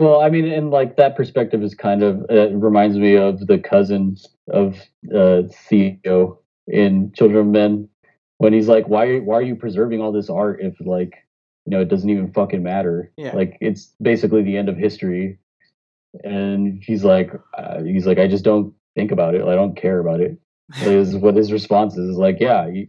Well, 0.02 0.20
I 0.20 0.32
mean, 0.32 0.52
and 0.52 0.72
like 0.72 0.96
that 0.96 1.16
perspective 1.16 1.62
is 1.62 1.76
kind 1.76 2.02
of 2.02 2.26
uh, 2.28 2.50
reminds 2.54 2.98
me 2.98 3.16
of 3.16 3.46
the 3.46 3.60
cousin 3.60 4.18
of 4.48 4.82
uh, 5.16 5.44
Theo 5.70 6.40
in 6.66 7.12
Children 7.14 7.40
of 7.40 7.46
Men 7.46 7.88
when 8.40 8.52
he's 8.52 8.68
like, 8.68 8.88
"Why? 8.88 9.20
Why 9.20 9.36
are 9.36 9.44
you 9.44 9.56
preserving 9.56 10.02
all 10.02 10.12
this 10.12 10.28
art 10.28 10.60
if 10.60 10.74
like 10.80 11.24
you 11.68 11.70
know 11.70 11.82
it 11.82 11.90
doesn't 11.90 12.10
even 12.10 12.34
fucking 12.34 12.64
matter? 12.64 13.12
Yeah. 13.16 13.36
Like 13.36 13.60
it's 13.62 13.94
basically 14.02 14.42
the 14.42 14.58
end 14.58 14.70
of 14.70 14.76
history." 14.78 15.38
And 16.24 16.82
he's 16.84 17.04
like, 17.04 17.32
uh, 17.56 17.84
he's 17.84 18.08
like, 18.08 18.18
I 18.18 18.28
just 18.28 18.44
don't 18.44 18.74
think 18.96 19.12
about 19.12 19.36
it. 19.36 19.44
I 19.44 19.54
don't 19.54 19.78
care 19.78 20.00
about 20.00 20.20
it. 20.20 20.36
Is 20.82 21.16
what 21.16 21.36
his 21.36 21.52
response 21.52 21.96
is. 21.96 22.10
Is 22.10 22.18
like, 22.18 22.38
yeah, 22.40 22.68
you, 22.68 22.88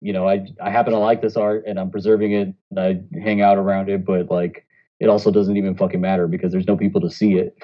you 0.00 0.12
know, 0.12 0.28
I 0.28 0.46
I 0.62 0.70
happen 0.70 0.92
to 0.92 1.00
like 1.00 1.22
this 1.22 1.36
art 1.36 1.64
and 1.66 1.80
I'm 1.80 1.90
preserving 1.90 2.32
it 2.32 2.54
and 2.70 2.78
I 2.78 3.18
hang 3.20 3.42
out 3.42 3.58
around 3.58 3.90
it, 3.90 4.04
but 4.04 4.30
like 4.30 4.64
it 5.02 5.08
also 5.08 5.32
doesn't 5.32 5.56
even 5.56 5.74
fucking 5.74 6.00
matter 6.00 6.28
because 6.28 6.52
there's 6.52 6.68
no 6.68 6.76
people 6.76 7.00
to 7.00 7.10
see 7.10 7.34
it 7.34 7.58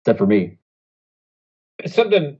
except 0.00 0.18
for 0.18 0.26
me. 0.26 0.56
It's 1.80 1.96
something 1.96 2.38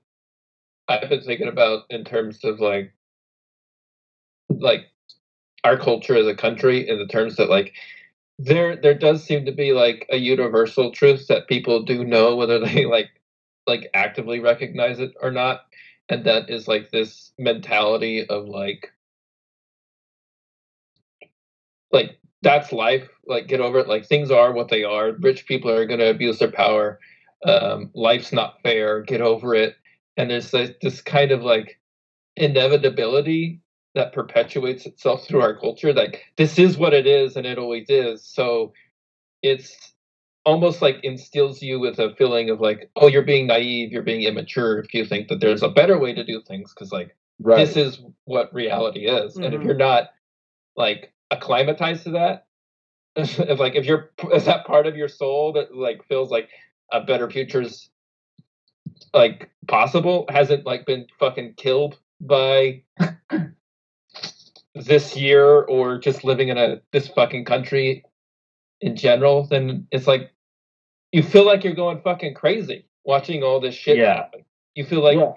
I've 0.87 1.09
been 1.09 1.21
thinking 1.21 1.49
about 1.49 1.83
in 1.91 2.05
terms 2.05 2.45
of 2.45 2.61
like 2.61 2.95
like 4.49 4.87
our 5.65 5.77
culture 5.77 6.15
as 6.15 6.29
a 6.29 6.35
country 6.37 6.89
in 6.89 6.97
the 6.97 7.09
terms 7.09 7.35
that 7.37 7.51
like 7.51 7.75
there 8.39 8.77
there 8.77 8.95
does 8.95 9.25
seem 9.25 9.45
to 9.47 9.53
be 9.53 9.73
like 9.73 10.07
a 10.11 10.17
universal 10.17 10.93
truth 10.93 11.27
that 11.27 11.49
people 11.49 11.83
do 11.83 12.05
know 12.05 12.37
whether 12.37 12.61
they 12.65 12.87
like 12.87 13.11
like 13.67 13.91
actively 13.95 14.39
recognize 14.39 15.01
it 15.01 15.13
or 15.21 15.33
not 15.33 15.63
and 16.09 16.25
that 16.25 16.49
is 16.49 16.69
like 16.69 16.93
this 16.93 17.33
mentality 17.37 18.25
of 18.29 18.47
like 18.47 18.93
like 21.91 22.21
that's 22.43 22.71
life 22.71 23.09
like 23.29 23.49
get 23.49 23.61
over 23.61 23.79
it. 23.79 23.89
Like 23.89 24.07
things 24.07 24.31
are 24.31 24.53
what 24.53 24.69
they 24.69 24.85
are. 24.85 25.13
Rich 25.13 25.47
people 25.47 25.71
are 25.71 25.87
going 25.87 26.01
to 26.01 26.11
abuse 26.11 26.39
their 26.39 26.51
power. 26.53 26.99
Um 27.45 27.91
life's 27.95 28.33
not 28.33 28.63
fair. 28.63 29.03
Get 29.03 29.21
over 29.21 29.55
it. 29.55 29.77
And 30.17 30.31
there's 30.31 30.51
this, 30.51 30.71
this 30.83 31.03
kind 31.03 31.33
of 31.33 31.43
like 31.43 31.79
inevitability 32.37 33.61
that 33.95 34.13
perpetuates 34.13 34.87
itself 34.87 35.27
through 35.27 35.41
our 35.43 35.59
culture 35.59 35.93
like 35.93 36.23
this 36.37 36.59
is 36.59 36.79
what 36.79 36.95
it 36.95 37.07
is 37.07 37.37
and 37.37 37.47
it 37.47 37.59
always 37.59 37.87
is. 37.91 38.25
So 38.25 38.73
it's 39.43 39.95
almost 40.45 40.83
like 40.83 40.97
instills 41.05 41.63
you 41.63 41.81
with 41.81 41.99
a 42.01 42.15
feeling 42.17 42.51
of 42.51 42.61
like 42.61 42.91
oh 42.97 43.09
you're 43.09 43.23
being 43.23 43.47
naive 43.47 43.93
you're 43.93 44.03
being 44.03 44.23
immature 44.23 44.79
if 44.81 44.95
you 44.95 45.05
think 45.05 45.29
that 45.29 45.41
there's 45.41 45.63
a 45.63 45.69
better 45.69 45.99
way 45.99 46.15
to 46.15 46.25
do 46.25 46.43
things 46.47 46.73
because 46.75 46.93
like 46.93 47.17
Right. 47.41 47.59
this 47.67 47.77
is 47.77 48.01
what 48.25 48.55
reality 48.55 49.07
is. 49.09 49.37
And 49.37 49.55
if 49.55 49.61
Mhm. 49.61 49.65
you're 49.67 49.75
not 49.75 50.11
like 50.77 51.13
acclimatized 51.31 52.05
to 52.05 52.11
that 52.13 52.47
if 53.39 53.59
like 53.59 53.75
if 53.75 53.85
you're 53.87 54.11
is 54.35 54.45
that 54.45 54.67
part 54.67 54.87
of 54.87 54.97
your 54.97 55.09
soul 55.09 55.53
that 55.55 55.75
like 55.75 56.05
feels 56.07 56.31
like 56.31 56.49
a 56.93 57.01
better 57.01 57.31
future's 57.31 57.91
like 59.15 59.51
possible 59.67 60.27
hasn't 60.29 60.67
like 60.67 60.87
been 60.87 61.07
fucking 61.19 61.55
killed 61.57 61.99
by 62.21 62.83
this 64.75 65.17
year 65.17 65.63
or 65.63 65.99
just 65.99 66.25
living 66.25 66.49
in 66.49 66.59
a 66.59 66.81
this 66.93 67.09
fucking 67.09 67.45
country 67.45 68.05
in 68.81 68.95
general 68.95 69.47
then 69.47 69.87
it's 69.91 70.07
like 70.07 70.33
you 71.13 71.23
feel 71.23 71.47
like 71.47 71.65
you're 71.65 71.75
going 71.75 72.01
fucking 72.03 72.35
crazy 72.35 72.87
watching 73.05 73.43
all 73.43 73.61
this 73.61 73.75
shit 73.75 73.97
Yeah. 73.97 74.15
happen 74.17 74.45
you 74.75 74.85
feel 74.85 75.03
like 75.03 75.17
Yeah. 75.19 75.33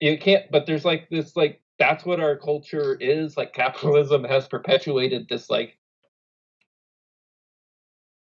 you 0.00 0.18
can't 0.18 0.50
but 0.52 0.66
there's 0.66 0.84
like 0.84 1.08
this 1.10 1.36
like 1.36 1.60
that's 1.78 2.04
what 2.04 2.20
our 2.20 2.36
culture 2.36 2.94
is 3.00 3.36
like 3.36 3.52
capitalism 3.52 4.24
has 4.24 4.46
perpetuated 4.46 5.28
this 5.28 5.50
like 5.50 5.77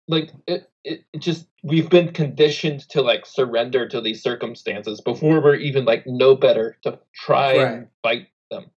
like 0.08 0.32
it, 0.48 0.70
it, 0.84 1.04
it 1.14 1.20
just 1.20 1.48
we've 1.64 1.90
been 1.90 2.14
conditioned 2.14 2.82
to 2.90 3.02
like 3.02 3.26
surrender 3.26 3.88
to 3.88 4.02
these 4.02 4.22
circumstances 4.22 5.02
before 5.02 5.42
we're 5.42 5.56
even 5.56 5.86
like 5.86 6.06
know 6.08 6.36
better 6.36 6.78
to 6.84 7.00
try 7.14 7.54
and 7.54 7.88
fight 8.04 8.28
them 8.52 8.72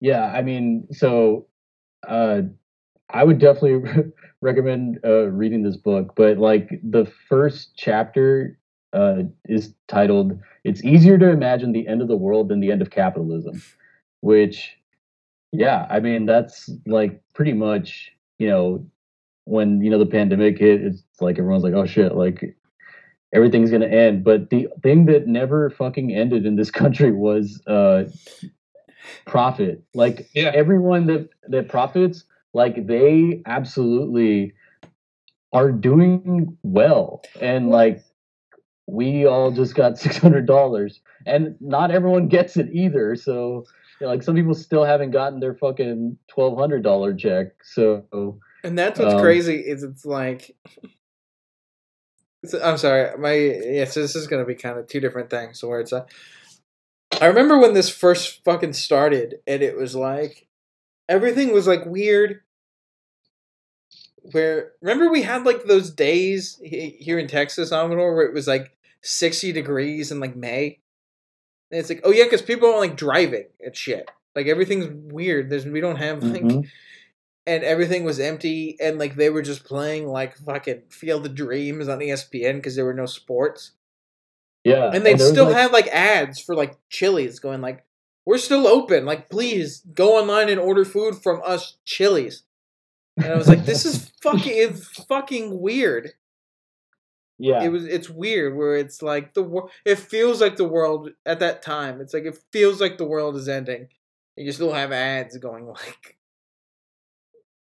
Yeah, 0.00 0.26
I 0.26 0.42
mean, 0.42 0.86
so 0.92 1.46
uh, 2.06 2.42
I 3.10 3.24
would 3.24 3.38
definitely 3.38 3.90
recommend 4.40 5.00
uh, 5.04 5.28
reading 5.30 5.62
this 5.62 5.76
book. 5.76 6.14
But 6.16 6.38
like 6.38 6.80
the 6.82 7.06
first 7.28 7.76
chapter 7.76 8.58
uh, 8.92 9.24
is 9.48 9.74
titled 9.88 10.38
"It's 10.64 10.84
easier 10.84 11.18
to 11.18 11.30
imagine 11.30 11.72
the 11.72 11.86
end 11.88 12.02
of 12.02 12.08
the 12.08 12.16
world 12.16 12.48
than 12.48 12.60
the 12.60 12.70
end 12.70 12.82
of 12.82 12.90
capitalism," 12.90 13.62
which, 14.20 14.76
yeah, 15.52 15.86
I 15.90 16.00
mean 16.00 16.26
that's 16.26 16.70
like 16.86 17.20
pretty 17.34 17.52
much 17.52 18.12
you 18.38 18.48
know 18.48 18.86
when 19.44 19.80
you 19.82 19.90
know 19.90 19.98
the 19.98 20.06
pandemic 20.06 20.58
hit, 20.58 20.82
it's 20.82 21.02
like 21.20 21.38
everyone's 21.38 21.64
like, 21.64 21.74
oh 21.74 21.86
shit, 21.86 22.14
like 22.14 22.56
everything's 23.34 23.70
gonna 23.70 23.86
end. 23.86 24.24
But 24.24 24.50
the 24.50 24.68
thing 24.82 25.06
that 25.06 25.26
never 25.26 25.70
fucking 25.70 26.14
ended 26.14 26.46
in 26.46 26.56
this 26.56 26.70
country 26.82 27.12
was 27.12 27.60
uh 27.66 28.04
profit. 29.26 29.82
Like 29.94 30.28
Yeah. 30.34 30.50
everyone 30.54 31.06
that 31.06 31.28
that 31.48 31.68
profits, 31.68 32.24
like 32.52 32.86
they 32.86 33.42
absolutely 33.46 34.52
are 35.52 35.70
doing 35.72 36.56
well. 36.62 37.22
And 37.40 37.70
like 37.70 38.02
we 38.86 39.26
all 39.26 39.50
just 39.50 39.74
got 39.74 39.98
six 40.04 40.18
hundred 40.18 40.46
dollars. 40.46 41.00
And 41.26 41.56
not 41.60 41.90
everyone 41.90 42.28
gets 42.28 42.56
it 42.56 42.68
either. 42.72 43.16
So 43.16 43.64
you 44.00 44.06
know, 44.06 44.12
like 44.12 44.22
some 44.22 44.34
people 44.34 44.54
still 44.54 44.84
haven't 44.84 45.10
gotten 45.12 45.40
their 45.40 45.54
fucking 45.54 46.16
twelve 46.28 46.58
hundred 46.58 46.82
dollar 46.82 47.14
check. 47.14 47.48
So 47.62 48.38
And 48.64 48.78
that's 48.78 48.98
what's 48.98 49.14
Um, 49.14 49.20
crazy 49.20 49.56
is 49.60 49.82
it's 49.82 50.04
like 50.04 50.56
it's- 52.42 52.62
I'm 52.62 52.76
sorry, 52.78 53.16
my 53.18 53.32
yeah, 53.34 53.84
so 53.84 54.00
this 54.00 54.16
is 54.16 54.26
gonna 54.26 54.44
be 54.44 54.54
kind 54.54 54.78
of 54.78 54.86
two 54.86 55.00
different 55.00 55.30
things. 55.30 55.62
Where 55.62 55.80
it's 55.80 55.92
like 55.92 56.08
I 57.20 57.26
remember 57.26 57.58
when 57.58 57.74
this 57.74 57.88
first 57.90 58.42
fucking 58.44 58.72
started 58.72 59.36
and 59.46 59.62
it 59.62 59.76
was 59.76 59.94
like 59.94 60.46
everything 61.08 61.52
was 61.52 61.66
like 61.66 61.84
weird. 61.86 62.40
Where 64.32 64.72
remember 64.80 65.10
we 65.10 65.22
had 65.22 65.44
like 65.44 65.64
those 65.64 65.90
days 65.90 66.58
here 66.62 67.18
in 67.18 67.28
Texas, 67.28 67.72
Amador, 67.72 68.14
where 68.14 68.24
it 68.24 68.32
was 68.32 68.46
like 68.48 68.74
60 69.02 69.52
degrees 69.52 70.10
in 70.10 70.18
like 70.20 70.34
May. 70.34 70.80
And 71.70 71.78
it's 71.80 71.90
like, 71.90 72.00
oh 72.04 72.10
yeah, 72.10 72.24
because 72.24 72.40
people 72.42 72.68
aren't 72.68 72.80
like 72.80 72.96
driving 72.96 73.46
and 73.64 73.76
shit. 73.76 74.10
Like 74.34 74.46
everything's 74.46 75.12
weird. 75.12 75.50
There's 75.50 75.66
we 75.66 75.80
don't 75.80 75.96
have 75.96 76.22
like 76.22 76.42
mhm. 76.42 76.68
And 77.46 77.62
everything 77.64 78.04
was 78.04 78.18
empty 78.20 78.76
and 78.80 78.98
like 78.98 79.16
they 79.16 79.30
were 79.30 79.42
just 79.42 79.64
playing 79.64 80.08
like 80.08 80.36
fucking 80.38 80.82
Field 80.88 81.26
of 81.26 81.34
Dreams 81.34 81.88
on 81.88 81.98
ESPN 81.98 82.56
because 82.56 82.74
there 82.76 82.84
were 82.86 82.94
no 82.94 83.06
sports. 83.06 83.72
yeah. 84.64 84.90
And 84.92 85.04
they'd 85.04 85.20
still 85.20 85.46
like- 85.46 85.56
have 85.56 85.72
like 85.72 85.88
ads 85.88 86.40
for 86.40 86.54
like 86.54 86.76
Chili's 86.88 87.38
going 87.38 87.60
like, 87.60 87.84
"We're 88.26 88.38
still 88.38 88.66
open. 88.66 89.04
Like 89.04 89.28
please 89.28 89.80
go 89.94 90.18
online 90.18 90.48
and 90.48 90.58
order 90.60 90.84
food 90.84 91.16
from 91.22 91.40
us 91.44 91.76
Chili's." 91.84 92.44
And 93.16 93.26
I 93.26 93.36
was 93.36 93.48
like, 93.48 93.64
"This 93.66 93.84
is 93.84 94.10
fucking 94.22 94.52
it's 94.54 95.04
fucking 95.04 95.60
weird." 95.60 96.12
yeah. 97.38 97.62
It 97.64 97.68
was 97.68 97.84
it's 97.84 98.08
weird 98.08 98.56
where 98.56 98.76
it's 98.76 99.02
like 99.02 99.34
the 99.34 99.42
world 99.42 99.70
it 99.84 99.98
feels 99.98 100.40
like 100.40 100.56
the 100.56 100.64
world 100.68 101.10
at 101.26 101.40
that 101.40 101.62
time. 101.62 102.00
It's 102.00 102.14
like 102.14 102.24
it 102.24 102.38
feels 102.52 102.80
like 102.80 102.96
the 102.96 103.04
world 103.04 103.36
is 103.36 103.48
ending. 103.48 103.88
And 104.36 104.46
you 104.46 104.52
still 104.52 104.72
have 104.72 104.92
ads 104.92 105.36
going 105.38 105.66
like 105.80 106.16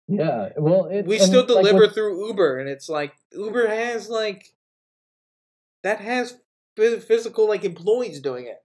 yeah. 0.08 0.50
Well, 0.58 0.86
it, 0.86 1.06
we 1.06 1.20
still 1.20 1.42
like, 1.42 1.48
deliver 1.48 1.80
what- 1.86 1.94
through 1.94 2.28
Uber, 2.28 2.60
and 2.60 2.70
it's 2.70 2.90
like 2.90 3.14
Uber 3.32 3.68
has 3.68 4.10
like 4.10 4.46
that 5.84 6.00
has 6.00 6.38
physical 6.76 7.48
like 7.48 7.64
employees 7.64 8.20
doing 8.20 8.46
it. 8.48 8.58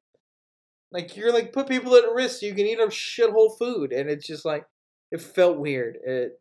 Like 0.92 1.16
you're 1.16 1.32
like 1.32 1.52
put 1.52 1.68
people 1.68 1.94
at 1.94 2.10
risk 2.12 2.40
so 2.40 2.46
you 2.46 2.54
can 2.54 2.66
eat 2.66 2.80
up 2.80 2.90
shithole 2.90 3.56
food, 3.58 3.92
and 3.92 4.10
it's 4.10 4.26
just 4.26 4.44
like 4.44 4.66
it 5.12 5.20
felt 5.20 5.58
weird. 5.58 5.96
It 6.04 6.40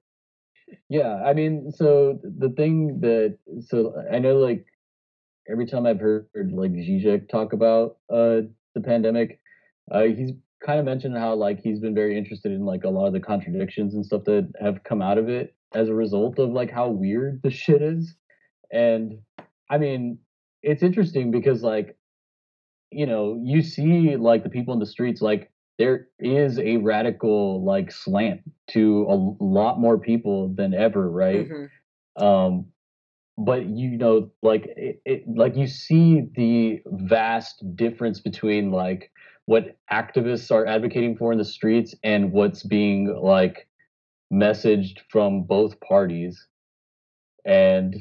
Yeah, 0.90 1.22
I 1.24 1.34
mean, 1.34 1.72
so 1.72 2.20
the 2.24 2.50
thing 2.50 3.00
that 3.02 3.38
so 3.68 3.94
I 4.12 4.20
know 4.20 4.38
like 4.38 4.66
every 5.50 5.66
time 5.66 5.86
I've 5.86 6.00
heard 6.00 6.30
like 6.34 6.72
Zizek 6.72 7.30
talk 7.30 7.54
about 7.54 7.98
uh 8.10 8.42
the 8.76 8.82
pandemic, 8.84 9.40
uh 9.92 10.04
he's 10.04 10.32
kind 10.66 10.80
of 10.80 10.86
mentioned 10.86 11.18
how 11.18 11.34
like 11.36 11.62
he's 11.62 11.80
been 11.80 11.96
very 11.96 12.18
interested 12.18 12.52
in 12.52 12.66
like 12.66 12.84
a 12.84 12.90
lot 12.90 13.08
of 13.08 13.14
the 13.14 13.20
contradictions 13.20 13.94
and 13.94 14.06
stuff 14.06 14.24
that 14.26 14.52
have 14.62 14.84
come 14.84 15.02
out 15.02 15.18
of 15.18 15.30
it 15.30 15.56
as 15.74 15.90
a 15.90 15.94
result 15.94 16.40
of 16.40 16.50
like 16.50 16.72
how 16.72 16.90
weird 16.90 17.42
the 17.44 17.52
shit 17.52 17.82
is. 17.82 18.16
And 18.72 19.20
I 19.70 19.78
mean, 19.78 20.20
it's 20.62 20.84
interesting 20.84 21.32
because 21.32 21.64
like 21.64 21.96
you 22.92 23.06
know, 23.06 23.40
you 23.44 23.62
see 23.62 24.16
like 24.16 24.44
the 24.44 24.50
people 24.50 24.74
in 24.74 24.80
the 24.80 24.86
streets 24.86 25.22
like 25.22 25.52
there 25.78 26.08
is 26.20 26.60
a 26.60 26.78
radical 26.78 27.64
like 27.64 27.92
slant 27.92 28.42
to 28.72 29.06
a 29.10 29.44
lot 29.44 29.80
more 29.80 29.98
people 29.98 30.50
than 30.56 30.74
ever, 30.74 31.10
right? 31.10 31.48
Mhm. 31.48 31.70
um 32.18 32.66
but 33.38 33.66
you 33.66 33.98
know 33.98 34.30
like 34.42 34.66
it, 34.76 35.02
it 35.06 35.24
like 35.34 35.56
you 35.56 35.66
see 35.66 36.24
the 36.36 36.82
vast 36.86 37.64
difference 37.76 38.20
between 38.20 38.72
like 38.72 39.12
what 39.50 39.76
activists 39.92 40.52
are 40.52 40.68
advocating 40.68 41.18
for 41.18 41.32
in 41.32 41.40
the 41.40 41.44
streets 41.44 41.96
and 42.04 42.32
what's 42.32 42.62
being 42.62 43.08
like 43.20 43.68
messaged 44.32 45.00
from 45.10 45.42
both 45.42 45.80
parties. 45.80 46.46
And 47.46 47.96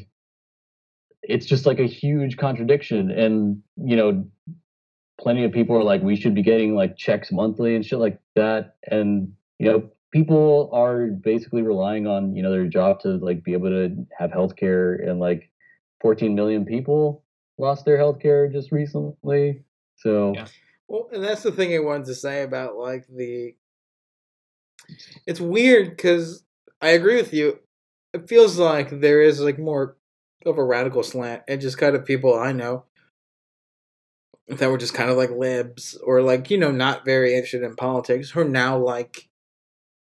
it's 1.22 1.46
just 1.46 1.64
like 1.64 1.78
a 1.78 1.86
huge 1.86 2.36
contradiction. 2.36 3.10
And 3.10 3.62
you 3.82 3.96
know 3.96 4.28
plenty 5.18 5.42
of 5.42 5.50
people 5.50 5.74
are 5.74 5.82
like 5.82 6.02
we 6.02 6.16
should 6.16 6.34
be 6.34 6.42
getting 6.42 6.74
like 6.74 6.98
checks 6.98 7.32
monthly 7.32 7.74
and 7.74 7.82
shit 7.82 7.98
like 7.98 8.20
that. 8.36 8.76
And 8.90 9.32
you 9.58 9.70
know 9.70 9.90
people 10.12 10.68
are 10.74 11.06
basically 11.06 11.62
relying 11.62 12.06
on 12.06 12.36
you 12.36 12.42
know 12.42 12.50
their 12.50 12.66
job 12.66 13.00
to 13.00 13.16
like 13.16 13.42
be 13.42 13.54
able 13.54 13.70
to 13.70 14.06
have 14.18 14.30
health 14.32 14.54
care 14.56 14.96
and 14.96 15.18
like 15.18 15.50
14 16.02 16.34
million 16.34 16.66
people 16.66 17.24
lost 17.56 17.86
their 17.86 17.96
health 17.96 18.20
care 18.20 18.48
just 18.50 18.70
recently. 18.70 19.64
So 19.96 20.34
Yeah. 20.34 20.46
Well, 20.88 21.08
and 21.12 21.22
that's 21.22 21.42
the 21.42 21.52
thing 21.52 21.74
I 21.74 21.80
wanted 21.80 22.06
to 22.06 22.14
say 22.14 22.42
about 22.42 22.76
like 22.76 23.06
the. 23.08 23.54
It's 25.26 25.40
weird 25.40 25.90
because 25.90 26.44
I 26.80 26.90
agree 26.90 27.16
with 27.16 27.32
you. 27.32 27.58
It 28.14 28.28
feels 28.28 28.58
like 28.58 29.00
there 29.00 29.20
is 29.22 29.40
like 29.40 29.58
more 29.58 29.96
of 30.46 30.58
a 30.58 30.64
radical 30.64 31.02
slant, 31.02 31.42
and 31.48 31.60
just 31.60 31.78
kind 31.78 31.94
of 31.94 32.06
people 32.06 32.38
I 32.38 32.52
know 32.52 32.84
that 34.48 34.70
were 34.70 34.78
just 34.78 34.94
kind 34.94 35.10
of 35.10 35.16
like 35.16 35.30
libs 35.30 35.96
or 36.04 36.22
like 36.22 36.50
you 36.50 36.58
know 36.58 36.70
not 36.70 37.04
very 37.04 37.34
interested 37.34 37.62
in 37.62 37.76
politics 37.76 38.30
who 38.30 38.40
are 38.40 38.44
now 38.44 38.78
like 38.78 39.28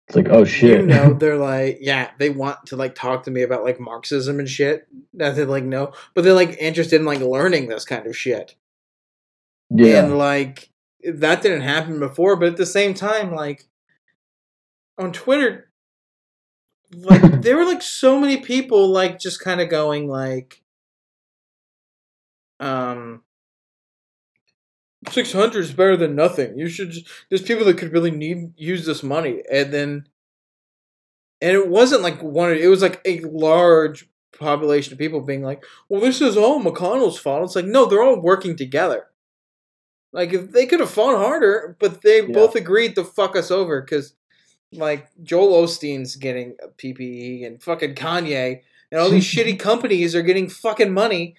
It's 0.09 0.17
like, 0.17 0.29
oh 0.31 0.45
shit. 0.45 0.81
You 0.81 0.87
know, 0.87 1.13
they're 1.19 1.37
like, 1.39 1.79
yeah, 1.81 2.11
they 2.19 2.31
want 2.31 2.67
to 2.67 2.77
like 2.77 2.95
talk 2.95 3.25
to 3.25 3.31
me 3.31 3.43
about 3.43 3.65
like 3.65 3.81
Marxism 3.81 4.39
and 4.39 4.49
shit. 4.49 4.87
That 5.15 5.37
they 5.37 5.45
like 5.45 5.65
no 5.65 5.93
but 6.15 6.25
they're 6.25 6.35
like 6.35 6.57
interested 6.59 7.01
in 7.01 7.07
like 7.07 7.21
learning 7.21 7.69
this 7.69 7.85
kind 7.85 8.07
of 8.07 8.17
shit. 8.17 8.57
Yeah. 9.77 10.05
And 10.05 10.19
like 10.19 10.71
that 11.05 11.43
didn't 11.43 11.63
happen 11.63 11.99
before, 11.99 12.37
but 12.37 12.49
at 12.49 12.57
the 12.57 12.67
same 12.67 12.95
time, 12.95 13.35
like 13.35 13.67
on 14.99 15.13
Twitter, 15.13 15.71
like 16.95 17.23
there 17.43 17.57
were 17.57 17.65
like 17.65 17.83
so 17.83 18.19
many 18.21 18.39
people 18.39 18.89
like 18.89 19.19
just 19.19 19.41
kind 19.41 19.61
of 19.61 19.69
going 19.69 20.09
like, 20.09 20.63
um. 22.61 23.23
600 25.11 25.61
is 25.61 25.73
better 25.73 25.97
than 25.97 26.15
nothing. 26.15 26.59
You 26.59 26.69
should 26.69 26.91
just, 26.91 27.07
there's 27.29 27.43
people 27.43 27.65
that 27.67 27.79
could 27.79 27.93
really 27.93 28.11
need 28.11 28.53
use 28.57 28.87
this 28.87 29.03
money 29.03 29.43
and 29.51 29.73
then 29.73 30.07
and 31.41 31.53
it 31.57 31.69
wasn't 31.69 32.03
like 32.03 32.23
one 32.23 32.51
it 32.53 32.69
was 32.69 32.83
like 32.83 33.01
a 33.05 33.21
large 33.21 34.09
population 34.39 34.93
of 34.93 34.99
people 34.99 35.21
being 35.21 35.43
like, 35.43 35.63
"Well, 35.89 36.01
this 36.01 36.21
is 36.21 36.37
all 36.37 36.63
McConnell's 36.63 37.19
fault." 37.19 37.45
It's 37.45 37.57
like, 37.57 37.65
"No, 37.67 37.87
they're 37.87 38.03
all 38.03 38.21
working 38.21 38.57
together." 38.57 39.07
Like 40.13 40.33
if 40.33 40.51
they 40.53 40.67
could 40.67 40.81
have 40.81 40.91
fought 40.91 41.17
harder, 41.17 41.77
but 41.79 42.03
they 42.03 42.21
Yeah. 42.21 42.33
both 42.33 42.55
agreed 42.55 42.95
to 42.97 43.05
fuck 43.05 43.35
us 43.37 43.51
over 43.51 43.81
cuz 43.83 44.15
like 44.73 45.09
Joel 45.23 45.65
Osteen's 45.67 46.17
getting 46.17 46.57
a 46.63 46.69
PPE 46.69 47.45
and 47.47 47.63
fucking 47.63 47.95
Kanye 47.95 48.63
and 48.91 49.01
all 49.01 49.11
these 49.11 49.25
shitty 49.35 49.59
companies 49.59 50.15
are 50.15 50.23
getting 50.23 50.49
fucking 50.49 50.93
money 50.93 51.35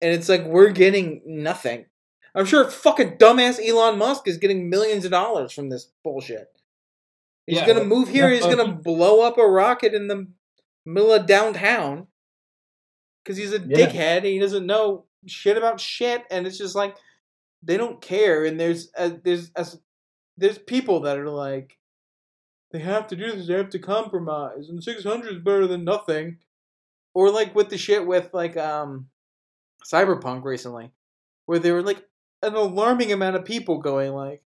and 0.00 0.12
it's 0.12 0.28
like 0.28 0.44
we're 0.44 0.70
getting 0.70 1.22
nothing. 1.24 1.86
I'm 2.34 2.46
sure 2.46 2.68
fucking 2.70 3.18
dumbass 3.18 3.60
Elon 3.66 3.98
Musk 3.98 4.26
is 4.26 4.38
getting 4.38 4.70
millions 4.70 5.04
of 5.04 5.10
dollars 5.10 5.52
from 5.52 5.68
this 5.68 5.88
bullshit. 6.02 6.48
He's 7.46 7.58
Yeah, 7.58 7.66
gonna 7.66 7.84
move 7.84 8.08
here. 8.08 8.30
He's 8.30 8.46
gonna 8.46 8.72
blow 8.72 9.20
up 9.20 9.36
a 9.36 9.46
rocket 9.46 9.94
in 9.94 10.08
the 10.08 10.26
middle 10.86 11.12
of 11.12 11.26
downtown 11.26 12.06
because 13.22 13.36
he's 13.36 13.52
a 13.52 13.58
Yeah. 13.58 13.86
dickhead 13.86 14.16
and 14.18 14.26
he 14.26 14.38
doesn't 14.38 14.66
know 14.66 15.04
shit 15.26 15.56
about 15.56 15.78
shit. 15.80 16.24
And 16.30 16.46
it's 16.46 16.56
just 16.58 16.74
like 16.74 16.96
they 17.62 17.76
don't 17.76 18.00
care. 18.00 18.44
And 18.44 18.58
there's 18.58 18.90
uh, 18.96 19.10
there's 19.22 19.50
as 19.56 19.80
there's 20.36 20.58
people 20.58 21.00
that 21.00 21.18
are 21.18 21.30
like 21.30 21.78
they 22.72 22.80
have 22.80 23.06
to 23.08 23.16
do 23.16 23.32
this. 23.32 23.46
They 23.46 23.54
have 23.54 23.70
to 23.70 23.78
compromise. 23.78 24.68
And 24.68 24.82
600 24.82 25.36
is 25.36 25.42
better 25.42 25.66
than 25.66 25.84
nothing. 25.84 26.38
Or 27.14 27.30
like 27.30 27.54
with 27.54 27.68
the 27.68 27.78
shit 27.78 28.06
with 28.06 28.32
like 28.32 28.56
um 28.56 29.08
Cyberpunk 29.84 30.44
recently, 30.44 30.90
where 31.46 31.58
there 31.58 31.74
were 31.74 31.82
like 31.82 32.06
an 32.42 32.54
alarming 32.54 33.12
amount 33.12 33.36
of 33.36 33.44
people 33.44 33.78
going 33.78 34.12
like, 34.12 34.42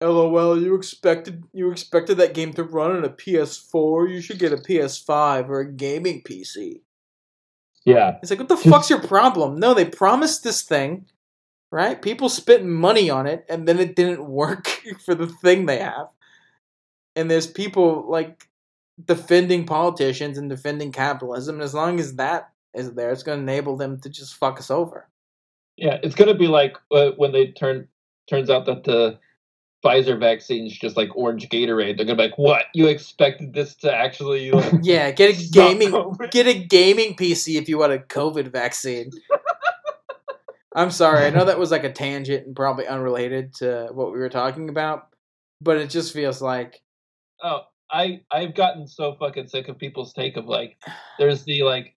"LOL, 0.00 0.60
you 0.60 0.74
expected 0.74 1.44
you 1.52 1.70
expected 1.70 2.16
that 2.16 2.34
game 2.34 2.52
to 2.54 2.64
run 2.64 2.96
on 2.96 3.04
a 3.04 3.10
PS4. 3.10 4.10
You 4.10 4.20
should 4.20 4.38
get 4.38 4.52
a 4.52 4.56
PS5 4.56 5.48
or 5.48 5.60
a 5.60 5.72
gaming 5.72 6.22
PC." 6.22 6.80
yeah. 7.86 8.18
It's 8.20 8.30
like, 8.30 8.40
what 8.40 8.48
the 8.48 8.56
fuck's 8.56 8.90
your 8.90 9.00
problem? 9.00 9.58
No, 9.58 9.72
they 9.72 9.84
promised 9.84 10.42
this 10.42 10.62
thing, 10.62 11.06
right? 11.70 12.00
People 12.00 12.28
spent 12.28 12.64
money 12.64 13.10
on 13.10 13.26
it, 13.26 13.44
and 13.48 13.66
then 13.66 13.78
it 13.78 13.96
didn't 13.96 14.28
work 14.28 14.66
for 15.04 15.14
the 15.14 15.26
thing 15.26 15.66
they 15.66 15.78
have. 15.78 16.08
And 17.14 17.30
there's 17.30 17.46
people 17.46 18.06
like 18.08 18.48
defending 19.02 19.66
politicians 19.66 20.38
and 20.38 20.50
defending 20.50 20.92
capitalism, 20.92 21.56
and 21.56 21.62
as 21.62 21.74
long 21.74 21.98
as 22.00 22.16
that 22.16 22.50
is 22.74 22.92
there, 22.92 23.10
it's 23.10 23.22
going 23.22 23.38
to 23.38 23.52
enable 23.52 23.76
them 23.76 24.00
to 24.00 24.08
just 24.10 24.34
fuck 24.34 24.58
us 24.58 24.70
over. 24.70 25.08
Yeah, 25.76 25.98
it's 26.02 26.14
gonna 26.14 26.34
be 26.34 26.48
like 26.48 26.76
uh, 26.90 27.10
when 27.16 27.32
they 27.32 27.48
turn 27.48 27.88
turns 28.28 28.48
out 28.48 28.64
that 28.66 28.84
the 28.84 29.18
Pfizer 29.84 30.18
vaccine's 30.18 30.76
just 30.76 30.96
like 30.96 31.14
orange 31.14 31.48
Gatorade. 31.48 31.96
They're 31.96 32.06
gonna 32.06 32.16
be 32.16 32.22
like, 32.22 32.38
"What? 32.38 32.64
You 32.72 32.86
expected 32.86 33.52
this 33.52 33.74
to 33.76 33.94
actually 33.94 34.50
like, 34.50 34.72
Yeah, 34.82 35.10
get 35.10 35.38
a 35.38 35.48
gaming 35.50 35.90
COVID?" 35.90 36.30
get 36.30 36.46
a 36.46 36.54
gaming 36.54 37.14
PC 37.14 37.56
if 37.60 37.68
you 37.68 37.78
want 37.78 37.92
a 37.92 37.98
COVID 37.98 38.48
vaccine. 38.48 39.10
I'm 40.76 40.90
sorry, 40.90 41.24
I 41.24 41.30
know 41.30 41.44
that 41.46 41.58
was 41.58 41.72
like 41.72 41.84
a 41.84 41.92
tangent 41.92 42.46
and 42.46 42.54
probably 42.54 42.86
unrelated 42.86 43.54
to 43.56 43.88
what 43.92 44.12
we 44.12 44.18
were 44.18 44.28
talking 44.28 44.68
about, 44.68 45.08
but 45.60 45.78
it 45.78 45.90
just 45.90 46.12
feels 46.12 46.40
like 46.40 46.82
Oh, 47.42 47.62
I 47.90 48.20
I've 48.30 48.54
gotten 48.54 48.86
so 48.86 49.16
fucking 49.18 49.48
sick 49.48 49.68
of 49.68 49.78
people's 49.78 50.12
take 50.12 50.36
of 50.36 50.46
like, 50.46 50.76
there's 51.18 51.44
the 51.44 51.62
like, 51.62 51.94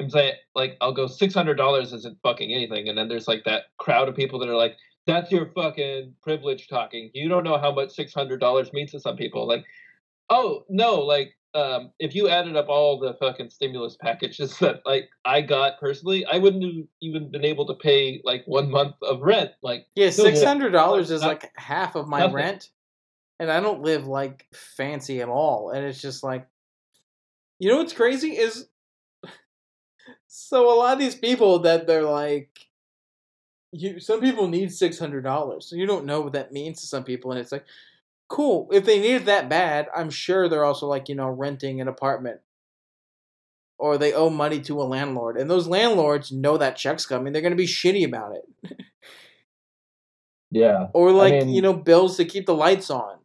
I'm 0.00 0.10
saying 0.10 0.34
like 0.54 0.76
I'll 0.80 0.92
go 0.92 1.06
six 1.06 1.34
hundred 1.34 1.56
dollars 1.56 1.92
isn't 1.92 2.18
fucking 2.22 2.52
anything, 2.52 2.88
and 2.88 2.96
then 2.96 3.08
there's 3.08 3.28
like 3.28 3.44
that 3.44 3.64
crowd 3.78 4.08
of 4.08 4.16
people 4.16 4.38
that 4.40 4.48
are 4.48 4.56
like, 4.56 4.76
that's 5.06 5.30
your 5.30 5.50
fucking 5.54 6.14
privilege 6.22 6.68
talking. 6.68 7.10
You 7.14 7.28
don't 7.28 7.44
know 7.44 7.58
how 7.58 7.72
much 7.72 7.90
six 7.90 8.14
hundred 8.14 8.40
dollars 8.40 8.72
means 8.72 8.92
to 8.92 9.00
some 9.00 9.16
people. 9.16 9.46
Like, 9.46 9.64
oh 10.30 10.64
no, 10.68 11.00
like 11.00 11.34
um, 11.54 11.90
if 11.98 12.14
you 12.14 12.28
added 12.28 12.56
up 12.56 12.68
all 12.68 12.98
the 12.98 13.14
fucking 13.14 13.50
stimulus 13.50 13.96
packages 14.00 14.56
that 14.60 14.82
like 14.86 15.08
I 15.24 15.40
got 15.40 15.80
personally, 15.80 16.24
I 16.24 16.38
wouldn't 16.38 16.62
have 16.62 16.84
even 17.00 17.30
been 17.30 17.44
able 17.44 17.66
to 17.66 17.74
pay 17.74 18.20
like 18.24 18.44
one 18.46 18.70
month 18.70 18.94
of 19.02 19.20
rent. 19.20 19.50
Like, 19.62 19.86
Yeah, 19.94 20.10
six 20.10 20.42
hundred 20.42 20.70
dollars 20.70 21.10
is 21.10 21.22
like 21.22 21.50
half 21.56 21.96
of 21.96 22.06
my 22.08 22.20
nothing. 22.20 22.34
rent, 22.34 22.70
and 23.38 23.50
I 23.50 23.60
don't 23.60 23.82
live 23.82 24.06
like 24.06 24.46
fancy 24.52 25.20
at 25.20 25.28
all. 25.28 25.70
And 25.70 25.84
it's 25.84 26.00
just 26.00 26.22
like, 26.22 26.46
you 27.58 27.68
know 27.68 27.78
what's 27.78 27.92
crazy 27.92 28.36
is, 28.36 28.68
so 30.28 30.72
a 30.72 30.76
lot 30.76 30.92
of 30.92 30.98
these 30.98 31.14
people 31.16 31.60
that 31.60 31.86
they're 31.86 32.04
like, 32.04 32.68
you 33.72 33.98
some 34.00 34.20
people 34.20 34.46
need 34.48 34.72
six 34.72 34.98
hundred 34.98 35.22
dollars, 35.24 35.66
so 35.66 35.74
you 35.76 35.86
don't 35.86 36.04
know 36.06 36.20
what 36.20 36.32
that 36.34 36.52
means 36.52 36.80
to 36.80 36.86
some 36.86 37.02
people, 37.04 37.32
and 37.32 37.40
it's 37.40 37.52
like, 37.52 37.64
cool. 38.30 38.68
If 38.72 38.84
they 38.86 38.98
need 38.98 39.14
it 39.14 39.24
that 39.26 39.50
bad, 39.50 39.88
I'm 39.94 40.08
sure 40.08 40.48
they're 40.48 40.64
also 40.64 40.86
like 40.86 41.08
you 41.08 41.14
know 41.14 41.28
renting 41.28 41.80
an 41.80 41.88
apartment. 41.88 42.40
Or 43.78 43.96
they 43.96 44.12
owe 44.12 44.28
money 44.28 44.60
to 44.62 44.80
a 44.80 44.84
landlord, 44.84 45.36
and 45.36 45.50
those 45.50 45.66
landlords 45.66 46.30
know 46.30 46.56
that 46.58 46.76
check's 46.76 47.06
coming. 47.06 47.32
They're 47.32 47.42
gonna 47.42 47.56
be 47.56 47.66
shitty 47.66 48.06
about 48.06 48.36
it. 48.36 48.78
Yeah. 50.52 50.88
or 50.94 51.12
like 51.12 51.32
mean- 51.32 51.50
you 51.50 51.62
know 51.62 51.72
bills 51.72 52.16
to 52.16 52.24
keep 52.24 52.44
the 52.46 52.54
lights 52.54 52.90
on 52.90 53.18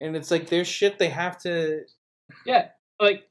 and 0.00 0.14
it's 0.14 0.30
like 0.30 0.48
there's 0.48 0.68
shit 0.68 0.98
they 0.98 1.08
have 1.08 1.38
to 1.42 1.84
yeah, 2.44 2.68
like 3.00 3.24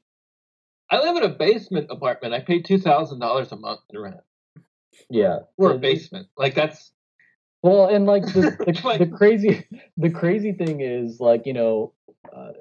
I 0.90 0.98
live 1.00 1.16
in 1.16 1.22
a 1.30 1.34
basement 1.34 1.88
apartment. 1.90 2.34
I 2.34 2.40
pay 2.40 2.60
two 2.60 2.78
thousand 2.78 3.20
dollars 3.20 3.52
a 3.52 3.56
month 3.56 3.80
in 3.90 4.00
rent. 4.00 4.16
Yeah. 5.10 5.40
Or 5.56 5.72
a 5.72 5.78
basement. 5.78 6.28
Like 6.36 6.54
that's 6.54 6.92
Well, 7.68 7.88
and 7.88 8.06
like 8.06 8.24
the, 8.24 8.56
the, 8.66 8.80
Like- 8.84 8.98
the 8.98 9.06
crazy, 9.06 9.66
the 9.96 10.10
crazy 10.10 10.52
thing 10.52 10.80
is 10.80 11.20
like 11.20 11.44
you 11.44 11.52
know, 11.52 11.92
uh, 12.34 12.52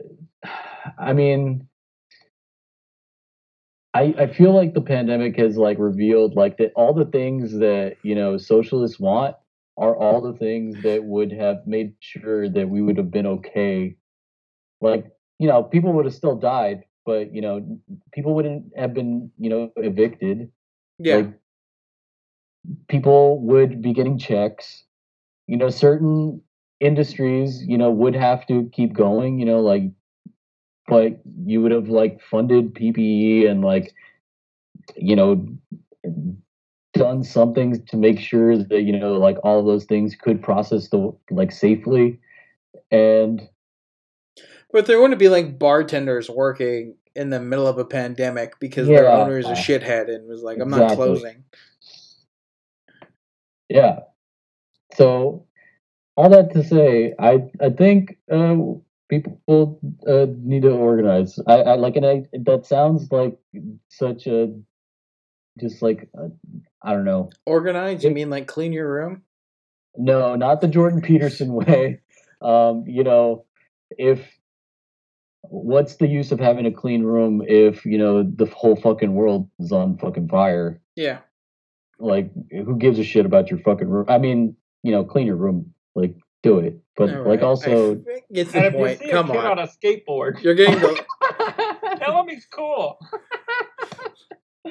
I 0.99 1.13
mean, 1.13 1.67
I 3.93 4.13
I 4.17 4.27
feel 4.27 4.53
like 4.53 4.73
the 4.73 4.81
pandemic 4.81 5.37
has 5.37 5.55
like 5.57 5.79
revealed 5.79 6.35
like 6.35 6.57
that 6.57 6.73
all 6.75 6.93
the 6.93 7.05
things 7.05 7.53
that 7.59 7.95
you 8.03 8.15
know 8.15 8.37
socialists 8.37 8.99
want 8.99 9.35
are 9.77 9.95
all 9.95 10.21
the 10.21 10.33
things 10.33 10.81
that 10.83 11.03
would 11.03 11.31
have 11.31 11.65
made 11.67 11.93
sure 11.99 12.49
that 12.49 12.67
we 12.67 12.81
would 12.81 12.97
have 12.97 13.11
been 13.11 13.27
okay. 13.27 13.95
Like 14.81 15.05
you 15.39 15.47
know, 15.47 15.63
people 15.63 15.93
would 15.93 16.05
have 16.05 16.15
still 16.15 16.35
died, 16.35 16.83
but 17.05 17.33
you 17.33 17.41
know, 17.41 17.79
people 18.11 18.35
wouldn't 18.35 18.73
have 18.75 18.93
been 18.93 19.31
you 19.37 19.49
know 19.49 19.71
evicted. 19.77 20.51
Yeah. 20.99 21.15
Like 21.15 21.33
people 22.89 23.39
would 23.45 23.81
be 23.81 23.93
getting 23.93 24.19
checks 24.19 24.83
you 25.47 25.57
know 25.57 25.69
certain 25.69 26.41
industries 26.79 27.63
you 27.63 27.77
know 27.77 27.89
would 27.89 28.15
have 28.15 28.45
to 28.45 28.69
keep 28.71 28.93
going 28.93 29.39
you 29.39 29.45
know 29.45 29.59
like 29.59 29.83
but 30.87 31.19
you 31.45 31.61
would 31.61 31.71
have 31.71 31.89
like 31.89 32.21
funded 32.21 32.73
ppe 32.75 33.49
and 33.49 33.63
like 33.63 33.93
you 34.95 35.15
know 35.15 35.47
done 36.93 37.23
something 37.23 37.83
to 37.85 37.97
make 37.97 38.19
sure 38.19 38.57
that 38.57 38.81
you 38.81 38.97
know 38.97 39.13
like 39.13 39.37
all 39.43 39.59
of 39.59 39.65
those 39.65 39.85
things 39.85 40.15
could 40.15 40.41
process 40.41 40.89
the 40.89 41.11
like 41.31 41.51
safely 41.51 42.19
and 42.91 43.41
but 44.71 44.85
there 44.85 45.01
wouldn't 45.01 45.19
be 45.19 45.29
like 45.29 45.57
bartenders 45.57 46.29
working 46.29 46.95
in 47.15 47.29
the 47.29 47.39
middle 47.39 47.67
of 47.67 47.77
a 47.77 47.85
pandemic 47.85 48.59
because 48.59 48.87
their 48.87 49.05
Yeah. 49.05 49.17
owner 49.17 49.39
is 49.39 49.47
a 49.47 49.53
shithead 49.53 50.13
and 50.13 50.27
was 50.27 50.43
like 50.43 50.59
i'm 50.59 50.69
not 50.69 50.95
closing 50.95 51.43
Yeah. 53.69 53.99
So 54.97 55.45
all 56.15 56.29
that 56.29 56.53
to 56.53 56.63
say, 56.63 57.13
I 57.19 57.43
I 57.61 57.69
think 57.69 58.17
uh, 58.31 58.55
people 59.09 59.79
uh, 60.07 60.25
need 60.37 60.63
to 60.63 60.71
organize. 60.71 61.39
I, 61.47 61.61
I 61.61 61.75
like, 61.75 61.95
and 61.95 62.05
I 62.05 62.23
that 62.45 62.65
sounds 62.65 63.11
like 63.11 63.37
such 63.89 64.27
a 64.27 64.53
just 65.59 65.81
like 65.81 66.09
uh, 66.17 66.29
I 66.83 66.93
don't 66.93 67.05
know. 67.05 67.29
organize 67.45 68.03
you 68.03 68.11
mean 68.11 68.29
like 68.29 68.47
clean 68.47 68.73
your 68.73 68.91
room 68.91 69.23
No, 69.95 70.35
not 70.35 70.61
the 70.61 70.67
Jordan 70.67 71.01
Peterson 71.01 71.53
way. 71.61 72.01
Um, 72.41 72.83
you 72.87 73.03
know, 73.03 73.45
if 73.91 74.19
what's 75.41 75.95
the 75.97 76.07
use 76.07 76.31
of 76.31 76.39
having 76.39 76.65
a 76.65 76.71
clean 76.71 77.03
room 77.03 77.41
if 77.47 77.85
you 77.85 77.97
know 77.97 78.23
the 78.23 78.45
whole 78.47 78.75
fucking 78.75 79.13
world 79.13 79.49
is 79.59 79.71
on 79.71 79.97
fucking 79.97 80.27
fire? 80.27 80.81
yeah 80.95 81.19
like 81.99 82.29
who 82.51 82.77
gives 82.77 82.99
a 82.99 83.03
shit 83.03 83.25
about 83.25 83.49
your 83.49 83.59
fucking 83.59 83.87
room 83.89 84.05
i 84.07 84.17
mean 84.19 84.55
you 84.83 84.91
know 84.91 85.03
clean 85.03 85.27
your 85.27 85.35
room 85.37 85.73
like 85.95 86.15
do 86.43 86.59
it. 86.59 86.79
But 86.95 87.13
All 87.15 87.27
like 87.27 87.41
also, 87.41 87.95
I- 87.95 88.21
gets 88.33 88.53
And 88.55 88.63
the 88.63 88.67
if 88.67 88.73
you 88.73 88.79
point. 88.79 88.99
see 88.99 89.09
a 89.09 89.11
Come 89.13 89.27
kid 89.27 89.37
on, 89.37 89.45
on 89.45 89.59
a 89.59 89.67
skateboard, 89.67 90.41
you're 90.41 90.55
getting 90.55 90.79
the. 90.79 91.05
tell 91.99 92.19
him 92.21 92.29
he's 92.29 92.45
cool. 92.51 92.97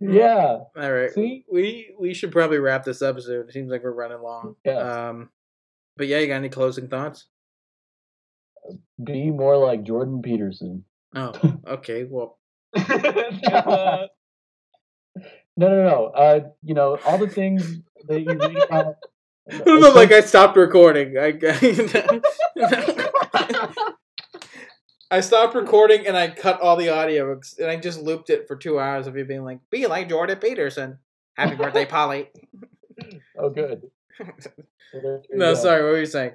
yeah. 0.00 0.58
All 0.76 0.92
right, 0.92 1.10
See? 1.12 1.44
we 1.50 1.94
we 1.98 2.14
should 2.14 2.32
probably 2.32 2.58
wrap 2.58 2.84
this 2.84 3.02
episode. 3.02 3.48
It 3.48 3.52
seems 3.52 3.70
like 3.70 3.82
we're 3.82 3.92
running 3.92 4.20
long. 4.20 4.56
Yeah. 4.64 5.08
Um, 5.08 5.30
but 5.96 6.06
yeah, 6.06 6.18
you 6.18 6.26
got 6.26 6.34
any 6.36 6.48
closing 6.48 6.88
thoughts? 6.88 7.26
Be 9.02 9.30
more 9.30 9.56
like 9.56 9.82
Jordan 9.84 10.22
Peterson. 10.22 10.84
Oh, 11.14 11.32
okay. 11.66 12.04
Well, 12.08 12.38
Uh, 12.74 14.06
No, 15.56 15.68
no, 15.68 15.82
no. 15.84 16.06
Uh, 16.06 16.40
you 16.62 16.74
know 16.74 16.98
all 17.06 17.18
the 17.18 17.28
things 17.28 17.78
that 18.08 18.20
you 18.22 18.32
read 18.32 18.56
about. 18.56 18.94
it 19.46 19.66
looked 19.66 19.96
like 19.96 20.12
I 20.12 20.20
stopped 20.20 20.56
recording. 20.56 21.18
I, 21.18 21.32
I 25.10 25.20
stopped 25.20 25.54
recording 25.54 26.06
and 26.06 26.16
I 26.16 26.28
cut 26.28 26.60
all 26.60 26.76
the 26.76 26.88
audio 26.88 27.38
and 27.58 27.68
I 27.68 27.76
just 27.76 28.00
looped 28.00 28.30
it 28.30 28.46
for 28.46 28.56
two 28.56 28.78
hours 28.78 29.06
of 29.06 29.16
you 29.16 29.24
being 29.24 29.44
like, 29.44 29.58
"Be 29.70 29.86
like 29.86 30.08
Jordan 30.08 30.38
Peterson." 30.38 30.98
Happy 31.34 31.56
birthday, 31.56 31.86
Polly. 31.86 32.28
oh, 33.38 33.50
good. 33.50 33.82
So 34.38 34.50
there 34.92 35.22
you 35.30 35.38
no, 35.38 35.54
go. 35.54 35.60
sorry. 35.60 35.82
What 35.82 35.92
were 35.92 36.00
you 36.00 36.06
saying? 36.06 36.32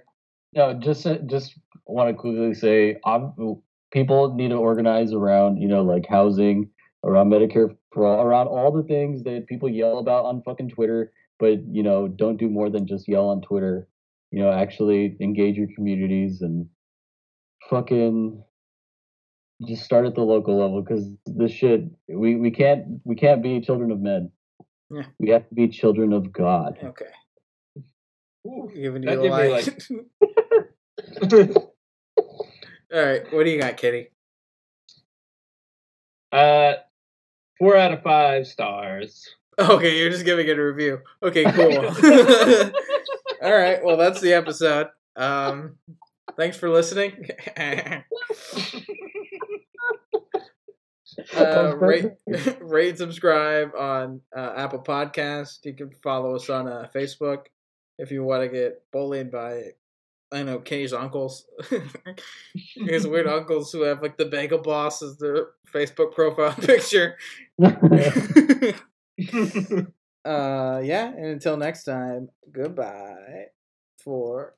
No, 0.54 0.74
just 0.74 1.08
just 1.28 1.58
want 1.86 2.10
to 2.10 2.14
quickly 2.14 2.54
say, 2.54 2.98
um, 3.06 3.62
people 3.92 4.34
need 4.34 4.50
to 4.50 4.56
organize 4.56 5.14
around, 5.14 5.62
you 5.62 5.68
know, 5.68 5.84
like 5.84 6.06
housing, 6.08 6.70
around 7.04 7.30
Medicare 7.30 7.76
for 7.92 8.06
all, 8.06 8.22
around 8.22 8.48
all 8.48 8.72
the 8.72 8.84
things 8.84 9.24
that 9.24 9.48
people 9.48 9.70
yell 9.70 10.00
about 10.00 10.26
on 10.26 10.42
fucking 10.44 10.70
Twitter, 10.70 11.12
but 11.40 11.60
you 11.72 11.84
know, 11.84 12.08
don't 12.08 12.38
do 12.38 12.50
more 12.50 12.70
than 12.70 12.88
just 12.88 13.08
yell 13.08 13.30
on 13.30 13.42
Twitter. 13.42 13.88
You 14.32 14.42
know, 14.42 14.52
actually 14.52 15.16
engage 15.22 15.56
your 15.56 15.68
communities 15.76 16.42
and 16.42 16.68
fucking 17.70 18.44
just 19.68 19.84
start 19.84 20.06
at 20.06 20.16
the 20.16 20.22
local 20.22 20.58
level 20.60 20.82
because 20.82 21.10
this 21.26 21.52
shit 21.52 21.82
we 22.08 22.36
we 22.36 22.52
can't 22.52 23.02
we 23.04 23.16
can't 23.16 23.42
be 23.42 23.62
children 23.62 23.92
of 23.92 24.00
men. 24.00 24.32
Yeah. 24.90 25.04
We 25.20 25.30
have 25.30 25.48
to 25.50 25.56
be 25.56 25.68
children 25.68 26.14
of 26.14 26.32
God. 26.32 26.78
Okay. 26.84 27.06
Ooh, 28.46 28.72
Giving 28.74 29.04
you 29.04 29.10
that 29.10 29.20
a 29.20 29.22
gave 29.22 29.32
me, 29.32 29.50
light. 29.50 29.88
all 32.94 33.06
right. 33.06 33.34
What 33.34 33.44
do 33.44 33.50
you 33.50 33.60
got, 33.60 33.76
Kitty? 33.78 34.10
uh, 36.32 36.74
four 37.60 37.76
out 37.78 37.94
of 37.94 38.04
five 38.04 38.48
stars. 38.48 39.28
Okay, 39.70 39.98
you're 39.98 40.12
just 40.12 40.24
giving 40.24 40.48
it 40.48 40.60
a 40.60 40.64
review. 40.64 41.00
Okay, 41.24 41.44
cool. 41.52 41.78
All 43.42 43.58
right, 43.58 43.84
well 43.84 43.98
that's 43.98 44.22
the 44.22 44.34
episode. 44.34 44.90
Um, 45.16 45.78
thanks 46.36 46.58
for 46.58 46.70
listening. 46.70 47.28
uh, 51.36 51.76
rate, 51.78 52.12
rate, 52.62 53.00
subscribe 53.00 53.72
on 53.76 54.22
uh, 54.36 54.54
Apple 54.56 54.84
Podcast. 54.84 55.66
You 55.66 55.74
can 55.74 55.90
follow 56.04 56.36
us 56.36 56.52
on 56.52 56.68
uh, 56.68 56.88
Facebook 56.94 57.46
if 57.98 58.12
you 58.12 58.24
want 58.24 58.44
to 58.44 58.50
get 58.50 58.84
bullied 58.92 59.32
by, 59.32 59.72
I 60.32 60.44
know 60.44 60.60
Kenny's 60.60 60.94
uncles. 60.94 61.46
His 62.76 63.08
weird 63.08 63.28
uncles 63.28 63.72
who 63.72 63.82
have 63.82 64.02
like 64.02 64.18
the 64.18 64.26
bagel 64.26 64.60
boss 64.60 65.02
as 65.02 65.18
their 65.18 65.48
Facebook 65.74 66.14
profile 66.14 66.54
picture. 66.54 67.18
uh 70.26 70.82
yeah 70.84 71.08
and 71.10 71.26
until 71.26 71.58
next 71.58 71.84
time 71.84 72.30
goodbye 72.52 73.48
forever. 73.98 74.54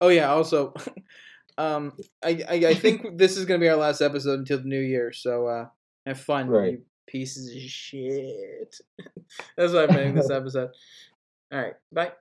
Oh 0.00 0.08
yeah 0.08 0.30
also 0.30 0.74
um 1.58 1.92
I, 2.22 2.44
I 2.48 2.54
i 2.68 2.74
think 2.74 3.06
this 3.18 3.36
is 3.36 3.44
gonna 3.46 3.60
be 3.60 3.68
our 3.68 3.76
last 3.76 4.00
episode 4.02 4.40
until 4.40 4.58
the 4.58 4.64
new 4.68 4.80
year 4.80 5.12
so 5.12 5.46
uh 5.46 5.66
have 6.04 6.20
fun 6.20 6.48
Right. 6.48 6.72
you 6.72 6.82
pieces 7.06 7.54
of 7.54 7.62
shit. 7.70 8.76
That's 9.56 9.72
why 9.72 9.84
i'm 9.84 9.90
ending 9.90 10.14
this 10.14 10.30
episode. 10.30 10.70
All 11.52 11.60
right 11.60 11.74
bye 11.92 12.12